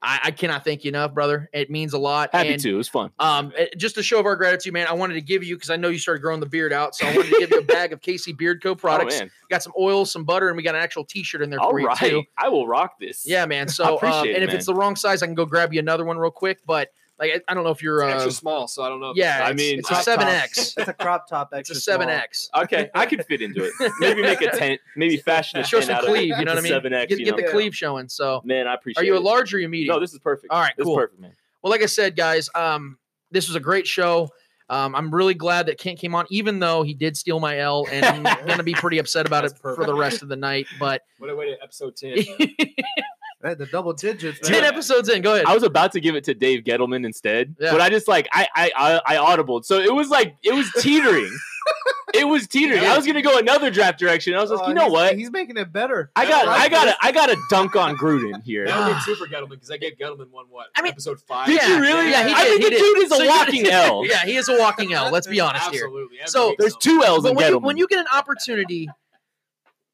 I, 0.01 0.21
I 0.25 0.31
cannot 0.31 0.65
thank 0.65 0.85
you 0.85 0.91
enough, 0.91 1.13
brother. 1.13 1.51
It 1.53 1.71
means 1.71 1.93
a 1.93 1.99
lot. 1.99 2.31
Happy 2.33 2.51
and, 2.51 2.63
to. 2.63 2.71
It 2.71 2.77
was 2.77 2.89
fun. 2.89 3.11
Um, 3.19 3.53
eh, 3.57 3.67
just 3.77 3.97
a 3.99 4.03
show 4.03 4.21
of 4.21 4.27
our 4.27 4.37
gratitude, 4.37 4.73
man. 4.73 4.87
I 4.87 4.93
wanted 4.93 5.15
to 5.15 5.21
give 5.21 5.43
you 5.43 5.57
because 5.57 5.71
I 5.71 5.77
know 5.77 5.89
you 5.89 5.99
started 5.99 6.21
growing 6.21 6.39
the 6.39 6.47
beard 6.47 6.73
out, 6.73 6.95
so 6.95 7.07
I 7.07 7.17
wanted 7.17 7.31
to 7.33 7.39
give 7.41 7.51
you 7.51 7.59
a 7.59 7.65
bag 7.65 7.93
of 7.93 8.01
KC 8.01 8.37
Beard 8.37 8.63
Co. 8.63 8.75
products. 8.77 9.21
Oh. 9.21 9.29
Got 9.51 9.63
some 9.63 9.73
oil, 9.79 10.05
some 10.05 10.25
butter, 10.25 10.49
and 10.49 10.57
we 10.57 10.63
got 10.63 10.77
an 10.77 10.83
actual 10.83 11.05
T-shirt 11.05 11.43
in 11.43 11.51
there 11.51 11.61
All 11.61 11.71
for 11.71 11.81
you 11.81 11.89
too. 11.97 12.23
I 12.37 12.49
will 12.49 12.67
rock 12.69 12.99
this. 13.01 13.27
Yeah, 13.27 13.47
man. 13.47 13.69
So, 13.79 14.01
um, 14.03 14.27
and 14.27 14.39
it, 14.39 14.43
if 14.43 14.55
it's 14.55 14.67
the 14.67 14.75
wrong 14.75 14.97
size, 14.97 15.23
I 15.23 15.27
can 15.27 15.35
go 15.35 15.45
grab 15.45 15.73
you 15.73 15.79
another 15.79 16.05
one 16.05 16.19
real 16.19 16.33
quick. 16.33 16.59
But 16.67 16.91
like, 17.19 17.31
I, 17.33 17.41
I 17.51 17.55
don't 17.55 17.65
know 17.65 17.71
if 17.71 17.83
you're. 17.83 18.01
It's 18.03 18.13
Uh, 18.13 18.15
extra 18.17 18.33
small, 18.33 18.69
so 18.69 18.83
I 18.83 18.89
don't 18.89 19.01
know. 19.01 19.11
if 19.11 19.17
yeah, 19.17 19.41
I 19.45 19.53
mean, 19.53 19.81
it's 19.81 19.91
a 19.91 19.97
seven 19.97 20.29
X. 20.29 20.75
It's 20.77 20.89
a 20.89 20.93
crop 20.93 21.29
top. 21.29 21.51
It's 21.55 21.71
a 21.71 21.75
seven 21.75 22.09
X. 22.09 22.49
Okay, 22.57 22.91
I 22.95 23.07
could 23.07 23.25
fit 23.27 23.43
into 23.43 23.65
it. 23.65 23.93
Maybe 24.01 24.23
make 24.23 24.41
a 24.41 24.51
tent. 24.57 24.81
Maybe 24.97 25.17
fashion 25.17 25.59
a 25.61 25.65
Show 25.65 25.79
tent 25.79 25.87
some 25.89 25.97
out 25.97 26.05
cleave. 26.05 26.33
of 26.35 26.39
You 26.39 26.45
know 26.45 26.53
what 26.53 26.59
I 26.59 26.63
mean? 26.63 26.73
Seven 26.73 26.93
X. 26.93 27.15
Get, 27.15 27.25
get 27.25 27.37
the 27.37 27.45
cleave 27.51 27.75
showing. 27.75 28.09
So, 28.09 28.41
Man, 28.45 28.67
I 28.69 28.75
appreciate. 28.75 29.03
are 29.03 29.07
you 29.07 29.15
a 29.15 29.19
it. 29.19 29.23
large 29.23 29.53
or 29.55 29.59
you 29.59 29.67
a 29.67 29.69
medium? 29.69 29.95
No, 29.95 30.01
this 30.01 30.13
is 30.13 30.19
perfect. 30.21 30.53
All 30.53 30.61
right, 30.61 30.73
this 30.77 30.85
cool. 30.85 30.95
is 30.99 31.03
perfect, 31.05 31.21
man. 31.21 31.33
Well, 31.63 31.71
like 31.71 31.83
I 31.83 31.87
said, 31.87 32.17
guys, 32.17 32.49
um, 32.55 32.99
this 33.31 33.49
was 33.49 33.57
a 33.57 33.61
great 33.61 33.87
show. 33.87 34.29
Um, 34.71 34.95
I'm 34.95 35.11
really 35.13 35.33
glad 35.35 35.67
that 35.67 35.79
Kent 35.79 35.99
came 35.99 36.15
on, 36.15 36.27
even 36.29 36.59
though 36.59 36.83
he 36.83 36.93
did 36.93 37.17
steal 37.17 37.41
my 37.41 37.59
L, 37.59 37.87
and 37.91 38.05
I'm 38.05 38.47
gonna 38.47 38.63
be 38.63 38.75
pretty 38.75 38.99
upset 38.99 39.27
about 39.27 39.45
it 39.47 39.53
That's 39.63 39.77
for 39.77 39.85
the 39.87 39.95
rest 39.95 40.21
of 40.23 40.29
the 40.29 40.37
night. 40.37 40.67
But 40.79 41.01
What 41.19 41.31
a 41.31 41.35
way 41.37 41.47
to 41.47 41.63
episode 41.63 41.97
ten. 41.97 42.19
man. 43.43 43.51
Hey, 43.53 43.55
the 43.55 43.67
double 43.67 43.93
digits. 43.93 44.41
ten 44.41 44.63
man. 44.63 44.73
episodes 44.73 45.09
in, 45.09 45.23
go 45.23 45.35
ahead. 45.35 45.47
I 45.47 45.55
was 45.55 45.63
about 45.63 45.93
to 45.93 46.01
give 46.01 46.15
it 46.15 46.25
to 46.25 46.35
Dave 46.35 46.65
Gettleman 46.65 47.05
instead, 47.05 47.57
Yeah. 47.61 47.73
but 47.73 47.81
I 47.81 47.89
just 47.91 48.09
like 48.09 48.29
I 48.33 48.49
I 48.55 48.73
I, 49.07 49.17
I 49.19 49.37
audibled, 49.37 49.65
so 49.65 49.79
it 49.79 49.95
was 49.95 50.09
like 50.09 50.37
it 50.43 50.55
was 50.55 50.71
teetering. 50.81 51.31
it 52.15 52.25
was 52.27 52.47
teetering. 52.47 52.83
I 52.85 52.97
was 52.97 53.07
gonna 53.07 53.21
go 53.23 53.39
another 53.39 53.71
draft 53.71 53.99
direction. 53.99 54.35
I 54.35 54.41
was 54.41 54.51
like, 54.51 54.61
Oh, 54.63 54.69
you 54.69 54.75
know 54.75 54.83
he's- 54.83 54.93
what? 54.93 55.17
He's 55.19 55.31
making 55.31 55.57
it 55.59 55.73
better. 55.73 56.11
I 56.17 56.27
got, 56.27 56.47
like 56.47 56.61
I 56.61 56.69
got, 56.69 56.85
this. 56.87 56.95
to 56.95 57.07
I 57.07 57.13
got 57.13 57.27
to 57.27 57.37
dunk 57.51 57.77
on 57.77 57.97
Gruden 57.97 58.43
here. 58.43 58.67
That'll 58.67 58.95
be 58.95 59.01
two 59.05 59.15
for 59.17 59.27
Gettleman 59.27 59.51
because 59.51 59.71
I 59.71 59.77
gave 59.77 59.99
Gettleman 59.99 60.31
one 60.31 60.47
what? 60.49 60.69
I 60.75 60.83
mean- 60.83 60.93
episode 60.93 61.21
five. 61.21 61.47
Did 61.47 61.63
you 61.63 61.81
really? 61.81 62.11
Yeah, 62.11 62.27
he 62.27 62.33
I 62.35 62.45
did. 62.45 62.49
think 62.51 62.59
he 62.59 62.65
the 62.65 62.71
did. 62.71 62.79
dude 62.81 62.99
is 63.05 63.13
a 63.13 63.17
So 63.17 63.23
you- 63.23 63.29
walking 63.29 63.67
L. 63.69 64.05
yeah, 64.09 64.25
he 64.25 64.37
is 64.37 64.49
a 64.49 64.59
walking 64.59 64.93
L. 64.95 65.11
Let's 65.13 65.27
be 65.27 65.41
honest 65.41 65.71
here. 65.71 65.85
Absolutely. 65.85 66.17
So- 66.27 66.55
There's 66.59 66.77
two 66.77 67.03
L's 67.05 67.23
But 67.23 67.31
in 67.31 67.37
when 67.37 67.47
you, 67.47 67.59
Gettleman. 67.59 67.63
when 67.63 67.77
you 67.77 67.87
get 67.89 67.99
an 68.01 68.07
opportunity, 68.15 68.89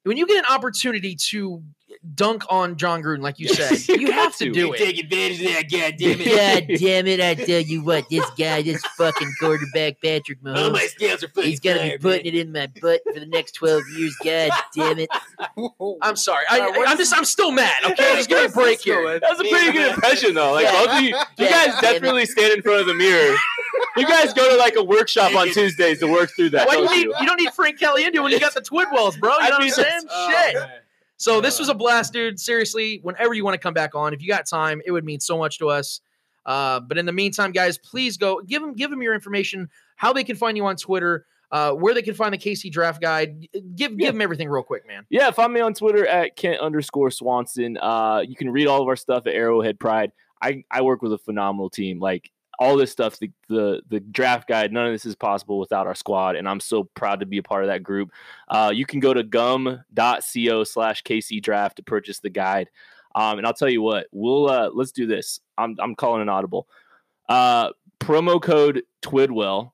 when 0.05 0.16
you 0.16 0.26
get 0.26 0.38
an 0.38 0.55
opportunity 0.55 1.16
to 1.30 1.62
dunk 2.14 2.44
on 2.50 2.76
Jon 2.76 3.02
Gruden, 3.02 3.20
like 3.22 3.38
you 3.38 3.48
said, 3.48 3.78
You 4.00 4.07
you, 4.09 4.12
have 4.12 4.36
to 4.36 4.44
to. 4.46 4.52
do 4.52 4.61
You 4.61 4.72
it. 4.74 4.78
Take 4.78 4.98
advantage 4.98 5.40
of 5.40 5.46
that, 5.48 5.70
goddamn 5.70 6.18
God 6.18 6.78
damn 6.78 7.07
it, 7.07 7.20
I 7.20 7.34
tell 7.34 7.61
you 7.61 7.82
what, 7.82 8.09
this 8.11 8.28
guy, 8.38 8.62
this 8.62 8.84
fucking 8.96 9.32
quarterback, 9.40 10.00
Patrick 10.02 10.38
All 10.46 10.52
Mahomes, 10.55 10.72
my 10.72 10.86
scales 10.86 11.22
are 11.24 11.28
fucking 11.28 11.50
he's 11.50 11.61
gonna 11.61 11.82
be 11.82 11.98
putting 11.98 12.24
man. 12.26 12.34
it 12.34 12.34
in 12.34 12.52
my 12.52 12.66
butt 12.80 13.00
for 13.12 13.18
the 13.18 13.26
next 13.26 13.52
12 13.52 13.82
years. 13.96 14.16
God 14.22 14.50
damn 14.74 14.98
it. 14.98 15.09
I'm 16.02 16.16
sorry. 16.16 16.44
I, 16.50 16.61
Alright, 16.61 16.76
what 16.76 16.88
I'm 16.88 16.98
just 16.98 17.16
I'm 17.16 17.24
still 17.24 17.50
mad. 17.52 17.84
Okay, 17.84 18.11
I'm 18.11 18.16
just 18.16 18.28
give 18.28 18.38
me 18.38 18.44
a 18.46 18.48
break 18.48 18.80
here. 18.82 19.18
that 19.20 19.30
was 19.30 19.40
a 19.40 19.44
pretty 19.50 19.72
good 19.72 19.92
impression, 19.92 20.34
though. 20.34 20.52
Like 20.52 20.64
Yeah. 20.64 20.98
you, 21.00 21.09
you 21.09 21.48
guys 21.48 21.66
damn 21.80 21.94
definitely 21.94 22.26
stand 22.26 22.52
in 22.55 22.62
front 22.62 22.80
of 22.80 22.86
the 22.86 22.94
mirror. 22.94 23.36
You 23.96 24.07
guys 24.07 24.32
go 24.34 24.50
to 24.50 24.57
like 24.57 24.76
a 24.76 24.82
workshop 24.84 25.34
on 25.34 25.48
Tuesdays 25.52 25.98
to 26.00 26.07
work 26.11 26.30
through 26.36 26.50
that. 26.50 26.66
Why 26.68 26.76
do 26.76 26.82
you 26.82 26.86
don't 26.86 26.96
need 26.96 27.02
you? 27.07 27.14
you 27.20 27.26
don't 27.26 27.40
need 27.40 27.52
Frank 27.55 27.78
Caliendo 27.78 28.22
when 28.22 28.32
you 28.32 28.40
got 28.40 28.55
the 28.55 28.61
Twidwells, 28.61 29.18
bro? 29.18 29.32
You 29.32 29.38
I 29.40 29.48
know 29.50 29.57
what 29.57 29.62
I'm 29.64 29.70
saying? 29.70 30.00
Oh, 30.11 30.30
Shit. 30.52 30.62
So 31.16 31.40
this 31.40 31.58
was 31.58 31.68
a 31.68 31.74
blast, 31.74 32.12
dude. 32.12 32.38
Seriously, 32.40 33.00
whenever 33.02 33.34
you 33.34 33.44
want 33.44 33.54
to 33.54 33.58
come 33.58 33.74
back 33.74 33.94
on, 33.94 34.12
if 34.14 34.20
you 34.22 34.28
got 34.28 34.46
time, 34.46 34.82
it 34.84 34.90
would 34.90 35.04
mean 35.04 35.20
so 35.20 35.38
much 35.38 35.58
to 35.58 35.68
us. 35.68 36.00
Uh, 36.46 36.80
but 36.80 36.98
in 36.98 37.06
the 37.06 37.12
meantime, 37.12 37.52
guys, 37.52 37.78
please 37.78 38.16
go 38.16 38.40
give 38.42 38.60
them 38.60 38.74
give 38.74 38.90
them 38.90 39.00
your 39.02 39.14
information, 39.14 39.68
how 39.96 40.12
they 40.12 40.24
can 40.24 40.36
find 40.36 40.56
you 40.56 40.66
on 40.66 40.76
Twitter, 40.76 41.24
uh, 41.52 41.72
where 41.72 41.94
they 41.94 42.02
can 42.02 42.14
find 42.14 42.34
the 42.34 42.38
KC 42.38 42.70
Draft 42.70 43.00
Guide. 43.00 43.46
Give 43.76 43.92
Yeah. 43.92 43.96
give 43.96 44.14
them 44.14 44.20
everything 44.20 44.48
real 44.50 44.62
quick, 44.62 44.86
man. 44.86 45.06
Yeah, 45.08 45.30
find 45.30 45.52
me 45.52 45.60
on 45.60 45.72
Twitter 45.72 46.06
at 46.06 46.36
Kent 46.36 46.60
underscore 46.60 47.10
Swanson. 47.10 47.78
Uh, 47.78 48.22
you 48.26 48.36
can 48.36 48.50
read 48.50 48.66
all 48.66 48.82
of 48.82 48.88
our 48.88 48.96
stuff 48.96 49.26
at 49.26 49.34
Arrowhead 49.34 49.78
Pride. 49.80 50.12
I, 50.42 50.64
I 50.70 50.82
work 50.82 51.00
with 51.00 51.12
a 51.14 51.18
phenomenal 51.18 51.70
team. 51.70 51.98
Like 52.00 52.30
all 52.59 52.76
this 52.76 52.92
stuff, 52.92 53.18
the, 53.18 53.30
the 53.48 53.82
the 53.88 54.00
draft 54.00 54.48
guide, 54.48 54.72
none 54.72 54.86
of 54.86 54.92
this 54.92 55.07
is 55.07 55.14
possible 55.14 55.59
without 55.59 55.86
our 55.86 55.94
squad, 55.94 56.36
and 56.36 56.48
I'm 56.48 56.61
so 56.61 56.84
proud 56.94 57.20
to 57.20 57.26
be 57.26 57.38
a 57.38 57.42
part 57.42 57.64
of 57.64 57.68
that 57.68 57.82
group. 57.82 58.11
Uh, 58.48 58.72
you 58.74 58.86
can 58.86 59.00
go 59.00 59.14
to 59.14 59.22
gum.co 59.22 60.64
slash 60.64 61.02
KC 61.02 61.42
draft 61.42 61.76
to 61.76 61.82
purchase 61.82 62.20
the 62.20 62.30
guide. 62.30 62.68
Um, 63.14 63.38
and 63.38 63.46
I'll 63.46 63.55
tell 63.55 63.68
you 63.68 63.82
what, 63.82 64.07
we'll 64.12 64.50
uh, 64.50 64.70
let's 64.72 64.92
do 64.92 65.07
this. 65.07 65.40
I'm 65.57 65.76
I'm 65.78 65.94
calling 65.94 66.22
an 66.22 66.28
audible. 66.28 66.68
Uh, 67.28 67.70
promo 68.00 68.40
code 68.40 68.82
Twidwell. 69.02 69.72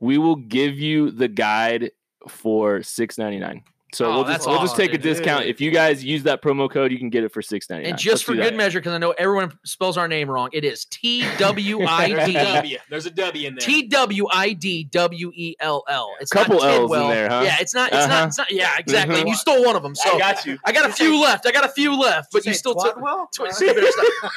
We 0.00 0.16
will 0.18 0.36
give 0.36 0.78
you 0.78 1.10
the 1.10 1.28
guide 1.28 1.90
for 2.28 2.82
six 2.82 3.18
ninety 3.18 3.38
nine. 3.38 3.62
So 3.94 4.04
Oh, 4.04 4.14
we'll 4.16 4.24
just 4.24 4.46
we'll 4.46 4.56
just 4.60 4.72
awesome, 4.74 4.76
take 4.76 4.90
a 4.90 4.98
dude. 4.98 5.02
discount. 5.02 5.46
If 5.46 5.62
you 5.62 5.70
guys 5.70 6.04
use 6.04 6.22
that 6.24 6.42
promo 6.42 6.70
code, 6.70 6.92
you 6.92 6.98
can 6.98 7.08
get 7.08 7.24
it 7.24 7.32
for 7.32 7.40
six 7.40 7.70
ninety 7.70 7.84
nine. 7.84 7.92
And 7.92 7.98
just 7.98 8.24
for 8.24 8.34
good 8.34 8.54
measure, 8.54 8.80
because 8.80 8.92
I 8.92 8.98
know 8.98 9.12
everyone 9.12 9.58
spells 9.64 9.96
our 9.96 10.06
name 10.06 10.28
wrong, 10.30 10.50
it 10.52 10.62
is 10.62 10.84
T 10.84 11.24
W 11.38 11.82
I 11.86 12.08
There's 12.08 12.22
a 12.22 12.26
D 12.26 12.32
W. 12.34 12.78
There's 12.90 13.06
a 13.06 13.10
W 13.10 13.48
in 13.48 13.54
there. 13.54 13.66
T 13.66 13.86
W 13.88 14.26
I 14.30 14.52
D 14.52 14.84
W 14.84 15.32
E 15.34 15.56
L 15.60 15.84
L. 15.88 16.14
It's 16.20 16.30
a 16.32 16.34
Couple 16.34 16.56
not 16.58 16.64
L's 16.70 16.92
in 16.92 17.08
there, 17.08 17.28
huh? 17.30 17.40
Yeah, 17.44 17.56
it's 17.60 17.74
not. 17.74 17.88
It's 17.88 17.96
Uh-huh. 17.96 18.08
not. 18.08 18.28
It's 18.28 18.38
not. 18.38 18.52
Yeah, 18.52 18.74
exactly. 18.78 19.20
And 19.20 19.28
you 19.28 19.34
stole 19.34 19.64
one 19.64 19.74
of 19.74 19.82
them. 19.82 19.94
So 19.94 20.16
I 20.16 20.18
got 20.18 20.44
you. 20.44 20.58
I 20.66 20.72
got 20.72 20.90
a 20.90 20.92
few 20.92 21.18
left. 21.20 21.46
I 21.46 21.50
got 21.52 21.64
a 21.64 21.68
few 21.70 21.98
left, 21.98 22.28
but 22.32 22.42
Did 22.42 22.50
you 22.50 22.54
still 22.54 22.74
took. 22.74 22.96
Twidwell? 22.96 23.26
Tw- 23.32 23.52
see, 23.54 23.66
better. 23.72 23.86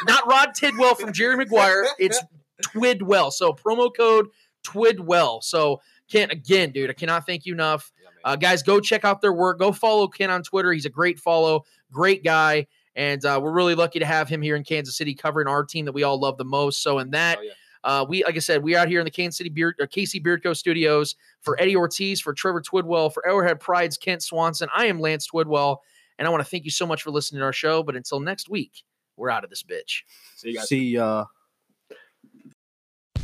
Not 0.07 0.27
Rod 0.27 0.53
Tidwell 0.55 0.95
from 0.95 1.11
Jerry 1.11 1.35
Maguire. 1.35 1.87
It's 1.99 2.21
Twidwell. 2.63 3.33
So 3.33 3.51
promo 3.53 3.91
code 3.95 4.27
Twidwell. 4.65 5.43
So 5.43 5.81
Kent, 6.11 6.31
again, 6.31 6.71
dude, 6.71 6.89
I 6.89 6.93
cannot 6.93 7.25
thank 7.25 7.45
you 7.45 7.53
enough. 7.53 7.91
Uh, 8.23 8.35
guys, 8.35 8.61
go 8.61 8.79
check 8.79 9.03
out 9.05 9.21
their 9.21 9.33
work. 9.33 9.57
Go 9.59 9.71
follow 9.71 10.07
Ken 10.07 10.29
on 10.29 10.43
Twitter. 10.43 10.71
He's 10.73 10.85
a 10.85 10.89
great 10.89 11.19
follow, 11.19 11.63
great 11.91 12.23
guy, 12.23 12.67
and 12.95 13.23
uh, 13.25 13.39
we're 13.41 13.51
really 13.51 13.73
lucky 13.75 13.99
to 13.99 14.05
have 14.05 14.27
him 14.29 14.41
here 14.41 14.55
in 14.55 14.63
Kansas 14.63 14.95
City 14.97 15.15
covering 15.15 15.47
our 15.47 15.63
team 15.63 15.85
that 15.85 15.93
we 15.93 16.03
all 16.03 16.19
love 16.19 16.37
the 16.37 16.45
most. 16.45 16.83
So, 16.83 16.99
in 16.99 17.09
that, 17.11 17.39
Oh, 17.39 17.41
yeah. 17.41 17.51
uh, 17.83 18.05
we 18.07 18.23
like 18.23 18.35
I 18.35 18.39
said, 18.39 18.61
we 18.61 18.75
out 18.75 18.87
here 18.89 18.99
in 18.99 19.05
the 19.05 19.11
Kansas 19.11 19.37
City 19.37 19.49
Beard 19.49 19.75
or 19.79 19.87
KC 19.87 20.21
Beardco 20.23 20.55
Studios 20.55 21.15
for 21.39 21.59
Eddie 21.59 21.75
Ortiz, 21.75 22.21
for 22.21 22.33
Trevor 22.33 22.61
Twidwell, 22.61 23.11
for 23.11 23.25
Arrowhead 23.25 23.59
Pride's 23.59 23.97
Kent 23.97 24.21
Swanson. 24.21 24.69
I 24.75 24.85
am 24.85 24.99
Lance 24.99 25.27
Twidwell, 25.27 25.77
and 26.19 26.27
I 26.27 26.31
want 26.31 26.43
to 26.43 26.49
thank 26.49 26.65
you 26.65 26.71
so 26.71 26.85
much 26.85 27.01
for 27.01 27.09
listening 27.09 27.39
to 27.39 27.45
our 27.45 27.53
show. 27.53 27.81
But 27.81 27.95
until 27.95 28.19
next 28.19 28.49
week, 28.49 28.83
we're 29.17 29.31
out 29.31 29.43
of 29.43 29.49
this 29.49 29.63
bitch. 29.63 30.01
See 30.35 30.49
you 30.49 30.57
guys. 30.57 30.67
See 30.69 30.89
ya. 30.91 31.25